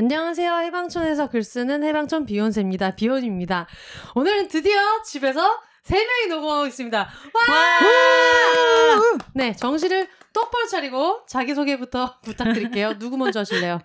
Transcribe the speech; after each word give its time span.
안녕하세요. 0.00 0.60
해방촌에서 0.60 1.28
글 1.28 1.44
쓰는 1.44 1.84
해방촌 1.84 2.24
비욘세입니다. 2.24 2.92
비욘입니다. 2.92 3.66
오늘은 4.14 4.48
드디어 4.48 4.80
집에서 5.04 5.60
세 5.82 5.94
명이 5.94 6.28
녹음하고 6.28 6.66
있습니다. 6.68 6.98
와! 6.98 9.00
네, 9.34 9.54
정신을 9.54 10.08
똑바로 10.32 10.66
차리고 10.68 11.26
자기소개부터 11.26 12.16
부탁드릴게요. 12.24 12.98
누구 12.98 13.18
먼저 13.18 13.40
하실래요? 13.40 13.80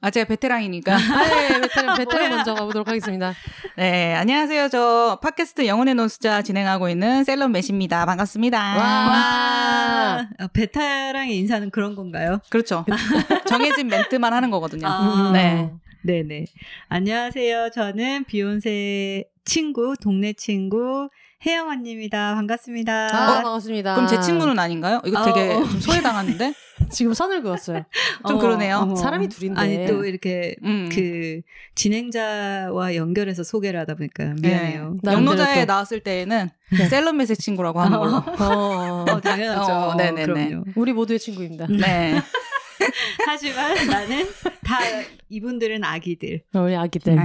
아, 0.00 0.10
제가 0.10 0.26
베테랑이니까. 0.28 0.94
아, 0.94 0.98
네, 1.24 1.60
베테랑, 1.62 1.96
베테랑 1.96 2.30
먼저 2.30 2.54
가보도록 2.54 2.86
하겠습니다. 2.88 3.32
네, 3.76 4.14
안녕하세요. 4.14 4.68
저 4.68 5.18
팟캐스트 5.22 5.66
영혼의 5.66 5.94
노수자 5.94 6.42
진행하고 6.42 6.88
있는 6.88 7.24
셀럽 7.24 7.50
매시입니다. 7.50 8.04
반갑습니다. 8.04 8.58
와. 8.58 10.28
아, 10.38 10.46
베테랑의 10.52 11.36
인사는 11.38 11.70
그런 11.70 11.96
건가요? 11.96 12.40
그렇죠. 12.50 12.84
정해진 13.48 13.88
멘트만 13.88 14.32
하는 14.32 14.50
거거든요. 14.50 14.86
아. 14.86 15.30
네. 15.32 15.72
네네. 16.04 16.44
안녕하세요. 16.88 17.70
저는 17.74 18.24
비욘세 18.24 19.24
친구, 19.44 19.94
동네 20.00 20.34
친구, 20.34 21.08
혜영언입니다. 21.44 22.34
반갑습니다. 22.34 23.08
아, 23.12 23.42
반갑습니다. 23.42 23.94
그럼 23.94 24.08
제 24.08 24.20
친구는 24.20 24.58
아닌가요? 24.58 25.00
이거 25.04 25.24
되게 25.24 25.54
어. 25.54 25.64
좀 25.64 25.80
소외당하는데? 25.80 26.52
지금 26.90 27.12
선을 27.14 27.42
그었어요. 27.42 27.84
좀 28.26 28.38
그러네요. 28.38 28.94
사람이 28.96 29.28
둘인데. 29.28 29.60
아니, 29.60 29.86
또 29.86 30.04
이렇게 30.04 30.56
음. 30.64 30.88
그 30.92 31.40
진행자와 31.74 32.94
연결해서 32.94 33.42
소개를 33.42 33.80
하다 33.80 33.94
보니까 33.96 34.34
미안해요. 34.40 34.96
네. 35.02 35.12
영노자에 35.12 35.66
또- 35.66 35.72
나왔을 35.72 36.00
때에는 36.00 36.50
네. 36.72 36.88
셀럽맷의 36.88 37.36
친구라고 37.36 37.80
하는 37.80 37.98
걸로. 37.98 38.16
어, 38.16 39.04
어, 39.10 39.20
당연하죠. 39.20 39.72
어, 39.72 39.94
네네네. 39.94 40.26
그럼요. 40.26 40.64
우리 40.76 40.92
모두의 40.92 41.18
친구입니다. 41.18 41.66
네. 41.68 42.20
하지만 43.26 43.74
나는 43.86 44.26
다 44.64 44.78
이분들은 45.28 45.82
아기들. 45.84 46.42
우리 46.54 46.76
아기들. 46.76 47.16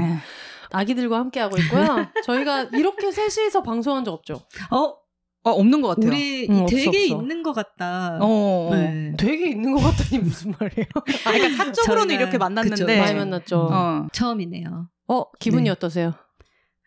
아기들과 0.71 1.17
함께 1.19 1.39
하고 1.41 1.57
있고요. 1.57 2.07
저희가 2.23 2.69
이렇게 2.73 3.11
셋이서 3.11 3.61
방송한 3.61 4.05
적 4.05 4.13
없죠? 4.13 4.41
어, 4.71 4.95
어, 5.43 5.49
없는 5.51 5.81
것 5.81 5.89
같아요. 5.89 6.07
우리 6.11 6.47
응, 6.49 6.59
없어, 6.61 6.75
되게 6.75 6.87
없어. 6.89 6.99
있는 7.21 7.41
것 7.43 7.53
같다. 7.53 8.17
어, 8.21 8.69
어. 8.71 8.75
네. 8.75 9.13
되게 9.17 9.49
있는 9.49 9.73
것 9.73 9.79
같다니 9.81 10.21
무슨 10.21 10.53
말이에요? 10.59 10.85
아, 11.25 11.31
그러니까 11.31 11.63
사적으로는 11.65 12.13
이렇게 12.15 12.37
만났는데. 12.37 12.85
그쵸, 12.85 12.99
많이 13.01 13.15
만났죠. 13.15 13.57
어, 13.59 13.69
어. 13.71 14.07
처음이네요. 14.13 14.89
기분이 15.39 15.63
네. 15.63 15.69
어떠세요? 15.71 16.13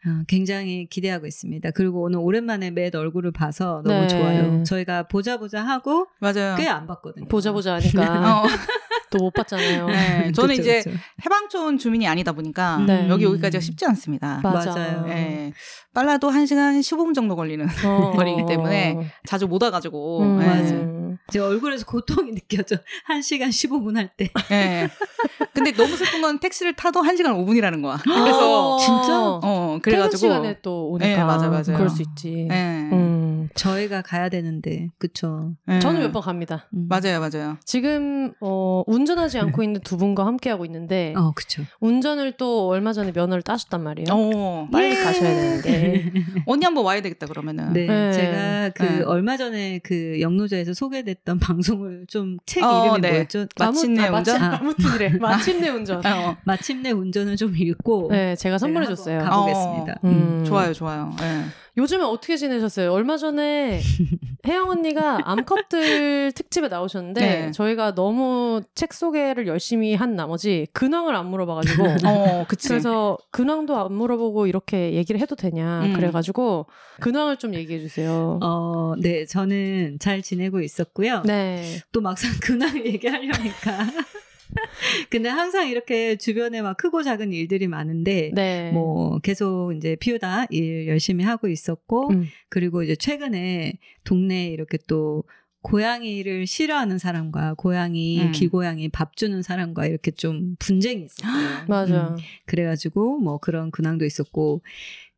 아, 0.06 0.22
굉장히 0.28 0.86
기대하고 0.86 1.26
있습니다. 1.26 1.70
그리고 1.72 2.02
오늘 2.02 2.18
오랜만에 2.20 2.70
맷 2.70 2.94
얼굴을 2.94 3.32
봐서 3.32 3.82
너무 3.84 4.02
네. 4.02 4.08
좋아요. 4.08 4.62
저희가 4.62 5.08
보자 5.08 5.36
보자 5.38 5.62
하고 5.62 6.06
맞아요. 6.20 6.56
꽤 6.56 6.68
안 6.68 6.86
봤거든요. 6.86 7.26
보자 7.28 7.52
보자 7.52 7.74
하니까 7.74 8.42
어. 8.42 8.46
또 9.14 9.24
못 9.24 9.32
봤잖아요. 9.32 9.86
네, 9.86 10.32
저는 10.34 10.56
그쵸, 10.56 10.62
이제 10.62 10.82
그쵸. 10.82 10.96
해방촌 11.24 11.78
주민이 11.78 12.06
아니다 12.08 12.32
보니까 12.32 12.78
네. 12.86 13.08
여기 13.08 13.24
오기까지가 13.26 13.60
쉽지 13.60 13.86
않습니다. 13.86 14.40
맞아. 14.42 14.72
맞아요. 14.74 15.06
네. 15.06 15.52
빨라도 15.94 16.30
1시간 16.30 16.80
15분 16.80 17.14
정도 17.14 17.36
걸리는 17.36 17.66
어. 17.86 18.12
거리이기 18.16 18.46
때문에 18.46 18.98
자주 19.26 19.46
못 19.46 19.62
와가지고. 19.62 20.22
음, 20.22 20.38
네. 20.40 20.46
맞아. 20.46 20.74
제 21.30 21.38
얼굴에서 21.38 21.86
고통이 21.86 22.32
느껴져. 22.32 22.76
1시간 23.08 23.48
15분 23.48 23.94
할 23.96 24.08
때. 24.16 24.30
네. 24.50 24.88
근데 25.54 25.70
너무 25.72 25.96
슬픈 25.96 26.20
건 26.20 26.40
택시를 26.40 26.74
타도 26.74 27.02
1시간 27.02 27.26
5분이라는 27.46 27.80
거야. 27.82 27.98
그래서, 28.02 28.76
진짜? 28.78 29.38
어, 29.42 29.78
그래가지고. 29.80 30.18
시간에 30.18 30.58
또 30.60 30.88
오니까 30.88 31.06
네, 31.08 31.22
맞아, 31.22 31.48
맞아요. 31.48 31.76
그럴 31.76 31.88
수 31.88 32.02
있지. 32.02 32.46
네. 32.48 32.88
음. 32.92 33.13
저희가 33.54 34.02
가야 34.02 34.28
되는데. 34.28 34.88
그쵸. 34.98 35.54
네. 35.66 35.78
저는 35.80 36.00
몇 36.00 36.12
번 36.12 36.22
갑니다. 36.22 36.66
음. 36.74 36.86
맞아요, 36.88 37.18
맞아요. 37.20 37.56
지금 37.64 38.32
어, 38.40 38.82
운전하지 38.86 39.38
않고 39.38 39.62
있는 39.62 39.80
두 39.82 39.96
분과 39.96 40.24
함께 40.26 40.50
하고 40.50 40.64
있는데 40.64 41.12
어, 41.16 41.32
그쵸. 41.34 41.62
운전을 41.80 42.32
또 42.36 42.68
얼마 42.68 42.92
전에 42.92 43.12
면허를 43.12 43.42
따셨단 43.42 43.82
말이에요. 43.82 44.06
어, 44.12 44.68
빨리 44.70 44.96
예. 44.96 45.02
가셔야 45.02 45.34
되는데. 45.34 46.12
언니 46.46 46.64
한번 46.64 46.84
와야 46.84 47.00
되겠다, 47.00 47.26
그러면은. 47.26 47.72
네, 47.72 47.86
네. 47.86 48.12
제가 48.12 48.70
그 48.70 48.82
네. 48.82 49.02
얼마 49.04 49.36
전에 49.36 49.80
그 49.82 50.20
영노자에서 50.20 50.72
소개됐던 50.74 51.38
방송을 51.40 52.06
좀책 52.08 52.62
어, 52.64 52.84
이름이 52.84 53.00
네. 53.00 53.10
뭐였죠? 53.10 53.46
마침내 53.58 54.04
아, 54.06 54.16
운전? 54.16 54.40
마침, 54.40 54.58
아무튼이래. 54.66 55.08
마침내 55.20 55.68
운전. 55.70 56.04
어, 56.06 56.36
마침내 56.44 56.90
운전을 56.92 57.36
좀 57.36 57.56
읽고 57.56 58.08
네, 58.10 58.36
제가 58.36 58.58
선물해 58.58 58.86
한번 58.86 58.96
줬어요. 58.96 59.18
가보겠습니다. 59.20 59.92
어. 59.94 59.98
음. 60.08 60.10
음. 60.40 60.44
좋아요, 60.44 60.72
좋아요. 60.72 61.12
네. 61.18 61.44
요즘에 61.76 62.04
어떻게 62.04 62.36
지내셨어요? 62.36 62.92
얼마 62.92 63.16
전에 63.16 63.80
혜영 64.46 64.68
언니가 64.70 65.18
암컷들 65.24 66.32
특집에 66.32 66.68
나오셨는데 66.68 67.20
네. 67.20 67.50
저희가 67.50 67.94
너무 67.94 68.62
책 68.74 68.92
소개를 68.92 69.46
열심히 69.46 69.94
한 69.94 70.14
나머지 70.14 70.66
근황을 70.72 71.16
안 71.16 71.26
물어봐가지고 71.26 71.84
어. 72.06 72.46
그래서 72.48 73.18
근황도 73.30 73.76
안 73.76 73.92
물어보고 73.92 74.46
이렇게 74.46 74.92
얘기를 74.92 75.20
해도 75.20 75.34
되냐 75.34 75.82
음. 75.84 75.92
그래가지고 75.94 76.66
근황을 77.00 77.38
좀 77.38 77.54
얘기해 77.54 77.80
주세요. 77.80 78.38
어, 78.42 78.94
네, 78.98 79.24
저는 79.24 79.98
잘 79.98 80.22
지내고 80.22 80.60
있었고요. 80.60 81.22
네. 81.24 81.80
또 81.90 82.00
막상 82.00 82.30
근황을 82.40 82.86
얘기하려니까. 82.86 83.86
근데 85.10 85.28
항상 85.28 85.68
이렇게 85.68 86.16
주변에 86.16 86.62
막 86.62 86.76
크고 86.76 87.02
작은 87.02 87.32
일들이 87.32 87.68
많은데, 87.68 88.30
네. 88.34 88.70
뭐, 88.72 89.18
계속 89.18 89.72
이제 89.76 89.96
피우다 89.96 90.46
일 90.50 90.88
열심히 90.88 91.24
하고 91.24 91.48
있었고, 91.48 92.10
음. 92.10 92.26
그리고 92.48 92.82
이제 92.82 92.96
최근에 92.96 93.78
동네에 94.04 94.48
이렇게 94.48 94.78
또 94.86 95.24
고양이를 95.62 96.46
싫어하는 96.46 96.98
사람과 96.98 97.54
고양이, 97.54 98.20
음. 98.20 98.32
길고양이 98.32 98.90
밥 98.90 99.16
주는 99.16 99.40
사람과 99.40 99.86
이렇게 99.86 100.10
좀 100.10 100.56
분쟁이 100.58 101.06
있었어요. 101.06 101.64
맞아. 101.68 102.08
음, 102.08 102.16
그래가지고 102.44 103.18
뭐 103.20 103.38
그런 103.38 103.70
근황도 103.70 104.04
있었고, 104.04 104.62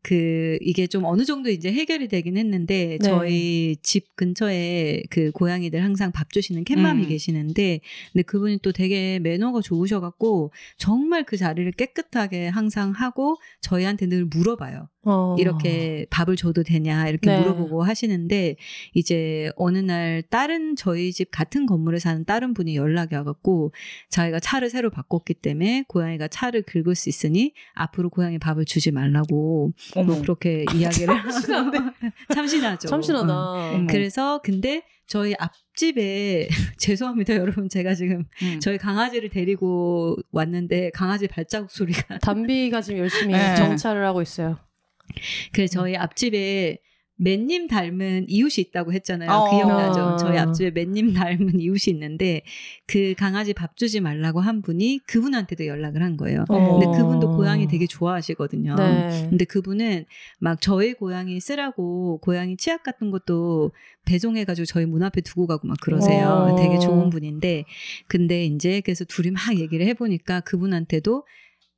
그 0.06 0.56
이게 0.60 0.86
좀 0.86 1.04
어느 1.04 1.24
정도 1.24 1.50
이제 1.50 1.72
해결이 1.72 2.06
되긴 2.06 2.36
했는데 2.36 2.96
네. 3.00 3.08
저희 3.08 3.76
집 3.82 4.14
근처에 4.14 5.02
그 5.10 5.32
고양이들 5.32 5.82
항상 5.82 6.12
밥 6.12 6.30
주시는 6.30 6.62
캣맘이 6.62 7.02
음. 7.02 7.08
계시는데 7.08 7.80
근데 8.12 8.22
그분이 8.22 8.60
또 8.62 8.70
되게 8.70 9.18
매너가 9.18 9.62
좋으셔갖고 9.62 10.52
정말 10.78 11.24
그 11.24 11.36
자리를 11.36 11.72
깨끗하게 11.72 12.46
항상 12.46 12.92
하고 12.92 13.34
저희한테 13.60 14.06
늘 14.06 14.26
물어봐요. 14.26 14.88
어. 15.06 15.36
이렇게 15.38 16.06
밥을 16.10 16.36
줘도 16.36 16.62
되냐 16.62 17.08
이렇게 17.08 17.30
네. 17.30 17.38
물어보고 17.38 17.82
하시는데 17.84 18.56
이제 18.92 19.50
어느 19.56 19.78
날 19.78 20.22
다른 20.28 20.74
저희 20.74 21.12
집 21.12 21.30
같은 21.30 21.64
건물에 21.64 21.98
사는 22.00 22.24
다른 22.24 22.54
분이 22.54 22.76
연락이 22.76 23.14
와갖고 23.14 23.72
자기가 24.10 24.40
차를 24.40 24.68
새로 24.68 24.90
바꿨기 24.90 25.34
때문에 25.34 25.84
고양이가 25.88 26.28
차를 26.28 26.62
긁을 26.62 26.94
수 26.96 27.08
있으니 27.08 27.52
앞으로 27.74 28.10
고양이 28.10 28.38
밥을 28.38 28.64
주지 28.64 28.90
말라고. 28.90 29.72
뭐 30.04 30.20
그렇게 30.20 30.64
이야기를? 30.74 31.14
참신하죠. 32.34 32.88
참신하다. 32.88 33.32
어. 33.32 33.72
어머. 33.74 33.86
그래서 33.86 34.40
근데 34.42 34.82
저희 35.06 35.34
앞집에 35.38 36.48
죄송합니다 36.78 37.36
여러분 37.36 37.68
제가 37.68 37.94
지금 37.94 38.24
음. 38.42 38.60
저희 38.60 38.76
강아지를 38.76 39.28
데리고 39.30 40.16
왔는데 40.32 40.90
강아지 40.90 41.28
발자국 41.28 41.70
소리가 41.70 42.18
담비가 42.18 42.80
지금 42.80 43.00
열심히 43.00 43.32
네. 43.32 43.54
정찰을 43.54 44.04
하고 44.04 44.20
있어요. 44.20 44.58
그래서 45.52 45.80
저희 45.80 45.96
앞집에 45.96 46.78
맨님 47.18 47.66
닮은 47.68 48.26
이웃이 48.28 48.66
있다고 48.68 48.92
했잖아요. 48.92 49.30
어. 49.30 49.50
기억나죠? 49.50 50.00
어. 50.00 50.16
저희 50.16 50.36
앞집에 50.38 50.70
맨님 50.70 51.14
닮은 51.14 51.60
이웃이 51.60 51.92
있는데 51.94 52.42
그 52.86 53.14
강아지 53.16 53.54
밥 53.54 53.76
주지 53.76 54.00
말라고 54.00 54.40
한 54.40 54.60
분이 54.60 55.00
그분한테도 55.06 55.66
연락을 55.66 56.02
한 56.02 56.16
거예요. 56.16 56.44
어머. 56.48 56.78
근데 56.78 56.98
그분도 56.98 57.36
고양이 57.36 57.66
되게 57.68 57.86
좋아하시거든요. 57.86 58.74
네. 58.76 59.26
근데 59.30 59.44
그분은 59.46 60.04
막 60.40 60.60
저희 60.60 60.92
고양이 60.92 61.40
쓰라고 61.40 62.18
고양이 62.18 62.56
치약 62.56 62.82
같은 62.82 63.10
것도 63.10 63.72
배송해가지고 64.04 64.66
저희 64.66 64.84
문 64.84 65.02
앞에 65.02 65.22
두고 65.22 65.46
가고 65.46 65.66
막 65.66 65.78
그러세요. 65.80 66.28
어. 66.28 66.56
되게 66.56 66.78
좋은 66.78 67.08
분인데 67.08 67.64
근데 68.08 68.44
이제 68.44 68.82
그래서 68.82 69.04
둘이 69.04 69.30
막 69.30 69.58
얘기를 69.58 69.86
해보니까 69.86 70.40
그분한테도 70.40 71.24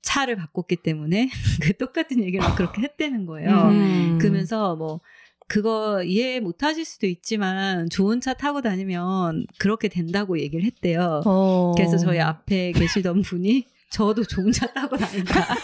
차를 0.02 0.36
바꿨기 0.36 0.76
때문에 0.76 1.30
그 1.62 1.76
똑같은 1.76 2.22
얘기를 2.22 2.40
막 2.40 2.56
그렇게 2.56 2.82
했다는 2.82 3.26
거예요. 3.26 3.50
음. 3.50 4.18
그러면서 4.20 4.76
뭐 4.76 5.00
그거 5.48 6.02
이해 6.02 6.40
못 6.40 6.62
하실 6.62 6.84
수도 6.84 7.06
있지만 7.06 7.88
좋은 7.88 8.20
차 8.20 8.34
타고 8.34 8.60
다니면 8.60 9.46
그렇게 9.58 9.88
된다고 9.88 10.38
얘기를 10.38 10.64
했대요. 10.64 11.22
어. 11.24 11.72
그래서 11.74 11.96
저희 11.96 12.20
앞에 12.20 12.72
계시던 12.72 13.22
분이 13.22 13.66
저도 13.90 14.24
좋은 14.24 14.52
차 14.52 14.66
타고 14.66 14.96
다닌다. 14.96 15.56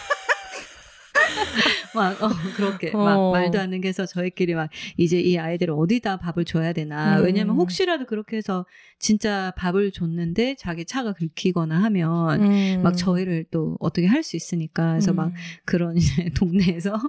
막 1.95 2.21
어, 2.21 2.29
그렇게 2.55 2.91
어. 2.93 2.97
막 2.97 3.31
말도 3.31 3.59
안 3.59 3.69
되는 3.69 3.81
게 3.81 3.87
해서 3.87 4.05
저희끼리 4.05 4.53
막 4.55 4.69
이제 4.97 5.19
이 5.19 5.37
아이들을 5.37 5.73
어디다 5.77 6.17
밥을 6.17 6.45
줘야 6.45 6.73
되나 6.73 7.19
음. 7.19 7.25
왜냐면 7.25 7.55
혹시라도 7.55 8.05
그렇게 8.05 8.37
해서 8.37 8.65
진짜 8.99 9.53
밥을 9.57 9.91
줬는데 9.91 10.55
자기 10.59 10.85
차가 10.85 11.13
긁히거나 11.13 11.81
하면 11.83 12.41
음. 12.43 12.81
막 12.83 12.95
저희를 12.97 13.45
또 13.51 13.77
어떻게 13.79 14.07
할 14.07 14.23
수 14.25 14.35
있으니까 14.35 14.89
그래서 14.93 15.13
막 15.13 15.27
음. 15.27 15.33
그런 15.65 15.97
이제 15.97 16.29
동네에서 16.35 16.99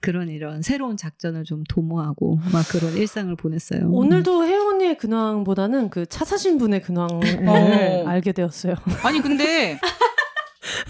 그런 0.00 0.30
이런 0.30 0.62
새로운 0.62 0.96
작전을 0.96 1.44
좀 1.44 1.62
도모하고 1.68 2.38
막 2.52 2.66
그런 2.70 2.96
일상을 2.96 3.34
보냈어요. 3.36 3.90
오늘도 3.90 4.40
언니의 4.42 4.96
근황보다는 4.96 5.90
그 5.90 6.06
차 6.06 6.24
사신 6.24 6.56
분의 6.58 6.80
근황을 6.82 7.48
어. 7.48 8.04
알게 8.08 8.32
되었어요. 8.32 8.74
아니 9.02 9.20
근데 9.20 9.78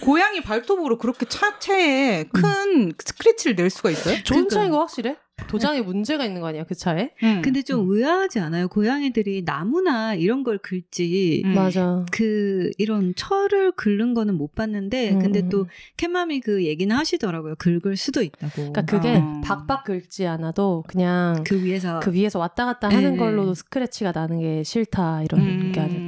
고양이 0.01 0.41
발톱으로 0.41 0.99
그렇게 0.99 1.27
차체에 1.27 2.25
큰 2.33 2.93
스크래치를 2.99 3.57
낼 3.57 3.71
수가 3.71 3.91
있어요? 3.91 4.17
좋은 4.23 4.47
그러니까. 4.47 4.55
차인 4.55 4.71
거 4.71 4.79
확실해? 4.81 5.17
도장에 5.49 5.83
문제가 5.83 6.25
있는 6.25 6.41
거 6.41 6.49
아니야 6.49 6.65
그 6.65 6.75
차에? 6.75 7.11
응. 7.23 7.43
근데 7.43 7.63
좀 7.63 7.89
의아하지 7.89 8.41
않아요? 8.41 8.69
고양이들이 8.69 9.45
나무나 9.45 10.15
이런 10.15 10.43
걸 10.43 10.59
긁지. 10.59 11.43
음. 11.45 11.55
맞아. 11.55 12.05
그 12.11 12.71
이런 12.79 13.15
철을 13.15 13.73
긁는 13.73 14.15
거는 14.15 14.35
못 14.35 14.55
봤는데 14.55 15.13
음, 15.13 15.19
근데 15.19 15.41
음. 15.41 15.49
또 15.51 15.67
캣맘이 15.99 16.41
그 16.41 16.65
얘기는 16.65 16.95
하시더라고요. 16.95 17.55
긁을 17.57 17.97
수도 17.97 18.23
있다고. 18.23 18.73
그러니까 18.73 18.83
그게 18.83 19.17
어. 19.17 19.41
박박 19.45 19.85
긁지 19.85 20.27
않아도 20.27 20.85
그냥 20.89 21.45
그, 21.47 21.57
그 21.57 21.65
위에서 21.65 22.01
위에서 22.11 22.39
왔다 22.39 22.65
갔다 22.65 22.89
하는 22.89 23.13
네. 23.13 23.17
걸로도 23.17 23.55
스크래치가 23.55 24.13
나는 24.13 24.41
게 24.41 24.63
싫다 24.65 25.23
이런 25.23 25.41
음. 25.43 25.73
게 25.73 25.81
아닐까? 25.81 26.06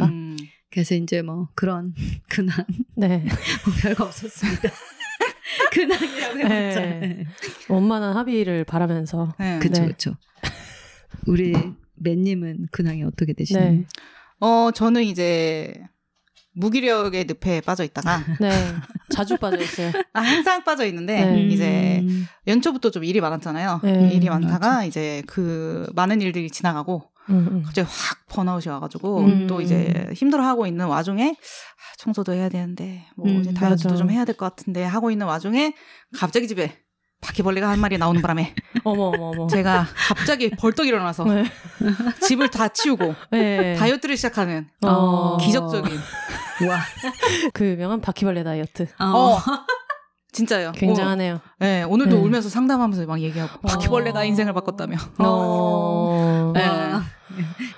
그래서 0.70 0.94
이제 0.94 1.22
뭐 1.22 1.48
그런 1.54 1.94
근황 2.28 2.56
네. 2.94 3.24
뭐 3.64 3.74
별거 3.80 4.04
없었습니다. 4.04 4.70
근황이라고 5.72 6.38
해봤자. 6.38 6.80
네. 6.80 7.24
원만한 7.68 8.16
합의를 8.16 8.64
바라면서 8.64 9.34
네. 9.38 9.58
그쵸 9.60 9.82
네. 9.82 9.88
그쵸. 9.88 10.14
우리 11.26 11.54
맨님은 11.94 12.68
근황이 12.70 13.02
어떻게 13.02 13.32
되시나요? 13.32 13.72
네. 13.72 13.84
어 14.40 14.70
저는 14.74 15.02
이제 15.02 15.72
무기력의 16.52 17.26
늪에 17.28 17.60
빠져 17.60 17.84
있다가 17.84 18.24
네 18.40 18.50
자주 19.10 19.36
빠져 19.36 19.58
있어요. 19.62 19.92
아, 20.12 20.20
항상 20.20 20.64
빠져 20.64 20.84
있는데 20.86 21.24
네. 21.24 21.46
이제 21.46 22.00
음. 22.00 22.26
연초부터 22.46 22.90
좀 22.90 23.04
일이 23.04 23.20
많았잖아요. 23.20 23.80
네. 23.82 24.10
일이 24.12 24.28
많다가 24.28 24.84
이제 24.84 25.22
그 25.26 25.90
많은 25.94 26.20
일들이 26.20 26.50
지나가고 26.50 27.10
음, 27.30 27.48
음. 27.50 27.62
갑자기 27.64 27.86
확 27.90 28.26
번아웃이 28.28 28.70
와가지고 28.72 29.20
음. 29.20 29.46
또 29.46 29.60
이제 29.60 30.08
힘들어하고 30.14 30.66
있는 30.66 30.86
와중에 30.86 31.30
아, 31.30 31.96
청소도 31.98 32.32
해야 32.32 32.48
되는데 32.48 33.04
뭐 33.16 33.26
음, 33.28 33.40
이제 33.40 33.52
다이어트도 33.54 33.90
맞아. 33.90 33.98
좀 33.98 34.10
해야 34.10 34.24
될 34.24 34.34
것 34.36 34.46
같은데 34.54 34.84
하고 34.84 35.10
있는 35.10 35.26
와중에 35.26 35.74
갑자기 36.18 36.46
집에 36.48 36.76
바퀴벌레가 37.20 37.68
한 37.68 37.80
마리 37.80 37.98
나오는 37.98 38.22
바람에 38.22 38.54
어머 38.84 39.06
어머 39.06 39.30
어머. 39.30 39.46
제가 39.48 39.86
갑자기 40.08 40.50
벌떡 40.50 40.86
일어나서 40.86 41.24
네. 41.24 41.44
집을 42.22 42.48
다 42.50 42.68
치우고 42.68 43.14
네. 43.32 43.74
다이어트를 43.74 44.16
시작하는 44.16 44.68
어. 44.86 45.36
기적적인 45.38 45.98
와. 46.68 46.78
그 47.52 47.64
유명한 47.66 48.00
바퀴벌레 48.00 48.44
다이어트. 48.44 48.86
어. 49.00 49.04
어 49.04 49.38
진짜요. 50.30 50.72
굉장하네요. 50.72 51.34
오, 51.36 51.40
네, 51.58 51.82
오늘도 51.82 52.14
네. 52.16 52.22
울면서 52.22 52.48
상담하면서 52.48 53.06
막 53.06 53.20
얘기하고 53.20 53.60
바퀴벌레가 53.66 54.20
어. 54.20 54.24
인생을 54.24 54.52
바꿨다며. 54.52 54.96
어. 55.18 56.37
네. 56.52 56.66
와. 56.66 57.04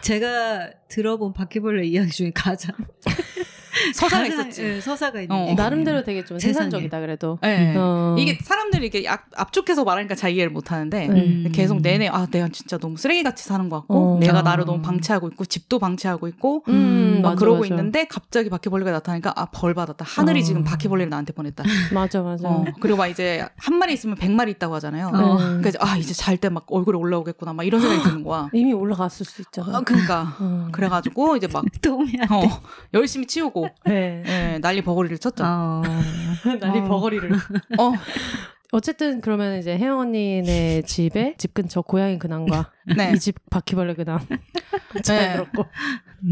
제가 0.01 0.71
들어본 0.89 1.33
바퀴벌레 1.33 1.87
이야기 1.87 2.11
중에 2.11 2.31
가장 2.35 2.75
서사가 3.95 4.23
가장, 4.25 4.41
있었지. 4.49 4.63
예, 4.65 4.81
서사가 4.81 5.21
있는 5.21 5.35
어. 5.37 5.41
얘기예요. 5.41 5.57
나름대로 5.57 6.03
되게 6.03 6.25
좀. 6.25 6.39
생산적이다 6.39 7.01
그래도. 7.01 7.39
네. 7.43 7.75
어. 7.77 8.17
이게 8.19 8.39
사람들이 8.43 8.87
이렇게 8.87 9.09
압, 9.09 9.23
압축해서 9.35 9.85
말하니까 9.85 10.15
잘 10.15 10.33
이해를 10.33 10.51
못 10.53 10.73
하는데 10.73 11.07
네. 11.07 11.21
음. 11.21 11.53
계속 11.53 11.81
내내 11.81 12.09
아 12.09 12.27
내가 12.31 12.49
진짜 12.49 12.79
너무 12.79 12.97
쓰레기같이 12.97 13.45
사는 13.45 13.69
것 13.69 13.81
같고 13.81 14.17
어. 14.17 14.19
내가 14.19 14.41
아. 14.41 14.43
나를 14.43 14.65
너무 14.65 14.83
방치하고 14.83 15.29
있고 15.29 15.45
집도 15.45 15.79
방치하고 15.79 16.29
있고 16.29 16.65
음, 16.69 17.21
막 17.23 17.31
맞아, 17.31 17.39
그러고 17.41 17.61
맞아. 17.61 17.67
있는데 17.75 18.05
갑자기 18.07 18.49
바퀴벌레가 18.51 18.91
나타나니까 18.91 19.33
아 19.37 19.47
벌 19.53 19.75
받았다 19.75 20.05
하늘이 20.09 20.41
어. 20.41 20.43
지금 20.43 20.65
바퀴벌레를 20.65 21.11
나한테 21.11 21.33
보냈다 21.33 21.65
맞아 21.93 22.23
맞아. 22.23 22.49
어, 22.49 22.65
그리고 22.81 22.97
막 22.99 23.07
이제 23.09 23.47
한 23.57 23.75
마리 23.79 23.93
있으면 23.93 24.17
백 24.17 24.31
마리 24.31 24.53
있다고 24.53 24.75
하잖아요 24.77 25.09
어. 25.09 25.39
네. 25.39 25.45
그러니까 25.45 25.69
이제 25.71 25.79
아 25.81 25.97
이제 25.97 26.15
잘 26.15 26.37
때 26.39 26.49
막 26.49 26.65
얼굴에 26.71 26.97
올라오겠구나 26.97 27.53
막 27.53 27.65
이런 27.65 27.81
생각이 27.81 28.03
드는 28.03 28.25
거야 28.25 28.49
이미 28.55 28.73
올라갔을 28.73 29.27
수 29.27 29.43
있잖아. 29.43 29.77
아, 29.79 29.81
그러니까 29.83 30.37
어. 30.41 30.69
그래가지고 30.73 31.37
이제 31.37 31.47
막 31.53 31.65
도움이 31.83 32.13
안 32.21 32.33
어, 32.33 32.41
돼. 32.41 32.49
열심히 32.95 33.27
치우고 33.27 33.60
네. 33.85 34.23
예, 34.27 34.59
난리 34.61 34.83
버거리를 34.83 35.19
쳤죠 35.19 35.45
어. 35.45 35.83
난리 36.61 36.81
어. 36.81 36.85
버거리를. 36.85 37.31
어, 37.79 37.93
어쨌든 38.73 39.21
그러면 39.21 39.59
이제 39.59 39.77
혜영 39.77 39.99
언니네 39.99 40.83
집에 40.83 41.35
집 41.39 41.55
근처 41.55 41.83
고양이 41.83 42.19
근황과 42.19 42.71
네. 42.97 43.13
이집 43.15 43.37
바퀴벌레 43.51 43.95
근황 43.95 44.21
잘 45.05 45.19
네. 45.19 45.33
들었고. 45.35 45.65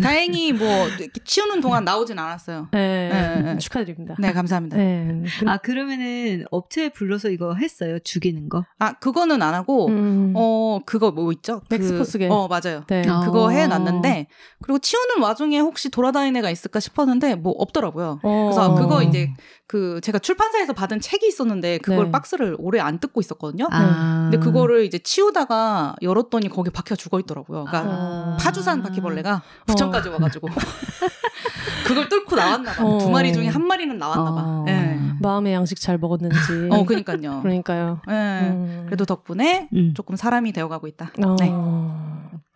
다행히 0.03 0.53
뭐 0.53 0.87
이렇게 0.87 1.09
치우는 1.25 1.63
동안 1.63 1.83
나오진 1.83 2.19
않았어요 2.19 2.69
네. 2.73 3.09
네, 3.09 3.41
네. 3.55 3.59
축하드립니다. 3.59 4.17
네 4.19 4.35
감사합니다 4.35 4.77
네. 4.77 5.23
아 5.47 5.57
그러면은 5.57 6.45
업체 6.51 6.91
불러서 6.91 7.31
이거 7.31 7.55
했어요 7.55 7.99
죽이는 7.99 8.51
거? 8.51 8.67
아 8.79 8.93
그거는 8.99 9.41
안 9.41 9.55
하고 9.55 9.87
음. 9.89 10.35
어 10.37 10.81
그거 10.85 11.11
뭐 11.11 11.33
있죠? 11.33 11.61
그- 11.71 11.77
맥스포스게. 11.77 12.29
어 12.31 12.49
맞아요. 12.49 12.85
네. 12.87 13.03
어. 13.09 13.21
그거 13.21 13.49
해놨는데 13.49 14.27
그리고 14.61 14.79
치우는 14.79 15.23
와중에 15.23 15.59
혹시 15.59 15.89
돌아다니는 15.91 16.39
애가 16.41 16.51
있을까 16.51 16.81
싶었는데 16.81 17.37
뭐 17.37 17.55
없더라고요. 17.57 18.21
어. 18.23 18.45
그래서 18.45 18.75
그거 18.75 19.03
이제 19.03 19.33
그 19.67 20.01
제가 20.03 20.19
출판사에서 20.19 20.75
받은 20.75 21.01
책이 21.01 21.27
있었는데 21.27 21.79
그걸 21.79 22.07
네. 22.07 22.11
박스를 22.11 22.57
오래 22.59 22.79
안 22.81 22.99
뜯고 23.01 23.21
있었거든요. 23.23 23.69
아. 23.71 24.29
근데 24.31 24.43
그거를 24.45 24.85
이제 24.85 24.99
치우다가 24.99 25.97
열었더니 26.03 26.38
거기 26.47 26.71
바퀴가 26.71 26.95
죽어 26.95 27.19
있더라고요. 27.19 27.65
그러니까 27.65 27.93
아. 27.93 28.37
파주산 28.39 28.83
바퀴벌레가 28.83 29.43
부천까지 29.67 30.11
와가지고 30.11 30.49
그걸 31.85 32.09
뚫고 32.09 32.37
나왔나 32.37 32.73
봐. 32.73 32.85
어. 32.85 32.99
두 32.99 33.11
마리 33.11 33.33
중에 33.33 33.49
한 33.49 33.67
마리는 33.67 33.99
나왔나 33.99 34.35
봐. 34.35 34.43
어. 34.45 34.65
예. 34.69 34.99
마음의 35.21 35.53
양식 35.53 35.81
잘 35.81 35.99
먹었는지. 35.99 36.37
어, 36.71 36.85
그니까요. 36.85 37.41
그러니까요. 37.43 38.01
예. 38.09 38.13
음. 38.13 38.83
그래도 38.87 39.05
덕분에 39.05 39.69
음. 39.73 39.95
조금 39.95 40.15
사람이 40.15 40.53
되어가고 40.53 40.87
있다. 40.87 41.13
어. 41.25 41.37
네. 41.41 41.51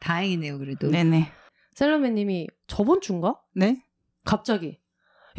다행이네요 0.01 0.59
그래도. 0.59 0.91
네네. 0.91 1.33
셀러맨님이 1.75 2.49
저번 2.67 3.01
주인가? 3.01 3.39
네. 3.55 3.83
갑자기 4.25 4.79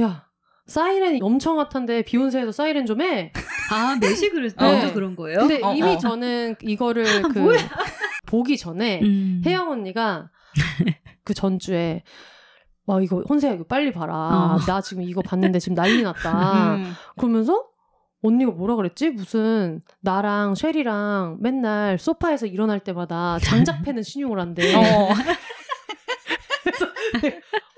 야 0.01 0.25
사이렌이 0.65 1.20
엄청 1.22 1.60
핫한데 1.60 2.03
비욘세에서 2.03 2.51
사이렌 2.51 2.86
좀 2.86 3.01
해. 3.01 3.32
아 3.72 3.98
그래 4.00 4.50
네. 4.50 4.53
먼저 4.58 4.94
그런 4.94 5.15
거예요? 5.15 5.39
근데 5.39 5.62
어, 5.62 5.74
이미 5.74 5.89
어. 5.89 5.98
저는 5.98 6.56
이거를 6.62 7.22
그 7.24 7.39
뭐야? 7.39 7.60
보기 8.34 8.58
전에 8.58 9.00
음. 9.04 9.44
혜영 9.46 9.70
언니가 9.70 10.32
그 11.24 11.36
전주에 11.36 12.02
와 12.88 13.00
이거 13.00 13.22
혼세야 13.30 13.54
이거 13.54 13.63
빨리 13.63 13.92
봐라. 13.92 14.16
어. 14.16 14.58
나 14.66 14.82
지금 14.82 15.04
이거 15.04 15.22
봤는데 15.22 15.60
지금 15.60 15.75
난리 15.75 16.02
났다. 16.02 16.74
음. 16.82 16.94
그러면서 17.16 17.63
언니가 18.24 18.50
뭐라 18.50 18.75
그랬지? 18.75 19.12
무슨 19.12 19.84
나랑 20.00 20.56
쉘이랑 20.56 21.38
맨날 21.42 22.00
소파에서 22.00 22.48
일어날 22.48 22.80
때마다 22.80 23.38
장작 23.38 23.84
패는 23.84 24.02
신용을 24.02 24.40
한대. 24.40 24.74
어. 24.74 25.10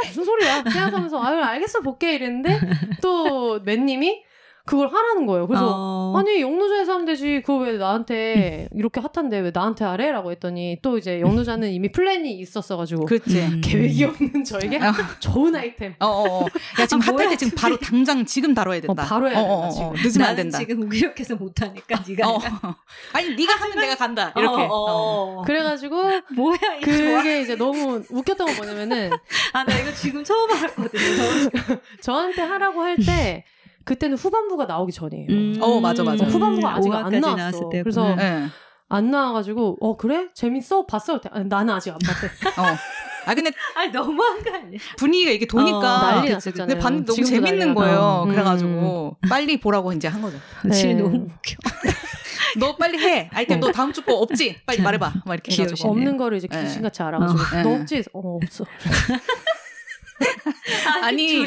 무슨 0.06 0.24
소리야? 0.24 0.64
생각하면서 0.64 1.22
아유 1.22 1.42
알겠어 1.42 1.82
볼게 1.82 2.16
이랬는데 2.16 2.62
또 3.02 3.60
맨님이 3.60 4.24
그걸 4.66 4.88
하라는 4.88 5.26
거예요. 5.28 5.48
그래서 5.48 5.66
어. 5.72 6.14
아니 6.18 6.42
영노자에서 6.42 6.94
하면 6.94 7.06
되지. 7.06 7.42
그거 7.46 7.58
왜 7.60 7.74
나한테 7.78 8.68
이렇게 8.74 9.00
핫한데 9.00 9.40
왜 9.40 9.52
나한테 9.54 9.86
하래? 9.86 10.12
라고 10.12 10.32
했더니 10.32 10.80
또 10.82 10.98
이제 10.98 11.22
영노자는 11.22 11.72
이미 11.72 11.92
플랜이 11.92 12.32
있었어가지고 12.40 13.06
그렇지. 13.06 13.40
음. 13.42 13.62
계획이 13.64 14.04
없는 14.06 14.44
저에게 14.44 14.78
어. 14.78 14.92
좋은 15.20 15.56
아이템. 15.56 15.94
어, 16.00 16.06
어, 16.08 16.44
어. 16.44 16.46
야, 16.80 16.86
지금 16.88 17.02
아, 17.04 17.06
핫할 17.14 17.30
때 17.30 17.38
지금 17.38 17.56
바로 17.56 17.78
당장 17.78 18.26
지금 18.26 18.54
다뤄야 18.56 18.82
된다. 18.82 19.04
어, 19.04 19.06
바로 19.06 19.28
해야 19.30 19.36
된다, 19.36 19.54
어, 19.54 19.56
어, 19.56 19.68
어. 19.68 19.72
지금. 19.72 19.94
늦으면 20.04 20.28
안 20.30 20.36
된다. 20.36 20.58
지금 20.58 20.80
무기력해서 20.80 21.36
못하니까 21.36 22.02
네가. 22.10 22.28
어. 22.30 22.40
아니, 23.14 23.36
네가 23.36 23.54
하면 23.56 23.80
내가 23.80 23.96
간다. 23.96 24.34
이렇게. 24.36 24.64
어, 24.64 24.68
어, 24.68 25.40
어. 25.40 25.44
그래가지고 25.46 25.96
뭐야 26.36 26.58
이거 26.82 26.92
좋아. 26.92 27.18
그게 27.18 27.42
이제 27.42 27.56
너무 27.56 28.02
웃겼던 28.10 28.48
건 28.48 28.56
뭐냐면은 28.56 29.12
아 29.54 29.64
나 29.64 29.78
이거 29.80 29.92
지금 29.94 30.24
처음 30.24 30.50
알았거든요. 30.52 31.80
저한테 32.02 32.42
하라고 32.42 32.82
할 32.82 32.96
때 33.06 33.44
그때는 33.86 34.18
후반부가 34.18 34.66
나오기 34.66 34.92
전이에요. 34.92 35.28
음. 35.30 35.58
어, 35.62 35.80
맞아, 35.80 36.04
맞아. 36.04 36.26
후반부가 36.26 36.76
아직 36.76 36.92
안 36.92 37.20
나왔어. 37.20 37.70
그래서. 37.70 38.16
네. 38.16 38.46
안 38.88 39.10
나와가지고 39.10 39.78
어 39.82 39.98
그래 39.98 40.28
재밌어 40.36 40.86
봤어 40.86 41.20
때 41.20 41.28
나는 41.46 41.74
아직 41.74 41.90
안 41.92 41.98
봤대. 41.98 42.28
어. 42.62 42.76
아, 43.26 43.34
근데 43.34 43.52
아니 43.76 43.92
너무한 43.92 44.44
거 44.44 44.54
아니야? 44.54 44.78
분위기가 44.98 45.32
이게 45.32 45.48
도니까. 45.48 45.78
어, 45.80 45.82
난리 46.02 46.20
근데 46.22 46.34
났었잖아요. 46.34 46.78
봤는데 46.80 47.12
너무 47.12 47.24
재밌는 47.26 47.74
거예요. 47.74 47.98
나. 48.00 48.24
음. 48.24 48.30
그래가지고 48.30 49.18
빨리 49.28 49.60
보라고 49.60 49.92
이제 49.94 50.08
한 50.08 50.22
거죠. 50.22 50.38
네. 50.64 50.72
지금 50.76 50.98
너무 51.00 51.16
웃겨. 51.18 51.56
너 52.60 52.76
빨리 52.78 53.00
해. 53.00 53.28
아이템 53.34 53.60
너 53.60 53.72
다음 53.72 53.92
주 53.92 54.02
거 54.04 54.14
없지? 54.20 54.58
빨리 54.68 54.82
말해봐. 54.84 55.14
막 55.26 55.34
이렇게. 55.34 55.52
해가지고. 55.52 55.90
없는 55.90 56.18
거를 56.18 56.38
이제 56.38 56.48
네. 56.48 56.64
귀신같이 56.64 57.02
알아가지고 57.02 57.40
네. 57.56 57.64
너 57.64 57.74
없지? 57.82 58.04
어 58.14 58.38
없어. 58.44 58.66
아니 61.04 61.46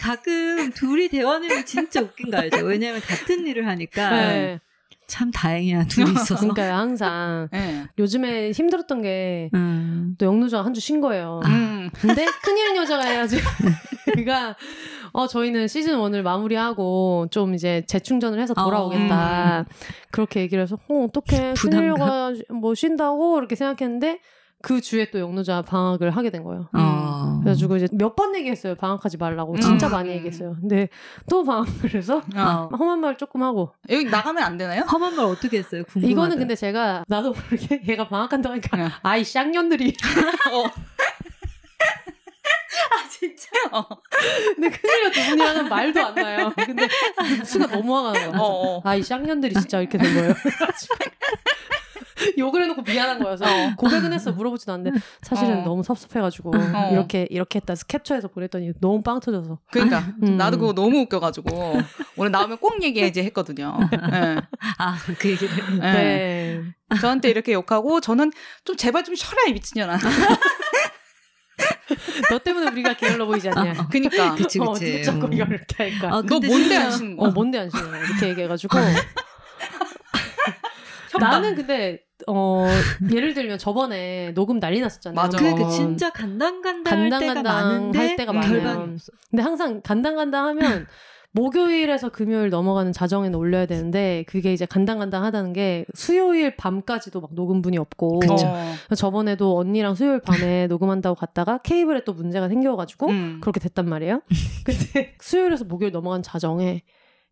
가끔 0.00 0.70
둘이 0.72 1.08
대화는 1.08 1.64
진짜 1.64 2.00
웃긴 2.00 2.30
거 2.30 2.38
알죠? 2.38 2.64
왜냐면 2.64 3.00
같은 3.00 3.46
일을 3.46 3.66
하니까 3.66 4.10
네. 4.10 4.60
참 5.06 5.30
다행이야 5.30 5.86
둘이 5.86 6.10
있어서. 6.12 6.36
그러니까 6.52 6.78
항상 6.78 7.48
예. 7.54 7.84
요즘에 7.98 8.50
힘들었던 8.50 9.02
게또 9.02 9.56
음. 9.56 10.16
영누자가 10.20 10.64
한주 10.64 10.80
쉰 10.80 11.00
거예요. 11.00 11.40
음. 11.44 11.90
근데 11.94 12.26
큰일은 12.42 12.76
여자가 12.76 13.04
해야지. 13.04 13.38
그러니까 14.04 14.56
어 15.12 15.26
저희는 15.26 15.68
시즌 15.68 15.96
1을 15.98 16.22
마무리하고 16.22 17.28
좀 17.30 17.54
이제 17.54 17.84
재충전을 17.86 18.40
해서 18.40 18.54
돌아오겠다. 18.54 19.64
그렇게 20.10 20.40
얘기를 20.40 20.62
해서 20.62 20.76
어 20.88 21.04
어떻게 21.04 21.54
부담감. 21.54 21.94
큰일녀가 21.94 22.32
뭐 22.50 22.74
쉰다고 22.74 23.38
이렇게 23.38 23.54
생각했는데 23.54 24.20
그 24.62 24.80
주에 24.80 25.10
또 25.10 25.20
영누자 25.20 25.62
방학을 25.62 26.10
하게 26.10 26.30
된 26.30 26.42
거예요. 26.42 26.68
어. 26.72 27.05
그래가지고 27.40 27.76
이제 27.76 27.88
몇 27.92 28.14
번 28.16 28.34
얘기했어요. 28.34 28.74
방학하지 28.76 29.16
말라고. 29.18 29.58
진짜 29.60 29.88
음. 29.88 29.92
많이 29.92 30.10
얘기했어요. 30.10 30.56
근데 30.60 30.88
또 31.28 31.44
방학을 31.44 31.94
해서 31.94 32.22
어. 32.34 32.68
험한 32.78 33.00
말 33.00 33.16
조금 33.18 33.42
하고. 33.42 33.72
여기 33.90 34.04
나가면 34.04 34.42
안 34.42 34.56
되나요? 34.56 34.82
험한 34.82 35.14
말 35.16 35.26
어떻게 35.26 35.58
했어요? 35.58 35.84
궁금하다. 35.84 36.10
이거는 36.10 36.38
근데 36.38 36.54
제가 36.54 37.04
나도 37.08 37.32
모르게 37.34 37.82
얘가 37.88 38.08
방학한다고 38.08 38.52
하니까 38.54 38.76
응. 38.78 38.88
아이 39.02 39.22
쌍년들이 39.24 39.94
어. 40.52 40.64
아 42.88 43.08
진짜. 43.10 43.46
어. 43.72 43.84
근데 44.54 44.70
큰일녀 44.70 45.10
두 45.10 45.20
분이 45.30 45.42
하는 45.42 45.68
말도 45.68 46.00
안 46.06 46.14
나요. 46.14 46.52
근데 46.56 46.88
순간 47.44 47.70
너무 47.70 47.96
화가 47.96 48.12
나요. 48.12 48.30
어. 48.36 48.76
어. 48.76 48.82
아, 48.84 48.94
이 48.94 49.02
쌍년들이 49.02 49.54
진짜 49.54 49.80
이렇게 49.80 49.98
된 49.98 50.14
거예요. 50.14 50.34
욕을 52.38 52.62
해놓고 52.62 52.82
미안한 52.82 53.18
거여서 53.18 53.44
고백은 53.76 54.12
했어 54.12 54.32
물어보지도 54.32 54.72
않는데 54.72 54.98
사실은 55.22 55.58
어. 55.58 55.64
너무 55.64 55.82
섭섭해가지고 55.82 56.52
어. 56.54 56.90
이렇게 56.92 57.26
이렇게 57.30 57.58
했다 57.58 57.74
캡처해서 57.86 58.28
보냈더니 58.28 58.72
너무 58.80 59.02
빵 59.02 59.20
터져서 59.20 59.58
그러니까 59.70 60.04
음. 60.22 60.36
나도 60.36 60.58
그거 60.58 60.72
너무 60.72 61.00
웃겨가지고 61.00 61.80
오늘 62.16 62.30
나오면 62.30 62.58
꼭 62.58 62.82
얘기해야지 62.82 63.20
했거든요. 63.24 63.76
예. 63.92 64.36
아그 64.78 65.30
얘기를. 65.30 65.54
예. 65.78 65.80
네. 65.80 66.62
저한테 67.00 67.28
이렇게 67.28 67.52
욕하고 67.52 68.00
저는 68.00 68.32
좀 68.64 68.76
제발 68.76 69.04
좀 69.04 69.14
쉬어라 69.14 69.42
이 69.48 69.52
미친년아. 69.52 69.98
너 72.30 72.38
때문에 72.38 72.70
우리가 72.70 72.94
게을러 72.94 73.26
보이지 73.26 73.48
않냐. 73.50 73.88
그니까 73.88 74.34
그치 74.34 74.58
어, 74.60 74.72
그치. 74.72 74.86
어떻게 74.86 75.02
자꾸 75.02 75.26
음. 75.26 75.32
이걸 75.32 75.48
이렇게 75.50 75.90
할까. 75.90 76.08
아, 76.16 76.22
너 76.22 76.38
뭔데 76.40 76.76
안 76.76 76.90
쉬는 76.90 77.14
어 77.18 77.22
거야? 77.22 77.30
뭔데 77.32 77.58
안 77.58 77.70
쉬는 77.70 77.90
거야 77.90 78.00
이렇게 78.00 78.28
얘기해가지고. 78.28 78.78
나는 81.18 81.54
근데 81.54 82.05
어 82.26 82.66
예를 83.12 83.34
들면 83.34 83.58
저번에 83.58 84.32
녹음 84.34 84.60
난리 84.60 84.80
났었잖아요. 84.80 85.14
맞아. 85.14 85.38
그. 85.38 85.70
진짜 85.70 86.10
간당간당 86.10 86.92
할 86.92 87.08
때가 87.10 87.18
간당간당 87.18 87.42
많은데 87.42 87.98
할 87.98 88.16
때가 88.16 88.32
없어. 88.32 89.12
근데 89.30 89.42
항상 89.42 89.80
간당간당 89.82 90.46
하면 90.46 90.86
목요일에서 91.36 92.08
금요일 92.08 92.48
넘어가는 92.48 92.92
자정에는 92.92 93.38
올려야 93.38 93.66
되는데 93.66 94.24
그게 94.26 94.54
이제 94.54 94.64
간당간당 94.64 95.22
하다는 95.22 95.52
게 95.52 95.84
수요일 95.94 96.56
밤까지도 96.56 97.20
막 97.20 97.30
녹음분이 97.34 97.76
없고 97.76 98.20
그쵸. 98.20 98.34
어. 98.46 98.94
저번에도 98.96 99.58
언니랑 99.58 99.94
수요일 99.94 100.20
밤에 100.20 100.66
녹음한다고 100.68 101.14
갔다가 101.14 101.58
케이블에 101.58 102.04
또 102.04 102.14
문제가 102.14 102.48
생겨가지고 102.48 103.08
음. 103.08 103.38
그렇게 103.42 103.60
됐단 103.60 103.86
말이에요. 103.86 104.22
근데 104.64 105.14
수요일에서 105.20 105.66
목요일 105.66 105.92
넘어간 105.92 106.22
자정에 106.22 106.82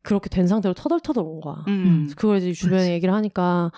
그렇게 0.02 0.28
된 0.28 0.46
상태로 0.46 0.74
터덜터덜 0.74 1.24
온 1.24 1.40
거야. 1.40 1.64
음. 1.68 2.10
그걸 2.14 2.36
이제 2.36 2.52
주변에 2.52 2.82
맞아. 2.82 2.90
얘기를 2.92 3.14
하니까 3.14 3.72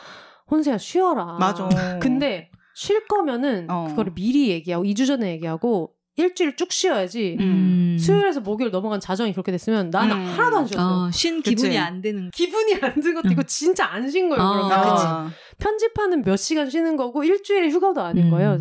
혼세야 0.50 0.78
쉬어라. 0.78 1.36
맞아. 1.38 1.68
근데 2.00 2.50
쉴 2.74 3.06
거면은 3.06 3.66
어. 3.70 3.86
그거를 3.90 4.12
미리 4.14 4.48
얘기하고 4.50 4.84
2주 4.84 5.06
전에 5.06 5.30
얘기하고 5.32 5.92
일주일 6.18 6.56
쭉 6.56 6.72
쉬어야지. 6.72 7.36
음. 7.40 7.96
수요일에서 8.00 8.40
목요일 8.40 8.70
넘어간 8.70 9.00
자정이 9.00 9.32
그렇게 9.32 9.52
됐으면 9.52 9.90
나는 9.90 10.16
음. 10.16 10.24
하나도 10.26 10.56
안 10.58 10.66
쉬었어요. 10.66 10.94
어, 11.08 11.10
쉰 11.10 11.36
그치. 11.42 11.54
기분이 11.54 11.76
안 11.78 12.00
드는. 12.00 12.30
기분이 12.30 12.74
안 12.80 12.94
든 13.02 13.14
것도 13.14 13.28
음. 13.28 13.32
이거 13.32 13.42
진짜 13.42 13.84
안 13.86 14.08
쉰 14.08 14.28
거예요. 14.30 14.42
아, 14.42 14.52
그러면 14.54 14.96
아. 15.06 15.30
편집하는 15.58 16.22
몇 16.22 16.36
시간 16.36 16.70
쉬는 16.70 16.96
거고 16.96 17.22
일주일 17.22 17.70
휴가도 17.70 18.00
아닌 18.00 18.26
음. 18.26 18.30
거예요. 18.30 18.58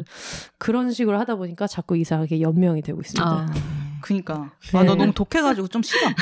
그런 0.58 0.92
식으로 0.92 1.18
하다 1.20 1.36
보니까 1.36 1.66
자꾸 1.68 1.96
이상하게 1.96 2.42
연명이 2.42 2.82
되고 2.82 3.00
있습니다. 3.00 3.26
아. 3.26 3.46
그니까. 4.02 4.52
네. 4.74 4.78
아, 4.80 4.84
너 4.84 4.96
너무 4.96 5.14
독해가지고 5.14 5.68
좀 5.70 5.82
싫어. 5.82 6.02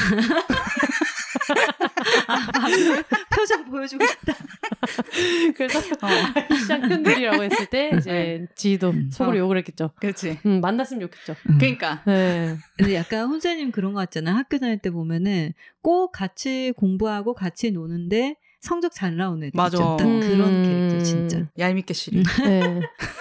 표정 3.30 3.66
보여주고 3.70 4.06
싶다. 4.06 4.34
그래서 5.56 5.80
어. 5.80 6.08
쌍년들이라고 6.68 7.44
했을 7.44 7.66
때 7.68 7.92
이제 7.98 8.48
지도 8.56 8.92
음. 8.92 9.10
속으로 9.12 9.36
어. 9.36 9.40
욕을 9.40 9.58
했겠죠. 9.58 9.92
그렇지. 9.96 10.40
음, 10.46 10.62
만났으면 10.62 11.02
좋겠죠. 11.02 11.36
그니까. 11.60 12.04
네. 12.06 12.58
근데 12.78 12.96
약간 12.96 13.28
혼자님 13.28 13.72
그런 13.72 13.94
거 13.94 14.00
같잖아요. 14.00 14.36
학교 14.36 14.58
다닐 14.58 14.80
때 14.80 14.90
보면은 14.90 15.54
꼭 15.82 16.12
같이 16.12 16.74
공부하고 16.78 17.34
같이 17.34 17.72
노는데 17.72 18.36
성적 18.60 18.94
잘 18.94 19.18
나오는 19.18 19.46
애들 19.46 19.52
맞아. 19.58 19.78
딱 19.78 19.98
그런 19.98 20.42
음. 20.42 20.64
캐릭터 20.90 21.04
진짜. 21.04 21.46
얄밉게 21.60 21.94
싫어. 21.94 22.22
네. 22.44 22.80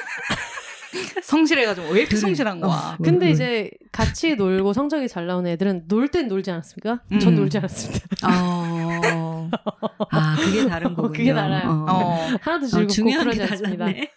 성실해가지고 1.33 1.89
왜 1.89 2.01
이렇게. 2.01 2.17
성실한 2.17 2.61
거야. 2.61 2.97
어. 2.99 3.03
근데 3.03 3.27
음. 3.27 3.33
이제 3.33 3.71
같이 3.91 4.35
놀고 4.37 4.73
성적이 4.75 5.09
잘 5.09 5.27
나오는 5.27 5.51
애들은 5.51 5.85
놀 5.89 6.09
땐 6.09 6.29
놀지 6.29 6.51
않았습니까? 6.51 7.01
전 7.21 7.33
음. 7.33 7.37
놀지 7.37 7.59
않았습니다. 7.59 8.07
어. 8.29 9.51
아, 10.11 10.37
그게 10.37 10.67
다른 10.69 10.95
거군요. 10.95 11.12
그게 11.12 11.33
달라요. 11.33 11.87
어. 11.89 12.19
하나도 12.43 12.67
어, 12.67 12.69
즐겁고 12.69 12.87
중요한 12.93 13.21
그러지 13.25 13.39
게 13.39 13.45
않습니다. 13.45 13.85
달랐네. 13.87 14.11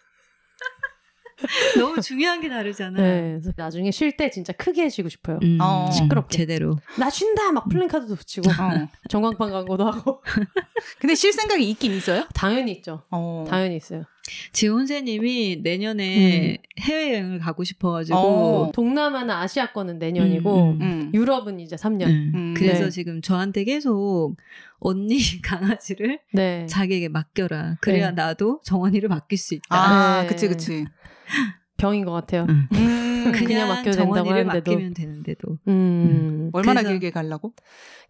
너무 1.78 2.02
중요한 2.02 2.40
게 2.42 2.48
다르잖아. 2.50 3.00
네. 3.02 3.22
그래서 3.40 3.52
나중에 3.56 3.92
쉴 3.92 4.16
때 4.18 4.30
진짜 4.30 4.54
크게 4.54 4.90
쉬고 4.90 5.10
싶어요. 5.10 5.40
음, 5.44 5.58
어. 5.62 5.90
시끄럽게. 5.92 6.38
제대로. 6.38 6.78
나 6.98 7.10
쉰다 7.10 7.52
막 7.52 7.68
플랜카드도 7.70 8.16
붙이고 8.16 8.50
어. 8.50 8.88
전광판 9.10 9.52
광고도 9.52 9.86
하고 9.86 10.22
근데 11.00 11.14
쉴 11.16 11.34
생각이 11.34 11.70
있긴 11.72 11.92
있어요? 11.94 12.26
당연히 12.34 12.72
있죠. 12.74 13.04
어. 13.12 13.46
당연히 13.48 13.76
있어요. 13.78 14.04
지훈세님이 14.54 15.62
내년에 15.64 16.58
해외여행을 16.80 17.40
가고 17.40 17.64
싶어가지고. 17.64 18.18
어. 18.18 18.72
동남아는 18.74 19.30
아시아권은 19.34 20.00
내년이고 20.00 20.64
음, 20.72 20.72
음. 20.72 20.82
음. 20.82 21.12
유럽은 21.14 21.60
이제 21.60 21.76
3년. 21.76 22.08
음. 22.08 22.32
음. 22.34 22.54
그래서 22.58 22.86
네. 22.86 22.90
지금 22.90 23.22
저한테 23.22 23.64
계속 23.64 24.36
언니 24.80 25.18
강아지를 25.44 26.20
네. 26.34 26.66
자기에게 26.68 27.10
맡겨라. 27.10 27.78
그래야 27.82 28.10
네. 28.10 28.16
나도 28.16 28.62
정원이를 28.64 29.10
맡길 29.10 29.38
수 29.38 29.54
있다. 29.54 29.64
아, 29.70 30.22
네. 30.24 30.28
그치, 30.28 30.48
그치. 30.48 30.86
병인 31.78 32.06
것 32.06 32.12
같아요. 32.14 32.46
응. 32.50 32.68
음. 32.74 33.32
그냥 33.34 33.68
맡겨도 33.68 33.98
된다고 33.98 34.16
정원이를 34.16 34.50
하는데도. 34.50 34.72
맡기면 34.72 34.94
되는데도. 34.94 35.58
음. 35.68 36.50
얼마나 36.54 36.82
길게 36.84 37.10
가려고? 37.12 37.54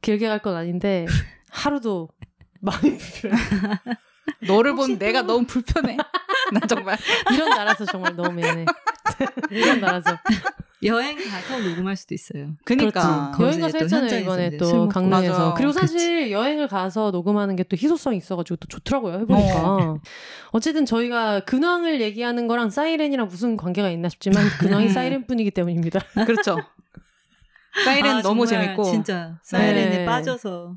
길게 0.01 0.27
갈 0.27 0.39
건 0.39 0.55
아닌데 0.55 1.05
하루도 1.49 2.09
마음이 2.61 2.91
불편해. 2.97 3.37
너를 4.47 4.75
본 4.75 4.97
내가 4.97 5.21
또- 5.21 5.27
너무 5.33 5.45
불편해. 5.45 5.97
나 6.53 6.59
정말. 6.67 6.97
이런 7.33 7.49
나라서 7.49 7.85
정말 7.85 8.15
너무 8.15 8.31
미안해. 8.33 8.65
이런 9.49 9.79
나라서. 9.81 10.17
여행 10.83 11.17
가서 11.17 11.57
녹음할 11.59 11.95
수도 11.95 12.13
있어요. 12.13 12.49
그니까. 12.63 13.31
그렇지. 13.35 13.41
여행 13.43 13.61
가서 13.61 13.77
했잖아요 13.79 14.19
이번에 14.19 14.57
또. 14.57 14.87
강릉에서. 14.89 15.31
맞아. 15.31 15.53
그리고 15.55 15.71
사실 15.71 16.29
여행을 16.31 16.67
가서 16.67 17.09
녹음하는 17.11 17.55
게 17.55 17.63
또 17.63 17.75
희소성이 17.75 18.17
있어가지고 18.17 18.57
또 18.57 18.67
좋더라고요 18.67 19.21
해보니까. 19.21 19.99
어. 20.51 20.59
쨌든 20.61 20.85
저희가 20.85 21.39
근황을 21.45 22.01
얘기하는 22.01 22.47
거랑 22.47 22.69
사이렌이랑 22.69 23.27
무슨 23.27 23.57
관계가 23.57 23.89
있나 23.89 24.09
싶지만 24.09 24.43
근황이 24.59 24.85
음. 24.87 24.89
사이렌뿐이기 24.89 25.49
때문입니다. 25.51 26.01
그렇죠. 26.25 26.57
사이렌 27.83 28.17
아, 28.17 28.21
너무 28.21 28.45
재밌고. 28.47 28.83
진짜 28.85 29.37
사이렌에 29.43 29.97
네. 29.99 30.05
빠져서 30.05 30.75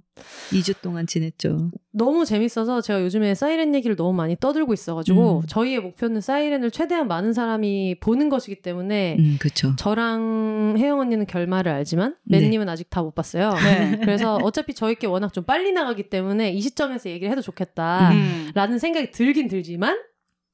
2주 0.50 0.80
동안 0.82 1.06
지냈죠. 1.06 1.70
너무 1.92 2.24
재밌어서 2.24 2.80
제가 2.80 3.02
요즘에 3.02 3.34
사이렌 3.34 3.74
얘기를 3.74 3.94
너무 3.94 4.12
많이 4.12 4.36
떠들고 4.38 4.72
있어가지고 4.72 5.40
음. 5.44 5.46
저희의 5.46 5.80
목표는 5.80 6.20
사이렌을 6.20 6.70
최대한 6.72 7.06
많은 7.08 7.32
사람이 7.32 8.00
보는 8.00 8.28
것이기 8.28 8.62
때문에 8.62 9.16
음, 9.18 9.36
그렇죠. 9.40 9.76
저랑 9.76 10.74
혜영 10.78 10.98
언니는 10.98 11.26
결말을 11.26 11.70
알지만 11.72 12.16
네. 12.24 12.40
맨님은 12.40 12.68
아직 12.68 12.90
다 12.90 13.02
못 13.02 13.14
봤어요. 13.14 13.54
네. 13.54 13.98
그래서 14.02 14.36
어차피 14.36 14.74
저희께 14.74 15.06
워낙 15.06 15.32
좀 15.32 15.44
빨리 15.44 15.70
나가기 15.72 16.10
때문에 16.10 16.50
이 16.52 16.60
시점에서 16.60 17.08
얘기를 17.10 17.30
해도 17.30 17.40
좋겠다. 17.40 18.10
음. 18.10 18.50
라는 18.54 18.78
생각이 18.78 19.12
들긴 19.12 19.46
들지만 19.48 19.98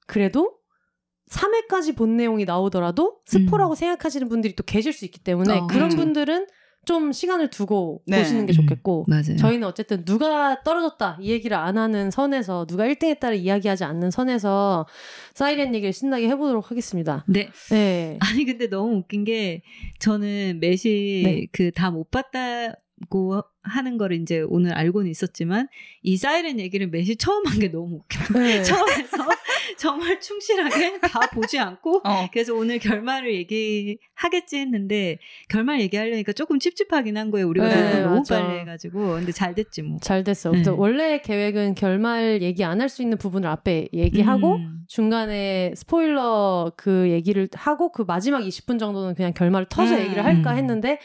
그래도 0.07 0.53
3회까지 1.35 1.97
본 1.97 2.17
내용이 2.17 2.45
나오더라도 2.45 3.19
스포라고 3.27 3.75
생각하시는 3.75 4.29
분들이 4.29 4.55
또 4.55 4.63
계실 4.63 4.93
수 4.93 5.05
있기 5.05 5.21
때문에 5.21 5.59
어, 5.59 5.67
그런 5.67 5.89
그렇죠. 5.89 5.97
분들은 5.97 6.47
좀 6.85 7.13
시간을 7.13 7.49
두고 7.49 8.03
네. 8.07 8.19
보시는 8.19 8.47
게 8.47 8.53
음. 8.53 8.55
좋겠고 8.55 9.07
맞아요. 9.09 9.37
저희는 9.39 9.67
어쨌든 9.67 10.05
누가 10.05 10.63
떨어졌다 10.63 11.19
이 11.21 11.31
얘기를 11.31 11.57
안 11.57 11.79
하는 11.79 12.11
선에서 12.11 12.67
누가 12.67 12.85
1등 12.85 13.05
했다를 13.05 13.39
이야기하지 13.39 13.85
않는 13.85 14.11
선에서 14.11 14.87
사이렌 15.35 15.75
얘기를 15.75 15.93
신나게 15.93 16.29
해보도록 16.29 16.71
하겠습니다. 16.71 17.25
네. 17.27 17.49
네. 17.71 18.19
아니 18.21 18.45
근데 18.45 18.69
너무 18.69 18.97
웃긴 18.97 19.25
게 19.25 19.63
저는 19.99 20.59
매시 20.61 21.23
네. 21.25 21.47
그다 21.53 21.91
못 21.91 22.11
봤다 22.11 22.75
고 23.09 23.43
하는 23.63 23.97
거를 23.99 24.21
이제 24.21 24.45
오늘 24.49 24.73
알고는 24.75 25.11
있었지만 25.11 25.69
이 26.03 26.17
사이렌 26.17 26.59
얘기를 26.61 26.87
매시 26.89 27.17
처음 27.17 27.47
한 27.47 27.59
게 27.59 27.69
너무 27.69 27.97
웃겨. 27.97 28.39
네. 28.39 28.63
처음에서 28.65 29.17
정말 29.79 30.21
충실하게 30.21 31.01
다 31.01 31.21
보지 31.33 31.59
않고 31.59 32.03
어. 32.05 32.29
그래서 32.33 32.55
오늘 32.55 32.79
결말을 32.79 33.35
얘기하겠지 33.35 34.57
했는데 34.59 35.19
결말 35.49 35.81
얘기하려니까 35.81 36.33
조금 36.33 36.59
찝찝하긴 36.59 37.17
한 37.17 37.31
거예요. 37.31 37.49
우리가 37.49 37.69
네, 37.69 38.01
너무 38.03 38.17
맞아. 38.17 38.41
빨리 38.47 38.61
해가지고 38.61 39.15
근데 39.15 39.33
잘 39.33 39.55
됐지 39.55 39.83
뭐. 39.83 39.99
잘 40.01 40.23
됐어. 40.25 40.51
네. 40.53 40.63
원래 40.69 41.19
계획은 41.21 41.75
결말 41.75 42.41
얘기 42.43 42.63
안 42.65 42.81
할 42.81 42.89
수 42.89 43.03
있는 43.03 43.17
부분을 43.19 43.49
앞에 43.49 43.89
얘기하고 43.93 44.57
음. 44.57 44.85
중간에 44.89 45.73
스포일러 45.77 46.73
그 46.77 47.09
얘기를 47.11 47.49
하고 47.55 47.91
그 47.93 48.03
마지막 48.03 48.41
20분 48.41 48.79
정도는 48.79 49.15
그냥 49.15 49.33
결말을 49.33 49.67
터서 49.71 49.95
음. 49.97 50.01
얘기를 50.01 50.25
할까 50.25 50.53
음. 50.53 50.57
했는데 50.59 50.99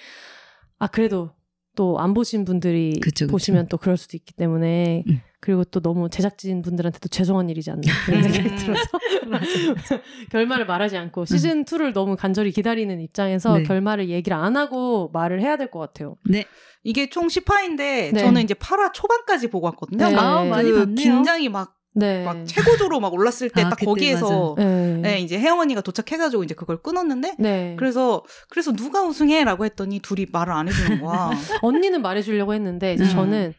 아 0.78 0.88
그래도 0.88 1.32
또 1.76 1.98
안 2.00 2.14
보신 2.14 2.46
분들이 2.46 3.00
그쵸, 3.02 3.26
그쵸. 3.26 3.32
보시면 3.32 3.68
또 3.68 3.78
그럴 3.78 3.96
수도 3.98 4.18
있기 4.18 4.34
때문에 4.34 5.04
음. 5.08 5.22
그리고 5.40 5.64
또 5.64 5.80
너무 5.80 6.10
제작진 6.10 6.62
분들한테도 6.62 7.08
죄송한 7.10 7.50
일이지 7.50 7.72
않나 7.72 7.82
그런 8.06 8.24
생각이 8.24 8.50
음. 8.50 8.56
들어서 8.58 8.82
결말을 10.32 10.66
말하지 10.66 10.98
않고 10.98 11.26
시즌 11.26 11.64
2를 11.66 11.94
너무 11.94 12.16
간절히 12.16 12.52
기다리는 12.52 13.00
입장에서 13.00 13.58
네. 13.58 13.64
결말을 13.64 14.10
얘기를 14.10 14.36
안 14.38 14.58
하고 14.58 15.10
말을 15.14 15.42
해야 15.42 15.56
될 15.58 15.70
것 15.70 15.80
같아요. 15.80 16.18
네. 16.30 16.46
이게 16.84 17.10
총 17.10 17.28
10화인데 17.28 17.78
네. 17.78 18.14
저는 18.20 18.42
이제 18.44 18.54
8화 18.54 18.92
초반까지 18.94 19.50
보고 19.50 19.66
왔거든요. 19.68 20.06
네. 20.10 20.16
막 20.16 20.24
아, 20.24 20.44
많이 20.46 20.72
그 20.72 20.80
봤네요. 20.80 20.96
긴장이 20.96 21.50
막, 21.50 21.76
네. 21.94 22.24
막 22.24 22.46
최고조로 22.46 23.00
막 23.00 23.14
올랐을 23.14 23.50
때 23.50 23.64
아, 23.64 23.70
딱 23.70 23.80
거기에서 23.80 24.56
네. 24.58 24.98
네, 24.98 25.20
이제 25.20 25.40
혜영 25.40 25.60
언니가 25.60 25.82
도착해가지고 25.82 26.44
이제 26.44 26.54
그걸 26.54 26.78
끊었는데 26.78 27.36
네. 27.40 27.76
그래서 27.78 28.24
그래서 28.50 28.72
누가 28.72 29.04
우승해라고 29.04 29.66
했더니 29.66 30.00
둘이 30.00 30.28
말을 30.32 30.54
안 30.54 30.68
해주는 30.68 31.02
거야. 31.02 31.32
언니는 31.62 32.02
말해주려고 32.02 32.54
했는데 32.54 32.94
이제 32.94 33.04
음. 33.06 33.10
저는 33.10 33.54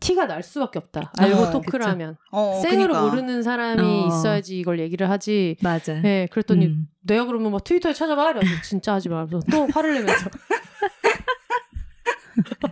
티가 0.00 0.26
날 0.26 0.42
수밖에 0.42 0.78
없다. 0.78 1.12
알고 1.16 1.38
어, 1.38 1.50
토크를 1.50 1.80
그쵸. 1.80 1.90
하면 1.90 2.16
어, 2.30 2.60
생으로 2.62 2.92
그러니까. 2.92 3.10
모르는 3.10 3.42
사람이 3.42 3.82
어. 3.82 4.06
있어야지 4.08 4.58
이걸 4.58 4.78
얘기를 4.78 5.08
하지. 5.08 5.56
맞아. 5.62 5.94
네, 5.94 6.28
그랬더니 6.30 6.66
음. 6.66 6.86
내가 7.02 7.24
그러면 7.24 7.52
막 7.52 7.64
트위터에 7.64 7.92
찾아봐. 7.92 8.32
이래서 8.32 8.46
진짜 8.62 8.94
하지 8.94 9.08
말면서 9.08 9.40
또 9.50 9.66
화를 9.72 9.94
내면서 9.94 10.30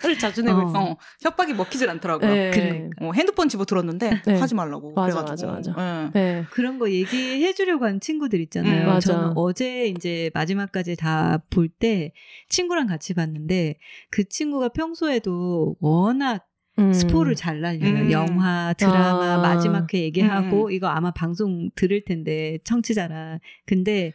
화를 0.00 0.18
자주 0.18 0.42
내고 0.42 0.58
어. 0.58 0.68
있어. 0.68 0.80
어, 0.82 0.96
협박이 1.22 1.54
먹히질 1.54 1.88
않더라고요. 1.90 2.30
네. 2.30 2.50
그러니까. 2.50 3.06
어, 3.06 3.12
핸드폰 3.12 3.48
집어 3.48 3.64
들었는데 3.64 4.22
네. 4.26 4.34
하지 4.38 4.54
말라고. 4.54 4.92
맞아, 4.94 5.14
그래가지고. 5.22 5.52
맞아, 5.52 6.10
예. 6.14 6.18
네. 6.18 6.44
그런 6.50 6.78
거 6.78 6.90
얘기해 6.90 7.52
주려고 7.54 7.84
하는 7.86 8.00
친구들 8.00 8.40
있잖아요. 8.40 8.82
음, 8.82 8.86
맞아. 8.86 9.12
저는 9.12 9.32
어제 9.36 9.86
이제 9.88 10.30
마지막까지 10.34 10.96
다 10.96 11.40
볼 11.50 11.68
때 11.68 12.12
친구랑 12.48 12.86
같이 12.86 13.14
봤는데 13.14 13.78
그 14.10 14.28
친구가 14.28 14.68
평소에도 14.70 15.76
워낙 15.80 16.46
음. 16.78 16.92
스포를 16.92 17.34
잘 17.34 17.60
날려요. 17.60 18.04
음. 18.04 18.10
영화, 18.12 18.72
드라마 18.76 19.34
아. 19.34 19.38
마지막 19.38 19.92
회 19.92 20.00
얘기하고 20.00 20.66
음. 20.66 20.70
이거 20.72 20.86
아마 20.88 21.10
방송 21.10 21.70
들을 21.74 22.02
텐데 22.04 22.58
청취자라. 22.64 23.38
근데 23.66 24.12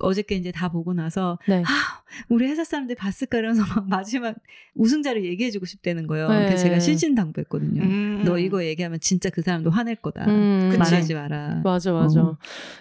어저께 0.00 0.34
이제 0.34 0.50
다 0.50 0.68
보고 0.68 0.92
나서 0.92 1.38
네. 1.46 1.62
아, 1.64 2.02
우리 2.28 2.46
회사 2.46 2.64
사람들 2.64 2.96
봤을까 2.96 3.38
이러면서 3.38 3.62
막 3.74 3.88
마지막 3.88 4.36
우승자를 4.74 5.24
얘기해주고 5.24 5.66
싶다는 5.66 6.06
거예요. 6.06 6.28
네. 6.28 6.46
그래서 6.46 6.64
제가 6.64 6.80
신신당부했거든요. 6.80 7.82
음. 7.82 8.22
너 8.24 8.38
이거 8.38 8.64
얘기하면 8.64 9.00
진짜 9.00 9.30
그 9.30 9.42
사람도 9.42 9.70
화낼 9.70 9.96
거다. 9.96 10.26
음. 10.26 10.74
말하지 10.78 11.14
마라. 11.14 11.60
맞아, 11.64 11.92
맞아. 11.92 12.20
어. 12.22 12.38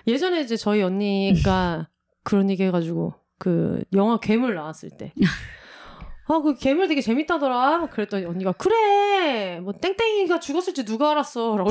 예전에 0.07 0.41
이제 0.41 0.57
저희 0.57 0.81
언니가 0.81 1.87
그런 2.23 2.49
얘기 2.49 2.63
해가지고 2.63 3.13
그 3.37 3.83
영화 3.93 4.19
괴물 4.19 4.55
나왔을 4.55 4.89
때. 4.89 5.13
아, 6.25 6.39
그 6.39 6.55
괴물 6.55 6.87
되게 6.87 7.01
재밌다더라. 7.01 7.87
그랬더니 7.91 8.25
언니가 8.25 8.53
그래. 8.53 9.59
뭐 9.59 9.73
땡땡이가 9.73 10.39
죽었을지 10.39 10.85
누가 10.85 11.11
알았어. 11.11 11.57
라고. 11.57 11.69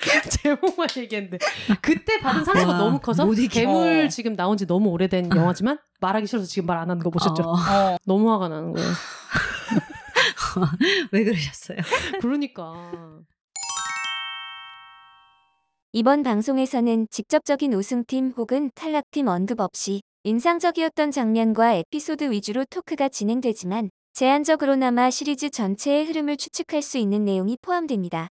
제목만 0.42 0.88
얘기했는데 0.96 1.38
그때 1.82 2.18
받은 2.20 2.44
상처가 2.44 2.72
와, 2.72 2.78
너무 2.78 2.98
커서. 3.00 3.28
괴물 3.50 4.06
어. 4.06 4.08
지금 4.08 4.34
나온 4.34 4.56
지 4.56 4.66
너무 4.66 4.88
오래된 4.90 5.30
영화지만 5.36 5.78
말하기 6.00 6.26
싫어서 6.26 6.46
지금 6.46 6.66
말 6.66 6.78
안 6.78 6.88
하는 6.90 7.02
거 7.02 7.10
보셨죠? 7.10 7.42
어, 7.42 7.52
어. 7.52 7.96
너무 8.06 8.30
화가 8.32 8.48
나는 8.48 8.72
거예요. 8.72 8.88
왜 11.12 11.24
그러셨어요? 11.24 11.78
그러니까. 12.20 13.20
이번 15.92 16.22
방송에서는 16.22 17.08
직접적인 17.10 17.74
우승팀 17.74 18.32
혹은 18.36 18.70
탈락팀 18.74 19.28
언급 19.28 19.60
없이 19.60 20.00
인상적이었던 20.24 21.10
장면과 21.10 21.74
에피소드 21.74 22.30
위주로 22.30 22.64
토크가 22.70 23.08
진행되지만 23.08 23.90
제한적으로나마 24.12 25.10
시리즈 25.10 25.50
전체의 25.50 26.06
흐름을 26.06 26.36
추측할 26.36 26.82
수 26.82 26.98
있는 26.98 27.24
내용이 27.24 27.56
포함됩니다. 27.60 28.28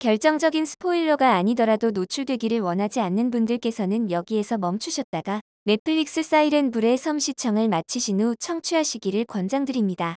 결정적인 0.00 0.64
스포일러가 0.66 1.34
아니더라도 1.34 1.90
노출되기를 1.90 2.60
원하지 2.60 3.00
않는 3.00 3.30
분들께서는 3.30 4.10
여기에서 4.10 4.58
멈추셨다가 4.58 5.40
넷플릭스 5.64 6.22
사이렌 6.22 6.70
불의 6.70 6.98
섬 6.98 7.18
시청을 7.18 7.68
마치신 7.68 8.20
후 8.20 8.36
청취하시기를 8.36 9.24
권장드립니다. 9.24 10.16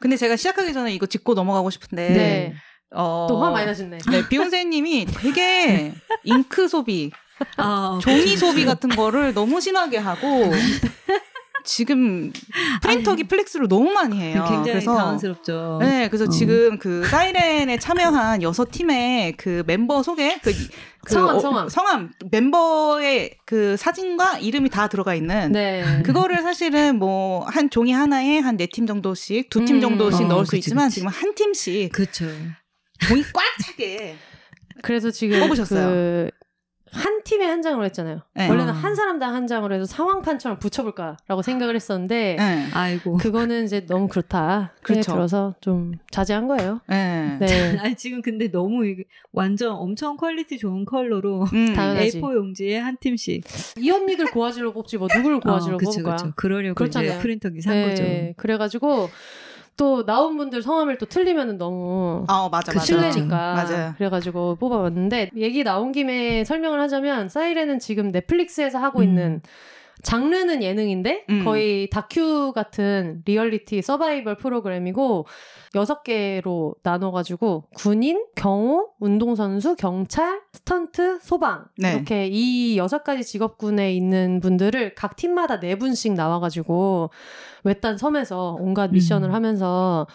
근데 0.00 0.16
제가 0.16 0.36
시작하기 0.36 0.72
전에 0.72 0.94
이거 0.94 1.06
짚고 1.06 1.34
넘어가고 1.34 1.70
싶은데 1.70 2.08
네. 2.10 2.54
어, 2.94 3.26
또 3.28 3.38
화 3.40 3.50
많이 3.50 3.66
나셨네. 3.66 3.98
네, 4.10 4.28
비욘세님이 4.28 5.06
되게 5.06 5.92
잉크 6.24 6.68
소비, 6.68 7.10
아, 7.56 7.98
종이 8.02 8.36
소비. 8.36 8.64
같은 8.64 8.88
거를 8.90 9.34
너무 9.34 9.60
심하게 9.60 9.98
하고 9.98 10.50
지금 11.64 12.32
프린터기 12.82 13.24
flex를 13.24 13.68
너무 13.68 13.90
많이 13.92 14.20
해요. 14.20 14.44
굉장히 14.46 14.72
그래서 14.72 14.94
당황스럽죠. 14.94 15.78
네, 15.80 16.08
그래서 16.08 16.24
어. 16.24 16.28
지금 16.28 16.78
그 16.78 17.04
사이렌에 17.06 17.78
참여한 17.78 18.42
여섯 18.42 18.70
팀의 18.70 19.32
그 19.38 19.62
멤버 19.66 20.02
소개, 20.02 20.38
그, 20.42 20.52
그 21.04 21.14
성함, 21.14 21.36
어, 21.36 21.40
성함. 21.40 21.68
성함 21.68 22.12
멤버의 22.30 23.36
그 23.46 23.76
사진과 23.76 24.38
이름이 24.38 24.68
다 24.70 24.88
들어가 24.88 25.14
있는 25.14 25.52
네. 25.52 26.02
그거를 26.04 26.42
사실은 26.42 26.98
뭐 26.98 27.44
한 27.46 27.70
종이 27.70 27.92
하나에 27.92 28.38
한 28.38 28.56
네 28.56 28.66
팀 28.66 28.86
정도씩, 28.86 29.50
두팀 29.50 29.76
음. 29.76 29.80
정도씩 29.80 30.26
어, 30.26 30.28
넣을 30.28 30.44
수 30.46 30.52
그치, 30.52 30.58
있지만 30.58 30.86
그치. 30.86 30.94
지금 30.96 31.08
한 31.08 31.34
팀씩 31.34 31.92
그렇죠. 31.92 32.26
종이 33.08 33.22
꽉 33.32 33.42
차게. 33.64 34.16
그래서 34.82 35.10
지금 35.10 35.40
뽑으셨어요. 35.40 35.86
그 35.88 36.30
한 36.94 37.22
팀에 37.24 37.44
한 37.44 37.60
장으로 37.60 37.84
했잖아요. 37.86 38.20
네. 38.34 38.48
원래는 38.48 38.72
어. 38.72 38.76
한 38.76 38.94
사람당 38.94 39.34
한 39.34 39.46
장으로 39.46 39.74
해서 39.74 39.84
상황판처럼 39.84 40.58
붙여볼까라고 40.60 41.42
생각을 41.42 41.74
했었는데 41.74 42.36
네. 42.38 42.66
아이고. 42.72 43.16
그거는 43.16 43.64
이제 43.64 43.84
너무 43.86 44.06
그렇다. 44.08 44.72
그래 44.82 44.94
그렇죠. 44.96 45.12
들어서 45.12 45.54
좀 45.60 45.94
자제한 46.10 46.46
거예요. 46.46 46.80
네. 46.88 47.36
네. 47.40 47.46
아니 47.82 47.96
지금 47.96 48.22
근데 48.22 48.50
너무 48.50 48.84
완전 49.32 49.72
엄청 49.72 50.16
quality 50.16 50.56
좋은 50.58 50.84
컬러로 50.84 51.44
음. 51.52 51.74
당연하지. 51.74 52.20
A4 52.20 52.34
용지에 52.34 52.78
한 52.78 52.96
팀씩. 53.00 53.44
이 53.78 53.90
언니들 53.90 54.30
고화질로 54.30 54.72
뽑지 54.72 54.98
뭐 54.98 55.08
누구를 55.14 55.40
고화질로 55.40 55.74
어, 55.76 55.78
그쵸, 55.78 55.90
뽑을 55.90 56.02
거야. 56.04 56.16
그쵸. 56.16 56.32
그러려고 56.36 56.74
그렇잖아요. 56.74 57.10
이제 57.10 57.18
프린터기 57.18 57.60
산 57.60 57.74
네. 57.74 57.88
거죠. 57.88 58.04
그래가지고 58.36 59.08
또 59.76 60.04
나온 60.04 60.36
분들 60.36 60.62
성함을 60.62 60.98
또 60.98 61.06
틀리면은 61.06 61.58
너무 61.58 62.24
어, 62.28 62.48
맞아, 62.48 62.72
그 62.72 62.78
맞아. 62.78 62.86
실례니까. 62.86 63.54
맞아요. 63.54 63.94
그래가지고 63.96 64.56
뽑아봤는데 64.56 65.30
얘기 65.36 65.64
나온 65.64 65.92
김에 65.92 66.44
설명을 66.44 66.80
하자면 66.80 67.28
사이렌은 67.28 67.78
지금 67.78 68.12
넷플릭스에서 68.12 68.78
하고 68.78 69.00
음. 69.00 69.04
있는 69.04 69.42
장르는 70.04 70.62
예능인데 70.62 71.24
음. 71.30 71.44
거의 71.44 71.90
다큐 71.90 72.52
같은 72.52 73.22
리얼리티 73.24 73.82
서바이벌 73.82 74.36
프로그램이고 74.36 75.26
여섯 75.74 76.04
개로 76.04 76.76
나눠가지고 76.82 77.64
군인, 77.74 78.24
경호, 78.36 78.90
운동선수, 79.00 79.76
경찰, 79.76 80.40
스턴트, 80.52 81.18
소방 81.20 81.64
네. 81.78 81.94
이렇게 81.94 82.28
이 82.28 82.76
여섯 82.76 83.02
가지 83.02 83.24
직업군에 83.24 83.92
있는 83.92 84.40
분들을 84.40 84.94
각 84.94 85.16
팀마다 85.16 85.58
네 85.58 85.76
분씩 85.76 86.12
나와가지고 86.12 87.10
외딴 87.64 87.98
섬에서 87.98 88.56
온갖 88.60 88.92
미션을 88.92 89.30
음. 89.30 89.34
하면서 89.34 90.06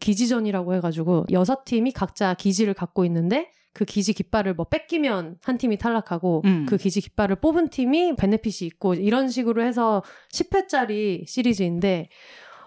기지전이라고 0.00 0.74
해가지고 0.74 1.26
여섯 1.32 1.64
팀이 1.64 1.92
각자 1.92 2.34
기지를 2.34 2.74
갖고 2.74 3.04
있는데 3.04 3.50
그 3.74 3.84
기지 3.84 4.12
깃발을 4.14 4.54
뭐 4.54 4.66
뺏기면 4.68 5.36
한 5.42 5.58
팀이 5.58 5.76
탈락하고 5.78 6.42
음. 6.46 6.64
그 6.66 6.76
기지 6.78 7.00
깃발을 7.02 7.36
뽑은 7.36 7.68
팀이 7.68 8.14
베네핏이 8.16 8.66
있고 8.68 8.94
이런 8.94 9.28
식으로 9.28 9.62
해서 9.62 10.02
10회짜리 10.32 11.26
시리즈인데 11.28 12.08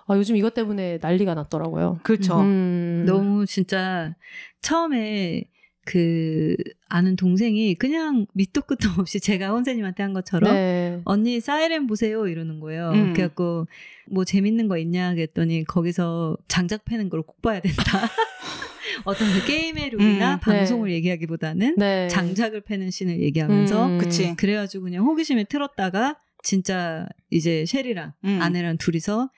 아, 0.06 0.16
요즘 0.16 0.36
이것 0.36 0.54
때문에 0.54 1.00
난리가 1.02 1.34
났더라고요. 1.34 2.00
그렇죠. 2.04 2.40
음. 2.40 3.06
너무 3.08 3.46
진짜 3.46 4.16
처음에 4.62 5.46
그 5.86 6.58
아는 6.90 7.16
동생이 7.16 7.76
그냥 7.76 8.26
밑도 8.34 8.62
끝도 8.64 8.90
없이 9.00 9.22
제가 9.22 9.50
혼세님한테 9.52 10.04
한 10.04 10.12
것처럼 10.14 10.54
네. 10.54 11.02
언니 11.06 11.40
사이렌 11.40 11.88
보세요 11.88 12.28
이러는 12.28 12.60
거예요. 12.60 12.92
음. 12.92 13.14
그래갖고 13.14 13.68
뭐 14.12 14.26
재밌는 14.26 14.68
거 14.68 14.78
있냐 14.78 15.14
그랬더니 15.14 15.64
거기서 15.64 16.38
장작 16.50 16.84
패는 16.84 17.10
걸 17.10 17.22
꼭 17.22 17.42
봐야 17.42 17.62
된다. 17.62 17.84
어떤 19.04 19.32
그 19.34 19.46
게임의 19.46 19.90
룰이나 19.92 20.36
음, 20.36 20.40
방송을 20.40 20.92
얘기하기보다는 20.92 21.76
네. 21.78 22.08
장작을 22.08 22.62
패는 22.62 22.92
씬을 22.92 23.22
얘기하면서 23.22 23.88
음. 23.88 23.98
그치. 23.98 24.36
그래가지고 24.36 24.86
그냥 24.86 25.06
호기심에 25.06 25.46
틀었다가 25.46 26.20
진짜 26.44 27.08
이제 27.30 27.66
셰리랑 27.66 28.14
음. 28.24 28.40
아내랑 28.42 28.78
둘이서 28.78 29.30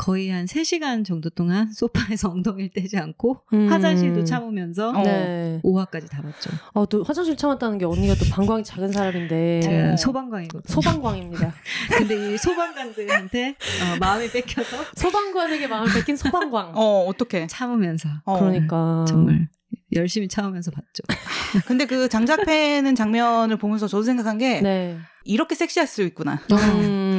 거의 0.00 0.30
한 0.30 0.46
3시간 0.46 1.04
정도 1.04 1.28
동안 1.28 1.70
소파에서 1.76 2.30
엉덩이를 2.30 2.70
떼지 2.74 2.96
않고 2.96 3.42
음. 3.52 3.68
화장실도 3.70 4.24
참으면서 4.24 4.90
어. 4.90 5.02
네. 5.02 5.60
5화까지 5.62 6.08
다 6.08 6.22
봤죠. 6.22 6.50
어, 6.72 6.86
또 6.86 7.04
화장실 7.04 7.36
참았다는 7.36 7.76
게 7.76 7.84
언니가 7.84 8.14
또 8.14 8.24
방광이 8.30 8.64
작은 8.64 8.92
사람인데 8.92 9.60
제가 9.60 9.92
어. 9.92 9.96
소방관이거든요. 9.96 10.62
소방광입니다. 10.66 11.52
근데 11.98 12.32
이 12.32 12.38
소방관들한테 12.38 13.48
어, 13.50 13.98
마음이 14.00 14.30
뺏겨서 14.30 14.84
소방관에게 14.96 15.66
마음을 15.66 15.92
뺏긴 15.92 16.16
소방광. 16.16 16.72
어, 16.74 17.04
어떡해. 17.06 17.48
참으면서 17.48 18.08
어. 18.24 18.38
그러니까 18.38 19.04
정말 19.06 19.48
열심히 19.94 20.28
참으면서 20.28 20.70
봤죠. 20.70 21.02
근데 21.66 21.84
그 21.84 22.08
장작 22.08 22.46
패는 22.46 22.94
장면을 22.94 23.58
보면서 23.58 23.86
저도 23.86 24.04
생각한 24.04 24.38
게 24.38 24.62
네. 24.62 24.96
이렇게 25.24 25.54
섹시할 25.54 25.86
수 25.86 26.02
있구나. 26.02 26.40
음. 26.52 27.09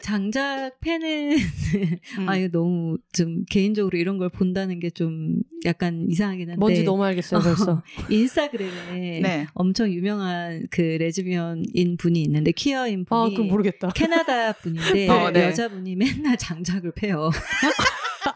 장작 0.00 0.78
펜은 0.80 1.32
음. 1.32 1.38
아 2.28 2.36
이거 2.36 2.48
너무 2.50 2.98
좀 3.12 3.44
개인적으로 3.48 3.96
이런 3.98 4.18
걸 4.18 4.28
본다는 4.28 4.78
게 4.78 4.90
좀 4.90 5.36
약간 5.64 6.06
이상하긴 6.08 6.50
한데 6.50 6.58
뭔지 6.58 6.82
너무 6.84 7.04
알겠어요 7.04 7.40
벌써. 7.40 7.82
인스타그램에 8.10 9.20
네. 9.20 9.46
엄청 9.54 9.90
유명한 9.92 10.66
그 10.70 10.80
레즈비언인 10.80 11.96
분이 11.98 12.20
있는데 12.22 12.52
퀴어인 12.52 13.04
분이 13.04 13.20
아 13.20 13.28
그럼 13.34 13.48
모르겠다. 13.48 13.88
캐나다 13.90 14.52
분인데 14.54 15.08
어, 15.10 15.30
네. 15.30 15.44
여자분이 15.46 15.96
맨날 15.96 16.36
장작을 16.36 16.92
패요. 16.92 17.30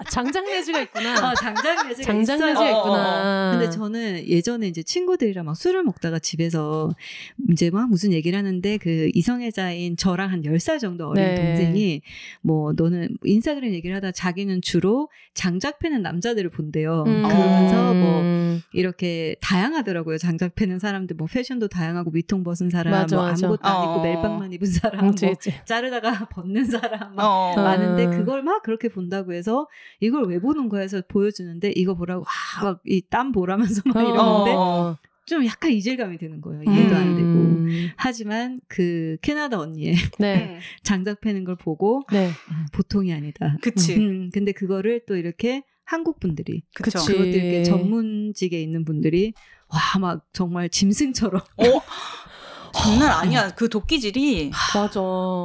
아, 0.07 0.11
장장 0.11 0.45
내지가 0.45 0.81
있구나. 0.83 1.31
아, 1.31 1.35
장작 1.35 1.89
내지가 1.89 2.07
장장 2.07 2.37
있어요. 2.37 2.49
내지가 2.53 2.61
어, 2.61 2.75
어, 2.75 2.79
있구나. 2.79 3.51
근데 3.59 3.71
저는 3.71 4.29
예전에 4.29 4.69
이제 4.69 4.83
친구들이랑 4.83 5.45
막 5.45 5.57
술을 5.57 5.83
먹다가 5.83 6.19
집에서 6.19 6.91
이제 7.51 7.71
막 7.71 7.89
무슨 7.89 8.13
얘기를 8.13 8.39
하는데 8.39 8.77
그 8.79 9.11
이성애자인 9.15 9.97
저랑 9.97 10.31
한 10.31 10.43
10살 10.43 10.79
정도 10.81 11.09
어린 11.09 11.25
네. 11.25 11.35
동생이 11.35 12.03
뭐 12.43 12.73
너는 12.77 13.17
인스타그램 13.25 13.73
얘기를 13.73 13.95
하다 13.97 14.13
자기는 14.13 14.61
주로 14.63 15.09
장작 15.35 15.79
패는 15.79 16.03
남자들을 16.03 16.51
본대요. 16.51 17.05
음. 17.07 17.23
그러면서 17.23 17.95
뭐 17.95 18.21
음. 18.21 18.63
이렇게 18.73 19.37
다양하더라고요. 19.41 20.19
장작 20.19 20.55
패는 20.55 20.79
사람들 20.79 21.17
뭐 21.17 21.27
패션도 21.27 21.69
다양하고 21.69 22.11
위통 22.15 22.45
벗은 22.45 22.71
사람, 22.71 22.93
맞아, 22.93 23.17
뭐 23.17 23.27
맞아. 23.27 23.47
아무것도 23.47 23.69
안 23.69 23.83
입고 23.83 24.01
어. 24.01 24.03
멜빵만 24.03 24.53
입은 24.53 24.67
사람, 24.69 25.07
뭐. 25.07 25.15
자르다가 25.65 26.29
벗는 26.31 26.65
사람 26.65 27.15
막 27.15 27.25
어. 27.25 27.55
많은데 27.57 28.07
음. 28.07 28.11
그걸 28.11 28.43
막 28.43 28.63
그렇게 28.63 28.89
본다고 28.89 29.33
해서 29.33 29.67
이걸 30.01 30.25
왜 30.29 30.39
보는 30.39 30.69
거야 30.69 30.83
해서 30.83 31.03
보여주는데 31.09 31.73
이거 31.77 31.95
보라고 31.95 32.25
막이 32.63 33.03
땀 33.11 33.33
보라면서 33.33 33.83
막 33.87 34.01
이러는데 34.03 34.53
어. 34.55 34.97
좀 35.27 35.45
약간 35.47 35.71
이질감이 35.71 36.19
드는 36.19 36.41
거예요. 36.43 36.63
이해도 36.65 36.95
안 36.95 37.17
되고. 37.17 37.29
음. 37.29 37.91
하지만 37.97 38.61
그 38.69 39.17
캐나다 39.23 39.59
언니의 39.59 39.95
네. 40.21 40.55
음. 40.55 40.59
장작 40.85 41.21
패는 41.21 41.45
걸 41.45 41.57
보고 41.57 42.03
네. 42.13 42.29
아, 42.51 42.67
보통이 42.73 43.13
아니다. 43.13 43.57
그치. 43.63 43.97
음, 43.97 44.31
근데 44.33 44.53
그거를 44.53 45.01
또 45.07 45.17
이렇게 45.17 45.63
한국 45.85 46.21
분들이 46.21 46.63
그쵸. 46.75 46.99
그것도 46.99 47.27
이렇게 47.29 47.63
전문직에 47.63 48.61
있는 48.61 48.85
분들이 48.85 49.33
와 49.69 49.99
막 50.01 50.27
정말 50.33 50.69
짐승처럼 50.69 51.41
어. 51.41 51.65
장난 52.85 53.11
아니야. 53.13 53.51
그 53.55 53.69
도끼질이 53.69 54.51
맞아. 54.75 55.01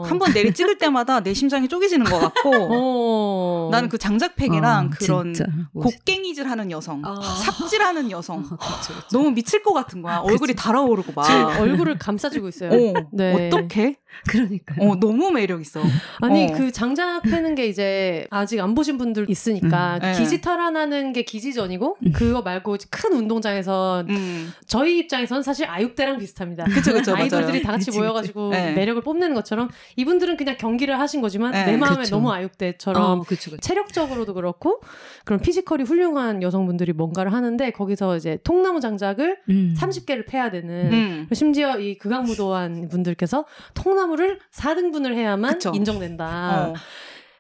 한 0.06 0.20
번 0.20 0.34
내리 0.34 0.54
찍을 0.54 0.78
때마다 0.78 1.22
내 1.22 1.34
심장이 1.34 1.68
쪼개지는 1.68 2.06
것 2.06 2.20
같고 2.20 2.50
어. 2.72 3.70
나는 3.72 3.88
그 3.90 3.98
장작팩이랑 3.98 4.88
어, 4.88 4.90
그런 4.98 5.34
진짜 5.34 5.50
곡괭이질 5.74 6.50
하는 6.50 6.72
여성, 6.72 7.02
어. 7.06 7.22
삽질하는 7.22 8.12
여성. 8.12 8.40
어, 8.40 8.42
그쵸, 8.58 8.94
그쵸. 8.94 9.08
너무 9.12 9.32
미칠 9.32 9.64
것 9.64 9.74
같은 9.74 10.02
거야. 10.02 10.18
얼굴이 10.18 10.56
달아오르고 10.56 11.14
막. 11.16 11.60
얼굴을 11.60 11.98
감싸주고 11.98 12.48
있어요. 12.50 12.72
어, 12.72 13.08
네. 13.14 13.48
어떡해? 13.48 13.96
그러니까요. 14.28 14.90
어, 14.90 14.96
너무 15.00 15.32
매력 15.32 15.62
있어. 15.62 15.82
아니 16.22 16.46
어. 16.46 16.54
그 16.56 16.72
장작 16.72 17.24
패는 17.24 17.56
게 17.56 17.68
이제 17.68 18.28
아직 18.30 18.60
안 18.60 18.76
보신 18.76 18.98
분들 18.98 19.30
있으니까 19.30 19.96
음, 19.96 20.00
네. 20.02 20.12
기지 20.14 20.42
탈환하는 20.42 21.14
게 21.14 21.24
기지전이고 21.24 21.98
음. 22.06 22.12
그거 22.12 22.42
말고 22.42 22.78
큰 22.90 23.14
운동장에서 23.14 24.04
음. 24.10 24.52
저희 24.68 25.00
입장에서는 25.00 25.44
사실 25.44 25.66
아육대랑 25.68 26.18
비슷합니다. 26.18 26.66
그쵸, 26.66 26.94
그쵸, 26.94 27.16
아이돌들이 27.16 27.52
맞아요. 27.52 27.64
다 27.64 27.72
같이 27.74 27.86
그치, 27.88 28.00
모여가지고 28.00 28.50
네. 28.50 28.74
매력을 28.74 29.02
뽐내는 29.02 29.36
것처럼 29.36 29.70
이분들은 29.96 30.38
그냥 30.38 30.58
경기를 30.58 31.00
하신 31.00 31.22
거지만 31.22 31.52
네, 31.52 31.66
내 31.66 31.78
마음에 31.78 32.04
그쵸. 32.04 32.16
너무 32.16 32.32
아육대처럼 32.32 33.20
어, 33.20 33.24
그쵸, 33.24 33.52
그쵸. 33.52 33.62
체력적으로도 33.62 34.34
그렇고 34.34 34.82
그런 35.24 35.40
피지컬이 35.40 35.84
훌륭한 35.84 36.42
여성분들이 36.42 36.94
뭔가를 36.94 37.34
하는데 37.34 37.72
거기서 37.72 38.18
이제 38.18 38.40
통나무 38.44 38.80
장작을 38.80 39.38
음. 39.50 39.76
30개를 39.78 40.26
패야 40.28 40.52
되는 40.52 40.92
음. 40.92 41.28
심지어 41.34 41.80
이 41.80 41.98
극악무도한 41.98 42.90
분들께서 42.90 43.46
통나무 43.74 43.99
를 44.08 44.40
4등분을 44.54 45.14
해야만 45.14 45.54
그쵸. 45.54 45.72
인정된다. 45.76 46.70
어. 46.70 46.74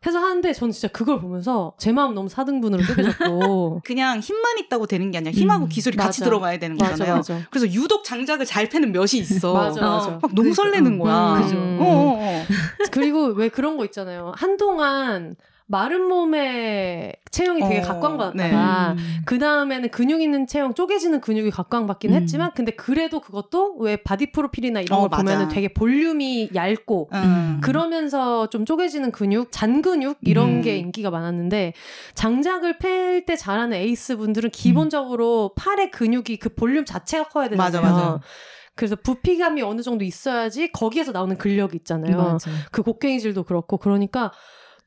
해서 0.06 0.18
하는데 0.20 0.54
전 0.54 0.72
진짜 0.72 0.88
그걸 0.88 1.20
보면서 1.20 1.74
제 1.78 1.92
마음 1.92 2.14
너무 2.14 2.30
4등분으로 2.30 2.88
쪼개졌고 2.88 3.82
그냥 3.84 4.20
힘만 4.22 4.58
있다고 4.60 4.86
되는 4.88 5.12
게 5.12 5.18
아니라 5.18 5.32
힘하고 5.34 5.66
음, 5.66 5.70
기술이 5.70 5.98
같이 5.98 6.22
맞아. 6.22 6.26
들어가야 6.30 6.58
되는 6.58 6.78
맞아 6.78 6.92
거잖아요. 6.92 7.16
맞아 7.18 7.42
그래서 7.50 7.68
유독 7.74 8.06
장작을 8.06 8.46
잘 8.46 8.70
패는 8.70 8.94
몇이 8.94 9.16
있어. 9.16 9.54
맞아 9.54 9.82
어. 9.86 9.96
맞아 9.96 10.10
막 10.12 10.22
너무 10.34 10.52
그러니까, 10.52 10.56
설레는 10.56 11.02
어. 11.02 11.04
거야. 11.04 11.34
음, 11.36 11.42
그죠. 11.44 11.58
어, 11.58 11.84
어, 11.84 12.18
어. 12.18 12.46
그리고 12.92 13.26
왜 13.28 13.50
그런 13.50 13.76
거 13.76 13.84
있잖아요 13.86 14.32
한동안 14.36 15.36
마른 15.72 16.08
몸에 16.08 17.14
체형이 17.30 17.62
되게 17.62 17.80
어, 17.80 17.84
각광받았다가 17.84 18.96
음. 18.98 19.22
그 19.24 19.38
다음에는 19.38 19.90
근육 19.90 20.20
있는 20.20 20.48
체형 20.48 20.74
쪼개지는 20.74 21.22
근육이 21.22 21.52
각광받긴 21.52 22.12
음. 22.12 22.16
했지만 22.16 22.52
근데 22.56 22.72
그래도 22.72 23.20
그것도 23.20 23.76
왜 23.78 23.96
바디 23.96 24.32
프로필이나 24.32 24.82
이런 24.82 24.98
어, 24.98 25.02
걸 25.08 25.10
보면은 25.10 25.44
맞아. 25.44 25.54
되게 25.54 25.68
볼륨이 25.68 26.50
얇고 26.56 27.10
음. 27.14 27.62
그러면서 27.62 28.48
좀 28.50 28.66
쪼개지는 28.66 29.12
근육, 29.12 29.52
잔 29.52 29.84
근육 29.84 30.18
이런 30.22 30.56
음. 30.56 30.62
게 30.64 30.78
인기가 30.78 31.12
많았는데 31.12 31.74
장작을 32.16 32.80
팰 32.80 33.20
때 33.26 33.36
잘하는 33.36 33.78
에이스 33.78 34.18
분들은 34.18 34.50
기본적으로 34.50 35.52
팔의 35.56 35.92
근육이 35.92 36.38
그 36.38 36.50
볼륨 36.50 36.86
자체가 36.86 37.26
커야 37.30 37.50
되잖아요. 37.50 37.64
맞아, 37.64 37.82
맞아. 37.82 38.20
그래서 38.76 38.96
부피감이 38.96 39.62
어느 39.62 39.82
정도 39.82 40.04
있어야지 40.06 40.72
거기에서 40.72 41.12
나오는 41.12 41.38
근력이 41.38 41.76
있잖아요. 41.78 42.18
맞아. 42.18 42.50
그 42.72 42.82
곡괭이질도 42.82 43.44
그렇고 43.44 43.78
그러니까 43.78 44.32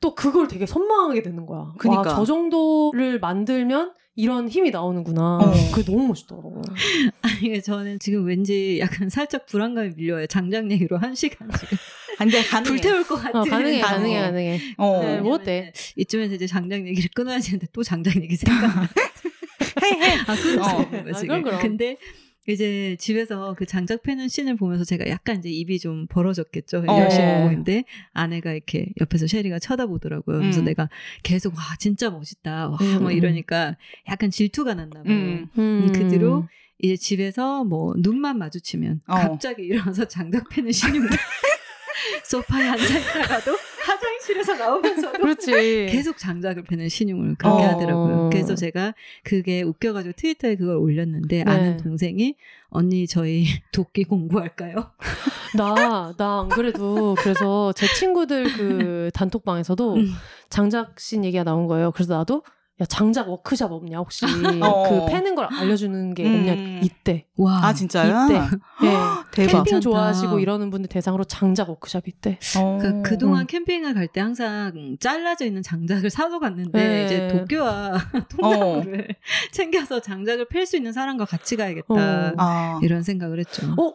또 0.03 0.13
그걸 0.15 0.49
되게 0.49 0.65
선망하게 0.65 1.23
되는 1.23 1.45
거야. 1.45 1.71
그니까. 1.79 2.01
와, 2.01 2.15
저 2.15 2.25
정도를 2.25 3.19
만들면 3.21 3.93
이런 4.17 4.49
힘이 4.49 4.69
나오는구나. 4.69 5.37
어. 5.37 5.51
그게 5.73 5.89
너무 5.89 6.09
멋있더라고. 6.09 6.61
아니 7.21 7.61
저는 7.61 7.99
지금 7.99 8.25
왠지 8.25 8.79
약간 8.81 9.09
살짝 9.09 9.45
불안감이 9.45 9.91
밀려요. 9.95 10.27
장작 10.27 10.69
얘기로 10.71 10.97
한 10.97 11.15
시간 11.15 11.49
지금 11.57 11.77
안 12.19 12.27
돼, 12.27 12.43
가능해. 12.43 12.69
불태울 12.69 13.07
것 13.07 13.15
같은. 13.15 13.39
어, 13.39 13.43
가능해, 13.45 13.79
다- 13.79 13.87
가능해, 13.95 14.17
어. 14.17 14.21
가능해. 14.23 14.59
어. 14.77 14.99
네, 15.03 15.21
뭐 15.21 15.35
어때? 15.35 15.71
이쯤에서 15.95 16.35
이제 16.35 16.47
장작 16.47 16.85
얘기를 16.85 17.09
끊어야 17.15 17.39
되는데 17.39 17.65
또 17.71 17.81
장작 17.81 18.21
얘기 18.21 18.35
생각나. 18.35 18.81
해, 19.83 19.87
해. 20.01 20.13
아, 20.27 20.33
어. 20.33 20.89
거야, 20.91 21.13
아, 21.13 21.13
지금. 21.13 21.27
그럼, 21.27 21.43
그럼. 21.43 21.61
근데 21.61 21.97
이제 22.47 22.97
집에서 22.99 23.55
그 23.57 23.65
장작 23.65 24.03
패는 24.03 24.27
씬을 24.27 24.57
보면서 24.57 24.83
제가 24.83 25.07
약간 25.07 25.39
이제 25.39 25.49
입이 25.49 25.79
좀 25.79 26.07
벌어졌겠죠. 26.07 26.83
어. 26.87 26.99
열심히 26.99 27.25
보고 27.35 27.49
있는데 27.49 27.85
아내가 28.11 28.51
이렇게 28.51 28.87
옆에서 28.99 29.27
셰리가 29.27 29.59
쳐다보더라고요. 29.59 30.39
그래서 30.39 30.59
음. 30.59 30.65
내가 30.65 30.89
계속 31.23 31.55
와 31.55 31.61
진짜 31.79 32.09
멋있다. 32.09 32.69
와 32.69 32.77
음, 32.81 32.99
뭐 33.01 33.11
음. 33.11 33.15
이러니까 33.15 33.77
약간 34.09 34.29
질투가 34.29 34.73
났나 34.73 35.03
봐요. 35.03 35.13
음. 35.13 35.47
음, 35.57 35.91
그 35.93 36.09
뒤로 36.09 36.47
이제 36.79 36.97
집에서 36.97 37.63
뭐 37.63 37.93
눈만 37.97 38.37
마주치면 38.37 39.01
어. 39.07 39.15
갑자기 39.15 39.63
일어나서 39.63 40.05
장작 40.09 40.49
패는 40.49 40.71
신용 40.73 41.07
소파에 42.25 42.67
앉아 42.67 42.99
있다가도 42.99 43.55
화장실에서 43.83 44.55
나오면서도 44.55 45.19
그렇지. 45.19 45.87
계속 45.89 46.17
장작을 46.17 46.63
패는 46.63 46.89
신용을 46.89 47.35
그렇게 47.35 47.63
어. 47.63 47.67
하더라고요. 47.69 48.29
그래서 48.31 48.55
제가 48.55 48.93
그게 49.23 49.61
웃겨가지고 49.61 50.13
트위터에 50.15 50.55
그걸 50.55 50.77
올렸는데 50.77 51.43
네. 51.43 51.51
아는 51.51 51.77
동생이 51.77 52.35
언니 52.69 53.07
저희 53.07 53.45
도끼 53.71 54.03
공부할까요? 54.03 54.91
나, 55.57 56.13
나 56.17 56.39
안 56.43 56.49
그래도, 56.49 57.15
그래서 57.19 57.71
제 57.73 57.85
친구들 57.93 58.43
그 58.57 59.11
단톡방에서도 59.13 59.95
음. 59.95 60.07
장작신 60.49 61.23
얘기가 61.25 61.43
나온 61.43 61.67
거예요. 61.67 61.91
그래서 61.91 62.15
나도, 62.15 62.43
야, 62.81 62.85
장작 62.85 63.29
워크샵 63.29 63.71
없냐, 63.71 63.99
혹시. 63.99 64.25
어. 64.63 64.89
그 64.89 65.11
패는 65.11 65.35
걸 65.35 65.45
알려주는 65.45 66.15
게 66.15 66.25
음. 66.25 66.39
없냐, 66.39 66.53
이때. 66.81 67.27
와 67.37 67.59
아, 67.65 67.73
진짜요? 67.73 68.25
이때. 68.25 68.39
네. 68.39 68.97
대박. 69.31 69.63
캠핑. 69.63 69.81
좋아하시고 69.81 70.39
이러는 70.39 70.71
분들 70.71 70.89
대상으로 70.89 71.23
장작 71.23 71.69
워크샵 71.69 72.07
있대. 72.07 72.39
어. 72.57 72.79
그, 72.81 73.01
그동안 73.03 73.45
캠핑을 73.45 73.93
갈 73.93 74.07
때 74.07 74.21
항상 74.21 74.97
잘라져 74.99 75.45
있는 75.45 75.61
장작을 75.63 76.09
사서 76.09 76.39
갔는데 76.39 76.77
네. 76.77 77.05
이제 77.05 77.27
도끼와 77.27 77.93
통나무를 78.29 79.07
챙겨서 79.51 79.99
장작을 80.01 80.47
팰 80.49 80.65
수 80.65 80.75
있는 80.77 80.93
사람과 80.93 81.25
같이 81.25 81.55
가야겠다 81.57 81.93
어. 81.93 82.33
아. 82.37 82.79
이런 82.81 83.03
생각을 83.03 83.37
했죠. 83.39 83.67
어? 83.77 83.93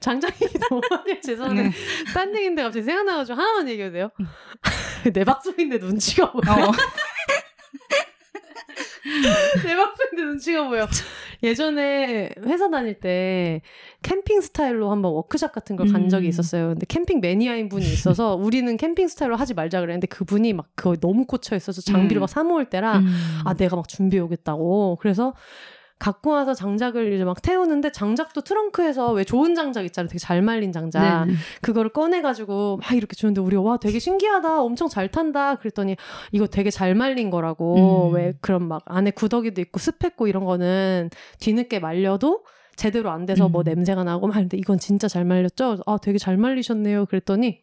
장작이 0.00 0.44
너무 0.68 0.80
많이 0.90 1.20
죄송한데, 1.20 1.62
네. 1.62 1.70
딴 2.12 2.34
얘기인데 2.34 2.62
갑자기 2.62 2.84
생각나가지고 2.84 3.38
하나만 3.38 3.68
얘기해도 3.68 3.92
돼요? 3.94 4.10
내 5.12 5.24
방송인데 5.24 5.78
눈치가 5.78 6.30
보여. 6.32 6.42
어. 7.72 9.62
내 9.66 9.76
방송인데 9.76 10.22
눈치가 10.22 10.68
보여. 10.68 10.86
예전에 11.42 12.30
회사 12.44 12.70
다닐 12.70 12.94
때 12.94 13.62
캠핑 14.02 14.40
스타일로 14.40 14.90
한번 14.90 15.12
워크샵 15.12 15.52
같은 15.52 15.76
걸간 15.76 16.02
음. 16.02 16.08
적이 16.08 16.28
있었어요. 16.28 16.68
근데 16.68 16.86
캠핑 16.86 17.20
매니아인 17.20 17.68
분이 17.68 17.84
있어서 17.84 18.34
우리는 18.36 18.76
캠핑 18.76 19.08
스타일로 19.08 19.36
하지 19.36 19.54
말자 19.54 19.80
그랬는데 19.80 20.06
그분이 20.06 20.52
막 20.52 20.68
그거 20.76 20.96
너무 20.96 21.26
꽂혀 21.26 21.56
있어서 21.56 21.82
장비를 21.82 22.20
음. 22.20 22.22
막 22.22 22.28
사모을 22.28 22.66
때라 22.66 22.98
음. 22.98 23.12
아 23.44 23.54
내가 23.54 23.76
막 23.76 23.88
준비해 23.88 24.22
오겠다고 24.22 24.98
그래서 25.00 25.34
갖고 26.02 26.30
와서 26.30 26.52
장작을 26.52 27.12
이제 27.12 27.22
막 27.22 27.40
태우는데 27.40 27.92
장작도 27.92 28.40
트렁크에서 28.40 29.12
왜 29.12 29.22
좋은 29.22 29.54
장작 29.54 29.84
있잖아요. 29.84 30.08
되게 30.08 30.18
잘 30.18 30.42
말린 30.42 30.72
장작. 30.72 31.26
네네. 31.26 31.38
그거를 31.60 31.92
꺼내가지고 31.92 32.78
막 32.82 32.92
이렇게 32.92 33.14
주는데 33.14 33.40
우리 33.40 33.54
와 33.54 33.76
되게 33.76 34.00
신기하다. 34.00 34.62
엄청 34.62 34.88
잘 34.88 35.08
탄다. 35.08 35.54
그랬더니 35.54 35.94
이거 36.32 36.48
되게 36.48 36.70
잘 36.70 36.96
말린 36.96 37.30
거라고. 37.30 38.08
음. 38.08 38.14
왜 38.16 38.34
그런 38.40 38.66
막 38.66 38.82
안에 38.86 39.12
구더기도 39.12 39.60
있고 39.60 39.78
습했고 39.78 40.26
이런 40.26 40.44
거는 40.44 41.10
뒤늦게 41.38 41.78
말려도 41.78 42.42
제대로 42.74 43.10
안 43.10 43.24
돼서 43.24 43.48
뭐 43.48 43.62
음. 43.62 43.64
냄새가 43.64 44.02
나고 44.02 44.26
막 44.26 44.34
하는데 44.34 44.56
이건 44.56 44.80
진짜 44.80 45.06
잘 45.06 45.24
말렸죠? 45.24 45.78
아 45.86 45.98
되게 46.02 46.18
잘 46.18 46.36
말리셨네요. 46.36 47.06
그랬더니 47.06 47.62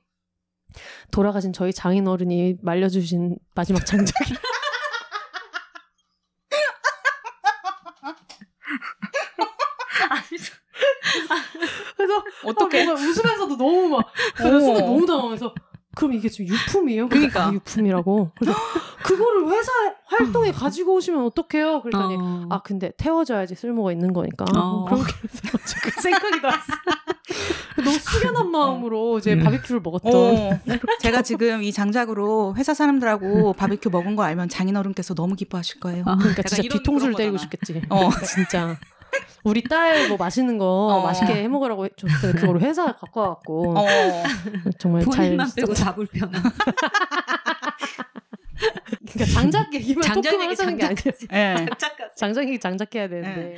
돌아가신 1.11 1.51
저희 1.51 1.73
장인 1.73 2.07
어른이 2.07 2.59
말려주신 2.61 3.37
마지막 3.53 3.85
장작이 3.85 4.33
그래서 11.95 12.23
어떻게? 12.45 12.81
아, 12.81 12.85
뭔가 12.85 13.01
웃으면서도 13.01 13.57
너무 13.57 13.89
막 13.89 14.05
그래서 14.35 14.59
순간 14.59 14.85
너무 14.85 15.05
당황해서 15.05 15.53
그럼 15.95 16.08
이게 16.19 16.29
지금 16.29 16.53
유품이에요? 16.53 17.09
그러니까. 17.09 17.47
아, 17.47 17.53
유품이라고. 17.53 18.31
그래서 18.37 18.57
그거를 19.03 19.47
회사 19.47 19.71
활동에 20.05 20.51
가지고 20.51 20.95
오시면 20.95 21.23
어떡해요? 21.25 21.81
그랬더니 21.81 22.15
어. 22.19 22.45
아 22.49 22.61
근데 22.61 22.91
태워줘야지 22.97 23.55
쓸모가 23.55 23.91
있는 23.91 24.13
거니까. 24.13 24.45
어. 24.55 24.85
그렇게 24.85 25.13
해서 25.23 25.75
그 25.81 26.01
생각이 26.01 26.41
났어. 26.41 26.63
너무 27.83 27.97
숙연한 27.97 28.51
마음으로 28.51 29.19
이제 29.19 29.33
음. 29.33 29.43
바비큐를 29.43 29.81
먹었던. 29.81 30.13
어, 30.13 30.59
제가 31.01 31.21
지금 31.21 31.63
이 31.63 31.71
장작으로 31.71 32.55
회사 32.57 32.73
사람들하고 32.73 33.53
바비큐 33.53 33.89
먹은 33.89 34.15
거 34.15 34.23
알면 34.23 34.49
장인어른께서 34.49 35.13
너무 35.15 35.35
기뻐하실 35.35 35.79
거예요. 35.79 36.03
아. 36.05 36.17
그러니까 36.17 36.43
진짜 36.43 36.61
뒤통수를 36.63 37.13
그런 37.13 37.17
때리고. 37.17 37.37
싶겠지. 37.37 37.81
어. 37.89 38.09
진짜. 38.25 38.77
우리 39.43 39.63
딸 39.63 40.07
뭐 40.07 40.17
맛있는 40.17 40.57
거 40.57 40.65
어. 40.65 41.03
맛있게 41.03 41.33
해 41.33 41.47
먹으라고 41.47 41.87
줬을 41.89 42.33
때 42.33 42.39
그거를 42.39 42.61
회사 42.61 42.85
갖고 42.95 43.19
와갖고 43.21 43.77
어. 43.77 43.85
정말 44.77 45.03
잘 45.05 45.25
본인만 45.25 45.49
빼고 45.55 45.73
다 45.73 45.93
불편한. 45.95 46.41
그러니까 49.11 49.25
장작 49.33 49.73
얘기만 49.73 50.01
장작 50.03 50.31
토크만 50.31 50.51
얘기 50.51 50.61
하자는 50.61 50.77
게 50.77 50.85
아니야. 50.85 50.97
예. 51.33 51.65
장작 52.15 52.47
얘기 52.47 52.59
장작 52.59 52.93
해야 52.95 53.07
되는데. 53.07 53.35
네. 53.41 53.57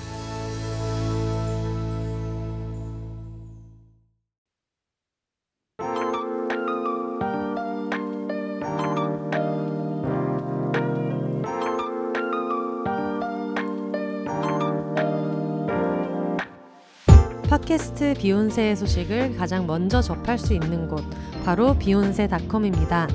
팟캐스트 17.71 18.15
비욘세의 18.15 18.75
소식을 18.75 19.37
가장 19.37 19.65
먼저 19.65 20.01
접할 20.01 20.37
수 20.37 20.53
있는 20.53 20.89
곳 20.89 21.05
바로 21.45 21.73
비욘세닷컴입니다. 21.77 23.07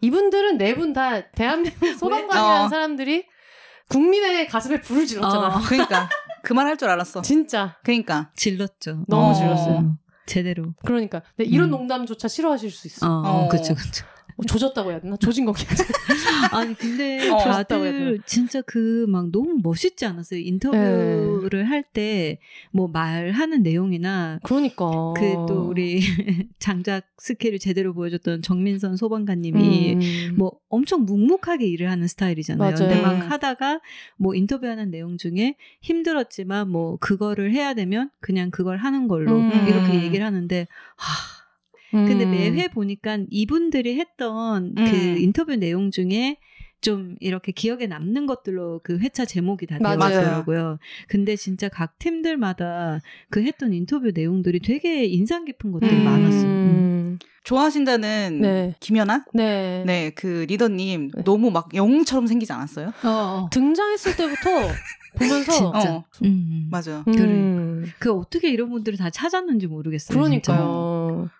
이분들은 0.00 0.58
네 0.58 0.74
분 0.74 0.92
다 0.92 1.30
대한민국 1.30 1.86
소방관이라는 1.98 2.64
어. 2.66 2.68
사람들이 2.68 3.24
국민의 3.88 4.48
가슴에 4.48 4.80
불을 4.80 5.06
질렀잖아. 5.06 5.48
어. 5.56 5.60
그러니까 5.66 6.08
그 6.42 6.52
말 6.54 6.66
할 6.66 6.76
줄 6.76 6.88
알았어. 6.88 7.22
진짜 7.22 7.76
그러니까 7.84 8.30
질렀죠. 8.36 9.04
너무 9.08 9.30
어. 9.30 9.34
질렀어요. 9.34 9.96
제대로. 10.26 10.74
그러니까 10.84 11.20
근데 11.36 11.48
이런 11.50 11.68
음. 11.68 11.72
농담조차 11.72 12.28
싫어하실 12.28 12.70
수 12.70 12.86
있어. 12.86 13.06
어, 13.06 13.44
어. 13.44 13.48
그쵸, 13.48 13.74
그쵸. 13.74 14.04
뭐 14.36 14.44
조졌다고 14.46 14.90
해야 14.90 15.00
되나? 15.00 15.16
조진 15.16 15.44
거겠지. 15.44 15.66
아니, 16.52 16.74
근데 16.74 17.28
어. 17.30 17.38
다들 17.38 18.20
진짜 18.26 18.60
그 18.62 19.06
막 19.08 19.30
너무 19.30 19.58
멋있지 19.62 20.06
않았어요? 20.06 20.40
인터뷰를 20.40 21.64
할 21.70 21.84
때 21.92 22.38
뭐 22.72 22.88
말하는 22.88 23.62
내용이나 23.62 24.40
그러니까. 24.42 25.12
그 25.16 25.46
또 25.48 25.68
우리 25.68 26.00
장작 26.58 27.06
스킬을 27.18 27.58
제대로 27.58 27.92
보여줬던 27.94 28.42
정민선 28.42 28.96
소방관님이 28.96 29.94
음. 29.94 30.34
뭐 30.36 30.52
엄청 30.68 31.04
묵묵하게 31.04 31.66
일을 31.66 31.90
하는 31.90 32.06
스타일이잖아요. 32.08 32.70
맞아요. 32.72 32.88
근데 32.88 33.00
막 33.02 33.12
음. 33.14 33.20
하다가 33.30 33.80
뭐 34.16 34.34
인터뷰하는 34.34 34.90
내용 34.90 35.16
중에 35.18 35.54
힘들었지만 35.82 36.68
뭐 36.70 36.96
그거를 36.98 37.52
해야 37.52 37.74
되면 37.74 38.10
그냥 38.20 38.50
그걸 38.50 38.78
하는 38.78 39.06
걸로 39.08 39.36
음. 39.38 39.50
이렇게 39.68 40.02
얘기를 40.02 40.24
하는데 40.24 40.66
하, 40.96 41.43
근데 42.06 42.24
음. 42.24 42.30
매회 42.32 42.68
보니까 42.68 43.18
이분들이 43.30 43.98
했던 43.98 44.74
그 44.74 44.82
음. 44.82 45.16
인터뷰 45.18 45.54
내용 45.56 45.90
중에 45.90 46.38
좀 46.80 47.16
이렇게 47.20 47.50
기억에 47.50 47.86
남는 47.86 48.26
것들로 48.26 48.80
그 48.84 48.98
회차 48.98 49.24
제목이 49.24 49.66
다 49.66 49.78
되어 49.78 49.96
맞아요. 49.96 50.20
있더라고요. 50.20 50.78
근데 51.08 51.34
진짜 51.34 51.68
각 51.70 51.98
팀들마다 51.98 53.00
그 53.30 53.42
했던 53.42 53.72
인터뷰 53.72 54.10
내용들이 54.14 54.60
되게 54.60 55.06
인상 55.06 55.46
깊은 55.46 55.72
것들이 55.72 55.92
음. 55.92 56.04
많았어요. 56.04 56.42
음. 56.42 56.48
음. 57.14 57.18
좋아하신다는 57.44 58.38
네. 58.40 58.74
김연아? 58.80 59.24
네. 59.34 59.82
네, 59.86 60.10
그 60.14 60.44
리더님 60.48 61.10
네. 61.14 61.24
너무 61.24 61.50
막 61.50 61.74
영웅처럼 61.74 62.26
생기지 62.26 62.52
않았어요? 62.52 62.88
어, 62.88 63.08
어. 63.08 63.48
등장했을 63.50 64.16
때부터 64.16 64.50
보면서 65.18 65.52
진짜. 65.52 65.94
어, 65.94 66.04
음. 66.24 66.68
맞아요. 66.70 67.04
음. 67.06 67.86
그 67.98 68.12
어떻게 68.12 68.50
이런 68.50 68.70
분들을 68.70 68.98
다 68.98 69.10
찾았는지 69.10 69.68
모르겠어요. 69.68 70.22
진짜. 70.24 70.52
그러니까요. 70.52 70.93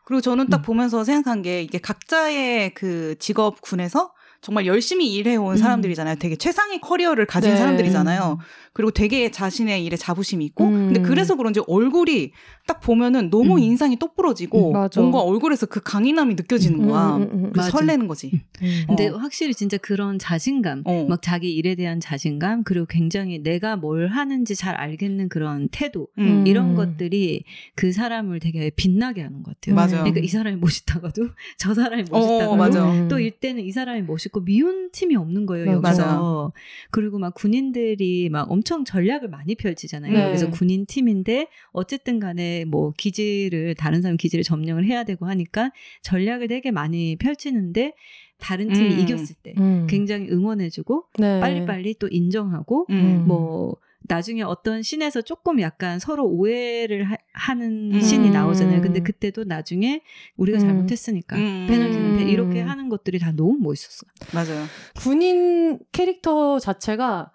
그리고 0.04 0.20
저는 0.20 0.48
딱 0.48 0.60
음. 0.60 0.62
보면서 0.62 1.04
생각한 1.04 1.42
게 1.42 1.62
이게 1.62 1.78
각자의 1.78 2.74
그 2.74 3.16
직업군에서 3.18 4.12
정말 4.44 4.66
열심히 4.66 5.10
일해온 5.14 5.52
음. 5.52 5.56
사람들이잖아요. 5.56 6.16
되게 6.16 6.36
최상의 6.36 6.82
커리어를 6.82 7.24
가진 7.24 7.52
네. 7.52 7.56
사람들이잖아요. 7.56 8.38
그리고 8.74 8.90
되게 8.90 9.30
자신의 9.30 9.82
일에 9.84 9.96
자부심이 9.96 10.44
있고. 10.44 10.64
음. 10.66 10.92
근데 10.92 11.00
그래서 11.00 11.34
그런지 11.34 11.60
얼굴이 11.66 12.30
딱 12.66 12.80
보면은 12.80 13.28
너무 13.28 13.56
음. 13.56 13.58
인상이 13.58 13.96
똑부러지고 13.98 14.70
음, 14.70 14.72
맞아. 14.72 15.00
뭔가 15.00 15.20
얼굴에서 15.20 15.66
그 15.66 15.80
강인함이 15.82 16.34
느껴지는 16.34 16.86
거야. 16.86 17.16
음, 17.16 17.22
음, 17.22 17.28
음, 17.32 17.44
음. 17.44 17.52
맞아. 17.54 17.70
설레는 17.70 18.08
거지. 18.08 18.40
근데 18.86 19.08
어. 19.08 19.16
확실히 19.18 19.52
진짜 19.52 19.76
그런 19.76 20.18
자신감, 20.18 20.82
어. 20.86 21.06
막 21.08 21.20
자기 21.20 21.54
일에 21.54 21.74
대한 21.74 22.00
자신감, 22.00 22.64
그리고 22.64 22.86
굉장히 22.86 23.42
내가 23.42 23.76
뭘 23.76 24.08
하는지 24.08 24.56
잘 24.56 24.74
알겠는 24.76 25.28
그런 25.28 25.68
태도, 25.70 26.08
음. 26.18 26.46
이런 26.46 26.70
음. 26.70 26.74
것들이 26.74 27.44
그 27.74 27.92
사람을 27.92 28.40
되게 28.40 28.70
빛나게 28.70 29.20
하는 29.22 29.42
것 29.42 29.54
같아요. 29.60 29.74
맞아요. 29.74 30.04
그러니까 30.04 30.20
이 30.20 30.28
사람이 30.28 30.56
멋있다가도 30.56 31.28
저 31.58 31.74
사람이 31.74 32.04
어, 32.10 32.18
멋있다가도 32.18 32.56
맞아. 32.56 32.92
음. 32.92 33.08
또 33.08 33.18
이때는 33.18 33.62
이 33.62 33.72
사람이 33.72 34.02
멋있고 34.02 34.44
미운 34.44 34.90
팀이 34.90 35.16
없는 35.16 35.46
거예요 35.46 35.80
맞아. 35.80 36.02
여기서 36.02 36.52
그리고 36.90 37.18
막 37.18 37.34
군인들이 37.34 38.28
막 38.30 38.50
엄청 38.50 38.84
전략을 38.84 39.28
많이 39.28 39.54
펼치잖아요 39.54 40.12
네. 40.12 40.24
그래서 40.26 40.50
군인 40.50 40.86
팀인데 40.86 41.48
어쨌든 41.72 42.20
간에 42.20 42.53
뭐 42.64 42.92
기지를 42.96 43.74
다른 43.74 44.02
사람 44.02 44.16
기지를 44.16 44.44
점령을 44.44 44.84
해야 44.86 45.02
되고 45.04 45.26
하니까 45.26 45.72
전략을 46.02 46.46
되게 46.48 46.70
많이 46.70 47.16
펼치는데 47.16 47.94
다른 48.38 48.72
팀이 48.72 48.94
음. 48.94 49.00
이겼을 49.00 49.36
때 49.42 49.54
음. 49.58 49.86
굉장히 49.88 50.28
응원해주고 50.30 51.04
네. 51.18 51.40
빨리빨리 51.40 51.94
또 51.98 52.08
인정하고 52.08 52.86
음. 52.90 53.24
뭐 53.26 53.76
나중에 54.06 54.42
어떤 54.42 54.82
씬에서 54.82 55.22
조금 55.22 55.60
약간 55.62 55.98
서로 55.98 56.26
오해를 56.26 57.06
하, 57.32 57.54
는 57.54 57.94
음. 57.94 58.00
씬이 58.00 58.30
나오잖아요. 58.30 58.82
근데 58.82 59.00
그때도 59.00 59.44
나중에 59.44 60.02
우리가 60.36 60.58
음. 60.58 60.60
잘못했으니까 60.60 61.36
음. 61.36 61.66
페널티는 61.70 62.16
패- 62.18 62.24
음. 62.24 62.28
이렇게 62.28 62.60
하는 62.60 62.90
것들이 62.90 63.18
다 63.18 63.32
너무 63.32 63.56
멋있었어요. 63.60 64.10
맞아요. 64.34 64.66
군인 64.96 65.78
캐릭터 65.92 66.58
자체가 66.58 67.30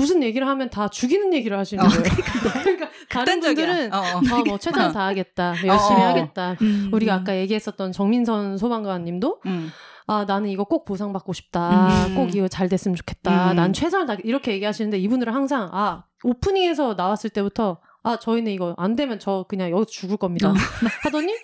무슨 0.00 0.22
얘기를 0.22 0.46
하면 0.48 0.70
다 0.70 0.88
죽이는 0.88 1.34
얘기를 1.34 1.58
하시는 1.58 1.84
어, 1.84 1.88
거예요. 1.88 2.02
그러니까 2.02 2.88
다른 3.10 3.40
극단적이야. 3.40 3.66
분들은 3.66 3.92
어, 3.92 3.98
어. 3.98 4.02
아, 4.32 4.42
뭐 4.46 4.58
최선을 4.58 4.86
어. 4.88 4.92
다하겠다, 4.92 5.48
열심히 5.66 6.00
어, 6.00 6.04
어. 6.04 6.08
하겠다. 6.08 6.56
우리가 6.92 7.14
아까 7.14 7.36
얘기했었던 7.36 7.92
정민선 7.92 8.56
소방관님도 8.58 9.40
음. 9.46 9.70
아 10.06 10.24
나는 10.26 10.48
이거 10.48 10.64
꼭 10.64 10.84
보상받고 10.86 11.32
싶다, 11.32 12.06
음. 12.06 12.14
꼭 12.16 12.34
이거 12.34 12.48
잘 12.48 12.68
됐으면 12.68 12.96
좋겠다, 12.96 13.50
음. 13.52 13.56
난 13.56 13.72
최선을 13.72 14.06
다 14.06 14.16
이렇게 14.24 14.52
얘기하시는데 14.52 14.98
이분들은 14.98 15.32
항상 15.32 15.68
아 15.72 16.04
오프닝에서 16.24 16.94
나왔을 16.96 17.30
때부터 17.30 17.78
아 18.02 18.18
저희는 18.18 18.52
이거 18.52 18.74
안 18.78 18.96
되면 18.96 19.18
저 19.18 19.44
그냥 19.48 19.70
여기서 19.70 19.90
죽을 19.90 20.16
겁니다 20.16 20.50
어. 20.50 20.54
하더니 21.04 21.34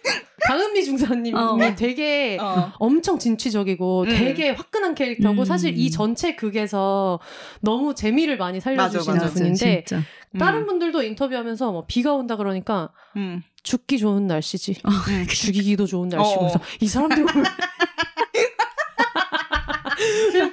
강은미 0.46 0.84
중사님이 0.84 1.38
어. 1.38 1.58
되게 1.76 2.38
어. 2.40 2.72
엄청 2.78 3.18
진취적이고 3.18 4.02
음. 4.02 4.08
되게 4.08 4.50
화끈한 4.50 4.94
캐릭터고 4.94 5.40
음. 5.40 5.44
사실 5.44 5.76
이 5.76 5.90
전체 5.90 6.34
극에서 6.34 7.20
너무 7.60 7.94
재미를 7.94 8.38
많이 8.38 8.60
살려주시는 8.60 9.14
맞아, 9.14 9.26
맞아. 9.26 9.34
분인데 9.34 9.84
진짜. 9.84 10.02
다른 10.38 10.60
음. 10.60 10.66
분들도 10.66 11.02
인터뷰하면서 11.02 11.72
뭐 11.72 11.84
비가 11.86 12.14
온다 12.14 12.36
그러니까 12.36 12.90
음. 13.16 13.42
죽기 13.62 13.98
좋은 13.98 14.26
날씨지 14.26 14.80
음. 14.84 15.26
죽이기도 15.26 15.86
좋은 15.86 16.08
날씨고 16.08 16.36
어. 16.36 16.48
그래서 16.48 16.60
이 16.80 16.86
사람들 16.86 17.24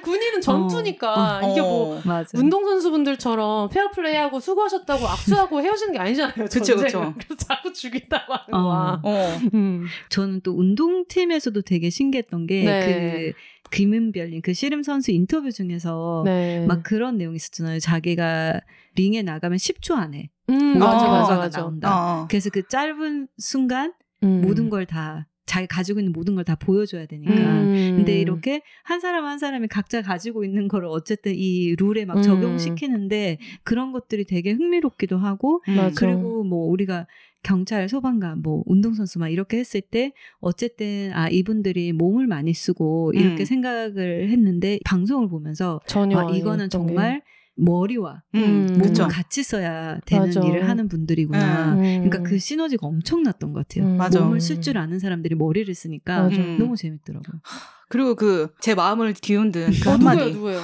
군인은 0.02 0.40
전투니까 0.40 1.40
어. 1.42 1.50
이게 1.50 1.60
뭐 1.60 2.00
맞아. 2.04 2.38
운동 2.38 2.64
선수분들처럼 2.64 3.68
페어플레이하고 3.70 4.40
수고하셨다고 4.40 5.06
악수하고 5.06 5.60
헤어지는 5.60 5.92
게 5.92 5.98
아니잖아요. 5.98 6.46
그쵸. 6.46 6.76
그래서 6.76 7.14
자꾸 7.36 7.72
죽인다고 7.72 8.32
하는 8.32 8.54
어. 8.54 8.62
거야. 8.62 9.00
어. 9.02 9.38
음. 9.54 9.86
저는 10.10 10.40
또 10.42 10.52
운동팀에서도 10.52 11.62
되게 11.62 11.90
신기했던 11.90 12.46
게 12.46 12.64
네. 12.64 13.32
그 13.32 13.32
김은별님 13.70 14.42
그 14.42 14.52
씨름 14.52 14.82
선수 14.82 15.10
인터뷰 15.10 15.50
중에서 15.50 16.22
네. 16.24 16.64
막 16.66 16.82
그런 16.82 17.18
내용 17.18 17.34
있었잖아요. 17.34 17.80
자기가 17.80 18.60
링에 18.96 19.22
나가면 19.22 19.58
10초 19.58 19.96
안에 19.96 20.30
음, 20.50 20.76
어, 20.76 20.78
맞아, 20.78 21.08
맞아, 21.08 21.34
어, 21.34 21.38
맞아. 21.38 21.60
나온다. 21.60 21.90
어. 22.22 22.26
그래서 22.28 22.50
그 22.50 22.66
짧은 22.68 23.28
순간 23.38 23.92
음. 24.22 24.42
모든 24.42 24.70
걸다 24.70 25.26
자기 25.46 25.66
가지고 25.66 26.00
있는 26.00 26.12
모든 26.12 26.34
걸 26.34 26.44
다 26.44 26.54
보여줘야 26.56 27.06
되니까. 27.06 27.32
음. 27.32 27.94
근데 27.96 28.20
이렇게 28.20 28.60
한 28.82 29.00
사람 29.00 29.24
한 29.24 29.38
사람이 29.38 29.68
각자 29.68 30.02
가지고 30.02 30.44
있는 30.44 30.68
거를 30.68 30.88
어쨌든 30.88 31.32
이 31.34 31.74
룰에 31.76 32.04
막 32.04 32.18
음. 32.18 32.22
적용시키는데 32.22 33.38
그런 33.62 33.92
것들이 33.92 34.24
되게 34.24 34.52
흥미롭기도 34.52 35.16
하고 35.16 35.62
음. 35.68 35.76
맞아. 35.76 35.94
그리고 36.06 36.44
뭐 36.44 36.66
우리가 36.68 37.06
경찰, 37.42 37.88
소방관, 37.88 38.40
뭐 38.42 38.62
운동선수 38.66 39.18
막 39.18 39.28
이렇게 39.28 39.58
했을 39.58 39.80
때 39.82 40.12
어쨌든 40.40 41.10
아 41.12 41.28
이분들이 41.28 41.92
몸을 41.92 42.26
많이 42.26 42.54
쓰고 42.54 43.12
이렇게 43.14 43.42
음. 43.42 43.44
생각을 43.44 44.30
했는데 44.30 44.78
방송을 44.84 45.28
보면서 45.28 45.80
전혀 45.86 46.18
아 46.18 46.30
이거는 46.34 46.70
정말 46.70 47.22
머리와 47.56 48.22
음. 48.34 48.40
음. 48.42 48.66
몸을 48.72 48.82
그쵸. 48.88 49.06
같이 49.08 49.42
써야 49.42 49.98
되는 50.06 50.26
맞아. 50.26 50.40
일을 50.40 50.68
하는 50.68 50.88
분들이구나. 50.88 51.76
게. 51.76 51.98
음. 51.98 52.08
그러니까 52.08 52.28
그 52.28 52.38
시너지가 52.38 52.86
엄청났던 52.86 53.52
것 53.52 53.66
같아요. 53.68 53.88
음. 53.90 53.96
맞아. 53.96 54.20
몸을 54.20 54.40
쓸 54.40 54.60
줄 54.60 54.76
아는 54.78 54.98
사람들이 54.98 55.34
머리를 55.36 55.72
쓰니까 55.74 56.22
맞아. 56.24 56.36
음. 56.36 56.58
너무 56.58 56.76
재밌더라고요. 56.76 57.40
그리고 57.88 58.14
그 58.16 58.48
제 58.60 58.74
마음을 58.74 59.14
뒤흔든 59.14 59.70
그 59.82 59.88
어, 59.88 59.92
한마디. 59.92 60.18
누구예요, 60.20 60.34
누구예요? 60.36 60.62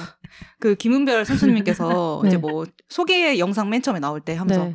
그 0.59 0.75
김은별 0.75 1.23
선수님께서 1.25 2.21
네. 2.23 2.29
이제 2.29 2.37
뭐 2.37 2.65
소개 2.89 3.37
영상 3.39 3.69
맨 3.69 3.81
처음에 3.81 3.99
나올 3.99 4.19
때 4.21 4.35
하면서 4.35 4.65
네. 4.65 4.73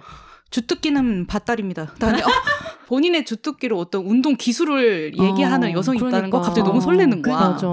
주특기는 0.50 1.26
밭다리입니다. 1.26 1.82
어, 1.82 1.86
본인의 2.86 3.24
주특기로 3.24 3.78
어떤 3.78 4.06
운동 4.06 4.36
기술을 4.36 5.18
얘기하는 5.18 5.68
어, 5.68 5.72
여성이 5.72 5.98
있다는 5.98 6.30
그러니까. 6.30 6.38
거 6.38 6.44
갑자기 6.44 6.66
너무 6.66 6.80
설레는 6.80 7.20
거야. 7.22 7.36
맞아. 7.36 7.68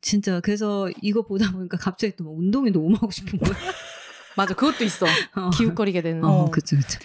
진짜 0.00 0.40
그래서 0.40 0.88
이거 1.02 1.22
보다 1.22 1.52
보니까 1.52 1.76
갑자기 1.76 2.16
또막 2.16 2.34
운동이 2.38 2.70
너무 2.70 2.94
하고 2.94 3.10
싶은 3.10 3.38
거야. 3.38 3.54
맞아, 4.36 4.54
그것도 4.54 4.84
있어. 4.84 5.06
어. 5.34 5.50
기웃거리게 5.50 6.02
되는. 6.02 6.22
어, 6.22 6.28
어. 6.28 6.50
그쵸, 6.50 6.76
그쵸. 6.76 6.98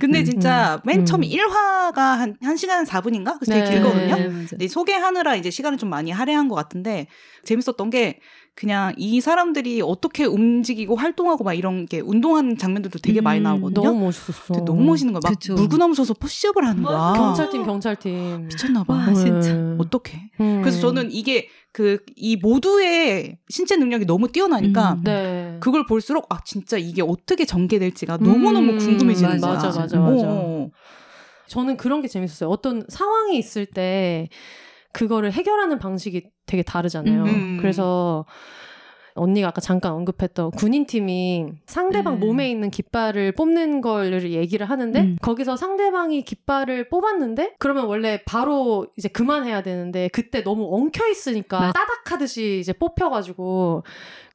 근데 0.00 0.20
음, 0.20 0.24
진짜 0.24 0.80
맨 0.84 1.00
음. 1.00 1.04
처음 1.04 1.20
1화가 1.20 1.96
한, 1.96 2.36
한 2.42 2.56
시간 2.56 2.84
4분인가? 2.84 3.38
그래서 3.38 3.52
되게 3.52 3.64
네. 3.64 3.70
길거든요. 3.70 4.16
네. 4.16 4.46
근데 4.48 4.68
소개하느라 4.68 5.36
이제 5.36 5.50
시간을 5.50 5.76
좀 5.76 5.90
많이 5.90 6.10
할애한 6.10 6.48
것 6.48 6.54
같은데 6.54 7.06
재밌었던 7.44 7.90
게 7.90 8.20
그냥 8.58 8.92
이 8.96 9.20
사람들이 9.20 9.82
어떻게 9.82 10.24
움직이고 10.24 10.96
활동하고 10.96 11.44
막 11.44 11.52
이런 11.52 11.86
게 11.86 12.00
운동하는 12.00 12.58
장면들도 12.58 12.98
되게 12.98 13.20
많이 13.20 13.38
음, 13.38 13.44
나오거든요. 13.44 13.84
너무 13.86 14.06
멋있었어. 14.06 14.64
너무 14.64 14.82
멋있는 14.82 15.12
거야. 15.12 15.20
막 15.22 15.28
그쵸. 15.30 15.54
물구나무 15.54 15.94
서서 15.94 16.14
푸시업을 16.14 16.66
하는 16.66 16.82
거야. 16.82 17.12
경찰팀 17.16 17.62
경찰팀. 17.64 18.48
미쳤나 18.48 18.82
봐. 18.82 18.94
와, 18.94 19.14
진짜. 19.14 19.54
네. 19.54 19.76
어떡해. 19.78 20.30
음. 20.40 20.60
그래서 20.62 20.80
저는 20.80 21.12
이게 21.12 21.46
그 21.70 21.98
이 22.16 22.34
모두의 22.34 23.38
신체 23.48 23.76
능력이 23.76 24.06
너무 24.06 24.26
뛰어나니까 24.26 24.94
음. 24.94 25.02
네. 25.04 25.56
그걸 25.60 25.86
볼수록 25.86 26.26
아 26.28 26.40
진짜 26.44 26.76
이게 26.78 27.00
어떻게 27.00 27.44
전개될지가 27.44 28.16
너무 28.16 28.50
너무 28.50 28.72
음, 28.72 28.78
궁금해지는 28.78 29.30
맞아, 29.40 29.46
거야. 29.46 29.54
맞아, 29.54 29.80
맞아, 29.80 30.00
맞아. 30.00 30.26
어. 30.26 30.68
저는 31.46 31.76
그런 31.76 32.02
게 32.02 32.08
재밌었어요. 32.08 32.50
어떤 32.50 32.84
상황이 32.88 33.38
있을 33.38 33.66
때 33.66 34.28
그거를 34.92 35.32
해결하는 35.32 35.78
방식이 35.78 36.30
되게 36.46 36.62
다르잖아요. 36.62 37.24
음. 37.24 37.58
그래서 37.60 38.24
언니가 39.14 39.48
아까 39.48 39.60
잠깐 39.60 39.92
언급했던 39.92 40.52
군인팀이 40.52 41.46
상대방 41.66 42.14
음. 42.14 42.20
몸에 42.20 42.48
있는 42.50 42.70
깃발을 42.70 43.32
뽑는 43.32 43.80
걸 43.80 44.22
얘기를 44.30 44.68
하는데 44.70 45.00
음. 45.00 45.16
거기서 45.20 45.56
상대방이 45.56 46.22
깃발을 46.22 46.88
뽑았는데 46.88 47.54
그러면 47.58 47.86
원래 47.86 48.22
바로 48.24 48.86
이제 48.96 49.08
그만해야 49.08 49.62
되는데 49.62 50.08
그때 50.12 50.44
너무 50.44 50.72
엉켜 50.72 51.06
있으니까 51.08 51.58
맞- 51.58 51.72
따닥하듯이 51.72 52.60
이제 52.60 52.72
뽑혀가지고 52.72 53.82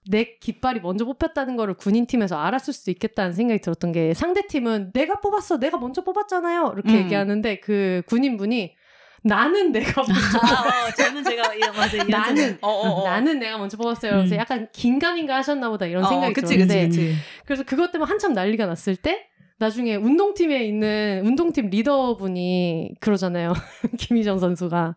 내 0.09 0.35
깃발이 0.41 0.81
먼저 0.81 1.05
뽑혔다는 1.05 1.55
거를 1.55 1.75
군인팀에서 1.75 2.37
알았을 2.37 2.73
수도 2.73 2.91
있겠다는 2.91 3.31
생각이 3.31 3.61
들었던 3.61 3.93
게 3.93 4.13
상대팀은 4.13 4.91
내가 4.91 5.21
뽑았어 5.21 5.59
내가 5.59 5.77
먼저 5.77 6.03
뽑았잖아요 6.03 6.73
이렇게 6.75 6.89
음. 6.91 7.03
얘기하는데 7.05 7.61
그 7.61 8.01
군인분이 8.07 8.75
나는 9.24 9.71
내가 9.71 10.03
먼저 10.03 10.39
아, 10.39 10.88
어, 10.88 10.91
저는 10.91 11.24
제가 11.24 11.53
이런 11.53 11.74
맞아 11.76 12.03
나는. 12.03 12.57
어, 12.61 12.69
어, 12.69 12.89
어. 13.01 13.03
나는 13.09 13.39
내가 13.39 13.57
먼저 13.57 13.78
뽑았어요. 13.78 14.11
그래서 14.11 14.36
음. 14.36 14.39
약간 14.39 14.67
긴가민가 14.74 15.36
하셨나 15.38 15.69
보다 15.69 15.86
이런 15.86 16.03
어, 16.03 16.07
생각이 16.07 16.34
그치, 16.34 16.55
들었는데 16.55 16.88
그치, 16.88 16.99
그치. 16.99 17.15
그래서 17.45 17.63
그것 17.63 17.91
때문에 17.91 18.09
한참 18.09 18.34
난리가 18.34 18.65
났을 18.65 18.95
때 18.95 19.28
나중에 19.59 19.95
운동팀에 19.95 20.65
있는 20.65 21.21
운동팀 21.26 21.69
리더분이 21.69 22.95
그러잖아요. 22.99 23.53
김희정 23.97 24.39
선수가 24.39 24.95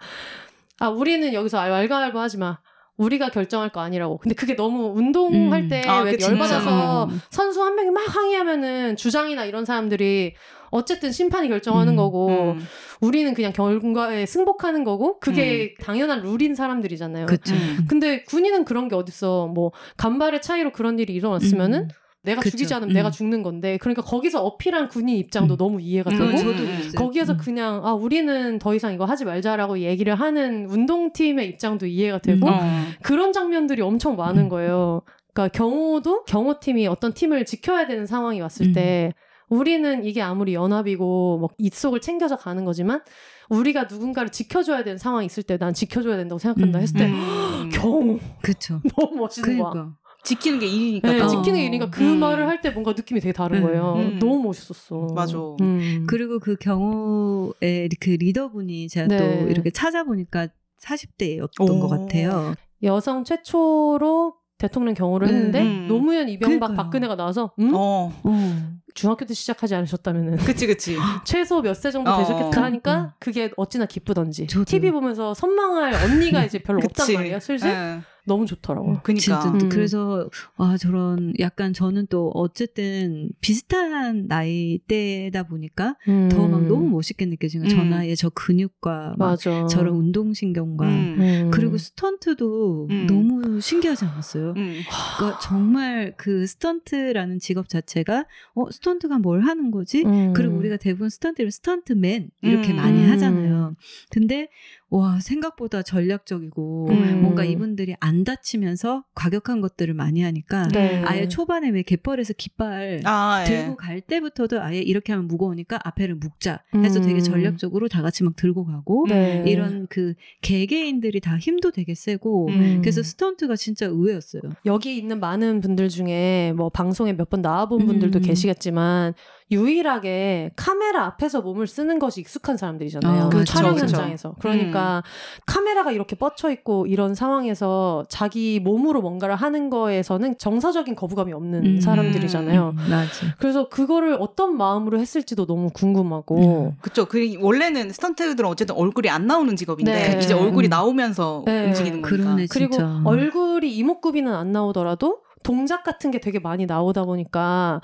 아 0.80 0.88
우리는 0.88 1.32
여기서 1.32 1.58
왈가왈부 1.58 2.18
하지 2.20 2.38
마. 2.38 2.58
우리가 2.96 3.28
결정할 3.28 3.68
거 3.68 3.80
아니라고. 3.80 4.16
근데 4.16 4.34
그게 4.34 4.56
너무 4.56 4.92
운동할 4.96 5.64
음. 5.64 5.68
때 5.68 5.82
아, 5.86 6.00
왜 6.00 6.16
열받아서 6.18 7.08
진짜. 7.10 7.26
선수 7.30 7.62
한 7.62 7.74
명이 7.74 7.90
막 7.90 8.02
항의하면은 8.08 8.96
주장이나 8.96 9.44
이런 9.44 9.66
사람들이 9.66 10.34
어쨌든 10.70 11.12
심판이 11.12 11.48
결정하는 11.48 11.94
음. 11.94 11.96
거고 11.96 12.52
음. 12.52 12.60
우리는 13.00 13.32
그냥 13.34 13.52
결과에 13.52 14.26
승복하는 14.26 14.84
거고 14.84 15.18
그게 15.20 15.74
당연한 15.80 16.22
룰인 16.22 16.54
사람들이잖아요. 16.54 17.26
그쵸. 17.26 17.54
음. 17.54 17.86
근데 17.88 18.22
군인은 18.24 18.64
그런 18.64 18.88
게 18.88 18.96
어딨어. 18.96 19.46
뭐 19.48 19.72
간발의 19.96 20.42
차이로 20.42 20.72
그런 20.72 20.98
일이 20.98 21.14
일어났으면은 21.14 21.84
음. 21.84 21.88
내가 22.26 22.40
그쵸. 22.40 22.50
죽이지 22.56 22.74
않으면 22.74 22.90
음. 22.90 22.94
내가 22.94 23.10
죽는 23.10 23.42
건데 23.42 23.78
그러니까 23.78 24.02
거기서 24.02 24.42
어필한 24.42 24.88
군인 24.88 25.16
입장도 25.16 25.54
음. 25.54 25.56
너무 25.56 25.80
이해가 25.80 26.10
음, 26.10 26.18
되고 26.18 26.36
저도 26.36 26.62
음. 26.62 26.90
거기에서 26.96 27.34
음. 27.34 27.38
그냥 27.38 27.86
아 27.86 27.92
우리는 27.92 28.58
더 28.58 28.74
이상 28.74 28.92
이거 28.92 29.04
하지 29.04 29.24
말자라고 29.24 29.78
얘기를 29.78 30.14
하는 30.14 30.66
운동팀의 30.66 31.48
입장도 31.50 31.86
이해가 31.86 32.18
되고 32.18 32.48
음. 32.48 32.52
어. 32.52 32.58
그런 33.02 33.32
장면들이 33.32 33.80
엄청 33.80 34.16
많은 34.16 34.44
음. 34.44 34.48
거예요. 34.48 35.02
그러니까 35.32 35.56
경호도 35.56 36.24
경호팀이 36.24 36.86
어떤 36.88 37.12
팀을 37.14 37.44
지켜야 37.44 37.86
되는 37.86 38.06
상황이 38.06 38.40
왔을 38.40 38.66
음. 38.66 38.72
때 38.72 39.12
우리는 39.48 40.04
이게 40.04 40.22
아무리 40.22 40.54
연합이고 40.54 41.38
뭐 41.38 41.48
이속을 41.58 42.00
챙겨서 42.00 42.36
가는 42.36 42.64
거지만 42.64 43.00
우리가 43.48 43.84
누군가를 43.84 44.30
지켜줘야 44.30 44.82
되는 44.84 44.98
상황이 44.98 45.26
있을 45.26 45.42
때 45.44 45.56
난 45.56 45.72
지켜줘야 45.72 46.16
된다고 46.16 46.38
생각한다 46.38 46.78
음. 46.78 46.82
했을 46.82 46.96
때 46.98 47.06
음. 47.06 47.70
경호 47.72 48.18
그쵸. 48.42 48.80
너무 48.98 49.16
멋있는 49.16 49.58
거야. 49.58 49.70
그러니까. 49.70 49.96
지키는 50.24 50.58
게 50.58 50.66
일이니까. 50.66 51.12
네, 51.12 51.18
또. 51.20 51.28
지키는 51.28 51.54
게 51.54 51.60
일이니까 51.66 51.88
그 51.90 52.02
음. 52.02 52.18
말을 52.18 52.48
할 52.48 52.60
때 52.60 52.70
뭔가 52.70 52.92
느낌이 52.92 53.20
되게 53.20 53.32
다른 53.32 53.58
음. 53.58 53.62
거예요. 53.62 53.94
음. 53.96 54.18
너무 54.18 54.42
멋있었어. 54.42 55.12
맞아. 55.14 55.38
음. 55.60 56.04
그리고 56.08 56.40
그 56.40 56.56
경호의 56.56 57.88
그 58.00 58.10
리더분이 58.10 58.88
제가 58.88 59.06
네. 59.06 59.18
또 59.18 59.48
이렇게 59.48 59.70
찾아보니까 59.70 60.48
40대였던 60.82 61.70
오. 61.70 61.78
것 61.80 61.88
같아요. 61.88 62.54
여성 62.82 63.22
최초로 63.24 64.34
대통령 64.58 64.94
경호를 64.94 65.28
음, 65.28 65.34
했는데 65.34 65.62
음. 65.62 65.86
노무현, 65.88 66.28
이병박, 66.28 66.58
그러니까요. 66.68 66.76
박근혜가 66.76 67.16
나와서 67.16 67.52
음? 67.58 67.72
어. 67.74 68.12
어. 68.22 68.76
중학교 68.94 69.26
때 69.26 69.34
시작하지 69.34 69.74
않으셨다면은 69.74 70.36
그치, 70.38 70.66
그치. 70.66 70.96
최소 71.24 71.60
몇 71.60 71.74
세 71.74 71.90
정도 71.90 72.10
어. 72.10 72.18
되셨겠다 72.18 72.62
하니까 72.62 73.00
음. 73.00 73.08
그게 73.18 73.50
어찌나 73.58 73.84
기쁘던지 73.86 74.46
저도. 74.46 74.64
TV 74.64 74.90
보면서 74.90 75.34
선망할 75.34 75.92
언니가 75.94 76.42
이제 76.46 76.58
별로 76.58 76.80
없단. 76.82 77.12
말이에요 77.14 77.38
슬슬 77.40 77.68
예. 77.68 78.00
너무 78.26 78.44
좋더라고 78.44 78.98
그니까. 79.02 79.20
진짜 79.20 79.52
음. 79.52 79.68
그래서 79.68 80.28
와 80.56 80.76
저런 80.76 81.32
약간 81.38 81.72
저는 81.72 82.08
또 82.08 82.30
어쨌든 82.34 83.30
비슷한 83.40 84.26
나이대다 84.26 85.44
보니까 85.44 85.96
더막 86.04 86.66
너무 86.66 86.88
멋있게 86.90 87.26
느껴지는 87.26 87.68
거예요. 87.68 87.82
음. 87.82 87.90
저 87.90 87.96
나이에 87.96 88.14
저 88.16 88.28
근육과 88.30 89.14
막 89.16 89.26
맞아 89.26 89.66
저런 89.66 89.94
운동신경과 89.96 90.86
음. 90.86 91.16
음. 91.18 91.50
그리고 91.52 91.78
스턴트도 91.78 92.88
음. 92.90 93.06
너무 93.06 93.60
신기하지 93.60 94.04
않았어요? 94.04 94.54
음. 94.56 94.80
그러니까 95.18 95.38
정말 95.40 96.14
그 96.16 96.46
스턴트라는 96.46 97.38
직업 97.38 97.68
자체가 97.68 98.26
어 98.54 98.70
스턴트가 98.70 99.18
뭘 99.18 99.42
하는 99.42 99.70
거지? 99.70 100.04
음. 100.04 100.32
그리고 100.32 100.56
우리가 100.56 100.76
대부분 100.76 101.08
스턴트를 101.08 101.50
스턴트맨 101.50 102.30
이렇게 102.42 102.72
음. 102.72 102.76
많이 102.76 103.04
음. 103.04 103.10
하잖아요. 103.10 103.76
근데 104.10 104.48
와 104.88 105.18
생각보다 105.20 105.82
전략적이고 105.82 106.88
음. 106.90 107.22
뭔가 107.22 107.44
이분들이 107.44 107.96
안 107.98 108.22
다치면서 108.22 109.04
과격한 109.14 109.60
것들을 109.60 109.92
많이 109.94 110.22
하니까 110.22 110.68
네. 110.68 111.02
아예 111.04 111.26
초반에 111.26 111.70
왜 111.70 111.82
갯벌에서 111.82 112.34
깃발 112.34 113.00
아, 113.04 113.42
예. 113.42 113.50
들고 113.50 113.76
갈 113.76 114.00
때부터도 114.00 114.62
아예 114.62 114.78
이렇게 114.78 115.12
하면 115.12 115.26
무거우니까 115.26 115.80
앞에를 115.82 116.14
묶자 116.14 116.62
해서 116.76 117.00
음. 117.00 117.04
되게 117.04 117.20
전략적으로 117.20 117.88
다 117.88 118.00
같이 118.00 118.22
막 118.22 118.36
들고 118.36 118.64
가고 118.64 119.06
네. 119.08 119.42
이런 119.46 119.88
그 119.90 120.14
개개인들이 120.42 121.18
다 121.20 121.36
힘도 121.36 121.72
되게 121.72 121.94
세고 121.94 122.48
음. 122.50 122.78
그래서 122.80 123.02
스턴트가 123.02 123.56
진짜 123.56 123.86
의외였어요. 123.86 124.42
여기 124.66 124.96
있는 124.96 125.18
많은 125.18 125.60
분들 125.60 125.88
중에 125.88 126.52
뭐 126.56 126.68
방송에 126.68 127.12
몇 127.12 127.26
번 127.26 127.42
나와본 127.42 127.86
분들도 127.86 128.20
음. 128.20 128.22
계시겠지만 128.22 129.12
유일하게 129.50 130.50
카메라 130.56 131.04
앞에서 131.04 131.40
몸을 131.40 131.66
쓰는 131.68 131.98
것이 131.98 132.20
익숙한 132.20 132.56
사람들이잖아요. 132.56 133.26
아, 133.26 133.28
그 133.28 133.38
그쵸, 133.38 133.52
촬영 133.52 133.74
그쵸. 133.74 133.84
현장에서. 133.84 134.34
그러니까 134.40 135.04
카메라가 135.46 135.92
이렇게 135.92 136.16
뻗쳐 136.16 136.50
있고 136.50 136.86
이런 136.86 137.14
상황에서 137.14 138.04
자기 138.08 138.58
몸으로 138.58 139.00
뭔가를 139.02 139.36
하는 139.36 139.70
거에서는 139.70 140.38
정서적인 140.38 140.96
거부감이 140.96 141.32
없는 141.32 141.64
음. 141.64 141.80
사람들이잖아요. 141.80 142.74
음, 142.76 142.90
맞아. 142.90 143.08
그래서 143.38 143.68
그거를 143.68 144.16
어떤 144.18 144.56
마음으로 144.56 144.98
했을지도 144.98 145.46
너무 145.46 145.70
궁금하고. 145.70 146.74
그쵸. 146.80 147.06
그 147.06 147.36
원래는 147.40 147.90
스턴트들은 147.90 148.48
어쨌든 148.48 148.74
얼굴이 148.74 149.08
안 149.08 149.26
나오는 149.28 149.54
직업인데 149.54 149.92
네. 149.92 150.18
이제 150.18 150.34
얼굴이 150.34 150.66
음. 150.66 150.70
나오면서 150.70 151.42
네. 151.46 151.66
움직이는 151.66 152.02
거니까. 152.02 152.24
그러네 152.24 152.46
그리고. 152.50 152.76
얼굴이 153.04 153.70
이목구비는 153.76 154.34
안 154.34 154.50
나오더라도 154.50 155.18
동작 155.44 155.84
같은 155.84 156.10
게 156.10 156.18
되게 156.18 156.40
많이 156.40 156.66
나오다 156.66 157.04
보니까 157.04 157.80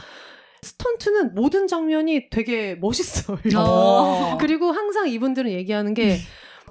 스턴트는 0.63 1.35
모든 1.35 1.67
장면이 1.67 2.31
되게 2.31 2.77
멋있어요. 2.77 3.39
어. 3.57 4.39
그리고 4.41 4.71
항상 4.71 5.09
이분들은 5.09 5.51
얘기하는 5.51 5.93
게 5.93 6.19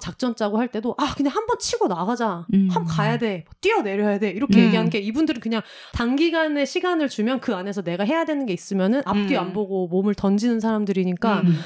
작전 0.00 0.34
짜고 0.34 0.58
할 0.58 0.68
때도 0.68 0.94
아 0.98 1.14
그냥 1.14 1.34
한번 1.36 1.58
치고 1.60 1.86
나가자 1.86 2.46
음. 2.54 2.68
한번 2.72 2.86
가야 2.86 3.18
돼 3.18 3.44
뛰어 3.60 3.82
내려야 3.82 4.18
돼 4.18 4.30
이렇게 4.30 4.58
음. 4.58 4.64
얘기하는 4.66 4.90
게 4.90 4.98
이분들은 4.98 5.40
그냥 5.40 5.62
단기간의 5.92 6.66
시간을 6.66 7.08
주면 7.08 7.40
그 7.40 7.54
안에서 7.54 7.82
내가 7.82 8.02
해야 8.02 8.24
되는 8.24 8.44
게 8.44 8.52
있으면은 8.52 9.02
앞뒤 9.04 9.36
음. 9.36 9.40
안 9.40 9.52
보고 9.52 9.86
몸을 9.86 10.14
던지는 10.14 10.58
사람들이니까 10.58 11.42
음. 11.42 11.58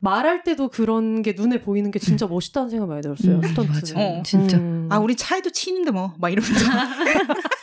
말할 0.00 0.42
때도 0.44 0.68
그런 0.68 1.22
게 1.22 1.34
눈에 1.36 1.60
보이는 1.60 1.90
게 1.90 1.98
진짜 1.98 2.26
멋있다는 2.26 2.68
생각 2.68 2.88
많이 2.88 3.00
들었어요 3.00 3.36
음, 3.36 3.42
스턴트 3.42 3.70
맞아. 3.72 3.94
어. 3.98 4.22
진짜. 4.24 4.58
아, 4.90 4.98
우리 4.98 5.16
차에도 5.16 5.50
치는데 5.50 5.92
뭐. 5.92 6.12
막 6.18 6.30
이러면서. 6.30 6.54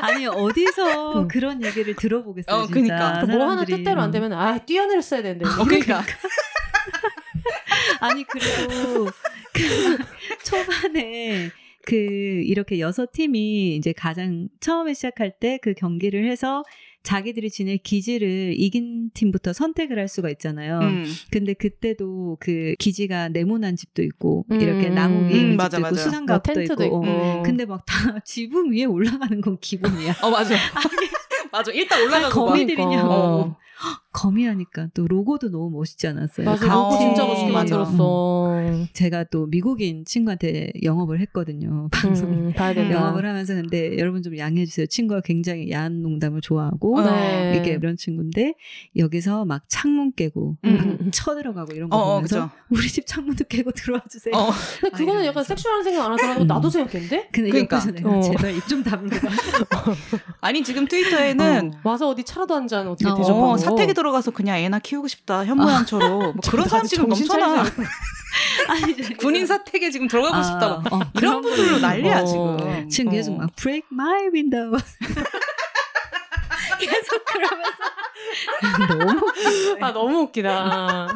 아니 0.00 0.26
어디서 0.26 1.20
음. 1.22 1.28
그런 1.28 1.62
얘기를 1.64 1.94
들어보겠어요. 1.94 2.56
어, 2.56 2.66
진짜. 2.66 2.74
그니까. 2.74 3.26
뭐 3.26 3.42
하나 3.42 3.50
사람들이. 3.52 3.76
뜻대로 3.78 4.00
안 4.00 4.10
되면 4.10 4.32
아 4.32 4.58
뛰어내렸어야 4.58 5.22
되는데 5.22 5.46
어, 5.46 5.64
그러니까. 5.64 6.02
아니 8.00 8.24
그리고 8.24 9.06
그 9.52 9.98
초반에 10.44 11.50
그 11.86 11.94
이렇게 11.94 12.78
여섯 12.80 13.12
팀이 13.12 13.76
이제 13.76 13.92
가장 13.92 14.48
처음에 14.60 14.94
시작할 14.94 15.32
때 15.40 15.58
그 15.62 15.74
경기를 15.74 16.24
해서 16.30 16.62
자기들이 17.02 17.50
지낼 17.50 17.78
기지를 17.78 18.54
이긴 18.56 19.10
팀부터 19.14 19.52
선택을 19.52 19.98
할 19.98 20.06
수가 20.08 20.28
있잖아요. 20.30 20.80
음. 20.80 21.04
근데 21.30 21.54
그때도 21.54 22.36
그 22.40 22.74
기지가 22.78 23.30
네모난 23.30 23.76
집도 23.76 24.02
있고 24.02 24.44
음, 24.50 24.60
이렇게 24.60 24.88
음, 24.88 24.94
나무 24.94 25.20
위에 25.28 25.42
음, 25.54 25.58
집도 25.58 25.78
있고. 25.78 25.94
수상갑도 25.96 26.52
뭐 26.52 26.62
있고. 26.62 26.84
있고. 26.84 27.02
어. 27.06 27.42
근데 27.44 27.64
막 27.64 27.84
다 27.86 28.20
지붕 28.24 28.72
위에 28.72 28.84
올라가는 28.84 29.40
건 29.40 29.58
기본이야. 29.60 30.16
어, 30.22 30.30
맞아. 30.30 30.54
맞아. 31.50 31.72
일단 31.72 32.02
올라가고 32.02 32.40
막. 32.44 32.46
거미들이냐고. 32.52 33.08
그러니까. 33.08 33.56
거미하니까 34.12 34.88
또 34.94 35.06
로고도 35.06 35.50
너무 35.50 35.70
멋있지 35.70 36.06
않았어요. 36.08 36.44
맞아 36.46 36.66
가- 36.66 36.74
로고 36.74 36.98
진짜 36.98 37.24
어, 37.24 37.28
멋있게. 37.28 37.52
만들었어. 37.52 38.50
제가 38.92 39.24
또 39.30 39.46
미국인 39.46 40.04
친구한테 40.04 40.72
영업을 40.82 41.20
했거든요. 41.20 41.88
방송. 41.92 42.28
음, 42.30 42.52
봐야 42.54 42.74
된다. 42.74 42.94
영업을 42.96 43.24
하면서 43.26 43.54
근데 43.54 43.96
여러분 43.98 44.22
좀 44.22 44.36
양해해 44.36 44.66
주세요. 44.66 44.86
친구가 44.86 45.20
굉장히 45.22 45.70
야한 45.70 46.02
농담을 46.02 46.40
좋아하고 46.40 47.00
네. 47.02 47.58
이게 47.60 47.72
이런 47.72 47.96
친구인데 47.96 48.54
여기서 48.96 49.44
막 49.44 49.62
창문 49.68 50.12
깨고 50.16 50.56
음. 50.64 50.98
막 51.00 51.12
쳐들어가고 51.12 51.72
이런 51.74 51.88
거 51.88 51.96
어, 51.96 52.00
어, 52.00 52.14
보면서 52.16 52.48
그죠. 52.48 52.50
우리 52.70 52.88
집 52.88 53.06
창문도 53.06 53.44
깨고 53.44 53.70
들어와 53.72 54.02
주세요. 54.10 54.34
어, 54.34 54.50
근데 54.80 54.96
그거는 54.96 55.18
아니, 55.20 55.26
약간. 55.28 55.44
섹슈얼한 55.44 55.84
생각 55.84 56.06
안 56.06 56.12
하더라도 56.12 56.42
음. 56.42 56.46
나도 56.46 56.68
생각했는데 56.70 57.28
근데 57.32 57.50
그러니까. 57.50 57.78
어. 58.04 58.20
제발 58.22 58.56
입 58.56 58.66
좀 58.70 58.82
다물고 58.84 59.16
봐. 59.16 59.28
아니 60.40 60.62
지금 60.62 60.86
트위터에는 60.86 61.72
와서 61.82 62.08
어디 62.08 62.22
차라도 62.24 62.54
한잔 62.54 62.86
어떻게 62.86 63.10
어, 63.10 63.16
대접하고 63.16 63.50
어, 63.50 63.56
사택에 63.56 63.92
들어가서 64.00 64.30
그냥 64.30 64.58
애나 64.58 64.78
키우고 64.78 65.08
싶다 65.08 65.44
현모양처럼 65.44 66.10
뭐 66.18 66.34
그런 66.50 66.66
사람 66.68 66.86
지금 66.86 67.08
넘쳐나. 67.08 67.64
아니, 68.68 69.16
군인 69.16 69.46
사택에 69.46 69.90
지금 69.90 70.08
들어가고 70.08 70.36
아, 70.36 70.42
싶다 70.42 70.68
막. 70.68 70.92
어, 70.92 71.00
이런 71.18 71.42
분들로 71.42 71.78
난리야 71.78 72.20
어. 72.20 72.24
지금 72.24 72.88
지금 72.88 73.12
계속 73.12 73.34
어. 73.34 73.38
막 73.38 73.56
break 73.56 73.88
my 73.92 74.28
window 74.32 74.70
계속 76.80 77.24
그러면서 77.24 77.78
너무 78.88 79.20
아 79.80 79.92
너무 79.92 80.18
웃기다. 80.20 81.08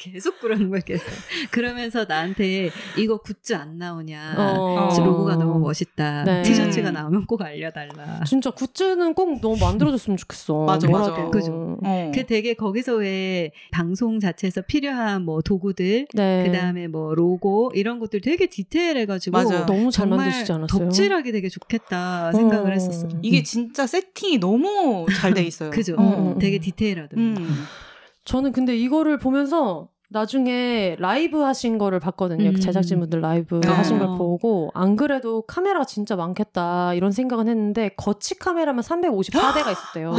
계속 0.00 0.40
그러는 0.40 0.70
거야 0.70 0.80
계속 0.80 1.04
그러면서 1.52 2.06
나한테 2.08 2.70
이거 2.96 3.18
굿즈 3.18 3.52
안 3.54 3.76
나오냐 3.76 4.34
어. 4.38 4.88
로고가 4.98 5.36
너무 5.36 5.58
멋있다 5.58 6.24
네. 6.24 6.42
티셔츠가 6.42 6.90
나오면 6.90 7.26
꼭 7.26 7.42
알려달라 7.42 8.24
진짜 8.24 8.50
굿즈는 8.50 9.14
꼭 9.14 9.40
너무 9.40 9.56
만들어줬으면 9.60 10.16
좋겠어. 10.16 10.64
맞아, 10.64 10.88
맞아. 10.88 11.10
뭐라도. 11.10 11.30
그죠. 11.30 11.78
어. 11.82 12.12
그 12.14 12.24
되게 12.26 12.54
거기서 12.54 12.96
왜 12.96 13.50
방송 13.70 14.20
자체에서 14.20 14.62
필요한 14.62 15.24
뭐 15.24 15.42
도구들 15.42 16.06
네. 16.14 16.44
그 16.46 16.52
다음에 16.52 16.88
뭐 16.88 17.14
로고 17.14 17.70
이런 17.74 17.98
것들 17.98 18.20
되게 18.20 18.46
디테일해가지고 18.46 19.36
맞아. 19.36 19.66
너무 19.66 19.90
잘 19.90 20.06
만드시지 20.08 20.52
않았어요? 20.52 20.66
덕질하기 20.84 21.32
되게 21.32 21.48
좋겠다 21.48 22.32
생각을 22.32 22.70
어. 22.70 22.74
했었어. 22.74 23.08
이게 23.22 23.42
진짜 23.42 23.86
세팅이 23.86 24.38
너무 24.38 25.06
잘 25.20 25.34
돼 25.34 25.42
있어요. 25.44 25.70
그죠. 25.70 25.94
어. 25.98 26.36
되게 26.40 26.58
디테일하더라고. 26.58 27.20
음. 27.20 27.64
저는 28.24 28.52
근데 28.52 28.76
이거를 28.76 29.18
보면서 29.18 29.88
나중에 30.10 30.96
라이브 30.98 31.38
하신 31.38 31.78
거를 31.78 32.00
봤거든요. 32.00 32.48
음. 32.48 32.54
그 32.54 32.60
제작진분들 32.60 33.20
라이브 33.20 33.60
네. 33.60 33.68
하신 33.68 33.98
걸 34.00 34.08
어. 34.08 34.16
보고 34.16 34.70
안 34.74 34.96
그래도 34.96 35.42
카메라가 35.42 35.84
진짜 35.84 36.16
많겠다 36.16 36.94
이런 36.94 37.12
생각은 37.12 37.48
했는데 37.48 37.90
거치 37.96 38.36
카메라만 38.38 38.82
354대가 38.82 39.70
있었대요. 39.70 40.12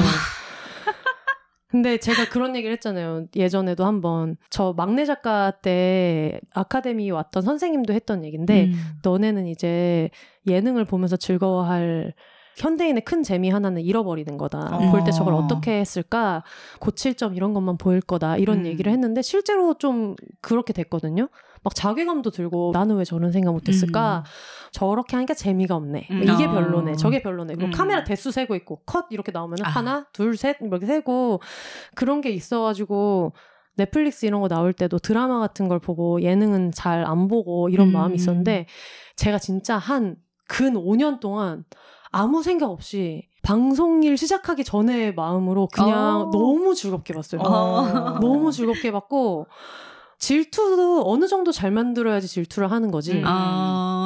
근데 1.67 1.97
제가 1.97 2.27
그런 2.27 2.55
얘기를 2.55 2.73
했잖아요. 2.73 3.27
예전에도 3.35 3.85
한번 3.85 4.35
저 4.49 4.73
막내 4.75 5.05
작가 5.05 5.51
때 5.51 6.39
아카데미 6.53 7.11
왔던 7.11 7.43
선생님도 7.43 7.93
했던 7.93 8.25
얘기인데 8.25 8.65
음. 8.65 8.73
너네는 9.03 9.47
이제 9.47 10.09
예능을 10.47 10.83
보면서 10.83 11.15
즐거워할 11.15 12.13
현대인의 12.57 13.03
큰 13.05 13.23
재미 13.23 13.49
하나는 13.49 13.81
잃어버리는 13.81 14.37
거다. 14.37 14.59
어. 14.75 14.91
볼때 14.91 15.11
저걸 15.11 15.33
어떻게 15.33 15.79
했을까? 15.79 16.43
고칠 16.79 17.15
점 17.15 17.35
이런 17.35 17.53
것만 17.53 17.77
보일 17.77 18.01
거다. 18.01 18.37
이런 18.37 18.59
음. 18.59 18.65
얘기를 18.65 18.91
했는데 18.91 19.21
실제로 19.21 19.73
좀 19.75 20.15
그렇게 20.41 20.73
됐거든요. 20.73 21.29
막 21.63 21.75
자괴감도 21.75 22.31
들고 22.31 22.71
나는 22.73 22.97
왜 22.97 23.03
저런 23.03 23.31
생각 23.31 23.51
못 23.51 23.67
했을까? 23.67 24.23
저렇게 24.71 25.15
하니까 25.15 25.33
재미가 25.33 25.75
없네. 25.75 26.07
음. 26.09 26.23
이게 26.23 26.45
어. 26.45 26.51
별로네. 26.51 26.95
저게 26.95 27.21
별로네. 27.21 27.55
음. 27.59 27.71
카메라 27.71 28.03
대수 28.03 28.31
세고 28.31 28.55
있고 28.55 28.81
컷 28.85 29.05
이렇게 29.11 29.31
나오면 29.31 29.59
은 29.59 29.65
아. 29.65 29.69
하나, 29.69 30.07
둘, 30.11 30.35
셋 30.37 30.57
이렇게 30.61 30.85
세고 30.85 31.41
그런 31.95 32.21
게 32.21 32.31
있어가지고 32.31 33.33
넷플릭스 33.77 34.25
이런 34.25 34.41
거 34.41 34.47
나올 34.47 34.73
때도 34.73 34.99
드라마 34.99 35.39
같은 35.39 35.67
걸 35.67 35.79
보고 35.79 36.21
예능은 36.21 36.71
잘 36.71 37.05
안 37.05 37.27
보고 37.27 37.69
이런 37.69 37.87
음. 37.89 37.93
마음이 37.93 38.15
있었는데 38.15 38.65
제가 39.15 39.37
진짜 39.37 39.77
한 39.77 40.17
근 40.51 40.73
5년 40.73 41.21
동안 41.21 41.63
아무 42.11 42.43
생각 42.43 42.69
없이 42.69 43.27
방송일 43.41 44.17
시작하기 44.17 44.63
전에 44.63 45.11
마음으로 45.11 45.67
그냥 45.67 46.21
어. 46.21 46.29
너무 46.31 46.75
즐겁게 46.75 47.13
봤어요. 47.13 47.41
어. 47.41 48.19
너무 48.21 48.51
즐겁게 48.51 48.91
봤고 48.91 49.47
질투도 50.19 51.03
어느 51.09 51.27
정도 51.27 51.51
잘 51.51 51.71
만들어야지 51.71 52.27
질투를 52.27 52.71
하는 52.71 52.91
거지. 52.91 53.13
음. 53.13 53.23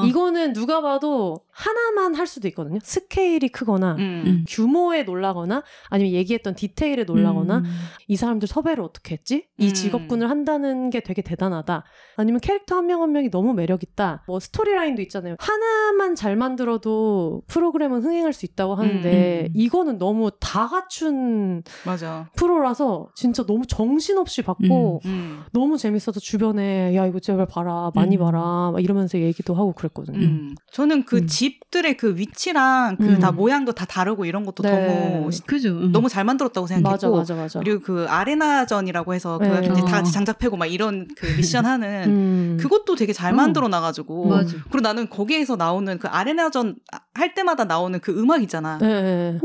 아. 0.04 0.06
이거는 0.06 0.54
누가 0.54 0.82
봐도 0.82 1.42
하나만 1.52 2.16
할 2.16 2.28
수도 2.28 2.48
있거든요. 2.50 2.80
스케일이 2.84 3.48
크거나 3.50 3.96
음. 3.98 4.44
규모에 4.48 5.04
놀라거나 5.04 5.64
아니면 5.90 6.14
얘기했던 6.14 6.56
디테일에 6.56 7.06
놀라거나 7.06 7.60
음. 7.60 7.64
이 8.08 8.16
사람들 8.16 8.48
섭외를 8.48 8.84
어떻게 8.84 9.16
했지? 9.16 9.48
이 9.58 9.68
음. 9.70 9.74
직업군을 9.74 10.30
한다는 10.30 10.90
게 10.90 11.00
되게 11.00 11.22
대단하다. 11.22 11.84
아니면 12.18 12.42
캐릭터 12.42 12.76
한명한 12.76 13.12
명이 13.12 13.32
너무 13.32 13.54
매력 13.54 13.84
있다. 13.84 14.24
뭐 14.28 14.40
스토리라인도 14.40 15.02
있잖아요. 15.04 15.36
하나만 15.40 16.16
잘 16.16 16.36
만들어도 16.36 17.44
프로그램은 17.48 18.04
흥행할 18.04 18.34
수 18.34 18.46
있다고 18.46 18.76
하는데 18.76 19.48
음. 19.50 19.54
이거는 19.56 19.98
너무 19.98 20.32
다 20.40 20.68
갖춘 20.68 21.64
맞아. 21.86 22.30
프로라서 22.36 23.08
진짜 23.16 23.46
너무 23.46 23.66
정신없이 23.66 24.42
봤고 24.42 25.02
음. 25.06 25.44
너무 25.54 25.78
재밌어서 25.78 26.20
주변에 26.20 26.96
야 26.96 27.06
이거 27.06 27.20
제발 27.20 27.46
봐라 27.46 27.92
많이 27.96 28.18
음. 28.18 28.20
봐라 28.20 28.72
막 28.72 28.84
이러면서 28.84 29.20
얘기도 29.20 29.54
하고 29.54 29.74
그랬 29.74 29.85
거든요. 29.90 30.20
음. 30.20 30.56
저는 30.72 31.06
그 31.06 31.18
음. 31.18 31.28
집들의 31.28 31.98
그 31.98 32.18
위치랑 32.18 32.98
그 32.98 33.04
음. 33.06 33.20
다 33.20 33.32
모양도 33.32 33.72
다 33.74 33.86
다르고 33.86 34.26
이런 34.26 34.46
것도 34.46 34.64
네. 34.64 34.88
너무 34.88 35.30
그죠. 35.46 35.70
음. 35.70 35.92
너무 35.92 36.10
잘 36.10 36.24
만들었다고 36.24 36.68
생각했고 36.68 36.92
맞아 36.92 37.10
맞아 37.10 37.36
맞아. 37.36 37.60
그리고 37.60 37.82
그 37.82 38.06
아레나전이라고 38.08 39.14
해서 39.14 39.38
그 39.38 39.46
네. 39.46 39.62
이제 39.72 39.82
다 39.82 39.82
어. 39.82 39.86
같이 39.86 40.12
장작 40.12 40.40
패고 40.40 40.58
막 40.58 40.66
이런 40.66 41.08
그 41.16 41.26
미션 41.38 41.66
하는 41.66 42.04
음. 42.08 42.58
그것도 42.60 42.96
되게 42.96 43.14
잘 43.14 43.34
음. 43.34 43.38
만들어 43.38 43.68
놔가지고 43.68 44.28
맞아. 44.28 44.58
그리고 44.70 44.82
나는 44.82 45.10
거기에서 45.10 45.56
나오는 45.56 45.98
그 46.00 46.08
아레나전 46.08 46.76
할 47.14 47.34
때마다 47.34 47.66
나오는 47.66 48.00
그 48.00 48.12
음악 48.20 48.42
있잖아. 48.44 48.78
네, 48.80 49.02
네. 49.02 49.40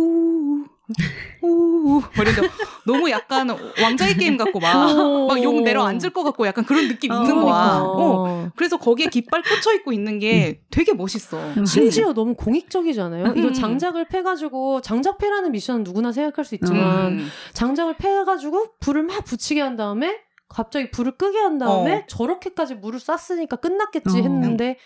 우, 1.42 1.48
우, 1.48 2.02
이런데 2.20 2.42
너무 2.86 3.10
약간 3.10 3.48
왕자의 3.80 4.16
게임 4.16 4.36
같고 4.36 4.60
막막욕 4.60 5.62
내려앉을 5.62 6.10
것 6.10 6.22
같고 6.24 6.46
약간 6.46 6.64
그런 6.64 6.88
느낌 6.88 7.10
어, 7.12 7.16
있는 7.16 7.34
거야. 7.34 7.80
그러니까. 7.80 7.82
어. 7.84 8.50
그래서 8.56 8.76
거기에 8.76 9.06
깃발 9.06 9.42
꽂혀 9.42 9.74
있고 9.76 9.92
있는 9.92 10.18
게 10.18 10.60
되게 10.70 10.92
멋있어. 10.92 11.64
심지어 11.64 12.12
너무 12.12 12.34
공익적이지 12.34 13.00
않아요? 13.00 13.26
음. 13.26 13.38
이거 13.38 13.52
장작을 13.52 14.08
패가지고 14.08 14.80
장작 14.82 15.18
패라는 15.18 15.52
미션은 15.52 15.84
누구나 15.84 16.12
생각할 16.12 16.44
수 16.44 16.54
있지만 16.54 17.12
음. 17.12 17.28
장작을 17.52 17.96
패가지고 17.96 18.74
불을 18.80 19.04
막 19.04 19.24
붙이게 19.24 19.60
한 19.60 19.76
다음에 19.76 20.18
갑자기 20.48 20.90
불을 20.90 21.16
끄게 21.16 21.38
한 21.38 21.58
다음에 21.58 21.98
어. 21.98 22.02
저렇게까지 22.08 22.74
물을 22.74 22.98
쐈으니까 22.98 23.56
끝났겠지 23.56 24.18
어. 24.18 24.22
했는데 24.22 24.76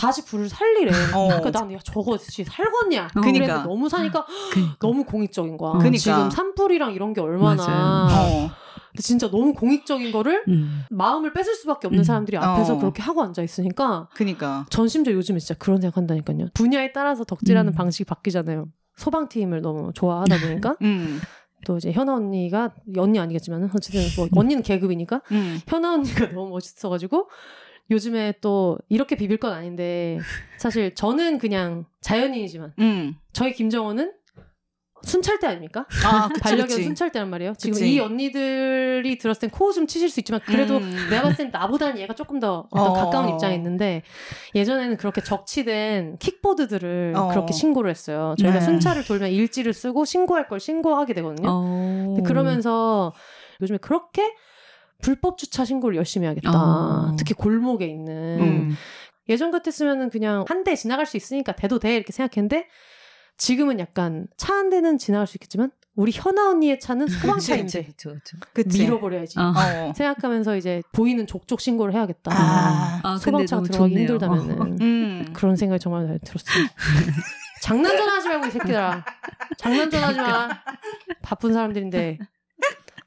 다시 0.00 0.24
불을 0.24 0.48
살리래. 0.48 0.90
어. 1.14 1.28
그러니까 1.28 1.50
나는 1.50 1.74
야 1.74 1.78
저거 1.84 2.16
씨 2.16 2.42
살겄냐? 2.42 3.16
어. 3.16 3.20
그러니까. 3.20 3.62
너무 3.62 3.88
사니까 3.88 4.24
그러니까. 4.50 4.76
너무 4.80 5.04
공익적인 5.04 5.58
거야. 5.58 5.72
그러니까. 5.72 5.98
지금 5.98 6.30
산불이랑 6.30 6.94
이런 6.94 7.12
게 7.12 7.20
얼마나. 7.20 8.08
어. 8.10 8.50
근데 8.90 9.02
진짜 9.02 9.30
너무 9.30 9.52
공익적인 9.52 10.10
거를 10.10 10.42
음. 10.48 10.84
마음을 10.90 11.32
뺏을 11.34 11.54
수밖에 11.54 11.86
없는 11.86 12.00
음. 12.00 12.04
사람들이 12.04 12.38
앞에서 12.38 12.74
어. 12.74 12.78
그렇게 12.78 13.02
하고 13.02 13.22
앉아 13.22 13.42
있으니까 13.42 14.08
그니까. 14.14 14.64
전 14.70 14.88
심지어 14.88 15.12
요즘에 15.12 15.38
진짜 15.38 15.54
그런 15.58 15.80
생각 15.80 15.98
한다니까요. 15.98 16.46
분야에 16.54 16.92
따라서 16.92 17.24
덕질하는 17.24 17.72
음. 17.72 17.74
방식이 17.74 18.04
바뀌잖아요. 18.04 18.68
소방팀을 18.96 19.60
너무 19.60 19.92
좋아하다 19.94 20.40
보니까 20.40 20.76
음. 20.82 21.20
또 21.66 21.76
이제 21.76 21.92
현아 21.92 22.14
언니가 22.14 22.72
언니 22.96 23.18
아니겠지만 23.18 23.70
어쨌든 23.74 24.00
뭐 24.16 24.28
언니는 24.34 24.62
계급이니까 24.62 25.20
음. 25.30 25.60
현아 25.68 25.92
언니가 25.92 26.30
너무 26.32 26.48
멋있어가지고 26.50 27.28
요즘에 27.90 28.34
또 28.40 28.78
이렇게 28.88 29.16
비빌 29.16 29.38
건 29.38 29.52
아닌데 29.52 30.18
사실 30.58 30.94
저는 30.94 31.38
그냥 31.38 31.86
자연인이지만 32.00 32.74
음. 32.78 33.16
저희 33.32 33.52
김정원은 33.52 34.12
순찰대 35.02 35.46
아닙니까? 35.46 35.86
아, 36.04 36.28
그치, 36.28 36.40
반려견 36.40 36.68
그치. 36.68 36.82
순찰대란 36.84 37.30
말이에요. 37.30 37.54
지금 37.56 37.72
그치. 37.72 37.94
이 37.94 38.00
언니들이 38.00 39.16
들었을 39.18 39.40
땐 39.40 39.50
코웃음 39.50 39.86
치실 39.86 40.10
수 40.10 40.20
있지만 40.20 40.40
그래도 40.44 40.76
음. 40.76 41.06
내가 41.08 41.22
봤을 41.22 41.36
땐 41.38 41.50
나보다는 41.50 41.98
얘가 41.98 42.14
조금 42.14 42.38
더 42.38 42.66
어떤 42.70 42.90
어. 42.90 42.92
가까운 42.92 43.30
입장에 43.30 43.54
있는데 43.54 44.02
예전에는 44.54 44.96
그렇게 44.98 45.22
적치된 45.22 46.18
킥보드들을 46.18 47.14
어. 47.16 47.28
그렇게 47.28 47.52
신고를 47.52 47.90
했어요. 47.90 48.34
저희가 48.38 48.58
네. 48.58 48.64
순찰을 48.64 49.04
돌면 49.04 49.30
일지를 49.30 49.72
쓰고 49.72 50.04
신고할 50.04 50.48
걸 50.48 50.60
신고하게 50.60 51.14
되거든요. 51.14 51.48
어. 51.50 52.16
그러면서 52.26 53.14
요즘에 53.62 53.78
그렇게 53.78 54.34
불법 55.00 55.38
주차 55.38 55.64
신고를 55.64 55.96
열심히 55.96 56.26
하겠다. 56.26 56.50
어. 56.52 57.16
특히 57.18 57.34
골목에 57.34 57.86
있는 57.86 58.40
음. 58.40 58.76
예전 59.28 59.50
같았으면은 59.50 60.10
그냥 60.10 60.44
한 60.48 60.64
대 60.64 60.74
지나갈 60.76 61.06
수 61.06 61.16
있으니까 61.16 61.52
돼도 61.52 61.78
돼 61.78 61.94
이렇게 61.96 62.12
생각했는데 62.12 62.66
지금은 63.36 63.78
약간 63.80 64.26
차 64.36 64.54
한 64.54 64.68
대는 64.70 64.98
지나갈 64.98 65.26
수 65.26 65.36
있겠지만 65.36 65.70
우리 65.96 66.12
현아 66.14 66.50
언니의 66.50 66.78
차는 66.80 67.08
소방차인데. 67.08 67.88
밀어버려야지. 68.66 69.38
어. 69.38 69.52
어. 69.56 69.92
생각하면서 69.94 70.56
이제 70.56 70.82
보이는 70.92 71.26
족족 71.26 71.60
신고를 71.60 71.94
해야겠다. 71.94 72.30
아. 72.32 73.00
아, 73.02 73.18
근데 73.22 73.46
소방차 73.46 73.56
너무 73.56 73.68
들어가기 73.68 73.94
좋네요. 73.94 74.08
힘들다면은 74.08 74.80
음. 74.80 75.32
그런 75.32 75.56
생각이 75.56 75.80
정말 75.80 76.06
많이 76.06 76.18
들었어요. 76.20 76.64
장난 77.62 77.96
전화하지 77.96 78.28
말고 78.28 78.46
이 78.46 78.50
새끼들아. 78.50 79.04
장난 79.58 79.90
전화하지 79.90 80.18
마. 80.20 80.48
바쁜 81.22 81.52
사람들인데 81.52 82.18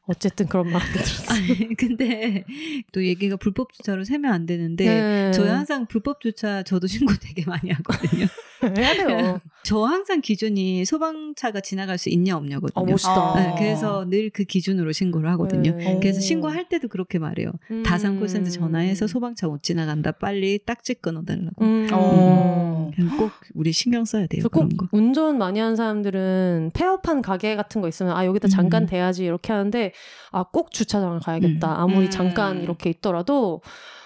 어쨌든 0.05 0.47
그런 0.47 0.69
마음이 0.69 0.85
들었어요. 0.91 1.29
아니, 1.31 1.75
근데 1.75 2.43
또 2.91 3.05
얘기가 3.05 3.37
불법 3.37 3.71
주차로 3.71 4.03
세면 4.03 4.31
안 4.31 4.45
되는데 4.45 4.85
네. 4.85 5.31
저희 5.31 5.49
항상 5.49 5.85
불법 5.85 6.19
주차 6.21 6.63
저도 6.63 6.87
신고 6.87 7.13
되게 7.15 7.45
많이 7.45 7.71
하거든요. 7.71 8.27
해야 8.77 8.93
돼요. 9.07 9.39
저 9.63 9.83
항상 9.83 10.19
기준이 10.21 10.83
소방차가 10.85 11.61
지나갈 11.61 11.97
수 11.97 12.09
있냐 12.09 12.35
없냐거든요. 12.35 12.83
어, 12.83 12.85
멋있다. 12.85 13.31
어. 13.31 13.35
네, 13.35 13.55
그래서 13.57 14.05
늘 14.09 14.29
그 14.33 14.43
기준으로 14.45 14.91
신고를 14.91 15.29
하거든요. 15.31 15.75
네. 15.75 15.99
그래서 16.01 16.17
오. 16.17 16.21
신고할 16.21 16.67
때도 16.67 16.87
그렇게 16.87 17.19
말해요. 17.19 17.51
음. 17.71 17.83
다산 17.83 18.19
콜센터 18.19 18.49
전화해서 18.49 19.07
소방차 19.07 19.47
못 19.47 19.61
지나간다. 19.63 20.11
빨리 20.13 20.59
딱지 20.65 20.93
끊어달라고. 20.95 21.63
음. 21.63 21.87
어. 21.93 22.91
그냥 22.95 23.17
꼭 23.17 23.31
우리 23.55 23.71
신경 23.71 24.05
써야 24.05 24.27
돼요. 24.27 24.43
꼭. 24.51 24.69
운전 24.91 25.37
많이 25.37 25.59
하는 25.59 25.75
사람들은 25.75 26.71
폐업한 26.73 27.21
가게 27.21 27.55
같은 27.55 27.81
거 27.81 27.87
있으면 27.87 28.15
아 28.15 28.25
여기다 28.25 28.47
잠깐 28.49 28.83
음. 28.83 28.87
대야지 28.87 29.23
이렇게 29.25 29.51
하는데 29.53 29.93
아 30.31 30.43
꼭 30.43 30.71
주차장을 30.71 31.19
가야겠다 31.19 31.67
음. 31.67 31.79
아무리 31.79 32.05
음. 32.05 32.09
잠깐 32.11 32.61
이렇게 32.61 32.89
있더라도 32.91 33.61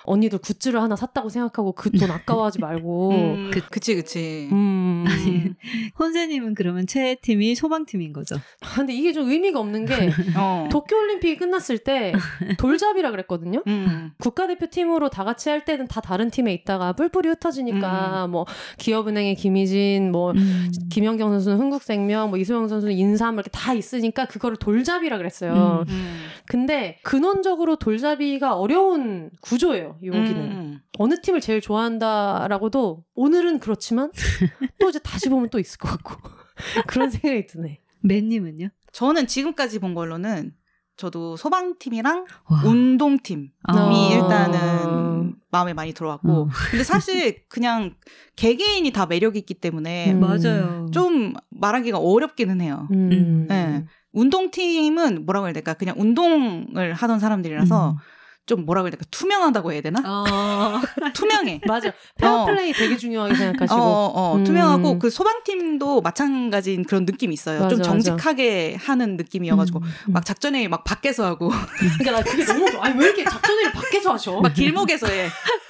언니들 0.08 0.40
굿즈를 0.40 0.82
하나 0.82 0.96
샀다고 0.96 1.30
생각하고 1.30 1.74
그 1.74 1.92
돈 1.92 2.10
아까워하지 2.12 2.60
말고 2.60 3.10
음, 3.12 3.52
그- 3.54 3.62
그치 3.70 3.96
그치. 3.96 4.50
음. 4.52 5.06
아니, 5.08 5.54
혼세님은 6.00 6.54
그러면 6.56 6.86
최애 6.88 7.16
팀이 7.22 7.56
소방팀인 7.56 8.14
거죠. 8.14 8.36
아, 8.62 8.76
근데 8.76 8.94
이게 8.94 9.14
좀 9.14 9.30
의미가 9.30 9.60
없는 9.60 9.86
게 9.86 9.94
어. 10.38 10.68
도쿄올림픽이 10.72 11.38
끝났을 11.38 11.78
때 11.80 12.14
돌잡이라 12.60 13.12
그랬거든요. 13.12 13.64
음. 13.68 14.12
국가대표팀으로 14.20 15.10
다 15.10 15.24
같이 15.24 15.50
할 15.50 15.66
때는 15.66 15.88
다 15.88 16.02
다른 16.02 16.30
팀에 16.30 16.54
있다가 16.54 16.94
뿔뿔이 16.94 17.28
흩어지니까 17.30 18.28
뭐 18.28 18.46
기업은행의 18.78 19.36
김희진 19.36 20.12
뭐 20.12 20.32
음. 20.32 20.72
김연경 20.92 21.30
선수는 21.32 21.58
흥국생명, 21.58 22.30
뭐 22.30 22.38
이소영 22.38 22.68
선수는 22.68 22.94
인삼 22.96 23.36
이렇게 23.36 23.50
다 23.52 23.74
있으니까 23.74 24.26
그거를 24.26 24.58
돌잡이라 24.58 25.18
그랬어요. 25.18 25.84
음. 25.88 25.92
음. 25.94 26.18
근데 26.46 26.98
근원적으로 27.04 27.76
돌잡이가 27.78 28.56
어려운 28.56 29.30
구조예요. 29.42 29.97
여기는 30.04 30.36
음. 30.36 30.80
어느 30.98 31.22
팀을 31.22 31.42
제일 31.42 31.62
좋아한다라고도 31.62 33.04
오늘은 33.16 33.60
그렇지만 33.60 34.12
또 34.80 34.90
이제 34.90 35.00
다시 35.00 35.30
보면 35.30 35.50
또 35.50 35.60
있을 35.60 35.78
것 35.78 35.90
같고 35.90 36.30
그런 36.88 37.10
생각이 37.10 37.48
드네. 37.48 37.82
맨님은요? 38.02 38.70
저는 38.92 39.28
지금까지 39.28 39.80
본 39.80 39.94
걸로는 39.94 40.54
저도 40.98 41.38
소방팀이랑 41.38 42.26
와. 42.50 42.64
운동팀이 42.66 43.52
아. 43.64 44.12
일단은 44.12 45.36
마음에 45.52 45.74
많이 45.74 45.94
들어왔고 45.94 46.32
어. 46.32 46.48
근데 46.72 46.84
사실 46.84 47.44
그냥 47.48 47.96
개개인이 48.36 48.92
다 48.92 49.06
매력이 49.06 49.38
있기 49.40 49.54
때문에 49.54 50.14
음. 50.14 50.20
맞아요. 50.20 50.88
좀 50.92 51.34
말하기가 51.52 52.00
어렵기는 52.00 52.62
해요. 52.62 52.88
음. 52.92 53.46
네. 53.48 53.86
운동팀은 54.14 55.26
뭐라고 55.26 55.46
해야 55.46 55.54
될까? 55.54 55.76
그냥 55.76 55.96
운동을 56.00 56.94
하던 56.94 57.20
사람들이라서 57.20 57.92
음. 57.92 57.98
좀 58.48 58.66
뭐라고 58.66 58.88
해야 58.88 58.92
될까? 58.92 59.06
투명하다고 59.12 59.74
해야 59.74 59.82
되나? 59.82 60.02
어. 60.06 60.82
투명해. 61.14 61.62
맞아. 61.68 61.92
페어플레이 62.18 62.72
되게 62.74 62.96
중요하게 62.96 63.36
생각하시고. 63.36 63.80
어, 63.80 64.12
어, 64.16 64.36
음. 64.38 64.44
투명하고 64.46 64.98
그 65.00 65.10
소방팀도 65.10 66.02
마찬가지인 66.02 66.86
그런 66.86 67.06
느낌이 67.06 67.34
있어요. 67.34 67.60
맞아, 67.60 67.70
좀 67.70 67.80
맞아. 67.80 67.92
정직하게 67.92 68.78
하는 68.80 69.18
느낌이어가지고 69.18 69.80
음. 69.80 70.14
막 70.14 70.26
작전회의 70.26 70.70
막 70.70 70.86
밖에서 70.86 71.26
하고 71.26 71.50
그러니까 72.00 72.12
나 72.12 72.24
그게 72.24 72.46
너무. 72.46 72.66
아니 72.80 72.98
왜 72.98 73.08
이렇게 73.08 73.26
작전회의를 73.26 73.74
밖에서 73.74 74.14
하셔? 74.14 74.40
막 74.40 74.54
길목에서 74.54 75.08
해. 75.08 75.28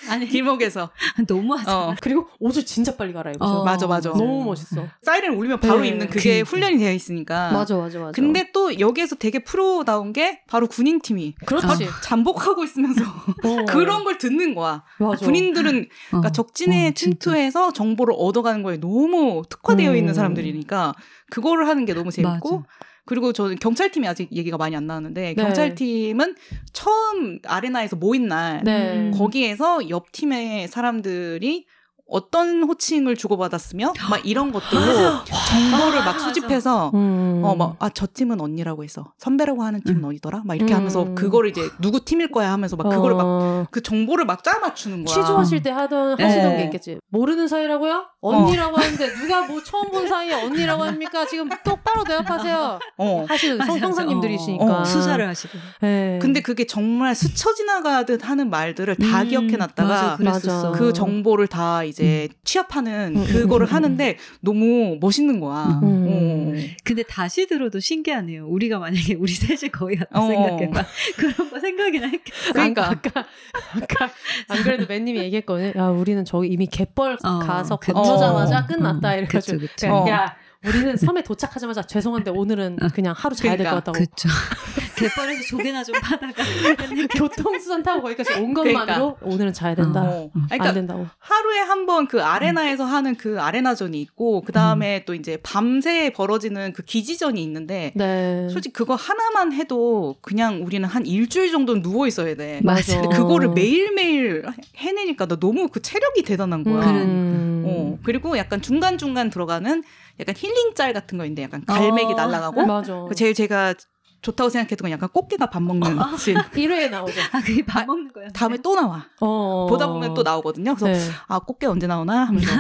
아니 0.09 0.27
길목에서. 0.27 0.89
너무하죠. 1.27 1.69
어. 1.71 1.95
그리고 2.01 2.27
옷을 2.39 2.65
진짜 2.65 2.95
빨리 2.95 3.13
갈아입으셔. 3.13 3.45
어. 3.45 3.63
맞아, 3.63 3.87
맞아. 3.87 4.09
너무 4.09 4.43
멋있어. 4.45 4.87
사이렌 5.01 5.33
울리면 5.33 5.59
바로 5.59 5.81
네. 5.81 5.89
입는 5.89 6.07
그게 6.07 6.29
그러니까. 6.43 6.49
훈련이 6.49 6.77
되어 6.77 6.91
있으니까. 6.93 7.51
맞아, 7.51 7.75
맞아, 7.77 7.99
맞아. 7.99 8.11
근데 8.11 8.51
또 8.53 8.79
여기에서 8.79 9.15
되게 9.15 9.39
프로다운 9.39 10.13
게 10.13 10.41
바로 10.47 10.67
군인 10.67 11.01
팀이 11.01 11.35
그렇지. 11.45 11.87
잠복하고 12.03 12.63
있으면서 12.63 13.01
어. 13.03 13.65
그런 13.69 14.03
걸 14.03 14.17
듣는 14.17 14.55
거야. 14.55 14.83
맞아. 14.99 15.25
군인들은 15.25 15.87
그러니까 16.09 16.29
어. 16.29 16.31
적진에 16.31 16.89
어. 16.89 16.91
침투해서 16.91 17.73
정보를 17.73 18.13
얻어가는 18.17 18.63
거에 18.63 18.77
너무 18.79 19.43
특화되어 19.49 19.91
음. 19.91 19.95
있는 19.95 20.13
사람들이니까 20.13 20.93
그거를 21.29 21.67
하는 21.67 21.85
게 21.85 21.93
너무 21.93 22.11
재밌고 22.11 22.57
맞아. 22.59 22.67
그리고 23.07 23.33
저는 23.33 23.55
경찰팀이 23.55 24.07
아직 24.07 24.31
얘기가 24.31 24.57
많이 24.57 24.75
안 24.75 24.85
나왔는데 24.85 25.21
네. 25.21 25.33
경찰팀은 25.33 26.35
처음 26.73 27.39
아레나에서 27.45 27.95
모인 27.95 28.27
날 28.27 28.61
네. 28.63 28.97
음. 28.97 29.11
거기에서 29.15 29.89
옆 29.89 30.11
팀의 30.11 30.67
사람들이 30.67 31.65
어떤 32.09 32.63
호칭을 32.63 33.15
주고받았으며 33.15 33.93
막 34.09 34.25
이런 34.25 34.51
것들로 34.51 35.23
정보를 35.25 35.99
막 36.05 36.19
수집해서 36.19 36.91
음. 36.93 37.41
어막아저 37.43 38.07
팀은 38.13 38.39
언니라고 38.41 38.83
해서 38.83 39.11
선배라고 39.17 39.63
하는 39.63 39.81
팀은 39.83 40.03
음. 40.03 40.09
어디더라 40.09 40.43
막 40.45 40.55
이렇게 40.55 40.73
음. 40.73 40.77
하면서 40.77 41.13
그거를 41.15 41.49
이제 41.49 41.69
누구 41.81 42.03
팀일 42.03 42.31
거야 42.31 42.51
하면서 42.51 42.75
막 42.75 42.89
그거를 42.89 43.15
막 43.15 43.23
어. 43.25 43.65
그 43.71 43.81
정보를 43.81 44.25
막 44.25 44.37
짜 44.43 44.59
맞추는 44.59 45.03
거야. 45.03 45.13
취조하실 45.15 45.63
때 45.63 45.71
하던 45.71 46.21
하시던 46.21 46.53
어. 46.53 46.57
게 46.57 46.63
있겠지. 46.65 46.99
모르는 47.09 47.47
사이라고요? 47.49 48.05
언니라고 48.21 48.77
하는데 48.77 49.13
누가 49.15 49.45
뭐 49.45 49.61
처음 49.63 49.89
본 49.91 50.07
사이에 50.07 50.33
언니라고 50.33 50.83
합니까? 50.83 51.25
지금 51.25 51.49
똑바로 51.65 52.03
대답하세요. 52.05 52.79
어. 52.97 53.25
하시는 53.27 53.57
성. 53.65 53.77
형사님들이시니까. 53.79 54.63
어, 54.81 54.85
수사를 54.85 55.27
하시고. 55.27 55.57
네. 55.81 56.19
근데 56.21 56.41
그게 56.41 56.65
정말 56.65 57.13
스쳐 57.15 57.53
지나가듯 57.53 58.29
하는 58.29 58.49
말들을 58.49 58.95
다 58.95 59.21
음, 59.23 59.27
기억해놨다가 59.27 59.87
맞아, 59.89 60.15
그랬었어. 60.17 60.71
그 60.71 60.93
정보를 60.93 61.47
다 61.47 61.83
이제 61.83 61.96
취합하는 62.43 63.15
음, 63.15 63.25
그거를 63.25 63.67
음, 63.67 63.69
음, 63.69 63.73
하는데 63.73 64.17
너무 64.41 64.97
멋있는 64.99 65.39
거야. 65.39 65.79
음. 65.83 66.07
어. 66.07 66.53
근데 66.83 67.03
다시 67.03 67.47
들어도 67.47 67.79
신기하네요. 67.79 68.47
우리가 68.47 68.79
만약에 68.79 69.15
우리 69.15 69.33
셋이 69.33 69.71
거기 69.71 69.95
갔다 69.95 70.19
어. 70.19 70.27
생각해봐. 70.27 70.85
그런 71.17 71.49
거 71.49 71.59
생각이나 71.59 72.07
했겠어. 72.07 72.53
그러니까. 72.53 72.89
아까, 72.89 73.25
아까 73.73 74.09
안 74.49 74.63
그래도 74.63 74.85
맨님이 74.87 75.19
얘기했거든요. 75.19 75.73
야 75.75 75.87
우리는 75.89 76.23
저기 76.25 76.47
이미 76.47 76.67
갯벌 76.67 77.17
어, 77.23 77.39
가서 77.39 77.77
그쵸. 77.77 77.93
건너자마자 77.93 78.59
어, 78.59 78.65
끝났다 78.67 79.09
어, 79.09 79.17
이래가지고 79.17 79.59
그쵸, 79.59 79.73
그쵸. 79.73 79.87
그냥 79.87 80.03
어. 80.03 80.09
야 80.09 80.35
우리는 80.67 80.97
섬에 80.97 81.23
도착하자마자 81.23 81.83
죄송한데 81.83 82.31
오늘은 82.31 82.77
그냥 82.93 83.13
하루 83.17 83.35
자야 83.35 83.55
될것 83.57 83.83
그러니까. 83.83 83.91
같다고 83.91 83.97
그쵸. 83.99 84.29
갯벌에서 84.97 85.43
조개나 85.49 85.83
좀 85.83 85.93
파다가. 86.01 86.43
교통수단 87.15 87.83
타고 87.83 88.01
거기까지 88.01 88.33
온 88.39 88.53
것만으로 88.53 89.17
오늘은 89.21 89.53
자야 89.53 89.75
된다. 89.75 90.01
어. 90.03 90.29
안 90.33 90.47
그러니까 90.47 90.73
된다고. 90.73 91.05
하루에 91.19 91.59
한 91.59 91.85
번 91.85 92.07
그 92.07 92.21
아레나에서 92.23 92.83
하는 92.85 93.15
그 93.15 93.39
아레나전이 93.41 93.99
있고 94.01 94.41
그 94.41 94.51
다음에 94.51 95.03
또 95.05 95.13
이제 95.15 95.37
밤새 95.41 96.09
벌어지는 96.11 96.73
그 96.73 96.83
기지전이 96.83 97.41
있는데 97.43 97.91
네. 97.95 98.47
솔직히 98.49 98.73
그거 98.73 98.95
하나만 98.95 99.53
해도 99.53 100.17
그냥 100.21 100.63
우리는 100.65 100.87
한 100.87 101.05
일주일 101.05 101.51
정도는 101.51 101.81
누워 101.81 102.07
있어야 102.07 102.35
돼. 102.35 102.59
맞아. 102.63 103.01
그거를 103.01 103.49
매일 103.49 103.93
매일 103.93 104.43
해내니까 104.75 105.27
나 105.27 105.37
너무 105.39 105.67
그 105.69 105.81
체력이 105.81 106.23
대단한 106.23 106.63
거야. 106.63 106.89
음. 106.91 107.63
어, 107.65 107.97
그리고 108.03 108.37
약간 108.37 108.61
중간 108.61 108.97
중간 108.97 109.29
들어가는 109.29 109.83
약간 110.19 110.35
힐링 110.35 110.73
짤 110.75 110.93
같은 110.93 111.17
거 111.17 111.25
있는데 111.25 111.43
약간 111.43 111.63
갈매기 111.65 112.13
어. 112.13 112.15
날아가고 112.15 112.65
맞아. 112.65 113.05
그 113.07 113.15
제일 113.15 113.33
제가 113.33 113.73
좋다고 114.21 114.49
생각했던 114.49 114.85
건 114.85 114.91
약간 114.91 115.09
꽃게가 115.09 115.49
밥 115.49 115.61
먹는 115.61 115.95
씬. 116.17 116.35
1회에 116.51 116.89
나오죠. 116.89 117.21
아, 117.31 117.39
그게 117.39 117.63
밥 117.63 117.85
먹는 117.85 118.11
거야. 118.11 118.27
다음에 118.29 118.57
또 118.57 118.75
나와. 118.75 119.05
어. 119.21 119.67
보다 119.69 119.87
보면 119.87 120.13
또 120.15 120.23
나오거든요. 120.23 120.75
그래서 120.75 121.11
네. 121.11 121.15
아 121.27 121.39
꽃게 121.39 121.67
언제 121.67 121.85
나오나 121.87 122.25
하면서 122.25 122.51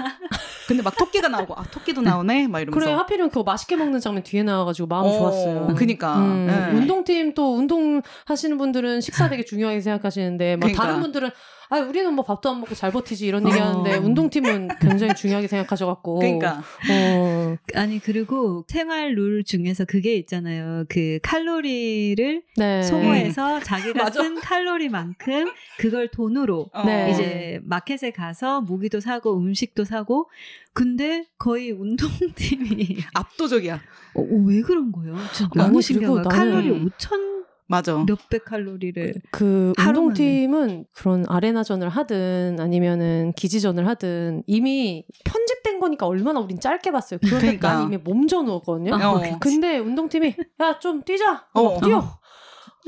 근데 0.67 0.83
막 0.83 0.95
토끼가 0.95 1.29
나오고 1.29 1.55
아 1.55 1.63
토끼도 1.63 2.01
나오네 2.01 2.47
막 2.47 2.59
이러면서 2.59 2.85
그래 2.85 2.93
하필이면 2.93 3.29
그거 3.29 3.43
맛있게 3.43 3.75
먹는 3.75 3.99
장면 3.99 4.21
뒤에 4.23 4.43
나와 4.43 4.65
가지고 4.65 4.87
마음 4.87 5.07
어, 5.07 5.17
좋았어요. 5.17 5.75
그니까 5.77 6.17
음, 6.17 6.45
네. 6.47 6.77
운동팀 6.77 7.33
또 7.33 7.55
운동 7.55 8.01
하시는 8.25 8.57
분들은 8.57 9.01
식사 9.01 9.29
되게 9.29 9.43
중요하게 9.43 9.81
생각하시는데 9.81 10.57
막 10.57 10.67
그러니까. 10.67 10.83
다른 10.83 11.01
분들은 11.01 11.31
아 11.69 11.79
우리는 11.79 12.13
뭐 12.13 12.23
밥도 12.23 12.49
안 12.49 12.59
먹고 12.61 12.75
잘 12.75 12.91
버티지 12.91 13.27
이런 13.27 13.45
어. 13.45 13.49
얘기하는데 13.49 13.95
운동팀은 13.97 14.69
굉장히 14.79 15.13
중요하게 15.15 15.47
생각하셔갖고 15.47 16.19
그러니까 16.19 16.63
어, 16.89 17.55
아니, 17.75 17.99
그리고 17.99 18.63
생활 18.67 19.15
룰 19.15 19.43
중에서 19.43 19.83
그게 19.85 20.15
있잖아요. 20.15 20.85
그 20.87 21.19
칼로리를 21.23 22.43
네. 22.55 22.83
소모해서 22.83 23.59
자기가 23.59 24.03
맞아. 24.03 24.21
쓴 24.23 24.35
칼로리만큼 24.39 25.51
그걸 25.77 26.07
돈으로 26.07 26.69
어. 26.73 26.83
네. 26.85 27.11
이제 27.11 27.59
마켓에 27.63 28.11
가서 28.11 28.61
무기도 28.61 28.99
사고 28.99 29.37
음식도 29.37 29.83
사고 29.83 30.29
근데 30.73 31.25
거의 31.37 31.71
운동팀이 31.71 32.97
압도적이야. 33.13 33.75
어, 34.15 34.21
어, 34.21 34.43
왜 34.45 34.61
그런 34.61 34.91
거예요? 34.91 35.15
진짜 35.33 35.49
너무 35.55 35.81
신기한 35.81 36.13
거야. 36.13 36.23
나는- 36.23 36.29
칼로리 36.29 36.69
5천 36.69 37.36
맞아. 37.67 37.95
몇백 38.07 38.45
칼로리를 38.45 39.15
그 39.31 39.73
하루 39.77 39.99
운동팀은 39.99 40.85
그런 40.93 41.25
아레나전을 41.27 41.89
하든 41.89 42.57
아니면은 42.59 43.33
기지전을 43.35 43.87
하든 43.87 44.43
이미 44.47 45.05
편집된 45.25 45.79
거니까 45.79 46.05
얼마나 46.07 46.39
우린 46.39 46.59
짧게 46.59 46.91
봤어요. 46.91 47.19
그러니까. 47.23 47.73
난 47.73 47.83
이미 47.83 47.97
몸져 47.97 48.41
누웠거든요. 48.43 48.95
어. 48.95 49.21
근데 49.39 49.77
운동팀이 49.79 50.35
야 50.61 50.79
좀 50.79 51.01
뛰자. 51.03 51.45
어. 51.53 51.61
어, 51.61 51.79
뛰어. 51.81 52.17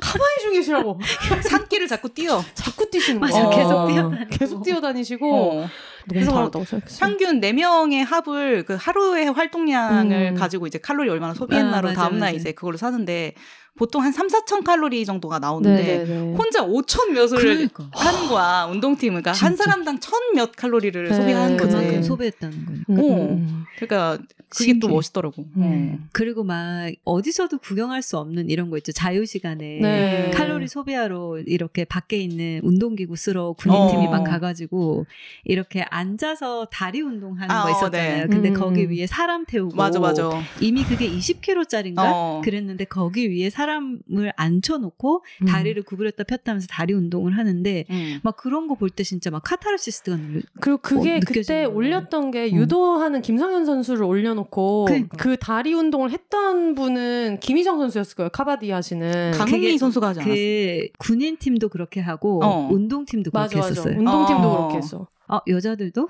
가만히 0.02 0.42
좀 0.44 0.54
계시라고. 0.54 0.98
산길을 1.44 1.88
자꾸 1.90 2.08
뛰어. 2.14 2.42
자꾸 2.54 2.90
뛰시는 2.90 3.20
맞아, 3.20 3.44
거예요. 3.44 3.50
계속 3.50 3.88
뛰어다니고. 3.88 4.30
계속 4.38 4.64
뛰어다니시고 4.64 5.36
어. 5.36 5.54
너무 5.56 5.68
그래서 6.08 6.32
생각했어요. 6.32 7.00
평균 7.00 7.42
4명의 7.42 8.06
합을 8.06 8.64
그 8.64 8.78
하루의 8.80 9.32
활동량을 9.34 10.32
음. 10.32 10.36
가지고 10.36 10.68
이제 10.68 10.78
칼로리 10.80 11.10
얼마나 11.10 11.34
소비했나로 11.34 11.90
아, 11.90 11.92
맞아, 11.92 12.02
다음날 12.02 12.20
맞아. 12.20 12.32
이제 12.32 12.54
그걸로 12.54 12.78
사는데 12.78 13.34
보통 13.80 14.04
한 14.04 14.12
3, 14.12 14.28
4천 14.28 14.64
칼로리 14.66 15.06
정도가 15.06 15.40
나오는데 15.40 15.82
네네네. 16.06 16.36
혼자 16.36 16.66
5천 16.66 17.12
몇을 17.14 17.30
그러니까. 17.30 17.90
하는 17.94 18.28
거야 18.28 18.66
운동팀은 18.70 19.22
그러니까 19.22 19.32
한 19.32 19.52
진짜. 19.56 19.64
사람당 19.64 20.00
천 20.00 20.20
몇 20.36 20.52
칼로리를 20.56 21.08
네. 21.10 21.16
소비하는 21.16 21.58
거지. 21.58 21.72
그만큼 21.76 22.04
소비했다는 22.04 22.66
거예요. 22.66 22.82
음, 22.90 23.00
어. 23.00 23.02
음, 23.02 23.30
음. 23.32 23.64
그러니까 23.78 24.18
그게 24.50 24.74
또 24.74 24.88
신기해. 24.88 24.94
멋있더라고. 24.94 25.46
음. 25.58 25.98
어. 26.02 26.08
그리고 26.12 26.44
막 26.44 26.92
어디서도 27.04 27.60
구경할 27.60 28.02
수 28.02 28.18
없는 28.18 28.50
이런 28.50 28.70
거 28.70 28.78
있죠. 28.78 28.92
자유 28.92 29.26
시간에 29.26 29.80
네. 29.82 30.32
칼로리 30.34 30.68
소비하러 30.68 31.40
이렇게 31.46 31.86
밖에 31.86 32.18
있는 32.18 32.60
운동기구 32.64 33.16
쓰러 33.16 33.54
군인팀이 33.54 34.08
어. 34.08 34.12
막 34.12 34.24
가가지고 34.24 35.06
이렇게 35.46 35.84
앉아서 35.90 36.68
다리 36.72 37.02
운동하는 37.02 37.50
아, 37.56 37.64
거 37.64 37.68
어, 37.70 37.72
있었잖아요. 37.72 38.22
네. 38.24 38.28
근데 38.28 38.50
음. 38.50 38.54
거기 38.56 38.90
위에 38.90 39.08
사람 39.08 39.46
태우고 39.46 39.76
맞아 39.76 40.00
맞아. 40.00 40.30
이미 40.60 40.84
그게 40.84 41.10
20kg짜리인가 41.10 41.98
어. 42.00 42.42
그랬는데 42.44 42.86
거기 42.86 43.30
위에 43.32 43.50
사람 43.50 43.69
을 43.78 44.34
앉혀놓고 44.36 45.24
음. 45.44 45.46
다리를 45.46 45.82
구부렸다 45.84 46.24
폈다 46.24 46.52
하면서 46.52 46.68
다리 46.70 46.94
운동을 46.94 47.38
하는데 47.38 47.86
음. 47.90 48.20
막 48.24 48.36
그런 48.38 48.68
거 48.68 48.76
볼 48.76 48.90
때 48.90 49.04
진짜 49.04 49.30
막 49.30 49.44
카타르시스가 49.44 50.18
느- 50.18 50.42
그리고 50.60 50.78
그게 50.80 51.18
어, 51.18 51.20
그때. 51.26 51.66
올렸던 51.66 52.32
게 52.32 52.44
어. 52.44 52.48
유도하는 52.48 53.22
김성현 53.22 53.66
선수를 53.66 54.04
올려놓고 54.04 54.86
그러니까. 54.86 55.18
그 55.18 55.38
다리 55.38 55.74
운동을 55.74 56.12
했던 56.12 56.76
분은 56.76 57.40
김희정 57.42 57.78
선수였을 57.80 58.16
거예요. 58.16 58.30
카바디 58.30 58.70
하시는. 58.72 59.32
그게 59.46 59.78
선수가 59.78 60.08
하지 60.08 60.20
않았어? 60.22 60.34
그 60.34 60.88
군인 60.98 61.38
팀도 61.38 61.70
그렇게 61.70 62.00
하고 62.00 62.40
어. 62.44 62.68
운동 62.72 63.06
팀도 63.06 63.32
그렇게 63.32 63.56
맞아 63.56 63.58
맞아. 63.58 63.70
했었어요. 63.70 63.98
운동 64.00 64.26
팀도 64.26 64.48
어. 64.50 64.58
그렇게 64.68 64.78
했어. 64.78 65.08
어, 65.28 65.40
여자들도 65.48 66.08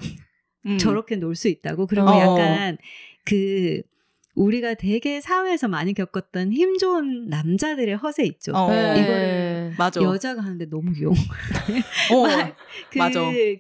음. 0.67 0.77
저렇게 0.77 1.15
놀 1.17 1.35
수 1.35 1.47
있다고. 1.47 1.87
그러면 1.87 2.13
어. 2.13 2.19
약간 2.19 2.77
그 3.25 3.81
우리가 4.39 4.75
되게 4.75 5.19
사회에서 5.19 5.67
많이 5.67 5.93
겪었던 5.93 6.53
힘 6.53 6.77
좋은 6.77 7.27
남자들의 7.27 7.97
허세 7.97 8.23
있죠. 8.25 8.53
어. 8.53 8.71
네. 8.71 9.01
이거를 9.01 9.73
맞아. 9.77 10.01
여자가 10.01 10.41
하는데 10.41 10.65
너무 10.69 10.93
귀여워. 10.93 11.13
어. 11.13 12.23
그, 12.89 12.97
맞아. 12.97 13.19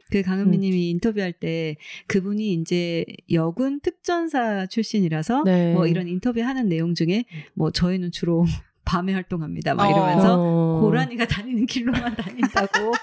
그 0.09 0.21
강은미님이 0.21 0.89
인터뷰할 0.91 1.33
때 1.33 1.75
그분이 2.07 2.53
이제 2.53 3.05
여군 3.31 3.81
특전사 3.81 4.67
출신이라서 4.67 5.43
네. 5.43 5.73
뭐 5.73 5.85
이런 5.85 6.07
인터뷰 6.07 6.41
하는 6.41 6.69
내용 6.69 6.95
중에 6.95 7.25
뭐 7.53 7.71
저희는 7.71 8.11
주로 8.11 8.45
밤에 8.85 9.13
활동합니다. 9.13 9.75
막 9.75 9.85
어. 9.85 9.91
이러면서 9.91 10.37
어. 10.39 10.79
고라니가 10.79 11.27
다니는 11.27 11.65
길로만 11.65 12.15
다닌다고. 12.15 12.93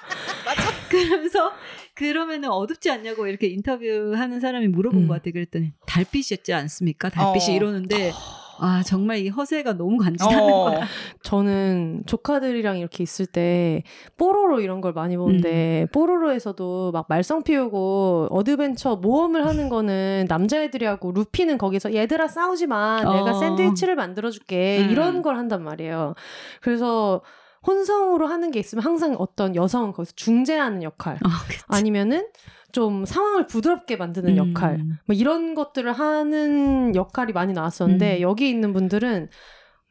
그러면서 0.88 1.52
그러면은 1.96 2.50
어둡지 2.50 2.90
않냐고 2.90 3.26
이렇게 3.26 3.48
인터뷰하는 3.48 4.38
사람이 4.38 4.68
물어본 4.68 5.02
음. 5.02 5.08
것 5.08 5.14
같아. 5.14 5.30
그랬더니 5.30 5.72
달빛이었지 5.86 6.52
않습니까? 6.52 7.08
달빛이 7.08 7.54
어. 7.54 7.56
이러는데 7.56 8.12
아 8.58 8.82
정말 8.84 9.18
이 9.18 9.28
허세가 9.28 9.72
너무 9.74 9.96
간지나는 9.96 10.52
어. 10.52 10.64
거야. 10.64 10.86
저는 11.22 12.02
조카들이랑 12.06 12.78
이렇게 12.78 13.02
있을 13.02 13.26
때 13.26 13.82
뽀로로 14.18 14.60
이런 14.60 14.80
걸 14.80 14.92
많이 14.92 15.16
보는데 15.16 15.82
음. 15.82 15.88
뽀로로에서도 15.92 16.92
막 16.92 17.06
말썽 17.08 17.44
피우고 17.44 18.28
어드벤처 18.30 18.96
모험을 18.96 19.46
하는 19.46 19.68
거는 19.68 20.26
남자애들이 20.28 20.84
하고 20.84 21.12
루피는 21.12 21.58
거기서 21.58 21.94
얘들아 21.94 22.28
싸우지 22.28 22.66
마 22.66 22.98
내가 23.00 23.30
어. 23.30 23.40
샌드위치를 23.40 23.94
만들어줄게 23.94 24.84
음. 24.84 24.90
이런 24.90 25.22
걸 25.22 25.36
한단 25.36 25.64
말이에요. 25.64 26.14
그래서 26.60 27.22
혼성으로 27.66 28.26
하는 28.26 28.50
게 28.50 28.60
있으면 28.60 28.84
항상 28.84 29.16
어떤 29.18 29.56
여성은 29.56 29.92
거기서 29.92 30.12
중재하는 30.16 30.82
역할 30.82 31.18
아, 31.24 31.44
그치. 31.48 31.62
아니면은 31.68 32.26
좀 32.72 33.04
상황을 33.06 33.46
부드럽게 33.46 33.96
만드는 33.96 34.38
음. 34.38 34.50
역할 34.50 34.84
뭐 35.06 35.14
이런 35.16 35.54
것들을 35.54 35.90
하는 35.92 36.94
역할이 36.94 37.32
많이 37.32 37.52
나왔었는데 37.52 38.18
음. 38.18 38.20
여기 38.20 38.50
있는 38.50 38.72
분들은 38.72 39.28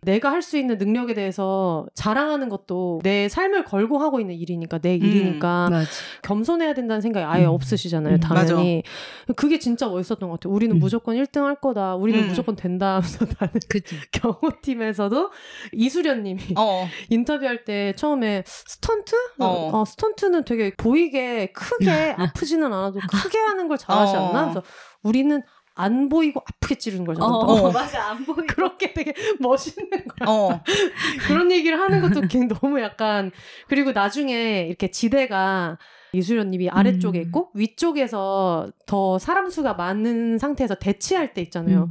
내가 0.06 0.32
할 0.32 0.45
수 0.45 0.58
있는 0.58 0.78
능력에 0.78 1.16
대해서 1.16 1.88
자랑하는 1.95 2.49
것도 2.49 2.99
내 3.03 3.28
삶을 3.28 3.64
걸고 3.66 3.97
하고 3.97 4.20
있는 4.20 4.36
일이니까 4.36 4.78
내 4.78 4.95
일이니까 4.95 5.70
맞아. 5.72 5.89
겸손해야 6.22 6.76
된다는 6.76 7.01
생각이 7.01 7.26
아예 7.26 7.45
음. 7.45 7.49
없으시잖아요 7.49 8.16
음. 8.16 8.20
당연히 8.20 8.84
그게 9.36 9.58
진짜 9.58 9.88
멋있었던 9.88 10.30
것 10.30 10.39
같아요 10.39 10.53
우리는 10.53 10.76
음. 10.76 10.80
무조건 10.80 11.16
1등 11.16 11.43
할 11.45 11.56
거다 11.56 11.95
우리는 11.95 12.22
음. 12.22 12.28
무조건 12.28 12.56
된다 12.56 12.97
하면서 12.97 13.26
나는 13.39 13.53
그치. 13.68 13.95
경호팀에서도 14.12 15.32
이수련님이 15.74 16.41
어. 16.58 16.88
인터뷰할 17.10 17.66
때 17.66 17.93
처음에 17.97 18.43
스턴트? 18.45 19.16
어. 19.39 19.72
어, 19.74 19.86
스턴트는 19.86 20.43
되게 20.45 20.74
보이게 20.76 21.47
크게 21.53 21.89
아프지는 22.20 22.72
않아도 22.72 22.99
크게 23.12 23.39
하는 23.39 23.68
걸 23.68 23.78
잘하지 23.80 24.16
어. 24.16 24.28
않나? 24.28 24.41
그래서 24.51 24.64
우리는 25.03 25.41
안 25.76 26.10
보이고 26.10 26.42
아프게 26.46 26.76
찌르는 26.76 27.06
걸 27.06 27.16
어. 27.22 27.26
어. 27.26 27.72
맞아 27.72 28.12
안 28.12 28.26
보이. 28.26 28.48
그렇게 28.48 28.94
되게 28.94 29.14
멋있는 29.40 29.90
거야. 29.90 30.30
어. 30.30 30.62
그런 31.28 31.52
얘기를 31.52 31.80
하는 31.80 32.02
것도 32.02 32.22
굉장히 32.28 32.48
너무 32.48 32.80
약간 32.82 33.32
그리고 33.68 33.92
나중에 33.92 34.66
이렇게 34.68 34.90
지대가 34.90 35.78
이수련님이 36.14 36.70
아래쪽에 36.70 37.20
음. 37.20 37.24
있고 37.24 37.50
위쪽에서 37.54 38.72
더 38.86 39.20
사람 39.20 39.50
수가 39.50 39.74
많은 39.74 40.38
상태에서 40.38 40.76
대치할 40.76 41.34
때 41.34 41.42
있잖아요. 41.42 41.90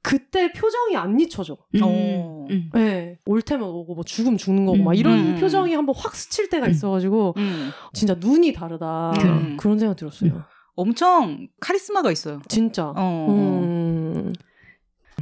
그때 0.00 0.52
표정이 0.52 0.96
안 0.96 1.20
잊혀져. 1.20 1.58
음. 1.74 1.80
어. 1.82 2.46
음. 2.50 2.70
네. 2.72 3.18
올 3.26 3.42
테면 3.42 3.68
오고 3.68 3.94
뭐 3.94 4.04
죽음 4.04 4.38
죽는 4.38 4.64
거고 4.64 4.78
막 4.78 4.94
이런 4.94 5.34
음. 5.34 5.36
표정이 5.38 5.74
한번 5.74 5.94
확 5.98 6.14
스칠 6.16 6.48
때가 6.48 6.64
음. 6.66 6.70
있어가지고 6.70 7.34
음. 7.36 7.70
진짜 7.92 8.14
눈이 8.18 8.54
다르다 8.54 9.12
음. 9.22 9.56
그런 9.58 9.78
생각 9.78 9.96
들었어요. 9.96 10.44
엄청 10.78 11.48
카리스마가 11.60 12.12
있어요. 12.12 12.40
진짜. 12.48 12.86
어. 12.86 12.94
어. 12.96 13.62
음. 13.64 14.32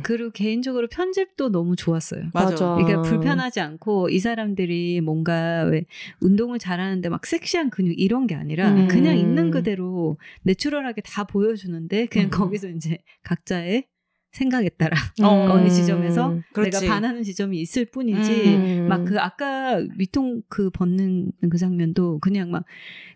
그리고 0.03 0.31
개인적으로 0.31 0.87
편집도 0.89 1.49
너무 1.51 1.75
좋았어요. 1.75 2.25
맞아. 2.35 2.79
이게 2.83 2.95
불편하지 2.95 3.61
않고 3.61 4.11
이 4.11 4.19
사람들이 4.19 5.01
뭔가 5.01 5.65
왜 5.65 5.87
운동을 6.21 6.59
잘하는데 6.59 7.09
막 7.09 7.25
섹시한 7.25 7.71
근육 7.71 7.99
이런 7.99 8.27
게 8.27 8.35
아니라 8.35 8.71
음. 8.71 8.89
그냥 8.89 9.17
있는 9.17 9.51
그대로 9.51 10.19
내추럴하게 10.43 11.01
다 11.01 11.25
보여주는데 11.25 12.07
그냥 12.07 12.27
음. 12.27 12.31
거기서 12.31 12.69
이제 12.69 12.99
각자의 13.23 13.87
생각에 14.33 14.69
따라 14.69 14.99
어. 15.23 15.29
어느 15.53 15.71
지점에서 15.71 16.39
그렇지. 16.53 16.81
내가 16.81 16.93
반하는 16.93 17.23
지점이 17.23 17.59
있을 17.59 17.87
뿐이지 17.87 18.57
음. 18.57 18.89
막그 18.89 19.19
아까 19.19 19.83
위통 19.97 20.43
그 20.51 20.69
벗는 20.69 21.33
그 21.51 21.57
장면도 21.57 22.19
그냥 22.19 22.51
막 22.51 22.65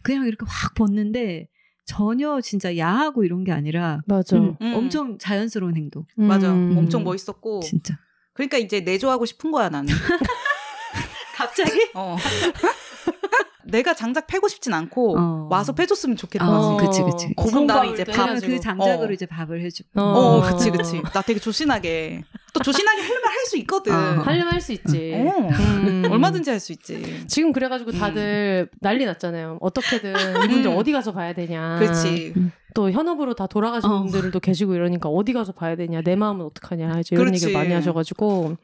그냥 0.01 0.27
이렇게 0.27 0.47
확 0.49 0.75
벗는데 0.75 1.49
전혀 1.91 2.41
진짜 2.41 2.77
야하고 2.77 3.25
이런 3.25 3.43
게 3.43 3.51
아니라 3.51 4.01
맞아. 4.07 4.37
음, 4.37 4.57
음. 4.61 4.75
엄청 4.77 5.19
자연스러운 5.19 5.77
행동 5.77 6.05
맞아. 6.15 6.53
음. 6.53 6.77
엄청 6.79 7.03
멋있었고. 7.03 7.61
진짜 7.61 7.99
그러니까 8.33 8.59
이제 8.59 8.81
내조하고 8.81 9.27
싶은 9.27 9.51
거야 9.51 9.69
나는. 9.69 9.93
갑자기 11.35 11.91
어. 11.95 12.17
내가 13.65 13.95
장작 13.95 14.27
패고 14.27 14.49
싶진 14.49 14.73
않고 14.73 15.19
어. 15.19 15.49
와서 15.51 15.73
패줬으면 15.73 16.17
좋겠다. 16.17 16.49
어, 16.49 16.79
지 16.79 16.87
그치, 16.87 17.03
그치. 17.03 17.35
그럼 17.35 17.67
나 17.67 17.85
이제 17.85 18.05
또밥 18.05 18.15
그러면 18.15 18.37
해가지고. 18.37 18.53
그 18.53 18.61
장작으로 18.61 19.09
어. 19.09 19.13
이제 19.13 19.27
밥을 19.27 19.61
해주고 19.63 20.01
어. 20.01 20.03
어, 20.03 20.43
그치, 20.43 20.71
그치. 20.71 21.03
나 21.13 21.23
되게 21.23 21.41
조신하게. 21.41 22.25
또 22.53 22.61
조신하게 22.63 23.01
하려면 23.03 23.25
할 23.31 23.41
수 23.47 23.57
있거든. 23.59 23.93
어. 23.95 24.23
하려면 24.23 24.53
할 24.53 24.61
수 24.61 24.73
있지. 24.73 25.13
어. 25.15 25.49
음. 25.49 26.05
얼마든지 26.11 26.51
할 26.51 26.61
수 26.61 26.73
있지. 26.73 27.25
지금 27.27 27.53
그래가지고 27.53 27.93
다들 27.93 28.69
난리 28.81 29.05
났잖아요. 29.07 29.59
어떻게든 29.61 30.15
이분들 30.45 30.71
음. 30.71 30.77
어디 30.77 30.93
가서 30.93 31.13
봐야 31.13 31.33
되냐. 31.33 31.79
그렇지. 31.79 32.35
또 32.75 32.91
현업으로 32.91 33.35
다 33.35 33.47
돌아가신 33.47 33.91
어. 33.91 34.03
분들도 34.03 34.39
계시고 34.41 34.75
이러니까 34.75 35.09
어디 35.09 35.33
가서 35.33 35.53
봐야 35.53 35.75
되냐. 35.77 36.03
내 36.03 36.15
마음은 36.17 36.45
어떡하냐. 36.47 37.01
이제 37.01 37.15
이런 37.17 37.27
그렇지. 37.27 37.45
얘기를 37.47 37.61
많이 37.61 37.73
하셔가지고. 37.75 38.57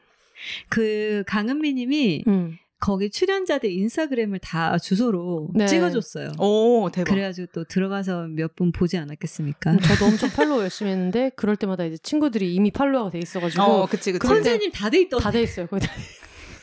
그 0.69 1.23
강은미 1.27 1.73
님이 1.73 2.23
음. 2.27 2.57
거기 2.79 3.09
출연자들 3.09 3.71
인스타그램을 3.71 4.39
다 4.39 4.77
주소로 4.77 5.49
네. 5.55 5.65
찍어줬어요. 5.65 6.31
오, 6.39 6.89
대박. 6.91 7.11
그래가지고 7.11 7.47
또 7.53 7.63
들어가서 7.63 8.27
몇 8.27 8.55
분 8.55 8.71
보지 8.71 8.97
않았겠습니까? 8.97 9.71
음, 9.71 9.79
저도 9.79 10.05
엄청 10.05 10.29
팔로우 10.29 10.61
열심히 10.61 10.91
했는데 10.91 11.31
그럴 11.35 11.55
때마다 11.55 11.85
이제 11.85 11.97
친구들이 11.97 12.53
이미 12.55 12.71
팔로우가 12.71 13.09
돼 13.11 13.19
있어가지고 13.19 13.63
어, 13.63 13.85
그치, 13.87 14.11
그치. 14.11 14.27
선생님 14.27 14.71
다 14.71 14.89
돼 14.89 15.01
있던 15.01 15.19
다돼 15.19 15.41
있어요. 15.43 15.67
거의 15.67 15.81
다 15.81 15.89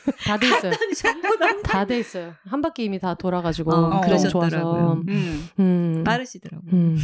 돼 0.39 0.47
있어요. 0.47 0.71
전부 0.95 1.37
다다돼 1.37 1.99
있어요. 1.99 2.33
한 2.45 2.61
바퀴 2.61 2.83
이미 2.85 2.99
다 2.99 3.15
돌아가지고 3.15 3.71
어, 3.73 4.01
그러셨더라고요. 4.01 4.49
좋아서. 4.61 5.01
음. 5.07 5.49
음. 5.59 6.03
빠르시더라고요. 6.05 6.71
음. 6.73 6.97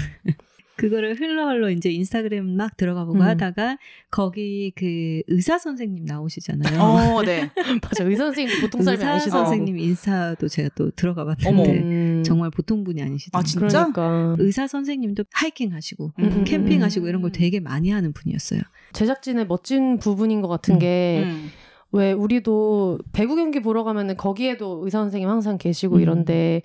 그거를 0.75 1.19
흘러 1.19 1.47
흘러 1.47 1.69
이제 1.69 1.89
인스타그램 1.91 2.55
막 2.55 2.75
들어가 2.77 3.05
보고 3.05 3.19
음. 3.19 3.21
하다가 3.21 3.77
거기 4.09 4.71
그 4.75 5.21
의사 5.27 5.57
선생님 5.57 6.05
나오시잖아요. 6.05 6.81
어, 6.81 7.21
네. 7.23 7.49
맞아. 7.81 8.03
의사 8.03 8.25
선생님 8.25 8.61
보통 8.61 8.81
사람이 8.81 8.99
의사 8.99 9.11
아니시더라고. 9.11 9.45
선생님 9.45 9.77
인스타도 9.77 10.47
제가 10.47 10.69
또 10.75 10.91
들어가. 10.91 11.25
봤는데 11.25 11.79
음. 11.81 12.23
정말 12.25 12.49
보통 12.49 12.83
분이 12.83 13.01
아니시더라고요. 13.01 13.39
아, 13.39 13.43
진짜? 13.43 13.91
그러니까 13.91 14.35
의사 14.39 14.67
선생님도 14.67 15.25
하이킹 15.33 15.73
하시고 15.73 16.13
음. 16.19 16.43
캠핑 16.45 16.81
하시고 16.81 17.07
이런 17.07 17.21
걸 17.21 17.31
되게 17.31 17.59
많이 17.59 17.91
하는 17.91 18.11
분이었어요. 18.13 18.61
제작진의 18.93 19.47
멋진 19.47 19.99
부분인 19.99 20.41
것 20.41 20.47
같은 20.47 20.75
음. 20.75 20.79
게 20.79 21.23
음. 21.25 21.51
왜 21.91 22.13
우리도 22.13 22.99
배구 23.11 23.35
경기 23.35 23.59
보러 23.61 23.83
가면은 23.83 24.15
거기에도 24.15 24.81
의사 24.83 24.99
선생님 24.99 25.29
항상 25.29 25.57
계시고 25.57 25.97
음. 25.97 26.01
이런데 26.01 26.61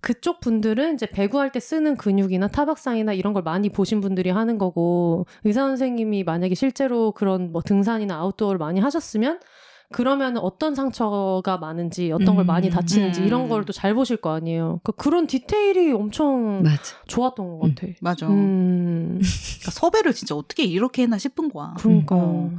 그쪽 0.00 0.40
분들은 0.40 0.94
이제 0.94 1.06
배구할 1.06 1.52
때 1.52 1.60
쓰는 1.60 1.96
근육이나 1.96 2.48
타박상이나 2.48 3.12
이런 3.12 3.32
걸 3.32 3.42
많이 3.42 3.68
보신 3.68 4.00
분들이 4.00 4.30
하는 4.30 4.56
거고 4.58 5.26
의사 5.44 5.60
선생님이 5.62 6.24
만약에 6.24 6.54
실제로 6.54 7.12
그런 7.12 7.52
뭐 7.52 7.62
등산이나 7.62 8.14
아웃도어를 8.16 8.58
많이 8.58 8.80
하셨으면 8.80 9.40
그러면 9.92 10.36
어떤 10.38 10.76
상처가 10.76 11.58
많은지 11.58 12.12
어떤 12.12 12.36
걸 12.36 12.44
음. 12.44 12.46
많이 12.46 12.70
다치는지 12.70 13.22
음. 13.22 13.26
이런 13.26 13.48
걸 13.48 13.64
또 13.64 13.72
잘 13.72 13.92
보실 13.92 14.16
거 14.18 14.32
아니에요. 14.32 14.80
그 14.84 14.92
그런 14.92 15.26
디테일이 15.26 15.92
엄청 15.92 16.62
맞아. 16.62 16.96
좋았던 17.08 17.58
것 17.58 17.74
같아. 17.74 17.92
맞아. 18.00 18.28
음, 18.28 19.18
그러니까 19.20 19.70
섭외를 19.72 20.12
진짜 20.14 20.36
어떻게 20.36 20.62
이렇게 20.64 21.02
했나 21.02 21.18
싶은 21.18 21.48
거야. 21.50 21.74
그러니까 21.78 22.14
어. 22.16 22.50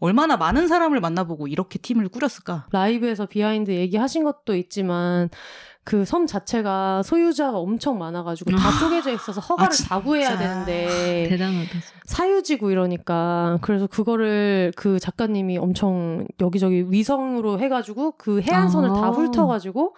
얼마나 0.00 0.36
많은 0.36 0.68
사람을 0.68 1.00
만나보고 1.00 1.48
이렇게 1.48 1.78
팀을 1.78 2.08
꾸렸을까? 2.10 2.66
라이브에서 2.70 3.24
비하인드 3.24 3.70
얘기하신 3.70 4.24
것도 4.24 4.54
있지만 4.54 5.30
그 5.86 6.04
섬 6.04 6.26
자체가 6.26 7.04
소유자가 7.04 7.58
엄청 7.58 7.96
많아가지고 7.96 8.50
다 8.56 8.68
아. 8.68 8.78
쪼개져 8.80 9.12
있어서 9.12 9.40
허가를 9.40 9.72
아, 9.72 9.88
다 9.88 10.00
구해야. 10.02 10.36
되는데 10.36 11.26
대단하다. 11.30 11.70
사유지고 12.04 12.72
이러니까 12.72 13.58
그래서 13.60 13.86
그거를 13.86 14.72
그 14.74 14.98
작가님이 14.98 15.58
엄청 15.58 16.26
여기저기 16.40 16.86
위성으로 16.90 17.60
해가지고 17.60 18.14
그 18.18 18.40
해안선을 18.40 18.88
다 18.88 19.06
아. 19.06 19.10
훑어가지고 19.10 19.94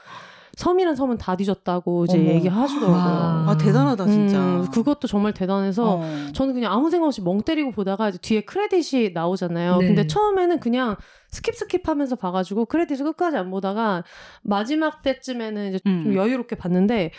섬이란 0.58 0.96
섬은 0.96 1.18
다 1.18 1.36
뒤졌다고 1.36 2.06
이제 2.06 2.18
어머. 2.18 2.30
얘기하시더라고요. 2.30 2.96
와. 2.96 3.44
아 3.46 3.56
대단하다 3.56 4.06
진짜. 4.06 4.38
음, 4.40 4.66
그것도 4.72 5.06
정말 5.06 5.32
대단해서 5.32 6.00
어. 6.00 6.02
저는 6.34 6.52
그냥 6.52 6.72
아무 6.72 6.90
생각 6.90 7.06
없이 7.06 7.22
멍 7.22 7.42
때리고 7.42 7.70
보다가 7.70 8.08
이제 8.08 8.18
뒤에 8.18 8.40
크레딧이 8.40 9.12
나오잖아요. 9.12 9.76
네. 9.76 9.86
근데 9.86 10.08
처음에는 10.08 10.58
그냥 10.58 10.96
skip 11.30 11.54
skip 11.54 11.86
하면서 11.86 12.16
봐가지고 12.16 12.64
크레딧을 12.64 13.04
끝까지 13.04 13.36
안 13.36 13.52
보다가 13.52 14.02
마지막 14.42 15.02
때쯤에는 15.02 15.68
이제 15.68 15.78
좀 15.78 15.92
음. 16.06 16.14
여유롭게 16.16 16.56
봤는데 16.56 17.12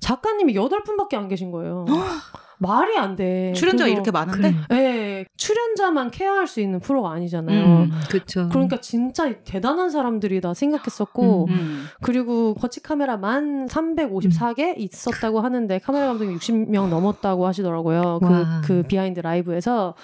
작가님이 0.00 0.54
여덟 0.54 0.82
분밖에 0.82 1.16
안 1.16 1.28
계신 1.28 1.50
거예요. 1.50 1.86
말이 2.58 2.96
안 2.96 3.16
돼. 3.16 3.52
출연자가 3.54 3.88
이렇게 3.88 4.10
많은데 4.10 4.54
그래. 4.68 4.80
예, 4.80 5.24
출연자만 5.36 6.10
care할 6.10 6.46
수 6.46 6.60
있는 6.60 6.80
프로가 6.80 7.10
아니잖아요. 7.12 7.64
음. 7.64 7.90
그렇죠. 8.08 8.48
그러니까 8.50 8.80
진짜 8.80 9.32
대단한 9.44 9.90
사람들이다 9.90 10.54
생각했었고 10.54 11.46
음. 11.50 11.86
그리고 12.02 12.54
거치 12.54 12.82
카메라만 12.82 13.66
354개 13.66 14.74
있었다고 14.78 15.40
하는데 15.40 15.78
카메라 15.80 16.06
감독이 16.06 16.34
60명 16.36 16.88
넘었다고 16.88 17.46
하시더라고요. 17.46 18.18
와. 18.22 18.60
그, 18.64 18.66
그 18.66 18.82
behind 18.88 19.20
라이브에서 19.20 19.94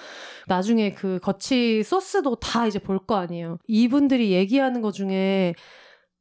나중에 0.47 0.91
그 0.93 1.19
거치 1.21 1.83
소스도 1.83 2.35
다 2.35 2.67
이제 2.67 2.79
볼 2.79 3.01
거 3.01 3.15
아니에요. 3.15 3.57
이분들이 3.67 4.31
얘기하는 4.31 4.81
것 4.81 4.91
중에 4.93 5.55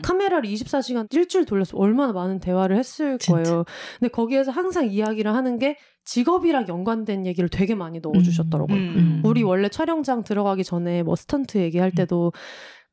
카메라를 0.02 0.48
24시간 0.50 1.06
일주일 1.12 1.44
돌려서 1.44 1.76
얼마나 1.76 2.12
많은 2.12 2.40
대화를 2.40 2.76
했을 2.76 3.18
진짜. 3.18 3.42
거예요. 3.42 3.64
근데 3.98 4.10
거기에서 4.10 4.50
항상 4.50 4.86
이야기를 4.90 5.32
하는 5.34 5.58
게 5.58 5.76
직업이랑 6.04 6.66
연관된 6.68 7.26
얘기를 7.26 7.48
되게 7.48 7.74
많이 7.74 8.00
넣어주셨더라고요. 8.00 8.76
음. 8.76 9.22
우리 9.24 9.42
원래 9.42 9.68
촬영장 9.68 10.22
들어가기 10.24 10.64
전에 10.64 11.02
뭐 11.02 11.14
스턴트 11.16 11.58
얘기할 11.58 11.90
때도 11.92 12.32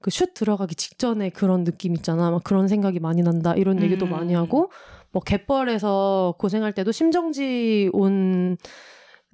그 0.01 0.12
슛 0.12 0.34
들어가기 0.36 0.76
직전에 0.76 1.30
그런 1.32 1.64
느낌 1.64 1.95
있잖아. 1.95 2.30
막 2.30 2.43
그런 2.43 2.68
생각이 2.68 2.99
많이 2.99 3.24
난다. 3.24 3.55
이런 3.55 3.82
얘기도 3.82 4.05
음. 4.05 4.12
많이 4.12 4.34
하고 4.36 4.72
뭐 5.12 5.22
갯벌에서 5.24 6.36
고생할 6.38 6.74
때도 6.74 6.91
심정지 6.91 7.89
온 7.93 8.58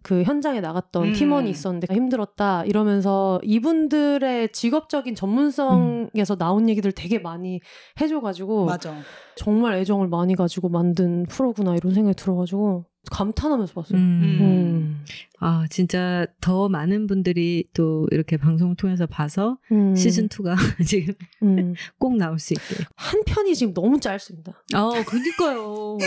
그 0.04 0.24
현장에 0.24 0.60
나갔던 0.60 1.04
음. 1.08 1.14
팀원이 1.14 1.50
있었는데 1.50 1.94
힘들었다 1.94 2.66
이러면서 2.66 3.40
이분들의 3.44 4.52
직업적인 4.52 5.16
전문성에서 5.16 6.36
나온 6.38 6.70
얘기들 6.70 6.92
되게 6.92 7.20
많이 7.20 7.62
해줘가지고 8.00 8.66
맞아. 8.66 8.96
정말 9.36 9.76
애정을 9.76 10.10
많이 10.10 10.36
가지고 10.36 10.70
만든 10.70 11.26
프로구나 11.26 11.76
이런 11.76 11.94
생각이 11.94 12.16
들어가지고 12.16 12.86
감탄하면서 13.12 13.74
봤어요. 13.74 13.98
음. 13.98 14.38
음. 14.42 15.06
아 15.40 15.66
진짜 15.70 16.26
더 16.40 16.70
많은 16.70 17.08
분들이 17.08 17.66
또 17.74 18.08
이렇게 18.12 18.38
방송을 18.38 18.76
통해서 18.76 19.06
봐서 19.06 19.58
음. 19.72 19.96
시즌 19.96 20.28
2가 20.30 20.56
지금 20.88 21.14
음. 21.44 21.74
꼭 21.98 22.16
나올 22.18 22.40
수 22.40 22.54
있게. 22.54 22.84
한 22.96 23.22
편이 23.26 23.56
지금 23.56 23.74
너무 23.74 24.00
짧습니다. 24.00 24.54
아 24.74 24.92
그니까요. 25.06 25.98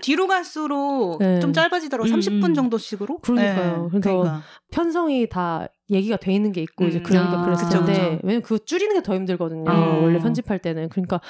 뒤로 0.00 0.26
갈수록 0.26 1.18
네. 1.20 1.40
좀 1.40 1.52
짧아지더라고. 1.52 2.08
음, 2.08 2.14
30분 2.18 2.44
음. 2.46 2.54
정도씩으로. 2.54 3.18
그러니까요. 3.18 3.88
그래서 3.90 4.08
그러니까. 4.08 4.42
편성이 4.70 5.28
다 5.28 5.68
얘기가 5.90 6.16
돼 6.16 6.32
있는 6.32 6.52
게 6.52 6.60
있고 6.62 6.84
이제 6.86 6.98
음. 6.98 7.02
그러니까 7.02 7.40
아, 7.40 7.44
그랬을 7.44 7.64
그쵸, 7.66 7.78
텐데 7.84 7.92
그쵸. 7.92 8.20
왜냐면 8.22 8.42
그거 8.42 8.58
줄이는 8.58 8.94
게 8.94 9.02
더 9.02 9.14
힘들거든요. 9.14 9.70
아. 9.70 9.98
원래 10.02 10.18
편집할 10.18 10.58
때는 10.58 10.88
그러니까 10.90 11.20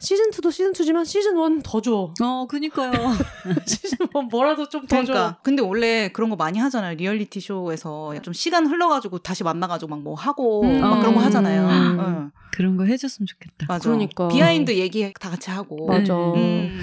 시즌 0.00 0.30
2도 0.30 0.52
시즌 0.52 0.72
2지만 0.72 1.04
시즌 1.04 1.36
1 1.36 1.62
더 1.64 1.80
줘. 1.80 2.14
어 2.22 2.46
그니까요. 2.48 2.92
시즌 3.66 3.98
1 4.14 4.28
뭐라도 4.30 4.68
좀더 4.68 4.86
줘. 4.86 5.02
그러니까 5.02 5.38
근데 5.42 5.60
원래 5.60 6.08
그런 6.12 6.30
거 6.30 6.36
많이 6.36 6.60
하잖아요 6.60 6.94
리얼리티 6.96 7.40
쇼에서 7.40 8.14
좀 8.22 8.32
시간 8.32 8.66
흘러가지고 8.66 9.18
다시 9.18 9.42
만나가지고 9.42 9.88
막 9.90 9.98
뭐 9.98 10.14
하고 10.14 10.62
음. 10.62 10.80
막 10.80 11.00
그런 11.00 11.14
거 11.14 11.20
하잖아요. 11.20 11.66
음. 11.66 11.98
응. 11.98 12.30
그런 12.52 12.76
거 12.76 12.84
해줬으면 12.84 13.26
좋겠다. 13.26 13.66
맞아. 13.68 13.88
그러니까. 13.88 14.28
behind 14.28 14.70
얘기 14.76 15.12
다 15.18 15.30
같이 15.30 15.50
하고. 15.50 15.86
맞아. 15.86 16.14
음. 16.14 16.78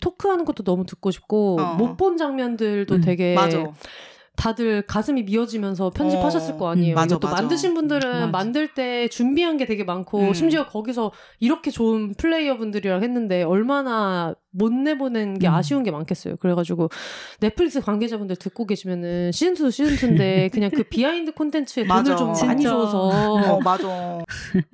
토크하는 0.00 0.44
것도 0.44 0.64
너무 0.64 0.84
듣고 0.84 1.12
싶고 1.12 1.58
어. 1.60 1.74
못본 1.74 2.16
장면들도 2.16 2.92
음. 2.96 3.00
되게 3.00 3.34
맞아. 3.34 3.64
다들 4.36 4.82
가슴이 4.82 5.22
미어지면서 5.24 5.90
편집하셨을 5.90 6.54
어. 6.54 6.56
거 6.58 6.68
아니에요. 6.70 6.94
음, 6.94 6.96
맞아, 6.96 7.18
맞아. 7.20 7.34
만드신 7.34 7.74
분들은 7.74 8.10
맞아. 8.12 8.26
만들 8.28 8.74
때 8.74 9.08
준비한 9.08 9.56
게 9.56 9.64
되게 9.66 9.82
많고 9.84 10.20
음. 10.28 10.34
심지어 10.34 10.66
거기서 10.66 11.12
이렇게 11.40 11.70
좋은 11.70 12.14
플레이어 12.14 12.56
분들이랑 12.58 13.02
했는데 13.02 13.42
얼마나 13.42 14.34
못 14.50 14.72
내보낸 14.72 15.38
게 15.38 15.48
음. 15.48 15.54
아쉬운 15.54 15.82
게 15.82 15.90
많겠어요. 15.90 16.36
그래가지고 16.36 16.88
넷플릭스 17.40 17.80
관계자분들 17.80 18.36
듣고 18.36 18.66
계시면은 18.66 19.32
시즌 19.32 19.52
2 19.54 19.70
시즌 19.70 19.96
2인데 19.96 20.50
그냥 20.52 20.70
그 20.70 20.82
behind 20.82 21.32
콘텐츠에. 21.32 21.86
돈을 21.86 22.16
좀 22.16 22.32
많이. 22.32 22.62
줘서 22.62 23.08
어 23.08 23.60
맞아. 23.60 24.18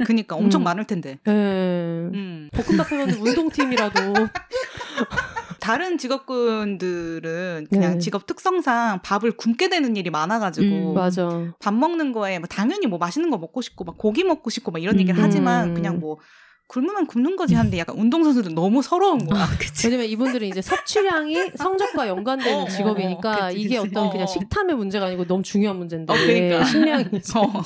그니까 0.05 0.37
엄청 0.37 0.63
음. 0.63 0.65
많을 0.65 0.87
텐데. 0.87 1.19
예. 1.27 1.31
음. 1.33 2.49
볶음밥 2.53 2.91
해먹는 2.93 3.19
운동팀이라도 3.21 4.01
다른 5.63 5.97
직업군들은 5.97 7.69
그냥 7.71 7.93
네. 7.93 7.99
직업 7.99 8.27
특성상 8.27 8.99
밥을 9.03 9.37
굶게 9.37 9.69
되는 9.69 9.95
일이 9.95 10.11
많아가지고 10.11 10.91
음, 10.91 10.95
맞아. 10.95 11.55
밥 11.61 11.73
먹는 11.73 12.11
거에 12.11 12.41
뭐 12.41 12.49
당연히 12.49 12.89
뭐 12.89 12.99
맛있는 12.99 13.31
거 13.31 13.39
먹고 13.39 13.63
싶고 13.63 13.85
막 13.85 13.97
고기 13.97 14.25
먹고 14.25 14.51
싶고 14.51 14.73
막 14.73 14.83
이런 14.83 14.99
얘기를 14.99 15.17
음. 15.21 15.25
하지만 15.25 15.73
그냥 15.73 16.01
뭐 16.01 16.19
굶으면 16.67 17.07
굶는 17.07 17.37
거지 17.37 17.55
하는데 17.55 17.79
약간 17.79 17.97
운동선수들 17.97 18.57
너무 18.57 18.83
서러운 18.83 19.25
거야. 19.25 19.45
아 19.45 19.47
그치. 19.57 19.87
왜냐면 19.87 20.07
이분들은 20.07 20.49
이제 20.49 20.61
섭취량이 20.63 21.53
성적과 21.55 22.09
연관되는 22.09 22.59
어, 22.59 22.63
어, 22.65 22.69
직업이니까 22.69 23.31
어, 23.31 23.49
그치, 23.51 23.61
이게 23.61 23.77
그치. 23.77 23.89
어떤 23.89 24.07
어. 24.09 24.11
그냥 24.11 24.27
식탐의 24.27 24.75
문제가 24.75 25.07
아니고 25.07 25.27
너무 25.27 25.45
중요한 25.45 25.79
문제인데 25.79 26.13
어, 26.13 26.17
그러니까. 26.17 26.65
식량이 26.65 27.05
어. 27.37 27.63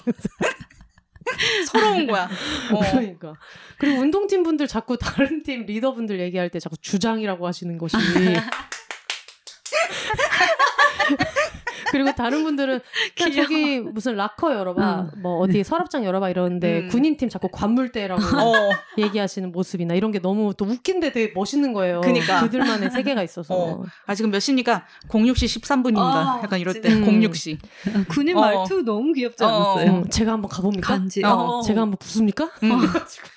서러운 1.70 2.07
거야. 2.07 2.24
어. 2.72 2.81
그러니까 2.81 3.35
그리고 3.79 4.01
운동팀 4.01 4.43
분들 4.43 4.66
자꾸 4.66 4.97
다른 4.97 5.43
팀 5.43 5.66
리더분들 5.66 6.20
얘기할 6.20 6.51
때 6.51 6.61
자꾸 6.61 6.77
주장이라고 6.79 7.47
하시는 7.47 7.77
것이 7.79 7.97
그리고 11.91 12.12
다른 12.14 12.45
분들은 12.45 12.80
그냥. 13.16 13.32
저기 13.32 13.80
무슨 13.80 14.16
락커 14.16 14.55
열어봐 14.55 15.11
뭐 15.22 15.39
어디 15.39 15.62
서랍장 15.64 16.05
열어봐 16.05 16.30
이러는데 16.30 16.80
음. 16.80 16.89
군인팀 16.89 17.28
자꾸 17.28 17.49
관물대라고 17.51 18.20
어. 18.39 18.70
얘기하시는 18.99 19.53
모습이나 19.53 19.95
이런 19.95 20.12
게 20.12 20.18
너무 20.20 20.55
또 20.55 20.64
웃긴데 20.64 21.12
되게 21.12 21.32
멋있는 21.34 21.72
거예요. 21.72 22.01
그니까. 22.01 22.41
그들만의 22.43 22.91
세계가 22.91 23.22
있어서. 23.22 23.55
어. 23.55 23.82
아 24.07 24.14
지금 24.14 24.30
몇 24.30 24.41
시입니까? 24.41 24.87
06시 25.09 25.61
13분입니다. 25.61 25.99
아, 25.99 26.41
약간 26.43 26.59
이럴 26.61 26.80
때 26.80 26.89
진짜. 26.89 27.11
06시. 27.11 27.59
군인 28.09 28.37
어. 28.37 28.41
말투 28.41 28.82
너무 28.82 29.12
귀엽지 29.12 29.43
어. 29.45 29.49
않았어요? 29.49 29.91
음, 29.93 30.11
제가 30.11 30.32
한번 30.32 30.49
가봅니까? 30.51 30.87
간지. 30.95 31.24
어. 31.24 31.28
어. 31.30 31.62
제가 31.62 31.82
한번 31.82 31.99
부숩니까? 31.99 32.51
음. 32.62 32.70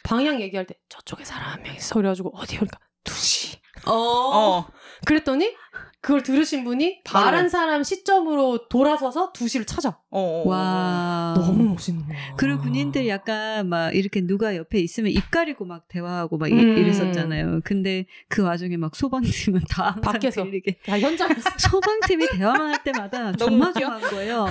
방향 0.03 0.41
얘기할 0.41 0.65
때 0.65 0.75
저쪽에 0.89 1.23
사람 1.23 1.51
한명 1.51 1.75
있어. 1.75 1.95
그래가지고 1.95 2.31
어디 2.35 2.55
그러니까 2.55 2.79
2시. 3.05 3.57
어. 3.87 3.93
어. 3.93 4.65
그랬더니 5.05 5.53
그걸 6.01 6.23
들으신 6.23 6.63
분이. 6.63 7.01
말한 7.13 7.49
사람 7.49 7.83
시점으로 7.83 8.69
돌아서서 8.69 9.33
2시를 9.33 9.67
찾아. 9.67 9.97
어. 10.11 10.43
어. 10.45 10.47
와. 10.47 11.33
너무 11.35 11.63
멋있는 11.73 12.05
거야. 12.07 12.17
그리고 12.37 12.61
군인들 12.61 13.07
약간 13.09 13.67
막 13.67 13.93
이렇게 13.93 14.21
누가 14.25 14.55
옆에 14.55 14.79
있으면 14.79 15.11
입 15.11 15.29
가리고 15.29 15.65
막 15.65 15.87
대화하고 15.89 16.37
막 16.37 16.47
이- 16.49 16.53
음. 16.53 16.77
이랬었잖아요. 16.77 17.61
근데 17.65 18.05
그 18.29 18.43
와중에 18.43 18.77
막 18.77 18.95
소방팀은 18.95 19.61
다 19.69 19.91
항상 19.95 20.13
밖에서. 20.13 20.43
들리게 20.45 20.77
다 20.85 20.97
현장에서 20.99 21.49
소방팀이 21.59 22.27
대화만 22.29 22.69
할 22.73 22.83
때마다. 22.83 23.33
조마조마한 23.37 24.01
거예요. 24.09 24.47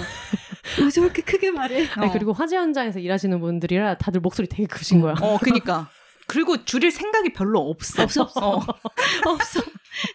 왜 0.82 0.90
저렇게 0.90 1.22
크게 1.22 1.50
말해? 1.50 1.86
아니, 1.96 2.12
그리고 2.12 2.34
화재 2.34 2.56
현장에서 2.56 2.98
일하시는 2.98 3.40
분들이라 3.40 3.96
다들 3.96 4.20
목소리 4.20 4.48
되게 4.48 4.66
크신 4.66 5.00
거야. 5.00 5.14
어, 5.22 5.38
그니까. 5.42 5.88
그리고 6.28 6.62
줄일 6.64 6.90
생각이 6.90 7.32
별로 7.32 7.58
없어. 7.58 8.02
없어, 8.02 8.22
없어. 8.22 8.40
어. 8.46 8.60
없어. 9.26 9.62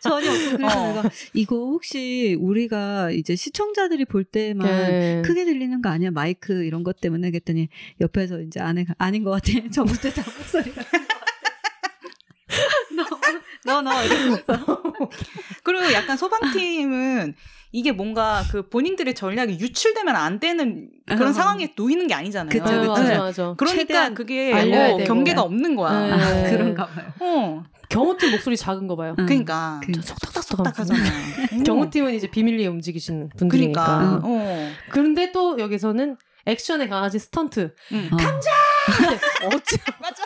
전혀 0.02 0.32
없고 0.32 0.58
그래서 0.58 0.80
어. 0.80 0.94
내가 0.94 1.10
이거 1.34 1.56
혹시 1.56 2.38
우리가 2.40 3.10
이제 3.10 3.36
시청자들이 3.36 4.06
볼 4.06 4.24
때만 4.24 4.68
네. 4.68 5.22
크게 5.26 5.44
들리는 5.44 5.82
거 5.82 5.90
아니야 5.90 6.12
마이크 6.12 6.64
이런 6.64 6.84
것 6.84 7.02
때문에 7.02 7.32
그랬더니 7.32 7.68
옆에서 8.00 8.42
이제 8.42 8.60
아내가 8.60 8.94
아닌 9.00 9.24
것 9.24 9.32
같아 9.32 9.54
전부터 9.74 10.12
다 10.12 10.24
목소리가 10.38 10.84
너너 13.66 13.82
너 13.82 14.06
이러면서 14.06 14.84
그리고 15.64 15.92
약간 15.94 16.16
소방팀은 16.16 17.34
이게 17.76 17.92
뭔가 17.92 18.44
그 18.52 18.70
본인들의 18.70 19.16
전략이 19.16 19.60
유출되면 19.60 20.16
안 20.16 20.40
되는 20.40 20.90
그런 21.08 21.30
어. 21.30 21.34
상황에 21.34 21.74
놓이는 21.76 22.06
게 22.08 22.14
아니잖아요. 22.14 22.50
그쵸, 22.50 22.64
아, 22.72 22.80
그쵸. 22.80 22.92
맞아 22.92 23.04
네. 23.04 23.18
맞아. 23.18 23.54
그러니까 23.58 23.82
최대한 23.82 24.14
그게 24.14 24.54
어, 24.54 24.98
되고. 24.98 25.04
경계가 25.06 25.42
없는 25.42 25.76
거야. 25.76 26.00
네. 26.08 26.12
아, 26.14 26.50
그런가 26.52 26.86
봐요. 26.86 27.12
어, 27.20 27.64
경호팀 27.90 28.30
목소리 28.30 28.56
작은 28.56 28.86
거 28.88 28.96
봐요. 28.96 29.16
응. 29.18 29.26
그러니까 29.26 29.82
그- 29.84 29.92
속닥속닥 30.02 30.78
하잖아. 30.80 31.00
경호팀은 31.66 32.14
이제 32.14 32.28
비밀리에 32.30 32.68
움직이시는 32.68 33.30
분들이니까. 33.38 33.84
그러니까. 33.98 34.22
어. 34.24 34.70
그런데 34.90 35.32
또 35.32 35.58
여기서는 35.58 36.18
액션에 36.46 36.88
강아지 36.88 37.18
스턴트. 37.18 37.74
응. 37.94 38.10
어. 38.14 38.18
근데 38.18 38.50
어째 39.48 39.78
맞아. 40.00 40.24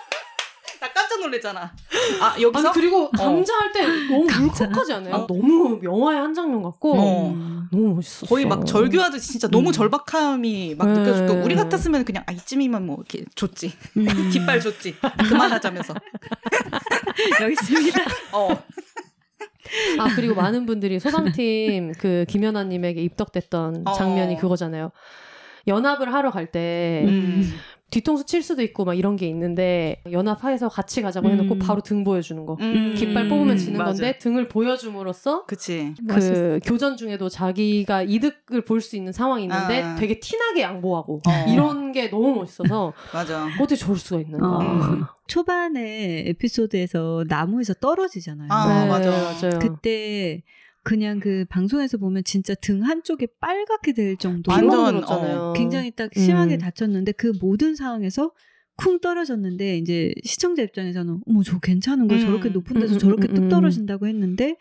나 1.18 1.22
깜짝 1.22 1.22
놀랐잖아. 1.22 1.72
아 2.22 2.41
여기서 2.41 2.70
아니 2.70 2.74
그리고 2.74 3.09
감자 3.11 3.53
할때 3.53 3.86
너무? 4.07 4.26
울컥하지 4.26 4.93
않아요? 4.93 5.15
어. 5.15 5.28
너무 5.28 5.80
영화의 5.84 6.20
한 6.20 6.34
장면 6.34 6.63
같고 6.63 6.93
어. 6.93 7.30
음. 7.32 7.68
너무 7.72 7.95
멋있었어. 7.95 8.28
거의 8.28 8.45
막 8.45 8.65
절규하듯이 8.65 9.32
진짜 9.32 9.47
너무 9.47 9.70
음. 9.70 9.72
절박함이 9.74 10.76
막 10.78 10.91
네. 10.91 10.99
느껴지고 10.99 11.41
우리 11.43 11.55
같았으면 11.55 12.05
그냥 12.05 12.24
아 12.28 12.32
이쯤이면 12.32 12.86
뭐 12.86 12.97
이렇게 12.97 13.26
줬지 13.36 13.74
음. 13.97 14.05
깃발 14.32 14.59
줬지 14.59 14.95
그만하자면서 15.30 15.93
여기 17.41 17.53
있습니다. 17.53 18.01
어 18.34 18.78
아 19.99 20.15
그리고 20.15 20.36
많은 20.36 20.65
분들이 20.65 20.99
소방팀 20.99 21.93
그 21.99 22.26
김연아님에게 22.30 23.01
입덕됐던 23.01 23.84
어. 23.86 23.93
장면이 23.93 24.38
그거잖아요. 24.38 24.91
연합을 25.68 26.13
하러 26.13 26.32
갈때 26.32 27.03
음. 27.05 27.53
뒤통수 27.90 28.26
칠 28.26 28.44
수도 28.44 28.62
있고 28.64 28.84
막 28.84 28.96
이런 28.96 29.16
게 29.16 29.28
있는데 29.28 30.02
연합하에서 30.12 30.68
같이 30.68 31.02
가자고 31.02 31.30
해놓고 31.30 31.54
음. 31.56 31.60
바로 31.60 31.80
등 31.82 32.04
보여주는 32.04 32.46
거. 32.46 32.58
음. 32.60 32.94
깃발 32.98 33.30
뽑으면 33.30 33.56
지는 33.58 33.78
맞아. 33.78 33.92
건데 33.92 34.18
등을 34.20 34.50
보여줌으로써 34.50 35.46
그치 35.46 35.94
그 36.08 36.60
교전 36.66 36.98
중에도 36.98 37.30
자기가 37.30 38.04
이득을 38.04 38.66
볼 38.66 38.82
수 38.82 38.96
있는 38.98 39.12
상황이 39.14 39.44
있는데 39.44 39.82
아. 39.82 39.96
되게 39.96 40.20
티나게 40.20 40.62
양보하고 40.62 41.22
어. 41.28 41.46
이런 41.52 41.92
게 41.94 42.10
너무 42.10 42.36
멋있어서 42.36 42.94
맞아 43.14 43.48
어떻게 43.60 43.76
저럴 43.76 43.98
수가 43.98 44.20
있는가. 44.22 44.48
어. 44.48 44.62
음. 44.62 45.04
초반에 45.28 46.24
에피소드에서 46.28 47.26
나무에서 47.28 47.74
떨어지잖아요. 47.76 48.48
아, 48.52 48.84
네, 48.84 48.90
맞아. 48.90 49.10
맞아요. 49.12 49.60
그때 49.60 50.42
그냥 50.88 51.20
그 51.20 51.44
방송에서 51.50 51.98
보면 51.98 52.24
진짜 52.24 52.56
등 52.56 52.82
한쪽이 52.82 53.28
빨갛게 53.42 53.92
될 53.92 54.16
정도로 54.16 54.56
완전, 54.56 54.96
들었잖아요. 54.96 55.54
굉장히 55.58 55.92
딱 55.92 56.10
심하게 56.16 56.56
음. 56.56 56.60
다쳤는데 56.60 57.12
그 57.12 57.34
모든 57.42 57.76
상황에서 57.76 58.32
쿵 58.78 59.02
떨어졌는데 59.02 59.80
이제 59.80 60.14
시청자 60.24 60.62
입장에서는 60.62 61.20
어머 61.28 61.44
저 61.44 61.60
괜찮은 61.60 62.08
거 62.08 62.16
음. 62.16 62.22
저렇게 62.22 62.48
높은 62.48 62.80
데서 62.80 62.94
음, 62.94 62.96
음, 62.96 63.00
저렇게 63.00 63.28
음, 63.28 63.34
뚝 63.34 63.44
음. 63.44 63.50
떨어진다고 63.50 64.08
했는데 64.08 64.56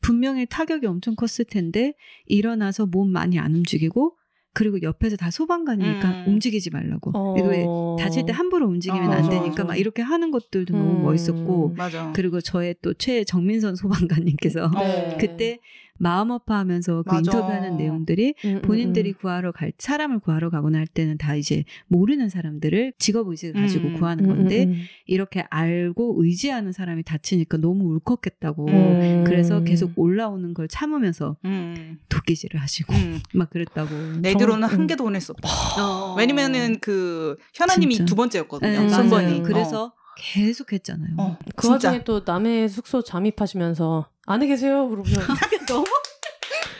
분명히 0.00 0.46
타격이 0.46 0.86
엄청 0.86 1.14
컸을 1.14 1.44
텐데 1.50 1.92
일어나서 2.24 2.86
몸 2.86 3.12
많이 3.12 3.38
안 3.38 3.54
움직이고 3.54 4.16
그리고 4.52 4.82
옆에서 4.82 5.16
다 5.16 5.30
소방관이니까 5.30 6.08
음. 6.08 6.24
움직이지 6.26 6.70
말라고 6.70 7.12
어. 7.14 7.34
왜 7.46 7.64
다칠 8.02 8.26
때 8.26 8.32
함부로 8.32 8.66
움직이면 8.66 9.08
어, 9.08 9.12
안 9.12 9.22
맞아, 9.22 9.30
되니까 9.30 9.50
맞아. 9.50 9.64
막 9.64 9.76
이렇게 9.76 10.02
하는 10.02 10.30
것들도 10.30 10.74
음. 10.74 10.78
너무 10.78 11.02
멋있었고 11.02 11.74
맞아 11.76 12.12
그리고 12.14 12.40
저의 12.40 12.74
또 12.82 12.94
최정민선 12.94 13.76
소방관님께서 13.76 14.70
네. 14.74 15.16
그때 15.20 15.58
마음 16.02 16.32
아파하면서 16.32 17.02
그 17.02 17.14
맞아. 17.14 17.18
인터뷰하는 17.18 17.76
내용들이 17.76 18.34
음, 18.46 18.48
음, 18.56 18.62
본인들이 18.62 19.10
음. 19.10 19.14
구하러 19.20 19.52
갈 19.52 19.70
사람을 19.76 20.20
구하러 20.20 20.48
가거나 20.48 20.78
할 20.78 20.86
때는 20.86 21.18
다 21.18 21.34
이제 21.34 21.64
모르는 21.88 22.30
사람들을 22.30 22.94
직업 22.98 23.28
의식을 23.28 23.60
가지고 23.60 23.88
음. 23.88 23.94
구하는 23.98 24.24
음, 24.24 24.28
건데 24.36 24.64
음, 24.64 24.70
음. 24.70 24.82
이렇게 25.04 25.44
알고 25.50 26.16
의지하는 26.24 26.72
사람이 26.72 27.02
다치니까 27.02 27.58
너무 27.58 27.84
울컥했다고 27.94 28.66
음. 28.68 29.24
그래서 29.26 29.62
계속 29.62 29.92
올라오는 29.96 30.54
걸 30.54 30.68
참으면서 30.68 31.36
음. 31.44 31.98
도끼질을 32.08 32.58
하시고 32.58 32.94
음. 32.94 33.20
막 33.34 33.50
그랬다고 33.50 33.94
내 34.22 34.34
뒤로는 34.34 34.62
정- 34.66 34.72
한 34.72 34.80
음. 34.80 34.86
개도 34.86 35.04
보냈어 35.04 35.34
없다 35.34 35.48
어. 35.84 36.14
왜냐면은 36.16 36.78
그 36.80 37.36
현아님이 37.52 37.96
진짜. 37.96 38.08
두 38.08 38.14
번째였거든요 38.16 38.70
네, 38.70 38.76
맞아요. 38.78 38.88
순번이 38.90 39.42
그래서 39.42 39.92
계속 40.22 40.72
했잖아요. 40.74 41.14
어, 41.16 41.22
어, 41.28 41.38
그 41.56 41.62
진짜 41.62 41.88
와중에 41.88 42.04
또 42.04 42.22
남의 42.26 42.68
숙소 42.68 43.02
잠입하시면서 43.02 44.06
안에 44.30 44.46
계세요? 44.46 44.88
그러면 44.88 45.04
너무 45.68 45.84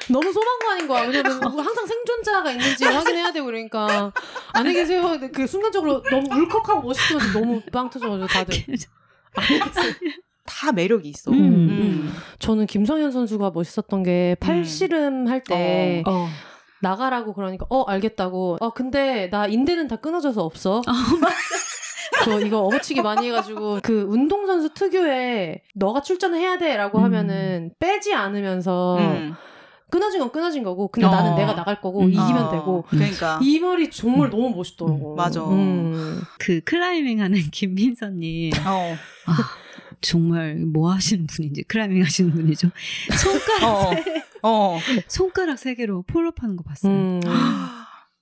너무 0.08 0.32
소방관인 0.32 0.88
거야. 0.88 1.02
왜냐면 1.02 1.40
항상 1.42 1.86
생존자가 1.86 2.50
있는지 2.52 2.84
확인해야 2.84 3.32
되고 3.32 3.46
그러니까 3.46 4.12
안에 4.52 4.72
계세요. 4.72 5.02
근데 5.02 5.30
그 5.30 5.46
순간적으로 5.46 6.02
너무 6.02 6.26
울컥하고 6.34 6.82
멋있으면서 6.82 7.38
너무 7.38 7.60
빵 7.72 7.88
터져가지고 7.90 8.26
다들 8.26 8.54
안에 9.36 9.58
계세요. 9.60 9.92
다 10.44 10.72
매력이 10.72 11.08
있어 11.10 11.30
음, 11.30 11.38
음. 11.38 12.16
저는 12.40 12.66
김성현 12.66 13.12
선수가 13.12 13.52
멋있었던 13.54 14.02
게 14.02 14.36
팔씨름 14.40 15.28
할 15.28 15.44
때 15.44 16.02
어. 16.06 16.28
나가라고 16.80 17.34
그러니까 17.34 17.66
어 17.68 17.82
알겠다고. 17.84 18.56
어 18.60 18.70
근데 18.72 19.28
나 19.30 19.46
인대는 19.46 19.86
다 19.86 19.96
끊어져서 19.96 20.42
없어. 20.42 20.82
저 22.24 22.40
이거 22.40 22.60
업어치기 22.60 23.02
많이 23.02 23.28
해가지고 23.28 23.80
그 23.82 24.02
운동선수 24.02 24.74
특유의 24.74 25.62
너가 25.74 26.02
출전을 26.02 26.38
해야 26.38 26.58
돼라고 26.58 26.98
음. 26.98 27.04
하면은 27.04 27.72
빼지 27.78 28.14
않으면서 28.14 28.98
음. 28.98 29.34
끊어진 29.90 30.20
건 30.20 30.30
끊어진 30.30 30.62
거고 30.62 30.88
근데 30.88 31.06
어. 31.06 31.10
나는 31.10 31.34
내가 31.34 31.54
나갈 31.54 31.80
거고 31.80 32.00
음. 32.00 32.08
이기면 32.08 32.44
어, 32.44 32.50
되고 32.50 32.84
그러니까 32.88 33.38
이 33.42 33.58
말이 33.58 33.90
정말 33.90 34.30
너무 34.30 34.50
멋있더라고. 34.50 35.14
음, 35.14 35.16
맞아. 35.16 35.42
음. 35.44 36.22
그 36.38 36.60
클라이밍 36.60 37.20
하는 37.20 37.38
김민선님 37.50 38.52
어. 38.66 38.96
아, 39.26 39.36
정말 40.00 40.56
뭐 40.56 40.92
하시는 40.92 41.26
분인지 41.26 41.64
클라이밍 41.64 42.04
하시는 42.04 42.30
분이죠. 42.30 42.70
손가락 43.18 43.64
어. 43.64 43.90
어. 44.42 44.78
손가락 45.08 45.58
세 45.58 45.74
개로 45.74 46.02
폴업하는 46.02 46.56
거 46.56 46.62
봤어요. 46.62 47.20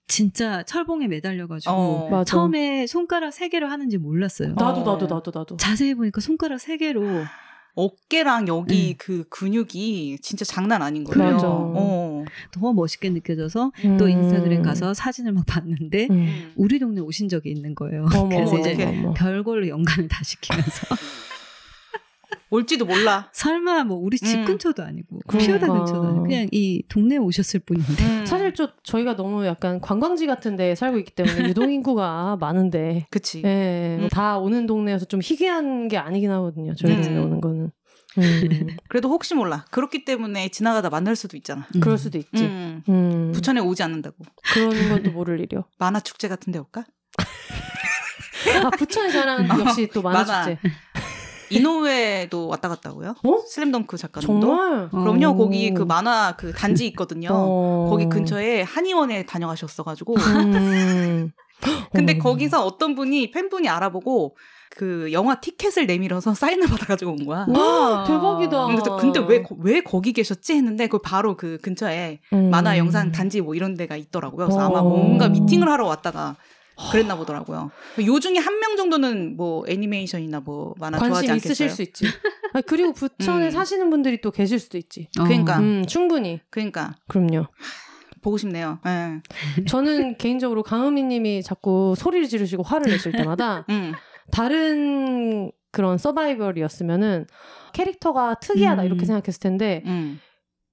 음. 0.08 0.10
진짜 0.10 0.62
철봉에 0.64 1.06
매달려가지고 1.06 1.72
어. 1.72 2.24
처음에 2.24 2.86
손가락 2.86 3.32
세 3.32 3.48
개로 3.48 3.68
하는지 3.68 3.98
몰랐어요. 3.98 4.54
나도 4.54 4.80
어. 4.80 4.92
나도 4.92 5.06
나도 5.06 5.32
나도. 5.34 5.56
자세히 5.58 5.94
보니까 5.94 6.20
손가락 6.20 6.58
세 6.58 6.76
개로 6.78 7.04
어깨랑 7.74 8.48
여기 8.48 8.92
음. 8.92 8.94
그 8.98 9.24
근육이 9.28 10.18
진짜 10.20 10.44
장난 10.44 10.82
아닌 10.82 11.04
거예요. 11.04 11.34
맞아. 11.34 11.46
어. 11.48 12.24
더 12.50 12.72
멋있게 12.72 13.10
느껴져서 13.10 13.70
음. 13.84 13.96
또 13.98 14.08
인스타그램 14.08 14.62
가서 14.62 14.94
사진을 14.94 15.32
막 15.32 15.46
봤는데 15.46 16.08
음. 16.10 16.52
우리 16.56 16.80
동네 16.80 17.00
오신 17.00 17.28
적이 17.28 17.50
있는 17.52 17.76
거예요. 17.76 18.06
어머, 18.16 18.28
그래서 18.28 18.58
이제 18.58 18.82
어머, 18.84 18.98
어머. 18.98 19.14
별걸로 19.14 19.68
연관을 19.68 20.08
다 20.08 20.24
시키면서 20.24 20.96
올지도 22.50 22.86
몰라. 22.86 23.28
설마 23.32 23.84
뭐 23.84 23.98
우리 23.98 24.16
집 24.18 24.38
음. 24.38 24.44
근처도 24.46 24.82
아니고 24.82 25.20
그러니까. 25.26 25.58
근처도 25.58 25.72
아니고 25.72 26.22
그냥 26.22 26.48
이 26.50 26.82
동네에 26.88 27.18
오셨을 27.18 27.60
뿐인데 27.60 28.04
음. 28.04 28.26
사실 28.26 28.54
좀 28.54 28.68
저희가 28.82 29.16
너무 29.16 29.44
약간 29.46 29.80
관광지 29.80 30.26
같은 30.26 30.56
데 30.56 30.74
살고 30.74 30.98
있기 30.98 31.12
때문에 31.14 31.48
유동 31.48 31.70
인구가 31.70 32.36
많은데 32.40 33.06
그치. 33.10 33.42
예, 33.44 33.98
음. 34.00 34.08
다 34.10 34.38
오는 34.38 34.66
동네여서 34.66 35.04
좀 35.06 35.20
희귀한 35.22 35.88
게 35.88 35.98
아니긴 35.98 36.30
하거든요. 36.30 36.74
저희 36.74 36.94
음. 36.94 37.02
동네 37.02 37.18
오는 37.20 37.40
거는. 37.40 37.70
음. 38.18 38.66
그래도 38.88 39.10
혹시 39.10 39.34
몰라. 39.34 39.66
그렇기 39.70 40.04
때문에 40.06 40.48
지나가다 40.48 40.88
만날 40.90 41.14
수도 41.16 41.36
있잖아. 41.36 41.66
음. 41.74 41.80
그럴 41.80 41.98
수도 41.98 42.16
있지. 42.18 42.44
음. 42.44 42.82
음. 42.88 43.32
부천에 43.32 43.60
오지 43.60 43.82
않는다고. 43.82 44.16
그런 44.54 44.70
건또 44.88 45.10
모를 45.12 45.38
일이요. 45.40 45.64
만화 45.78 46.00
축제 46.00 46.26
같은 46.28 46.52
데 46.52 46.58
올까? 46.58 46.84
아 48.64 48.70
부천의 48.70 49.12
자랑 49.12 49.48
역시 49.60 49.88
또 49.92 50.00
만화 50.00 50.24
만화. 50.24 50.44
축제. 50.54 50.58
이노우에도 51.50 52.48
왔다 52.48 52.68
갔다고요? 52.68 53.14
어? 53.24 53.38
슬램덩크 53.46 53.96
작가님도? 53.96 54.40
정말. 54.46 54.88
그럼요. 54.90 55.26
어. 55.28 55.34
거기 55.36 55.72
그 55.72 55.82
만화 55.82 56.34
그 56.36 56.52
단지 56.52 56.86
있거든요. 56.88 57.28
어. 57.32 57.86
거기 57.90 58.08
근처에 58.08 58.62
한의원에 58.62 59.26
다녀가셨어가지고. 59.26 60.14
음. 60.16 61.32
근데 61.92 62.14
어. 62.14 62.18
거기서 62.22 62.64
어떤 62.64 62.94
분이 62.94 63.30
팬분이 63.32 63.68
알아보고 63.68 64.36
그 64.76 65.08
영화 65.12 65.40
티켓을 65.40 65.86
내밀어서 65.86 66.34
사인을 66.34 66.68
받아가지고 66.68 67.12
온 67.12 67.26
거야. 67.26 67.46
와 67.48 68.04
대박이다. 68.06 68.66
그래서 68.66 68.96
근데 68.96 69.18
왜, 69.18 69.42
거- 69.42 69.56
왜 69.58 69.80
거기 69.80 70.12
계셨지 70.12 70.54
했는데 70.54 70.86
그 70.86 70.98
바로 71.00 71.36
그 71.36 71.58
근처에 71.62 72.20
음. 72.32 72.50
만화 72.50 72.78
영상 72.78 73.10
단지 73.10 73.40
뭐 73.40 73.56
이런 73.56 73.74
데가 73.74 73.96
있더라고요. 73.96 74.46
그래서 74.46 74.60
아마 74.60 74.78
어. 74.78 74.84
뭔가 74.84 75.28
미팅을 75.28 75.68
하러 75.68 75.86
왔다가 75.86 76.36
그랬나 76.90 77.16
보더라고요. 77.16 77.70
요 78.06 78.20
중에 78.20 78.36
한 78.38 78.58
명 78.60 78.76
정도는 78.76 79.36
뭐 79.36 79.64
애니메이션이나 79.68 80.40
뭐 80.40 80.74
만화 80.78 80.98
좋아하지 80.98 81.30
않겠어요? 81.30 81.36
있으실 81.36 81.70
수 81.70 81.82
있지. 81.82 82.06
아, 82.52 82.60
그리고 82.60 82.92
부천에 82.92 83.46
음. 83.46 83.50
사시는 83.50 83.90
분들이 83.90 84.20
또 84.20 84.30
계실 84.30 84.58
수도 84.58 84.78
있지. 84.78 85.08
그러니까. 85.16 85.58
음, 85.58 85.84
충분히. 85.86 86.40
그러니까 86.50 86.94
그럼요. 87.08 87.46
보고 88.22 88.36
싶네요. 88.36 88.78
예. 88.86 89.20
저는 89.66 90.16
개인적으로 90.18 90.62
강은미님이 90.62 91.42
자꾸 91.42 91.94
소리를 91.96 92.26
지르시고 92.28 92.62
화를 92.62 92.90
내실 92.90 93.12
때마다 93.12 93.64
음. 93.70 93.92
다른 94.30 95.50
그런 95.70 95.98
서바이벌이었으면은 95.98 97.26
캐릭터가 97.72 98.34
특이하다 98.40 98.82
음. 98.82 98.86
이렇게 98.86 99.04
생각했을 99.06 99.40
텐데 99.40 99.82
음. 99.86 100.20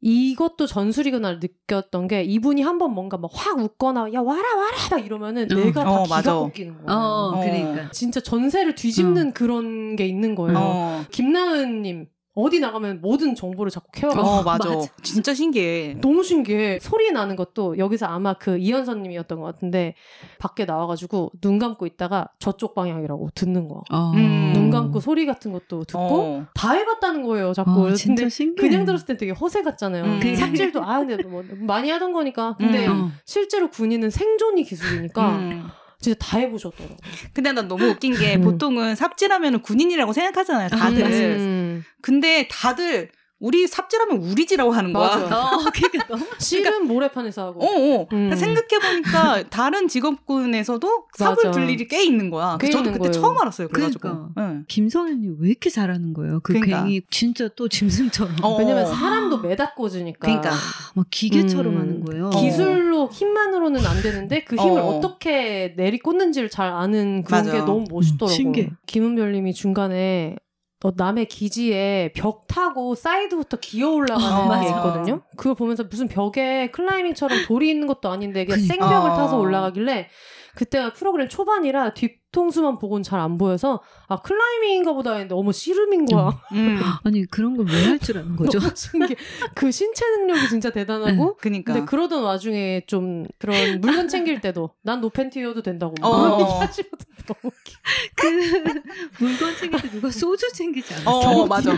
이것도 0.02 0.68
전술이구나 0.68 1.40
느꼈던 1.42 2.08
게 2.08 2.24
이분이 2.24 2.62
한 2.62 2.78
번 2.78 2.94
뭔가 2.94 3.18
막 3.18 3.32
확 3.34 3.60
웃거나 3.60 4.14
야 4.14 4.22
와라 4.22 4.44
와라 4.56 4.78
막 4.92 5.06
이러면은 5.06 5.44
어. 5.52 5.56
내가 5.56 5.84
다 5.84 5.92
어, 5.92 6.04
기가 6.04 6.16
맞아. 6.16 6.34
꺾이는 6.36 6.78
거야. 6.86 6.96
어, 6.96 7.32
어. 7.36 7.40
그러니까 7.42 7.90
진짜 7.92 8.20
전세를 8.20 8.76
뒤집는 8.76 9.34
그런 9.34 9.96
게 9.96 10.06
있는 10.06 10.36
거예요. 10.36 10.58
어. 10.60 11.04
김나은님 11.12 12.08
어디 12.36 12.60
나가면 12.60 13.00
모든 13.02 13.34
정보를 13.34 13.72
자꾸 13.72 13.88
캐와가 13.94 14.22
어, 14.22 14.44
맞아. 14.44 14.68
맞아. 14.76 14.88
진짜 15.02 15.34
신기해. 15.34 15.98
너무 16.02 16.22
신기해. 16.22 16.80
소리 16.82 17.12
나는 17.12 17.36
것도 17.36 17.78
여기서 17.78 18.06
아마 18.08 18.34
그 18.34 18.58
이현선 18.58 19.02
님이었던 19.04 19.40
것 19.40 19.46
같은데 19.46 19.96
밖에 20.38 20.66
나와 20.66 20.86
가지고 20.86 21.32
눈 21.42 21.60
감고 21.60 21.86
있다가 21.86 22.28
저쪽 22.40 22.76
방향이라고 22.76 23.30
듣는 23.34 23.68
거야. 23.70 23.82
어. 23.90 24.12
음. 24.16 24.52
눈 24.54 24.70
감고 24.70 25.00
소리 25.00 25.26
같은 25.26 25.52
것도 25.54 25.86
듣고 25.86 26.00
어. 26.02 26.46
다 26.54 26.74
해 26.76 26.84
봤다는 26.86 27.24
거예요. 27.24 27.54
자꾸. 27.54 27.88
어, 27.88 27.94
진짜 27.94 28.28
신기해. 28.28 28.68
그냥 28.68 28.86
들었을 28.86 29.06
땐 29.06 29.16
되게 29.18 29.32
허세 29.32 29.62
같잖아요. 29.64 30.04
음. 30.04 30.20
그 30.22 30.36
삽질도 30.36 30.84
아 30.84 31.00
근데 31.00 31.24
뭐 31.24 31.42
많이 31.62 31.90
하던 31.90 32.12
거니까. 32.12 32.56
근데 32.58 32.86
음. 32.88 32.92
어. 33.06 33.12
실제로 33.24 33.70
군인은 33.70 34.10
생존이 34.10 34.64
기술이니까 34.64 35.30
음. 35.38 35.68
진짜 36.00 36.18
다 36.20 36.38
해보셨더라고. 36.38 36.98
근데 37.34 37.52
난 37.52 37.68
너무 37.68 37.86
웃긴 37.86 38.14
게 38.16 38.36
음. 38.36 38.42
보통은 38.42 38.96
삽질하면 38.96 39.62
군인이라고 39.62 40.14
생각하잖아요. 40.14 40.70
다들. 40.70 41.04
음. 41.06 41.84
근데 42.02 42.48
다들 42.50 43.10
우리 43.40 43.68
삽질하면 43.68 44.18
우리 44.18 44.46
지라고 44.46 44.72
하는 44.72 44.94
거야. 44.94 45.08
맞아. 45.18 45.26
어, 45.56 45.60
그러니까 45.74 46.08
너무 46.08 46.26
실은 46.40 46.88
모래판에서 46.88 47.48
하고. 47.48 47.64
어, 47.64 48.02
어. 48.02 48.08
음. 48.14 48.34
생각해 48.36 48.80
보니까 48.82 49.44
다른 49.50 49.88
직업군에서도 49.88 51.06
삽을. 51.18 51.52
둘 51.52 51.70
일이 51.70 51.88
꽤 51.88 52.04
있는 52.04 52.30
거야. 52.30 52.58
꽤 52.60 52.70
저도 52.70 52.86
있는 52.90 52.94
그때 52.94 53.10
거예요. 53.10 53.12
처음 53.12 53.38
알았어요. 53.38 53.68
그래가지고. 53.68 54.00
그러니까. 54.00 54.30
응. 54.38 54.66
김선현님 54.68 55.38
왜 55.40 55.50
이렇게 55.50 55.70
잘하는 55.70 56.14
거예요? 56.14 56.40
그 56.44 56.54
그러니까. 56.54 56.86
진짜 57.10 57.50
또 57.56 57.68
짐승처럼 57.68 58.38
어. 58.42 58.58
왜냐면 58.58 58.86
사람도 58.86 59.40
매다 59.40 59.74
꽂으니까. 59.74 60.20
그러니까. 60.20 60.52
막 60.96 61.06
기계처럼 61.12 61.74
음. 61.74 61.80
하는 61.80 62.06
거예요. 62.06 62.30
기술로 62.30 63.10
힘만으로는 63.12 63.86
안 63.86 64.02
되는데 64.02 64.44
그 64.46 64.56
힘을 64.56 64.80
어. 64.80 64.86
어. 64.98 65.02
떻게 65.02 65.74
내리 65.76 66.00
꽂는지를 66.00 66.50
잘 66.50 66.70
아는 66.70 67.24
그런 67.24 67.46
맞아. 67.46 67.52
게 67.52 67.60
너무 67.60 67.86
멋있더라고요. 67.90 68.34
음, 68.34 68.36
신기해. 68.36 68.70
김은별님이 68.86 69.54
중간에 69.54 70.38
어, 70.86 70.92
남의 70.96 71.26
기지에 71.26 72.12
벽 72.14 72.46
타고 72.46 72.94
사이드부터 72.94 73.58
기어 73.58 73.90
올라가는 73.90 74.52
어, 74.52 74.62
게. 74.62 74.68
있거든요. 74.68 75.22
그걸 75.36 75.56
보면서 75.56 75.84
무슨 75.84 76.08
벽에 76.08 76.70
클라이밍처럼 76.70 77.46
돌이 77.48 77.72
있는 77.72 77.88
것도 77.88 78.08
아닌데 78.08 78.46
그냥 78.46 78.60
그니까. 78.60 78.74
생벽을 78.88 79.10
어. 79.10 79.16
타서 79.16 79.40
올라가길래 79.40 80.08
그때가 80.56 80.94
프로그램 80.94 81.28
초반이라 81.30 81.94
뒤통수만 81.94 82.78
보고는 82.80 83.04
잘 83.04 83.20
안 83.20 83.38
보여서 83.38 83.82
아 84.08 84.22
클라이밍인가 84.22 84.94
보다 84.94 85.12
했는데 85.12 85.36
어머 85.36 85.52
씨름인 85.52 86.06
거야. 86.06 86.30
음. 86.54 86.80
아니 87.04 87.26
그런 87.26 87.56
걸 87.58 87.66
왜 87.68 87.86
할 87.90 88.00
줄 88.00 88.18
아는 88.18 88.36
거죠? 88.36 88.60
너무. 88.76 89.16
그 89.54 89.72
신체 89.72 90.06
능력이 90.18 90.50
진짜 90.50 90.70
대단하고 90.72 91.38
그니까. 91.38 91.74
근데 91.74 91.86
그러던 91.86 92.24
와중에 92.24 92.84
좀 92.88 93.26
그런 93.38 93.82
물건 93.82 94.08
챙길 94.08 94.42
때도 94.42 94.72
난 94.82 95.02
노팬티여도 95.02 95.62
된다고 95.62 95.94
막 96.02 96.08
어. 96.08 96.60
하시거든 96.62 97.06
너무 97.26 97.40
웃겨. 97.44 97.78
그 98.16 99.24
물건 99.24 99.56
챙길 99.58 99.82
때 99.82 99.90
누가 99.92 100.10
소주 100.12 100.52
챙기지 100.54 100.94
않았어? 100.94 101.12
어, 101.12 101.46
맞아. 101.48 101.72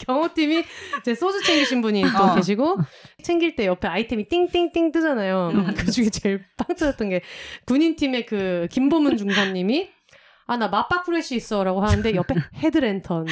경호팀이 0.00 0.64
이제 1.00 1.14
소주 1.14 1.42
챙기신 1.42 1.80
분이 1.82 2.02
또 2.16 2.24
어. 2.24 2.34
계시고 2.34 2.78
챙길 3.22 3.56
때 3.56 3.66
옆에 3.66 3.88
아이템이 3.88 4.28
띵띵띵 4.28 4.92
뜨잖아요. 4.92 5.50
음. 5.54 5.74
그 5.76 5.90
중에 5.90 6.08
제일 6.10 6.44
빵 6.56 6.68
터졌던 6.76 7.10
게 7.10 7.22
군인팀의 7.66 8.26
그 8.26 8.66
김보문 8.70 9.16
중사님이 9.16 9.90
아나 10.46 10.68
맞박 10.68 11.04
프레쉬 11.04 11.36
있어라고 11.36 11.80
하는데 11.82 12.14
옆에 12.14 12.34
헤드랜턴. 12.56 13.26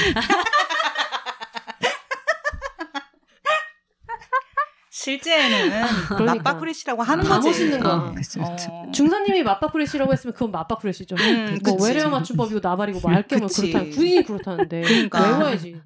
실제에는 4.91 5.87
그러니까. 6.09 6.35
맞바프레시라고 6.35 7.03
하는 7.03 7.25
다 7.25 7.37
거지. 7.37 7.49
멋있는 7.49 7.81
거야. 7.81 7.95
어, 7.95 8.15
그쵸. 8.15 8.41
어. 8.43 8.91
중사님이 8.93 9.43
맞박 9.43 9.73
프레쉬라고 9.73 10.13
했으면 10.13 10.35
그건 10.35 10.51
맞박 10.51 10.81
프레쉬죠. 10.81 11.15
음, 11.19 11.59
뭐. 11.65 11.87
외래어 11.87 12.09
맞춤법이고 12.11 12.61
나발이고 12.63 13.01
뭐 13.01 13.13
알게 13.13 13.37
뭐. 13.37 13.49
그렇다. 13.49 13.85
군인이 13.85 14.25
그렇다는데 14.25 14.83
그러니까. 14.83 15.39
외워야지. 15.39 15.81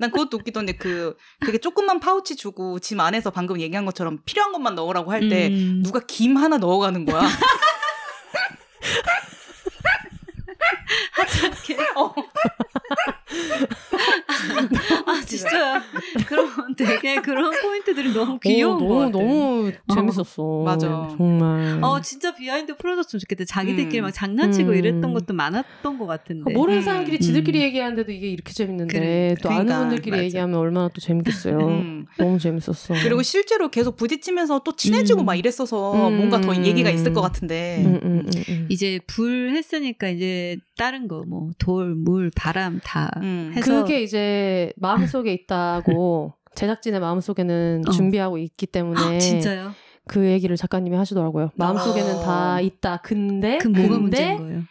난 0.00 0.10
그것도 0.10 0.38
웃기던데 0.38 0.76
그 0.76 1.16
그게 1.40 1.58
조금만 1.58 2.00
파우치 2.00 2.36
주고 2.36 2.78
짐 2.78 3.00
안에서 3.00 3.30
방금 3.30 3.60
얘기한 3.60 3.84
것처럼 3.84 4.18
필요한 4.24 4.52
것만 4.52 4.74
넣으라고 4.74 5.12
할때 5.12 5.48
음. 5.48 5.82
누가 5.84 6.00
김 6.06 6.36
하나 6.36 6.58
넣어가는 6.58 7.04
거야. 7.04 7.22
어. 11.96 12.14
아 15.06 15.20
진짜 15.26 15.82
그런 16.28 16.74
되게 16.76 17.16
그런 17.20 17.50
포인트들이 17.60 18.12
너무 18.12 18.38
귀여운 18.40 18.76
어, 18.76 18.78
거 18.78 18.84
너무 18.84 19.00
같아. 19.06 19.18
너무 19.18 19.72
재밌었어. 19.94 20.62
맞아. 20.64 21.08
정말. 21.16 21.82
어 21.82 22.00
진짜 22.00 22.34
behind 22.34 22.76
풀어줬으면 22.76 23.20
좋겠다. 23.20 23.44
자기들끼리 23.44 24.00
음. 24.00 24.04
막 24.04 24.10
장난치고 24.12 24.70
음. 24.70 24.74
이랬던 24.76 25.12
것도 25.12 25.34
많았던 25.34 25.98
것 25.98 26.06
같은데. 26.06 26.52
모르는 26.52 26.80
음. 26.80 26.82
사람끼리 26.84 27.18
지들끼리 27.20 27.60
얘기하는데도 27.62 28.12
이게 28.12 28.28
이렇게 28.28 28.52
재밌는데 28.52 28.92
그래, 28.98 29.34
또 29.42 29.48
그러니까, 29.48 29.74
아는 29.76 29.88
분들끼리 29.88 30.10
맞아. 30.12 30.24
얘기하면 30.24 30.56
얼마나 30.58 30.88
또 30.88 31.00
재밌겠어요. 31.00 31.58
음. 31.58 32.06
너무 32.18 32.38
재밌었어. 32.38 32.94
그리고 33.02 33.22
실제로 33.22 33.70
계속 33.70 33.96
부딪히면서 33.96 34.62
또 34.64 34.76
친해지고 34.76 35.22
음. 35.22 35.26
막 35.26 35.34
이랬어서 35.34 36.08
음. 36.08 36.16
뭔가 36.16 36.40
더 36.40 36.54
얘기가 36.54 36.90
있을 36.90 37.12
것 37.12 37.20
같은데. 37.20 37.82
음, 37.84 37.94
음, 38.02 38.22
음, 38.26 38.30
음. 38.48 38.66
이제 38.70 39.00
불 39.06 39.50
했으니까 39.56 40.08
이제 40.08 40.58
다른 40.76 41.08
거 41.08 41.24
뭐 41.26 41.48
돌, 41.58 41.94
물, 41.94 42.30
바람 42.36 42.80
다 42.84 43.10
음. 43.22 43.52
해서 43.56 43.82
그게 43.82 44.02
이제 44.02 44.33
마음속에 44.76 45.32
있다고 45.32 46.34
제작진의 46.54 47.00
마음속에는 47.00 47.82
어. 47.86 47.90
준비하고 47.90 48.38
있기 48.38 48.66
때문에 48.66 49.16
아, 49.16 49.18
진짜요? 49.18 49.72
그 50.06 50.26
얘기를 50.26 50.56
작가님이 50.56 50.96
하시더라고요. 50.96 51.50
마음속에는 51.56 52.16
어. 52.16 52.20
다 52.20 52.60
있다. 52.60 52.98
근데 52.98 53.58
그 53.58 53.68
뭐가 53.68 53.88
근데 53.88 53.98
문제인 53.98 54.36
거예요? 54.38 54.62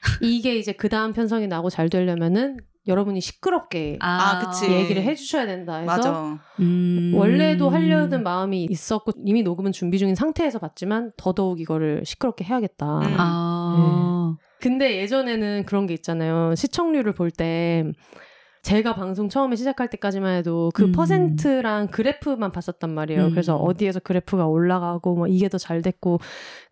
이게 0.22 0.56
이제 0.56 0.72
그 0.72 0.88
다음 0.88 1.12
편성이 1.12 1.46
나고 1.46 1.70
잘 1.70 1.88
되려면은 1.88 2.58
여러분이 2.86 3.20
시끄럽게 3.20 3.98
아, 4.00 4.38
그치. 4.38 4.72
얘기를 4.72 5.02
해주셔야 5.02 5.46
된다 5.46 5.76
해서 5.76 5.86
맞아. 5.86 6.38
음. 6.60 7.12
원래도 7.14 7.68
하려는 7.68 8.22
마음이 8.22 8.64
있었고 8.70 9.12
이미 9.24 9.42
녹음은 9.42 9.72
준비 9.72 9.98
중인 9.98 10.14
상태에서 10.14 10.58
봤지만 10.58 11.12
더더욱 11.16 11.60
이거를 11.60 12.02
시끄럽게 12.04 12.44
해야겠다. 12.44 12.98
음. 13.00 13.16
아. 13.18 14.36
근데 14.60 14.96
예전에는 14.96 15.64
그런 15.66 15.86
게 15.86 15.94
있잖아요. 15.94 16.54
시청률을 16.54 17.12
볼때 17.12 17.84
제가 18.62 18.94
방송 18.94 19.28
처음에 19.28 19.56
시작할 19.56 19.88
때까지만 19.88 20.36
해도 20.36 20.70
그 20.74 20.84
음. 20.84 20.92
퍼센트랑 20.92 21.88
그래프만 21.88 22.52
봤었단 22.52 22.90
말이에요. 22.90 23.26
음. 23.26 23.30
그래서 23.30 23.56
어디에서 23.56 24.00
그래프가 24.00 24.46
올라가고 24.46 25.14
뭐 25.16 25.26
이게 25.26 25.48
더 25.48 25.58
잘 25.58 25.82
됐고 25.82 26.20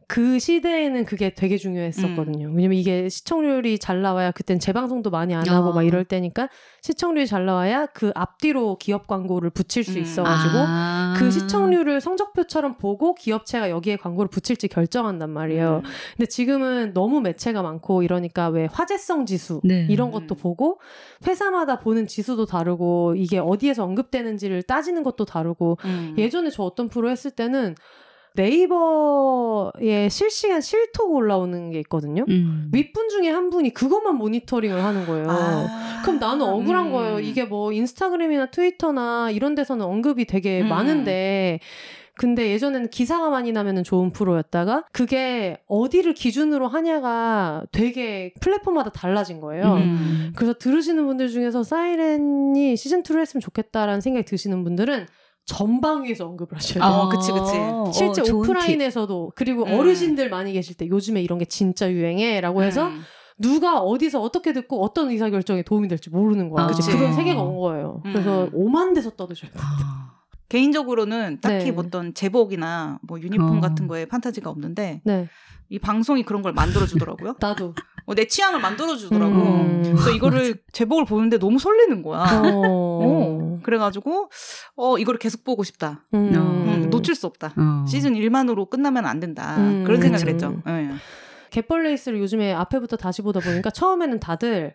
그 0.08 0.38
시대에는 0.38 1.04
그게 1.04 1.34
되게 1.34 1.58
중요했었거든요. 1.58 2.50
왜냐면 2.54 2.78
이게 2.78 3.10
시청률이 3.10 3.78
잘 3.78 4.00
나와야 4.00 4.30
그땐 4.30 4.58
재방송도 4.58 5.10
많이 5.10 5.34
안 5.34 5.46
하고 5.46 5.68
어. 5.68 5.72
막 5.74 5.82
이럴 5.82 6.06
때니까 6.06 6.48
시청률이 6.80 7.26
잘 7.26 7.44
나와야 7.44 7.84
그 7.84 8.10
앞뒤로 8.14 8.78
기업 8.78 9.06
광고를 9.06 9.50
붙일 9.50 9.84
수 9.84 9.98
음. 9.98 10.02
있어가지고 10.02 10.54
아. 10.56 11.14
그 11.18 11.30
시청률을 11.30 12.00
성적표처럼 12.00 12.78
보고 12.78 13.14
기업체가 13.14 13.68
여기에 13.68 13.96
광고를 13.96 14.30
붙일지 14.30 14.68
결정한단 14.68 15.28
말이에요. 15.28 15.82
음. 15.84 15.90
근데 16.16 16.26
지금은 16.26 16.94
너무 16.94 17.20
매체가 17.20 17.60
많고 17.60 18.02
이러니까 18.02 18.48
왜 18.48 18.66
화제성 18.72 19.26
지수 19.26 19.60
네. 19.62 19.86
이런 19.90 20.08
음. 20.08 20.12
것도 20.12 20.36
보고 20.36 20.80
회사마다 21.26 21.80
보는 21.80 22.06
지수도 22.06 22.46
다르고 22.46 23.14
이게 23.14 23.38
어디에서 23.38 23.84
언급되는지를 23.84 24.62
따지는 24.62 25.02
것도 25.02 25.26
다르고 25.26 25.76
음. 25.84 26.14
예전에 26.16 26.48
저 26.48 26.62
어떤 26.62 26.88
프로 26.88 27.10
했을 27.10 27.30
때는 27.30 27.74
네이버에 28.38 30.08
실시간 30.08 30.60
실톡 30.60 31.12
올라오는 31.12 31.70
게 31.72 31.80
있거든요. 31.80 32.24
음. 32.28 32.70
윗분 32.72 33.08
중에 33.08 33.30
한 33.30 33.50
분이 33.50 33.74
그것만 33.74 34.14
모니터링을 34.14 34.82
하는 34.82 35.06
거예요. 35.06 35.26
아. 35.28 36.00
그럼 36.04 36.20
나는 36.20 36.46
억울한 36.46 36.86
음. 36.86 36.92
거예요. 36.92 37.20
이게 37.20 37.44
뭐 37.44 37.72
인스타그램이나 37.72 38.46
트위터나 38.46 39.30
이런 39.32 39.56
데서는 39.56 39.84
언급이 39.84 40.26
되게 40.26 40.60
음. 40.60 40.68
많은데 40.68 41.58
근데 42.18 42.50
예전에는 42.50 42.90
기사가 42.90 43.30
많이 43.30 43.52
나면은 43.52 43.84
좋은 43.84 44.10
프로였다가 44.10 44.84
그게 44.92 45.58
어디를 45.66 46.14
기준으로 46.14 46.66
하냐가 46.66 47.64
되게 47.70 48.32
플랫폼마다 48.40 48.90
달라진 48.90 49.40
거예요. 49.40 49.74
음. 49.74 50.32
그래서 50.34 50.52
들으시는 50.58 51.06
분들 51.06 51.28
중에서 51.28 51.62
사이렌이 51.62 52.76
시즌 52.76 53.02
2를 53.02 53.20
했으면 53.20 53.40
좋겠다라는 53.40 54.00
생각이 54.00 54.24
드시는 54.24 54.64
분들은 54.64 55.06
전방위에서 55.48 56.26
언급을 56.26 56.58
하셔야 56.58 56.84
돼요. 56.84 57.00
어, 57.00 57.08
그치, 57.08 57.32
그치. 57.32 57.56
어, 57.56 57.90
실제 57.92 58.22
좋은 58.22 58.42
팁. 58.42 58.50
오프라인에서도 58.50 59.32
그리고 59.34 59.64
음. 59.64 59.78
어르신들 59.78 60.28
많이 60.28 60.52
계실 60.52 60.76
때 60.76 60.86
요즘에 60.86 61.22
이런 61.22 61.38
게 61.38 61.46
진짜 61.46 61.90
유행해 61.90 62.40
라고 62.40 62.62
해서 62.62 62.88
음. 62.88 63.00
누가 63.38 63.80
어디서 63.80 64.20
어떻게 64.20 64.52
듣고 64.52 64.84
어떤 64.84 65.10
의사결정에 65.10 65.62
도움이 65.62 65.88
될지 65.88 66.10
모르는 66.10 66.50
거야. 66.50 66.64
아, 66.64 66.66
그치. 66.68 66.90
그런 66.90 67.14
세계가 67.14 67.40
온 67.42 67.58
거예요. 67.58 68.02
음. 68.04 68.12
그래서 68.12 68.48
오만 68.52 68.92
데서 68.92 69.10
떠드셔야 69.10 69.50
돼. 69.50 69.58
아. 69.60 70.12
개인적으로는 70.50 71.40
딱히 71.40 71.64
네. 71.66 71.70
뭐 71.72 71.84
어떤 71.86 72.14
제복이나 72.14 72.98
뭐 73.02 73.20
유니폼 73.20 73.58
어. 73.58 73.60
같은 73.60 73.86
거에 73.86 74.04
판타지가 74.06 74.50
없는데 74.50 75.00
네, 75.04 75.28
이 75.70 75.78
방송이 75.78 76.22
그런 76.24 76.42
걸 76.42 76.52
만들어 76.52 76.86
주더라고요. 76.86 77.36
나도. 77.40 77.74
어, 78.08 78.14
내 78.14 78.26
취향을 78.26 78.60
만들어 78.60 78.96
주더라고. 78.96 79.34
음. 79.34 79.82
그래서 79.84 80.10
이거를 80.10 80.62
제복을 80.72 81.04
보는데 81.04 81.38
너무 81.38 81.58
설레는 81.58 82.02
거야. 82.02 82.22
어. 82.42 82.62
어. 82.64 83.60
그래가지고 83.62 84.30
어 84.76 84.98
이거를 84.98 85.18
계속 85.18 85.44
보고 85.44 85.62
싶다. 85.62 86.06
음. 86.14 86.32
음, 86.34 86.88
놓칠 86.90 87.14
수 87.14 87.26
없다. 87.26 87.52
어. 87.56 87.84
시즌 87.86 88.14
1만으로 88.14 88.70
끝나면 88.70 89.04
안 89.04 89.20
된다. 89.20 89.56
음, 89.58 89.84
그런 89.84 90.00
생각을 90.00 90.24
그치. 90.24 90.46
했죠. 90.46 90.62
예. 90.68 90.88
갯벌레이스를 91.50 92.18
요즘에 92.20 92.54
앞에부터 92.54 92.96
다시 92.96 93.20
보다 93.20 93.40
보니까 93.40 93.70
처음에는 93.70 94.20
다들 94.20 94.74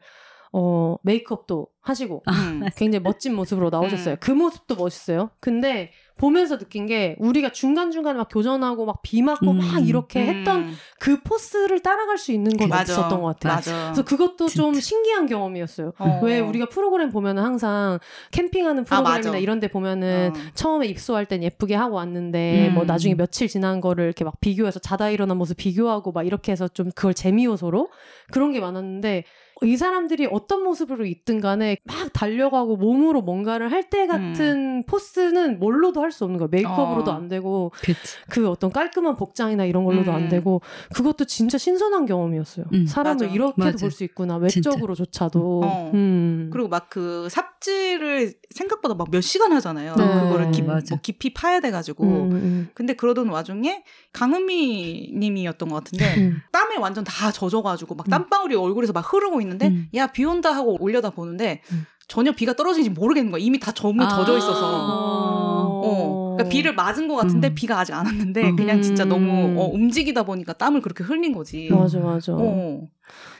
어, 0.51 0.97
메이크업도 1.01 1.67
하시고 1.81 2.23
음. 2.27 2.69
굉장히 2.75 3.01
멋진 3.01 3.33
모습으로 3.33 3.71
나오셨어요. 3.71 4.15
음. 4.15 4.17
그 4.19 4.29
모습도 4.29 4.75
멋있어요. 4.75 5.31
근데 5.39 5.91
보면서 6.15 6.57
느낀 6.57 6.85
게 6.85 7.15
우리가 7.19 7.51
중간중간에 7.51 8.17
막 8.17 8.27
교전하고 8.31 8.85
막 8.85 9.01
비 9.03 9.21
맞고 9.21 9.51
음. 9.51 9.57
막 9.57 9.87
이렇게 9.87 10.25
했던 10.25 10.61
음. 10.63 10.75
그 10.99 11.21
포스를 11.21 11.81
따라갈 11.81 12.17
수 12.17 12.31
있는 12.31 12.55
건 12.55 12.69
맞아. 12.69 12.93
없었던 12.93 13.21
것 13.21 13.27
같아요. 13.39 13.53
맞아. 13.55 13.83
그래서 13.85 14.03
그것도 14.05 14.47
좀 14.47 14.73
진짜. 14.73 14.79
신기한 14.81 15.25
경험이었어요. 15.25 15.93
어. 15.99 16.19
왜 16.23 16.39
우리가 16.39 16.67
프로그램 16.67 17.09
보면은 17.09 17.43
항상 17.43 17.99
캠핑하는 18.31 18.83
아, 18.83 18.85
프로그램이나 18.85 19.29
맞아. 19.31 19.37
이런 19.39 19.59
데 19.59 19.67
보면은 19.67 20.31
어. 20.33 20.39
처음에 20.53 20.87
입소할 20.87 21.25
땐 21.25 21.43
예쁘게 21.43 21.75
하고 21.75 21.95
왔는데 21.95 22.69
음. 22.69 22.75
뭐 22.75 22.85
나중에 22.85 23.15
며칠 23.15 23.47
지난 23.47 23.81
거를 23.81 24.05
이렇게 24.05 24.23
막 24.23 24.39
비교해서 24.39 24.79
자다 24.79 25.09
일어난 25.09 25.37
모습 25.37 25.57
비교하고 25.57 26.11
막 26.13 26.25
이렇게 26.25 26.51
해서 26.53 26.67
좀 26.69 26.91
그걸 26.95 27.13
재미 27.13 27.45
요소로 27.45 27.89
그런 28.31 28.51
게 28.53 28.59
많았는데 28.61 29.25
이 29.65 29.77
사람들이 29.77 30.27
어떤 30.31 30.63
모습으로 30.63 31.05
있든 31.05 31.39
간에 31.41 31.77
막 31.85 32.11
달려가고 32.13 32.77
몸으로 32.77 33.21
뭔가를 33.21 33.71
할 33.71 33.83
때 33.89 34.07
같은 34.07 34.83
포스는 34.87 35.59
뭘로도 35.59 36.01
할 36.01 36.11
수 36.11 36.23
없는 36.23 36.37
거예요. 36.39 36.49
메이크업으로도 36.51 37.11
어. 37.11 37.13
안 37.13 37.27
되고 37.27 37.71
그치. 37.81 37.97
그 38.29 38.47
어떤 38.49 38.71
깔끔한 38.71 39.15
복장이나 39.17 39.65
이런 39.65 39.83
걸로도 39.83 40.11
음. 40.11 40.15
안 40.15 40.29
되고 40.29 40.61
그것도 40.95 41.25
진짜 41.25 41.57
신선한 41.57 42.05
경험이었어요. 42.05 42.65
음. 42.73 42.85
사람을 42.85 43.25
맞아. 43.27 43.33
이렇게도. 43.33 43.77
볼 43.77 43.91
수 43.91 44.03
있구나. 44.03 44.37
외적으로조차도. 44.37 45.61
어. 45.63 45.91
음. 45.93 46.49
그리고 46.51 46.67
막 46.69 46.89
그 46.89 47.27
삽 47.29 47.52
질을 47.63 48.33
생각보다 48.51 48.93
막 48.93 49.07
몇 49.09 49.21
시간 49.21 49.51
하잖아요. 49.53 49.95
네. 49.95 50.05
그거를 50.05 50.51
깊. 50.51 50.63
뭐 50.65 50.77
깊이 51.01 51.33
파야 51.33 51.59
돼가지고. 51.59 52.03
음, 52.03 52.31
음, 52.31 52.69
근데 52.75 52.93
그러던 52.93 53.29
와중에 53.29 53.83
강은미 54.13 55.13
님이었던 55.15 55.69
것 55.69 55.83
같은데 55.83 56.15
음. 56.17 56.37
땀에 56.51 56.77
완전 56.77 57.03
다 57.03 57.31
젖어가지고 57.31 57.95
막 57.95 58.07
음. 58.07 58.09
땀방울이 58.09 58.55
얼굴에서 58.55 58.93
막 58.93 59.11
흐르고 59.11 59.41
있는데 59.41 59.67
음. 59.69 59.87
야비 59.95 60.23
온다 60.25 60.51
하고 60.55 60.77
올려다 60.79 61.09
보는데 61.09 61.61
음. 61.71 61.85
전혀 62.07 62.31
비가 62.33 62.53
떨어지는지 62.53 62.89
모르겠는 62.89 63.31
거야. 63.31 63.41
이미 63.41 63.59
다 63.59 63.71
너무 63.71 64.03
아. 64.03 64.07
젖어 64.09 64.37
있어서. 64.37 64.61
어. 64.63 65.81
어, 65.85 66.35
그러니까 66.37 66.49
비를 66.49 66.73
맞은 66.75 67.07
것 67.07 67.15
같은데 67.15 67.49
음. 67.49 67.55
비가 67.55 67.79
아직 67.79 67.93
안 67.93 68.05
왔는데 68.05 68.49
음. 68.49 68.55
그냥 68.55 68.81
진짜 68.81 69.05
너무 69.05 69.59
어, 69.61 69.67
음. 69.69 69.75
움직이다 69.75 70.23
보니까 70.23 70.53
땀을 70.53 70.81
그렇게 70.81 71.03
흘린 71.03 71.33
거지. 71.33 71.69
맞아, 71.71 71.99
맞아. 71.99 72.33
어. 72.35 72.81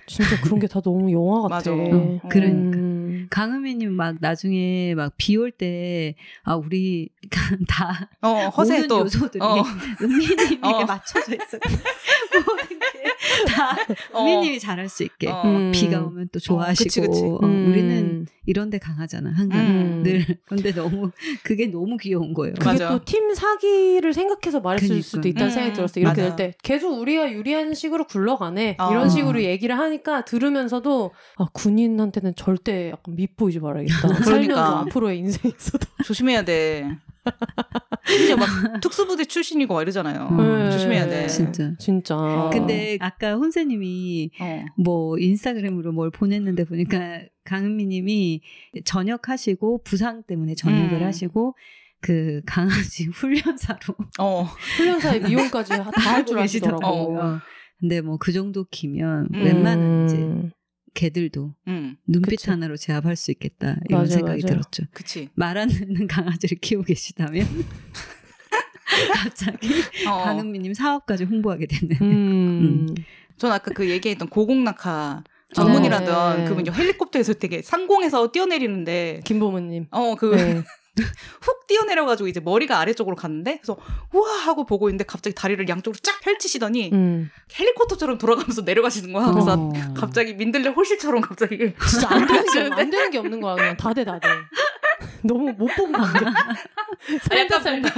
진짜 0.08 0.40
그런 0.41 0.60
게 0.60 0.68
다 0.68 0.82
너무 0.82 1.12
영화 1.12 1.41
같아. 1.44 1.56
맞아. 1.56 1.72
어, 1.72 2.20
그러니까. 2.30 2.78
음. 2.78 3.03
강은미님 3.30 3.91
막 3.94 4.16
나중에 4.20 4.94
막 4.95 5.14
비 5.18 5.38
올 5.38 5.52
때 5.52 6.16
아 6.44 6.56
우리 6.56 7.10
다 7.68 8.10
어, 8.22 8.50
허세 8.50 8.88
또. 8.88 9.00
요소들이 9.02 9.44
어. 9.44 9.64
은미님에게 10.02 10.60
어. 10.64 10.86
맞춰져 10.86 11.34
있어. 11.36 11.58
모든 12.45 12.80
게 12.80 13.03
다 13.48 13.76
어. 14.14 14.20
은미님이 14.22 14.60
잘할 14.60 14.90
수 14.90 15.04
있게. 15.04 15.30
어. 15.30 15.41
음. 15.45 15.72
비가 15.72 16.02
오면 16.02 16.30
또 16.32 16.40
좋아하시고 16.40 16.84
그치, 16.84 17.02
그치. 17.02 17.22
어, 17.24 17.40
음. 17.44 17.68
우리는 17.70 18.26
이런데 18.45 18.78
강하잖아 18.78 19.32
항상 19.34 19.60
음. 19.60 20.04
늘 20.04 20.26
근데 20.45 20.74
너무 20.74 21.12
그게 21.44 21.68
너무 21.68 21.98
귀여운 21.98 22.34
거예요. 22.34 22.54
그게. 22.60 22.78
또 22.78 23.00
팀 23.06 23.34
사기를 23.34 24.14
생각해서 24.14 24.60
말했을 24.60 24.88
그니까. 24.90 25.04
수도 25.08 25.28
있다는 25.28 25.48
음, 25.48 25.54
생각이 25.54 25.74
들었어요. 25.76 26.02
이렇게. 26.04 26.22
될 26.22 26.36
때 26.36 26.54
계속 26.64 27.00
우리가 27.00 27.32
유리한 27.32 27.74
식으로 27.74 28.06
굴러가네. 28.08 28.78
어. 28.80 28.91
이런 28.91 29.10
식으로 29.10 29.41
얘기를 29.44 29.78
하니까 29.78 30.26
들으면서도 30.26 31.12
아 31.38 31.45
군인한테는 31.54 32.34
절대 32.36 32.90
약간 32.90 33.16
밉보이지 33.16 33.60
말아야겠다. 33.60 34.08
살면서 34.24 34.24
그러니까. 34.26 34.80
앞으로의 34.82 35.20
인생에서도. 35.20 35.88
조심해야 36.04 36.44
돼. 36.44 36.86
심지어 38.06 38.36
막 38.36 38.48
특수부대 38.82 39.26
출신이고 39.26 39.74
막 39.74 39.82
이러잖아요. 39.82 40.28
음. 40.32 40.72
조심해야 40.72 41.08
돼. 41.08 41.28
진짜. 41.28 41.74
진짜. 41.80 42.16
어. 42.18 42.50
근데 42.52 42.98
아까 43.00 43.34
혼세님이 43.36 44.32
어. 44.41 44.66
뭐 44.78 45.18
인스타그램으로 45.18 45.91
뭘 45.94 46.12
보냈는데 46.12 46.66
보니까 46.66 47.22
강은미님이 47.45 48.41
전역하시고 48.86 49.84
부상 49.84 50.24
때문에 50.24 50.56
전역을 50.56 51.02
음. 51.02 51.08
하시고 51.08 51.56
그 52.02 52.41
강아지 52.45 53.06
훈련사로 53.14 53.95
어. 54.20 54.44
훈련사의 54.78 55.22
미용까지 55.22 55.70
다 55.72 55.84
할 55.95 56.26
줄 56.26 56.38
아시더라고요. 56.40 56.82
계시더라고요. 57.08 57.40
근데 57.80 58.02
뭐 58.02 58.18
그 58.18 58.32
정도 58.32 58.66
기면 58.70 59.28
음. 59.34 59.44
웬만한 59.44 60.06
이제 60.06 60.52
개들도 60.94 61.53
음. 61.68 61.98
눈빛 62.07 62.38
그쵸. 62.38 62.52
하나로 62.52 62.78
제압할 62.78 63.15
수 63.15 63.32
있겠다 63.32 63.78
이런 63.90 64.02
맞아요, 64.02 64.06
생각이 64.07 64.41
맞아요. 64.44 64.60
들었죠. 64.61 64.84
그치. 64.94 65.30
말 65.36 65.57
안 65.57 65.68
듣는 65.70 66.07
강아지를 66.07 66.57
키우고 66.60 66.86
계시다면 66.86 67.45
갑자기 69.14 69.70
어. 70.07 70.24
강은미님 70.24 70.74
사업까지 70.74 71.24
홍보하게 71.24 71.68
되는. 71.68 71.98
음. 72.02 72.95
전 73.38 73.52
아까 73.52 73.72
그 73.74 73.90
얘기했던 73.90 74.28
고공낙하 74.30 75.24
전문이라던 75.53 76.38
네. 76.38 76.45
그분 76.49 76.65
헬리콥터에서 76.72 77.34
되게 77.36 77.61
상공에서 77.61 78.32
뛰어내리는데 78.32 79.22
김보무님. 79.26 79.88
어그 79.91 80.64
훅 80.95 81.60
네. 81.68 81.76
뛰어내려가지고 81.76 82.28
이제 82.28 82.40
머리가 82.40 82.80
아래쪽으로 82.80 83.15
갔는데 83.15 83.57
그래서 83.57 83.78
우와 84.14 84.30
하고 84.45 84.65
보고 84.65 84.90
있는데 84.90 85.03
갑자기 85.06 85.34
다리를 85.36 85.68
양쪽으로 85.68 85.99
쫙 86.03 86.20
펼치시더니 86.22 86.91
음. 86.94 87.32
헬리콥터처럼 87.57 88.18
돌아가면서 88.20 88.61
내려가시는 88.61 89.11
거야. 89.14 89.32
그래서 89.32 89.53
어. 89.57 89.74
갑자기 89.95 90.34
민들레 90.36 90.70
홀씨처럼 90.70 91.22
갑자기 91.22 91.74
진짜 91.90 92.07
안 92.10 92.28
되는 92.28 92.45
게? 92.45 92.60
안 92.74 92.90
되는 92.90 93.10
게 93.11 93.18
없는 93.18 93.41
거야. 93.41 93.56
그냥 93.56 93.78
다돼 93.78 94.03
다돼. 94.03 94.28
너무 95.26 95.52
못 95.53 95.68
본 95.76 95.91
거야. 95.91 96.14
살다 97.24 97.40
약간 97.40 97.61
살다. 97.64 97.90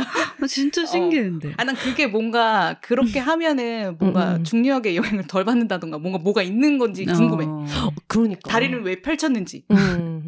어, 0.41 0.47
진짜 0.47 0.85
신기한데. 0.85 1.53
아, 1.57 1.63
난 1.63 1.75
그게 1.75 2.07
뭔가 2.07 2.77
그렇게 2.81 3.19
하면은 3.19 3.97
뭔가 3.99 4.31
음, 4.31 4.35
음. 4.37 4.43
중력의 4.43 4.95
영향을 4.95 5.27
덜 5.27 5.43
받는다던가 5.43 5.97
뭔가 5.97 6.17
뭐가 6.19 6.41
있는 6.43 6.77
건지 6.77 7.05
궁금해. 7.05 7.45
어. 7.47 7.65
그러니까. 8.07 8.49
다리를 8.49 8.83
왜 8.83 9.01
펼쳤는지. 9.01 9.63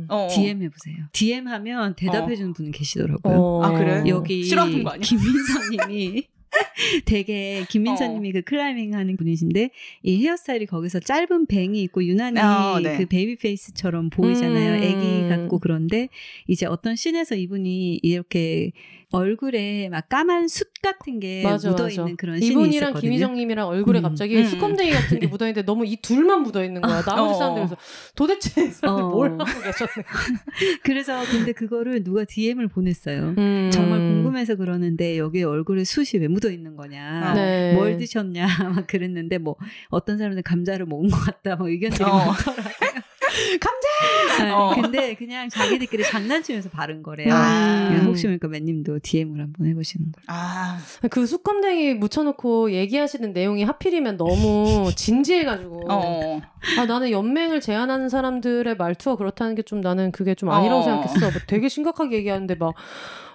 음. 0.09 0.13
어. 0.13 0.27
DM 0.29 0.61
해보세요. 0.63 0.95
DM 1.11 1.47
하면 1.47 1.95
대답해주는 1.95 2.53
분이 2.53 2.71
계시더라고요. 2.71 3.35
어. 3.35 3.63
아, 3.63 3.71
그래? 3.77 4.03
여기 4.07 4.43
싫어하는 4.43 4.83
거 4.83 4.91
아니야? 4.91 5.01
김민선님이 5.01 6.27
되게 7.05 7.65
김민선님이 7.69 8.31
그 8.31 8.41
클라이밍 8.41 8.93
하는 8.93 9.17
분이신데 9.17 9.69
이 10.03 10.23
헤어스타일이 10.23 10.65
거기서 10.65 10.99
짧은 10.99 11.47
bang이 11.47 11.81
있고 11.83 12.03
유난히 12.03 12.39
어, 12.39 12.79
네. 12.81 12.97
그 12.97 13.05
baby 13.05 13.37
face처럼 13.37 14.09
보이잖아요. 14.09 14.79
음. 14.79 14.83
애기 14.83 15.29
같고 15.29 15.59
그런데 15.59 16.09
이제 16.47 16.65
어떤 16.65 16.95
scene에서 16.95 17.35
이분이 17.35 17.99
이렇게 18.01 18.71
얼굴에 19.11 19.87
막 19.89 20.09
까만 20.09 20.49
숯 20.49 20.69
같은 20.81 21.19
게 21.19 21.41
맞아, 21.43 21.69
묻어 21.69 21.83
맞아. 21.83 22.01
있는 22.01 22.17
그런 22.17 22.39
scene이 22.39 22.51
이분이랑 22.51 22.89
있었거든요. 22.89 22.99
김희정님이랑 23.01 23.67
얼굴에 23.67 23.99
음. 23.99 24.03
갑자기 24.03 24.37
음. 24.37 24.45
수컴데이 24.45 24.91
같은 24.91 25.19
게 25.19 25.27
묻어 25.27 25.45
있는데 25.45 25.65
너무 25.65 25.85
이 25.85 25.95
둘만 25.95 26.43
묻어 26.43 26.63
있는 26.63 26.81
거야. 26.81 27.01
나머지 27.01 27.35
어. 27.35 27.37
사람들 27.37 27.61
그래서 27.61 27.77
도대체 28.15 28.65
이 28.65 28.67
사람들 28.67 29.03
어. 29.03 29.09
뭘 29.09 29.31
하고 29.31 29.45
계셨네. 29.45 30.07
그래서 30.83 31.23
근데 31.31 31.53
그거를 31.53 32.03
누가 32.03 32.25
DM을 32.25 32.67
보냈어요. 32.67 33.33
음. 33.37 33.69
정말 33.71 33.99
궁금해서 33.99 34.55
그러는데 34.55 35.17
여기 35.17 35.41
얼굴에 35.43 35.85
숯이 35.85 36.21
왜 36.21 36.27
묻어 36.27 36.49
있는 36.51 36.75
거냐. 36.75 37.33
네. 37.33 37.73
뭘 37.75 37.97
드셨냐 37.97 38.45
막 38.75 38.87
그랬는데 38.87 39.37
뭐 39.37 39.55
어떤 39.89 40.17
사람들은 40.17 40.43
감자를 40.43 40.85
먹은 40.85 41.09
것 41.09 41.17
같다 41.17 41.55
뭐 41.55 41.69
의견들이 41.69 42.03
어. 42.03 42.17
많더라고요. 42.17 43.06
감자. 43.61 44.57
어. 44.57 44.75
근데 44.81 45.13
그냥 45.15 45.49
자기들끼리 45.49 46.03
장난치면서 46.03 46.69
바른 46.69 47.03
거래요. 47.03 47.33
아. 47.33 47.87
그냥 47.89 48.05
혹시 48.07 48.25
모르니까 48.27 48.47
맨님도 48.47 48.99
DM을 49.03 49.39
한번 49.41 49.67
해보시는 49.67 50.11
걸. 50.11 50.23
아, 50.27 50.79
그 51.09 51.25
수컴댕이 51.25 51.95
묻혀놓고 51.95 52.71
얘기하시는 52.71 53.33
내용이 53.33 53.63
하필이면 53.63 54.17
너무 54.17 54.89
진지해가지고 54.95 55.91
어. 55.91 56.41
아 56.79 56.85
나는 56.85 57.11
연맹을 57.11 57.61
제안하는 57.61 58.09
사람들의 58.09 58.75
말투가 58.77 59.15
그렇다는 59.17 59.55
게 59.55 59.61
좀 59.67 59.81
나는 59.81 60.11
그게 60.13 60.33
좀 60.33 60.49
아니라고 60.49 60.79
어. 60.79 60.83
생각했어. 60.83 61.19
뭐 61.19 61.31
되게 61.45 61.67
심각하게 61.67 62.15
얘기하는데 62.17 62.55
막 62.55 62.73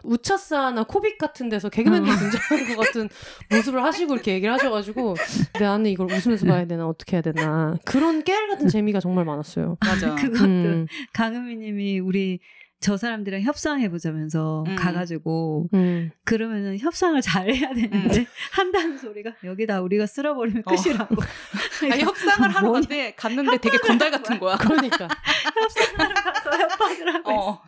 우차사나 0.03 0.85
코빅 0.85 1.19
같은 1.19 1.49
데서 1.49 1.69
개그맨들 1.69 2.11
어. 2.11 2.17
등장하는 2.17 2.77
것 2.77 2.87
같은 2.87 3.09
모습을 3.51 3.83
하시고 3.85 4.15
이렇게 4.15 4.35
얘기를 4.35 4.53
하셔가지고 4.55 5.15
나는 5.61 5.91
이걸 5.91 6.07
웃으면서 6.11 6.47
봐야 6.47 6.67
되나 6.67 6.87
어떻게 6.87 7.17
해야 7.17 7.23
되나 7.23 7.77
그런 7.85 8.23
깨알 8.25 8.49
같은 8.49 8.69
재미가 8.69 9.01
정말 9.01 9.25
많았어요. 9.25 9.77
맞아. 9.85 10.15
그것도 10.15 10.45
음, 10.45 10.87
강은미님이 11.13 12.01
우리 12.01 12.39
저 12.83 12.97
사람들이랑 12.97 13.43
협상해 13.43 13.89
보자면서 13.89 14.65
음. 14.67 14.75
가가지고 14.75 15.69
음. 15.73 16.11
그러면은 16.25 16.77
협상을 16.79 17.19
잘 17.23 17.49
해야 17.49 17.73
되는데 17.73 18.27
한다는 18.51 18.99
소리가 18.99 19.35
여기다 19.45 19.81
우리가 19.83 20.07
쓸어버리면 20.07 20.65
어. 20.67 20.75
끝이라고. 20.75 21.15
아니, 21.93 22.03
협상을 22.03 22.51
하러 22.51 22.69
뭐냐. 22.69 22.87
갔는데, 22.89 23.15
갔는데 23.15 23.59
되게 23.59 23.79
건달 23.79 24.11
같은 24.11 24.39
거야. 24.41 24.57
그러니까 24.57 25.07
협상을 25.55 26.15
가서 26.15 26.51
협박을 26.59 27.15
하고 27.15 27.31
있어. 27.31 27.63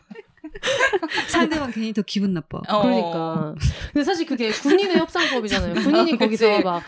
어. 0.55 1.07
상대방 1.29 1.71
괜히 1.71 1.93
더 1.93 2.03
기분 2.03 2.33
나빠. 2.35 2.61
어. 2.69 2.83
그러니까. 2.83 3.55
근데 3.93 4.05
사실 4.05 4.27
그게 4.27 4.51
군인의 4.51 4.97
협상법이잖아요. 4.97 5.75
군인이 5.75 6.15
어, 6.15 6.17
거기서 6.17 6.49
그치. 6.51 6.65
막 6.65 6.83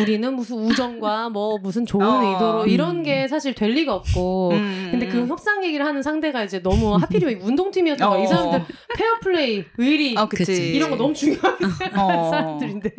우리는 0.00 0.34
무슨 0.34 0.56
우정과 0.58 1.30
뭐 1.30 1.58
무슨 1.58 1.86
좋은 1.86 2.04
어. 2.06 2.22
의도로 2.22 2.66
이런 2.66 2.96
음. 2.98 3.02
게 3.02 3.28
사실 3.28 3.54
될 3.54 3.70
리가 3.70 3.94
없고. 3.94 4.50
음. 4.52 4.88
근데 4.90 5.06
그 5.08 5.26
협상 5.26 5.64
얘기를 5.64 5.84
하는 5.86 6.02
상대가 6.02 6.42
이제 6.44 6.60
너무 6.62 6.96
하필이면 6.96 7.40
운동팀이었던 7.42 8.08
거야. 8.08 8.20
이 8.20 8.24
어. 8.24 8.26
사람들 8.26 8.64
페어플레이, 8.96 9.64
의리 9.78 10.16
어, 10.16 10.28
그치. 10.28 10.72
이런 10.74 10.90
거 10.90 10.96
너무 10.96 11.14
중요한 11.14 11.56
어. 11.96 12.30
사람들인데. 12.30 12.90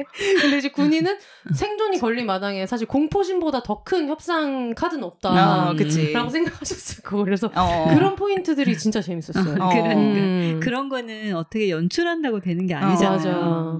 근데 0.41 0.57
이제 0.57 0.69
군인은 0.69 1.17
생존이 1.53 1.99
걸린 1.99 2.25
마당에 2.25 2.65
사실 2.65 2.87
공포심보다 2.87 3.63
더 3.63 3.81
큰 3.83 4.07
협상 4.07 4.73
카드는 4.75 5.03
없다. 5.03 5.71
어, 5.71 5.75
그치. 5.75 6.13
라고 6.13 6.29
생각하셨을 6.29 7.03
거고. 7.03 7.23
그래서 7.25 7.51
어. 7.55 7.87
그런 7.93 8.15
포인트들이 8.15 8.77
진짜 8.77 9.01
재밌었어요. 9.01 9.55
어, 9.59 9.69
그러니까. 9.69 9.95
음. 10.15 10.59
그런 10.61 10.89
거는 10.89 11.35
어떻게 11.35 11.69
연출한다고 11.69 12.39
되는 12.39 12.67
게 12.67 12.73
어, 12.73 12.77
아니잖아요. 12.77 13.19
맞아. 13.19 13.79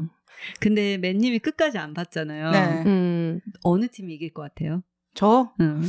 근데 0.60 0.98
맷님이 0.98 1.40
끝까지 1.40 1.78
안 1.78 1.94
봤잖아요. 1.94 2.52
네. 2.52 2.84
음. 2.86 3.40
어느 3.64 3.88
팀이 3.88 4.14
이길 4.14 4.34
것 4.34 4.42
같아요? 4.42 4.84
저 5.14 5.54
응. 5.60 5.84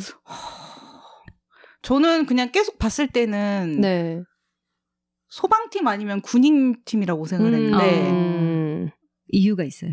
저는 1.83 2.27
그냥 2.27 2.51
계속 2.53 2.79
봤을 2.79 3.09
때는 3.09 3.81
네. 3.81 4.23
소방팀 5.29 5.87
아니면 5.87 6.21
군인팀이라고 6.21 7.25
생각을 7.25 7.55
음. 7.55 7.65
했는데 7.65 8.11
음. 8.11 8.91
이유가 9.29 9.65
있어요. 9.65 9.93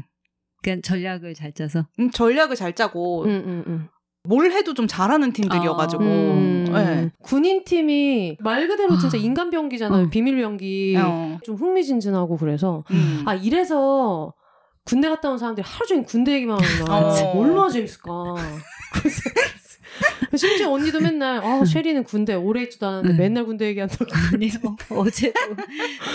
그냥 0.61 0.81
전략을 0.81 1.34
잘 1.34 1.53
짜서. 1.53 1.88
음, 1.99 2.11
전략을 2.11 2.55
잘 2.55 2.76
짜고 2.76 3.23
음, 3.23 3.30
음, 3.30 3.63
음. 3.67 3.88
뭘 4.23 4.51
해도 4.51 4.73
좀 4.73 4.87
잘하는 4.87 5.31
팀들이어가지고 5.33 6.03
음. 6.03 6.65
네. 6.71 7.09
군인 7.23 7.63
팀이 7.63 8.37
말 8.41 8.67
그대로 8.67 8.97
진짜 8.97 9.17
아. 9.17 9.21
인간 9.21 9.49
병기잖아요. 9.49 10.05
어. 10.05 10.09
비밀 10.09 10.37
병기. 10.37 10.95
어. 10.99 11.39
좀 11.43 11.55
흥미진진하고 11.55 12.37
그래서 12.37 12.83
음. 12.91 13.23
아 13.25 13.33
이래서 13.33 14.33
군대 14.83 15.07
갔다 15.09 15.29
온 15.29 15.37
사람들이 15.37 15.65
하루 15.67 15.85
종일 15.87 16.05
군대 16.05 16.33
얘기만 16.33 16.61
하는구나. 16.61 16.97
어. 16.97 17.31
얼마나 17.39 17.69
재밌을까. 17.69 18.11
그래서 20.30 20.47
심지어 20.47 20.72
언니도 20.72 20.99
맨날 20.99 21.43
아 21.43 21.65
쉐리는 21.65 22.03
군대 22.03 22.35
오래 22.35 22.61
있지도 22.64 22.88
않았는데 22.88 23.15
음. 23.15 23.18
맨날 23.18 23.45
군대 23.45 23.65
얘기한다고. 23.65 24.06
아니요. 24.34 24.51
어제도 24.91 25.39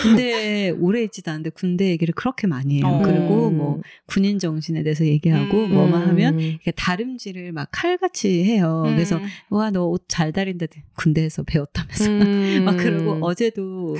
군대 0.01 0.69
오래 0.69 1.03
있지도 1.03 1.31
않는데 1.31 1.49
군대 1.49 1.89
얘기를 1.89 2.13
그렇게 2.15 2.47
많이 2.47 2.77
해요. 2.77 2.87
어. 2.87 3.01
그리고 3.01 3.51
뭐 3.51 3.81
군인 4.05 4.39
정신에 4.39 4.83
대해서 4.83 5.05
얘기하고 5.05 5.65
음. 5.65 5.73
뭐만 5.73 6.07
하면 6.07 6.35
음. 6.35 6.39
이렇게 6.39 6.71
다림질을 6.71 7.51
막 7.51 7.67
칼같이 7.71 8.45
해요. 8.45 8.83
그래서 8.87 9.17
음. 9.17 9.25
와너 9.49 9.85
옷 9.85 10.05
잘 10.07 10.31
다린다. 10.31 10.67
군대에서 10.95 11.43
배웠다면서. 11.43 12.09
음. 12.09 12.63
막 12.65 12.77
그러고 12.77 13.17
어제도 13.25 13.97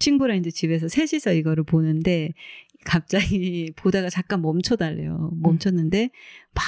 친구랑 0.00 0.38
이제 0.38 0.50
집에서 0.50 0.88
셋이서 0.88 1.34
이거를 1.34 1.62
보는데 1.62 2.32
갑자기 2.84 3.72
보다가 3.76 4.10
잠깐 4.10 4.42
멈춰달래요. 4.42 5.30
멈췄는데 5.40 6.10
막 6.54 6.64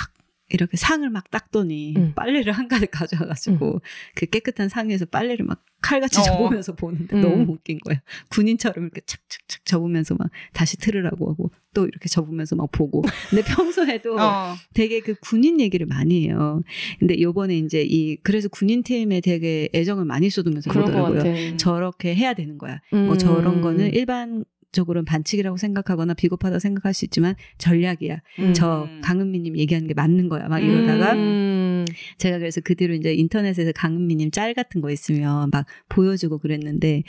이렇게 0.54 0.76
상을 0.76 1.08
막 1.10 1.30
닦더니 1.30 1.94
음. 1.96 2.12
빨래를 2.14 2.52
한 2.52 2.68
가득 2.68 2.90
가져와가지고 2.90 3.80
그 4.14 4.26
깨끗한 4.26 4.68
상에서 4.68 5.04
빨래를 5.06 5.44
막 5.44 5.64
칼같이 5.82 6.20
어. 6.20 6.22
접으면서 6.22 6.74
보는데 6.74 7.16
음. 7.16 7.20
너무 7.20 7.52
웃긴 7.52 7.78
거예요. 7.84 8.00
군인처럼 8.30 8.84
이렇게 8.84 9.02
착착착 9.04 9.66
접으면서 9.66 10.14
막 10.14 10.30
다시 10.54 10.78
틀으라고 10.78 11.30
하고 11.30 11.50
또 11.74 11.86
이렇게 11.86 12.08
접으면서 12.08 12.56
막 12.56 12.70
보고. 12.72 13.02
근데 13.28 13.42
평소에도 13.44 14.16
어. 14.18 14.54
되게 14.72 15.00
그 15.00 15.14
군인 15.20 15.60
얘기를 15.60 15.86
많이 15.86 16.24
해요. 16.24 16.62
근데 16.98 17.20
요번에 17.20 17.58
이제 17.58 17.82
이 17.82 18.16
그래서 18.22 18.48
군인 18.48 18.82
팀에 18.82 19.20
되게 19.20 19.68
애정을 19.74 20.06
많이 20.06 20.30
쏟으면서. 20.30 20.70
같아. 20.70 21.56
저렇게 21.58 22.14
해야 22.14 22.32
되는 22.32 22.56
거야. 22.56 22.80
음. 22.94 23.06
뭐 23.06 23.18
저런 23.18 23.60
거는 23.60 23.92
일반 23.92 24.44
적으로는 24.74 25.06
반칙이라고 25.06 25.56
생각하거나 25.56 26.12
비겁하다고 26.14 26.58
생각할 26.58 26.92
수 26.92 27.06
있지만 27.06 27.34
전략이야. 27.58 28.18
음. 28.40 28.52
저 28.52 28.86
강은미님 29.02 29.56
얘기하는 29.56 29.88
게 29.88 29.94
맞는 29.94 30.28
거야. 30.28 30.48
막 30.48 30.58
이러다가 30.58 31.14
음. 31.14 31.86
제가 32.18 32.38
그래서 32.38 32.60
그 32.62 32.74
뒤로 32.74 32.94
이제 32.94 33.14
인터넷에서 33.14 33.72
강은미님 33.72 34.30
짤 34.30 34.52
같은 34.54 34.80
거 34.82 34.90
있으면 34.90 35.48
막 35.50 35.64
보여주고 35.88 36.38
그랬는데 36.38 37.02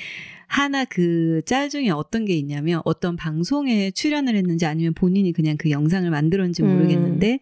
하나 0.48 0.86
그 0.86 1.42
짤 1.46 1.70
중에 1.70 1.90
어떤 1.90 2.26
게 2.26 2.34
있냐면 2.34 2.82
어떤 2.86 3.16
방송에 3.16 3.92
출연을 3.92 4.36
했는지 4.36 4.66
아니면 4.66 4.94
본인이 4.94 5.32
그냥 5.34 5.58
그 5.58 5.70
영상을 5.72 6.10
만들었는지 6.10 6.64
음. 6.64 6.74
모르겠는데 6.74 7.40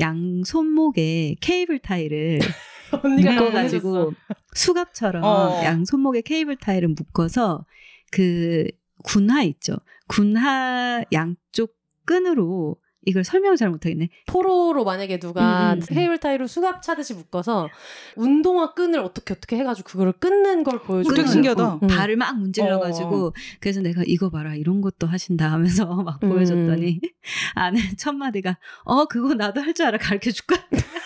양 0.00 0.42
손목에 0.44 1.36
케이블 1.40 1.78
타이를 1.78 2.38
묶어가지고. 3.02 4.12
수갑처럼 4.54 5.24
어. 5.24 5.60
양 5.64 5.84
손목에 5.84 6.20
케이블 6.20 6.56
타이를 6.56 6.88
묶어서 6.88 7.66
그 8.12 8.68
군화 9.04 9.42
있죠. 9.44 9.76
군화 10.08 11.04
양쪽 11.12 11.76
끈으로 12.04 12.76
이걸 13.06 13.22
설명을 13.22 13.58
잘 13.58 13.68
못하겠네. 13.68 14.08
포로로 14.26 14.82
만약에 14.82 15.18
누가 15.18 15.74
음, 15.74 15.78
음, 15.78 15.82
음. 15.82 15.94
케이블 15.94 16.18
타이로 16.18 16.46
수갑 16.46 16.82
차듯이 16.82 17.12
묶어서 17.12 17.68
운동화 18.16 18.72
끈을 18.72 18.98
어떻게 19.00 19.34
어떻게 19.34 19.56
해가지고 19.58 19.86
그거를 19.90 20.12
끊는 20.12 20.64
걸 20.64 20.80
되게 20.80 21.02
끈을, 21.10 21.28
신기하다. 21.28 21.66
어, 21.74 21.80
음. 21.82 21.86
발을 21.86 22.16
막 22.16 22.38
문질러가지고 22.38 23.34
그래서 23.60 23.82
내가 23.82 24.02
이거 24.06 24.30
봐라 24.30 24.54
이런 24.54 24.80
것도 24.80 25.06
하신다 25.06 25.52
하면서 25.52 25.84
막 26.02 26.18
보여줬더니 26.20 26.98
아는 27.54 27.78
첫 27.98 28.14
마디가 28.14 28.56
어 28.84 29.04
그거 29.04 29.34
나도 29.34 29.60
할 29.60 29.74
줄 29.74 29.84
알아 29.86 29.98
가르쳐 29.98 30.30
줄까? 30.30 30.56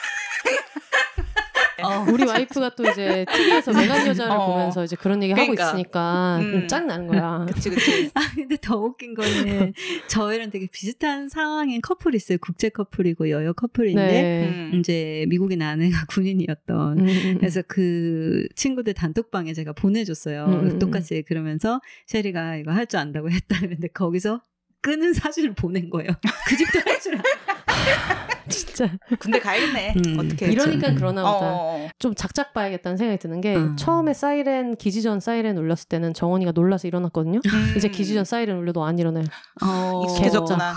어. 1.82 2.04
우리 2.12 2.24
와이프가 2.24 2.74
또 2.74 2.84
이제 2.88 3.24
TV에서 3.32 3.72
외간 3.72 4.06
여자를 4.06 4.32
어. 4.32 4.46
보면서 4.46 4.84
이제 4.84 4.96
그런 4.96 5.22
얘기 5.22 5.32
그러니까. 5.32 5.66
하고 5.66 5.76
있으니까 5.78 6.38
음. 6.40 6.68
짱 6.68 6.86
나는 6.86 7.06
거야. 7.06 7.46
그치 7.52 7.70
그치. 7.70 8.10
아 8.14 8.20
근데 8.34 8.56
더 8.60 8.76
웃긴 8.76 9.14
거는 9.14 9.72
저희랑 10.08 10.50
되게 10.50 10.66
비슷한 10.70 11.28
상황인 11.28 11.80
커플이 11.80 12.16
있어요. 12.16 12.38
국제 12.40 12.68
커플이고 12.68 13.30
여여 13.30 13.52
커플인데 13.52 14.06
네. 14.06 14.48
음. 14.48 14.72
이제 14.78 15.26
나는 15.58 15.86
애가 15.86 16.06
군인이었던 16.10 16.98
음, 16.98 17.06
음. 17.08 17.36
그래서 17.38 17.62
그 17.66 18.46
친구들 18.54 18.94
단톡방에 18.94 19.52
제가 19.52 19.72
보내줬어요. 19.72 20.44
음, 20.46 20.52
음, 20.66 20.78
똑같이 20.78 21.22
그러면서 21.22 21.80
셰리가 22.06 22.56
이거 22.56 22.72
할 22.72 22.88
줄 22.88 22.98
안다고 23.00 23.30
했다 23.30 23.58
그랬는데 23.60 23.88
거기서 23.88 24.40
끄는 24.80 25.12
사진을 25.12 25.54
보낸 25.54 25.90
거예요. 25.90 26.10
그 26.48 26.56
집도 26.56 26.80
할줄 26.80 27.16
안. 27.16 27.22
진짜 28.48 28.96
군대 29.18 29.40
가야겠네. 29.40 29.94
음. 29.96 30.18
어떻게? 30.18 30.50
이러니까 30.50 30.88
음. 30.88 30.94
그러나 30.96 31.28
어, 31.28 31.34
보다. 31.34 31.52
어. 31.52 31.88
좀 31.98 32.14
작작 32.14 32.52
봐야겠다는 32.54 32.96
생각이 32.96 33.18
드는 33.18 33.40
게 33.40 33.56
음. 33.56 33.76
처음에 33.76 34.14
사이렌 34.14 34.76
기지 34.76 35.02
전 35.02 35.20
사이렌 35.20 35.56
울렸을 35.58 35.88
때는 35.88 36.14
정원이가 36.14 36.52
놀라서 36.52 36.88
일어났거든요. 36.88 37.40
음. 37.44 37.74
이제 37.76 37.88
기지 37.88 38.14
전 38.14 38.24
사이렌 38.24 38.56
울려도 38.56 38.84
안 38.84 38.98
일어나요. 38.98 39.24
어, 39.62 40.02
익숙해졌구나. 40.04 40.74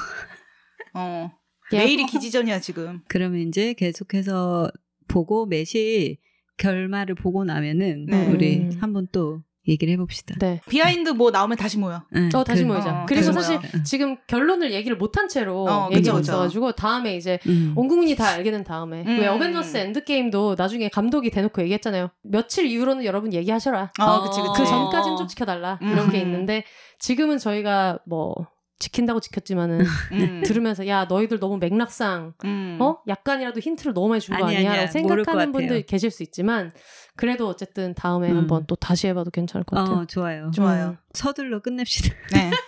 어. 0.95 1.31
야, 1.73 1.77
내일이 1.77 2.05
기지전이야 2.05 2.59
지금. 2.59 3.01
그러면 3.07 3.47
이제 3.47 3.73
계속해서 3.73 4.69
보고 5.07 5.45
맷이 5.45 6.17
결말을 6.57 7.15
보고 7.15 7.45
나면은 7.45 8.05
네. 8.07 8.27
우리 8.27 8.59
음. 8.59 8.77
한번 8.79 9.07
또 9.11 9.41
얘기를 9.67 9.93
해봅시다. 9.93 10.35
네. 10.39 10.59
behind 10.67 11.09
뭐 11.11 11.29
나오면 11.29 11.55
다시 11.57 11.77
모여. 11.77 12.01
네, 12.11 12.29
어 12.33 12.43
다시 12.43 12.63
그- 12.63 12.67
모이자. 12.67 13.03
어, 13.03 13.05
다시 13.07 13.23
사실 13.31 13.57
모여. 13.59 13.83
지금 13.83 14.17
결론을 14.27 14.73
얘기를 14.73 14.97
못한 14.97 15.27
채로 15.29 15.65
어, 15.69 15.89
얘기가. 15.91 16.17
없어가지고 16.17 16.71
다음에 16.71 17.15
이제 17.15 17.37
음. 17.47 17.73
온 17.75 17.87
국민이 17.87 18.15
다 18.15 18.27
알게 18.29 18.49
된 18.49 18.63
다음에 18.63 19.03
음. 19.05 19.19
왜 19.19 19.27
어벤져스 19.27 19.77
엔드게임도 19.77 20.55
나중에 20.57 20.89
감독이 20.89 21.29
대놓고 21.29 21.61
얘기했잖아요. 21.61 22.09
며칠 22.23 22.65
이후로는 22.65 23.05
여러분 23.05 23.33
얘기하셔라. 23.33 23.91
어, 23.99 24.21
그치 24.23 24.41
그치. 24.41 24.61
그 24.63 24.65
전까지는 24.67 25.17
좀 25.17 25.27
지켜달라 25.27 25.77
음. 25.83 25.91
이런 25.91 26.09
게 26.09 26.19
있는데 26.19 26.63
지금은 26.99 27.37
저희가 27.37 27.99
뭐 28.07 28.33
지킨다고 28.81 29.19
지켰지만은 29.21 29.79
음. 30.11 30.41
들으면서 30.45 30.85
야 30.87 31.05
너희들 31.05 31.39
너무 31.39 31.57
맥락상 31.57 32.33
음. 32.43 32.77
어 32.81 32.97
약간이라도 33.07 33.59
힌트를 33.61 33.93
너무 33.93 34.09
많이 34.09 34.19
준 34.21 34.35
거 34.35 34.43
아니, 34.45 34.57
아니야? 34.57 34.71
아니야. 34.71 34.81
라고 34.83 34.91
생각하는. 34.91 35.51
분들 35.51 35.83
계실 35.83 36.11
수 36.11 36.23
있지만 36.23 36.73
그래도 37.15 37.47
어쨌든 37.47 37.93
다음에 37.93 38.29
음. 38.31 38.37
한번 38.37 38.65
또 38.67 38.75
다시 38.75 39.07
해봐도 39.07 39.29
괜찮을 39.31 39.63
것 39.63 39.75
같아요. 39.77 39.97
어, 39.99 40.05
좋아요. 40.05 40.51
좋아요. 40.53 40.97
서둘러 41.13 41.59
끝냅시다. 41.59 42.13
네. 42.33 42.51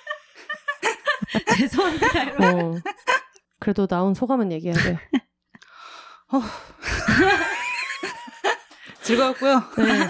죄송합니다. 1.58 2.08
어. 2.48 2.76
그래도 3.60 3.88
나온 3.88 4.14
소감은 4.14 4.52
얘기해야 4.52 4.76
돼요. 4.78 4.98
즐거웠고요. 9.02 9.64
네. 9.78 10.10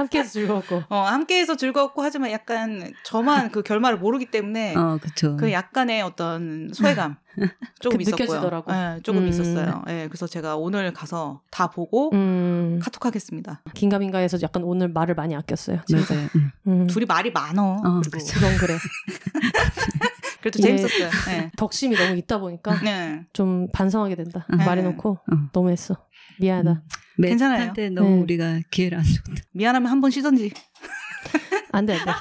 함께해서 0.00 0.30
즐거웠고. 0.30 0.82
어, 0.90 0.96
함께해서 0.96 1.56
즐거웠고 1.56 2.02
하지만 2.02 2.30
약간 2.30 2.92
저만 3.04 3.50
그 3.50 3.62
결말을 3.62 3.98
모르기 3.98 4.26
때문에 4.26 4.74
어, 4.76 4.98
그쵸. 5.00 5.36
그 5.36 5.52
약간의 5.52 6.02
어떤 6.02 6.70
소외감 6.72 7.16
조금 7.80 7.98
그 7.98 8.02
있었고요. 8.02 8.26
느껴지더라고. 8.26 8.72
네, 8.72 9.00
조금 9.02 9.22
음. 9.22 9.28
있었어요. 9.28 9.82
예, 9.88 10.06
그래서 10.08 10.26
제가 10.26 10.56
오늘 10.56 10.92
가서 10.92 11.40
다 11.50 11.68
보고 11.68 12.10
음, 12.12 12.80
카톡하겠습니다. 12.82 13.62
긴가민가해서 13.74 14.38
약간 14.42 14.64
오늘 14.64 14.88
말을 14.88 15.14
많이 15.14 15.34
아꼈어요. 15.36 15.80
진짜. 15.86 16.14
맞아요. 16.14 16.28
음. 16.34 16.52
음. 16.66 16.86
둘이 16.86 17.06
말이 17.06 17.30
많어. 17.30 17.76
어. 17.84 18.00
그건 18.02 18.56
그래. 18.58 18.76
그래도 20.40 20.58
이게- 20.58 20.68
재밌었어요. 20.76 21.10
네. 21.28 21.50
덕심이 21.56 21.96
너무 21.96 22.16
있다 22.16 22.38
보니까 22.38 22.80
네. 22.82 23.24
좀 23.32 23.68
반성하게 23.72 24.16
된다. 24.16 24.46
음. 24.52 24.58
말해놓고 24.58 25.10
어. 25.10 25.36
너무했어. 25.52 25.96
미안하다. 26.40 26.82
음. 27.18 27.22
괜찮아요. 27.22 27.58
매트한테 27.58 27.90
너무 27.90 28.08
네. 28.16 28.20
우리가 28.22 28.60
기회를 28.70 28.98
안 28.98 29.04
줬다. 29.04 29.42
미안하면 29.52 29.90
한 29.90 30.00
번 30.00 30.10
쉬던지. 30.10 30.52
안 31.72 31.86
돼, 31.86 31.94
안 31.94 32.06
돼. 32.06 32.12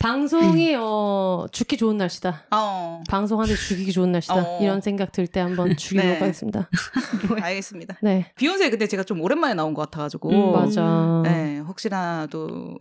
방송이 0.00 0.74
어 0.78 1.46
죽기 1.52 1.76
좋은 1.76 1.96
날씨다. 1.96 2.46
어, 2.50 3.02
방송하는데 3.08 3.56
죽이기 3.58 3.92
좋은 3.92 4.12
날씨다. 4.12 4.34
어. 4.34 4.58
이런 4.62 4.80
생각 4.80 5.12
들 5.12 5.26
때 5.26 5.40
한번 5.40 5.76
죽이도록 5.76 6.14
네. 6.14 6.20
하겠습니다. 6.20 6.68
알겠습니다. 7.40 7.96
네, 8.02 8.32
비욘세 8.36 8.70
근데 8.70 8.86
제가 8.86 9.04
좀 9.04 9.20
오랜만에 9.20 9.54
나온 9.54 9.74
것 9.74 9.82
같아가지고. 9.82 10.30
음, 10.30 10.52
맞아. 10.52 11.22
네, 11.24 11.58
혹시나도 11.58 12.76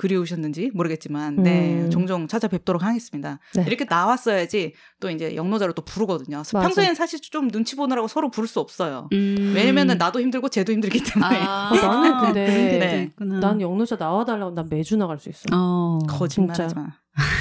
그리우셨는지 0.00 0.70
모르겠지만, 0.72 1.36
네, 1.42 1.74
음. 1.74 1.90
종종 1.90 2.26
찾아뵙도록 2.26 2.82
하겠습니다. 2.82 3.38
네. 3.54 3.64
이렇게 3.66 3.84
나왔어야지 3.86 4.72
또 4.98 5.10
이제 5.10 5.36
영노자로 5.36 5.74
또 5.74 5.82
부르거든요. 5.82 6.38
맞아. 6.38 6.60
평소에는 6.60 6.94
사실 6.94 7.20
좀 7.20 7.50
눈치 7.50 7.76
보느라고 7.76 8.08
서로 8.08 8.30
부를 8.30 8.48
수 8.48 8.60
없어요. 8.60 9.10
음. 9.12 9.52
왜냐면은 9.54 9.98
나도 9.98 10.18
힘들고 10.22 10.48
쟤도 10.48 10.72
힘들기 10.72 11.02
때문에. 11.04 11.36
아, 11.36 11.70
어, 11.70 11.76
나는 11.76 12.18
근데 12.20 12.46
게 12.46 12.78
네. 12.78 13.02
있구나. 13.10 13.40
난 13.40 13.60
영노자 13.60 13.96
나와달라고 13.96 14.52
난 14.52 14.68
매주 14.70 14.96
나갈 14.96 15.18
수 15.18 15.28
있어. 15.28 15.42
어. 15.52 15.98
거짓말하지 16.08 16.74
마. 16.76 16.86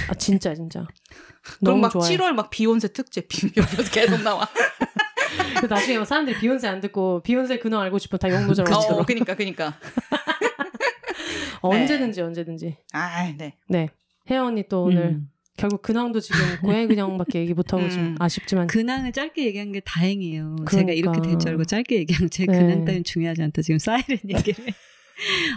아 0.09 0.13
진짜 0.15 0.53
진짜. 0.53 0.85
그럼 1.41 1.57
너무 1.61 1.81
막 1.83 1.91
좋아해. 1.91 2.17
7월 2.17 2.33
막 2.33 2.49
비욘세 2.49 2.89
특집 2.89 3.29
비욘세 3.29 3.83
계속 3.89 4.21
나와. 4.21 4.45
그 5.61 5.65
나중에 5.67 5.97
막 5.97 6.05
사람들이 6.05 6.39
비욘세 6.39 6.67
안 6.67 6.81
듣고 6.81 7.21
비욘세 7.23 7.59
근황 7.59 7.81
알고 7.81 7.99
싶으면 7.99 8.19
다 8.19 8.29
영노자로 8.29 8.75
어. 8.75 9.05
그니까 9.05 9.35
그니까. 9.35 9.73
언제든지 11.61 12.21
언제든지. 12.21 12.77
아, 12.93 13.33
네. 13.37 13.55
네. 13.67 13.89
혜연 14.29 14.45
언니 14.47 14.63
또 14.69 14.83
오늘 14.83 15.01
음. 15.03 15.29
결국 15.57 15.81
근황도 15.81 16.19
지금 16.21 16.39
고양이 16.63 16.87
근황밖에 16.87 17.39
얘기 17.39 17.53
못하고 17.53 17.83
음. 17.83 17.89
좀 17.89 18.15
아쉽지만 18.19 18.67
근황을 18.67 19.11
짧게 19.11 19.45
얘기한 19.45 19.71
게 19.71 19.79
다행이에요. 19.81 20.55
제가 20.59 20.65
그러니까. 20.65 20.93
이렇게 20.93 21.21
될 21.21 21.37
줄 21.39 21.49
알고 21.49 21.65
짧게 21.65 21.95
얘기한 21.97 22.29
제 22.29 22.45
네. 22.45 22.57
근황 22.59 22.85
따윈 22.85 23.03
중요하지 23.03 23.41
않다. 23.43 23.61
지금 23.61 23.77
사이렌 23.79 24.19
얘기를. 24.29 24.65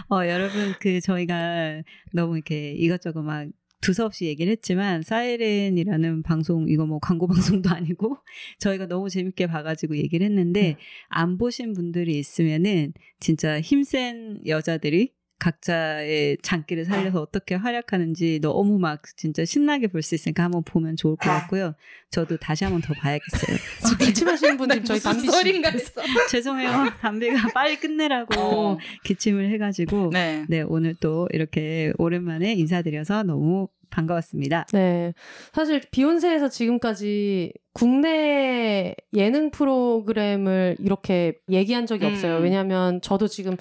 어, 0.09 0.27
여러분, 0.27 0.73
그, 0.81 0.99
저희가 0.99 1.83
너무 2.11 2.35
이렇게 2.35 2.73
이것저것 2.73 3.21
막 3.21 3.47
두서없이 3.79 4.25
얘기를 4.25 4.51
했지만, 4.51 5.03
사이렌이라는 5.03 6.23
방송, 6.23 6.67
이거 6.67 6.85
뭐 6.85 6.99
광고 6.99 7.27
방송도 7.27 7.69
아니고, 7.69 8.17
저희가 8.59 8.87
너무 8.87 9.09
재밌게 9.09 9.47
봐가지고 9.47 9.97
얘기를 9.97 10.25
했는데, 10.25 10.71
음. 10.71 10.75
안 11.07 11.37
보신 11.37 11.73
분들이 11.73 12.17
있으면은, 12.19 12.91
진짜 13.21 13.61
힘센 13.61 14.39
여자들이 14.45 15.13
각자의 15.39 16.37
장기를 16.41 16.85
살려서 16.85 17.21
어떻게 17.21 17.55
활약하는지 17.55 18.39
너무 18.41 18.79
막 18.79 19.01
진짜 19.17 19.43
신나게 19.45 19.87
볼 19.87 20.03
수 20.03 20.15
있으니까 20.15 20.43
한번 20.43 20.63
보면 20.63 20.95
좋을 20.95 21.15
것 21.15 21.29
같고요. 21.29 21.73
저도 22.11 22.37
다시 22.37 22.63
한번 22.63 22.81
더 22.81 22.93
봐야겠어요. 22.93 23.57
지금 23.87 24.05
기침하시는 24.05 24.57
분 24.57 24.69
지금 24.69 24.83
저희 24.83 24.99
담비 24.99 25.21
씨 25.21 25.27
소린가 25.27 25.69
했어. 25.69 26.01
죄송해요. 26.29 26.91
담배가 27.01 27.49
빨리 27.53 27.77
끝내라고 27.77 28.39
어. 28.39 28.77
기침을 29.03 29.49
해가지고 29.51 30.11
네. 30.11 30.45
네 30.47 30.61
오늘 30.61 30.93
또 30.99 31.27
이렇게 31.31 31.93
오랜만에 31.97 32.53
인사드려서 32.53 33.23
너무 33.23 33.67
반가웠습니다. 33.89 34.65
네. 34.73 35.13
사실 35.53 35.81
비욘세에서 35.91 36.49
지금까지 36.49 37.53
국내 37.73 38.95
예능 39.13 39.51
프로그램을 39.51 40.77
이렇게 40.79 41.39
얘기한 41.49 41.85
적이 41.85 42.05
음. 42.05 42.11
없어요. 42.11 42.37
왜냐하면 42.37 43.01
저도 43.01 43.27
지금 43.27 43.55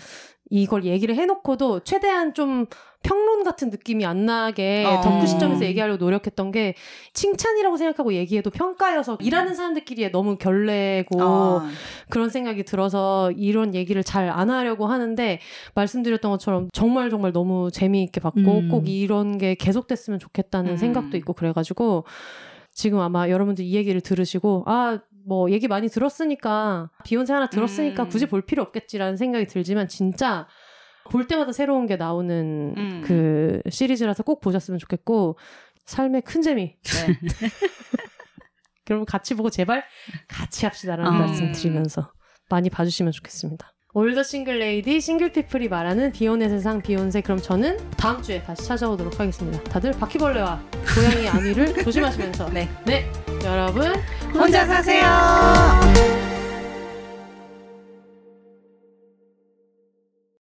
이걸 0.52 0.84
얘기를 0.84 1.14
해놓고도 1.16 1.80
최대한 1.80 2.34
좀 2.34 2.66
평론 3.02 3.42
같은 3.42 3.70
느낌이 3.70 4.04
안 4.06 4.26
나게 4.26 4.84
어. 4.86 5.00
덕후 5.00 5.26
시점에서 5.26 5.64
얘기하려고 5.64 6.04
노력했던 6.04 6.52
게 6.52 6.74
칭찬이라고 7.14 7.76
생각하고 7.76 8.12
얘기해도 8.12 8.50
평가여서 8.50 9.18
일하는 9.20 9.54
사람들끼리 9.54 10.12
너무 10.12 10.36
결례고 10.36 11.20
어. 11.20 11.62
그런 12.10 12.28
생각이 12.28 12.64
들어서 12.64 13.32
이런 13.32 13.74
얘기를 13.74 14.04
잘 14.04 14.22
안 14.32 14.50
하려고 14.50 14.86
하는데 14.86 15.40
말씀드렸던 15.74 16.30
것처럼 16.30 16.68
정말 16.72 17.10
정말 17.10 17.32
너무 17.32 17.70
재미있게 17.72 18.20
봤고 18.20 18.40
음. 18.40 18.68
꼭 18.68 18.88
이런 18.88 19.36
게 19.36 19.54
계속됐으면 19.56 20.20
좋겠다는 20.20 20.72
음. 20.72 20.76
생각도 20.76 21.16
있고 21.16 21.32
그래가지고 21.32 22.04
지금 22.72 23.00
아마 23.00 23.28
여러분들 23.28 23.64
이 23.64 23.74
얘기를 23.74 24.00
들으시고 24.00 24.64
아 24.66 25.00
뭐 25.26 25.50
얘기 25.50 25.68
많이 25.68 25.88
들었으니까 25.88 26.90
비욘세 27.04 27.32
하나 27.32 27.48
들었으니까 27.48 28.04
음. 28.04 28.08
굳이 28.08 28.26
볼 28.26 28.42
필요 28.42 28.62
없겠지라는 28.62 29.16
생각이 29.16 29.46
들지만 29.46 29.88
진짜 29.88 30.46
볼 31.10 31.26
때마다 31.26 31.52
새로운 31.52 31.86
게 31.86 31.96
나오는 31.96 32.74
음. 32.76 33.00
그 33.04 33.60
시리즈라서 33.68 34.22
꼭 34.22 34.40
보셨으면 34.40 34.78
좋겠고 34.78 35.38
삶의 35.84 36.22
큰 36.22 36.42
재미 36.42 36.76
네. 36.82 37.18
여러분 38.90 39.06
같이 39.06 39.34
보고 39.34 39.50
제발 39.50 39.84
같이 40.28 40.66
합시다라는 40.66 41.12
음. 41.12 41.18
말씀 41.18 41.52
드리면서 41.52 42.12
많이 42.48 42.70
봐주시면 42.70 43.12
좋겠습니다. 43.12 43.71
All 43.94 44.08
the 44.08 44.22
single 44.22 44.58
lady 44.58 45.02
single 45.02 45.30
people이 45.30 45.68
말하는 45.68 46.12
비혼의 46.12 46.48
세상 46.48 46.80
비욘세 46.80 47.20
그럼 47.20 47.38
저는 47.38 47.76
다음 47.98 48.22
주에 48.22 48.42
다시 48.42 48.64
찾아오도록 48.64 49.20
하겠습니다. 49.20 49.62
다들 49.64 49.92
바퀴벌레와 49.92 50.62
고양이 50.94 51.28
안위를 51.28 51.74
조심하시면서 51.84 52.48
네. 52.50 52.70
네 52.86 53.10
여러분 53.44 53.92
혼자 54.32 54.64
사세요. 54.64 56.31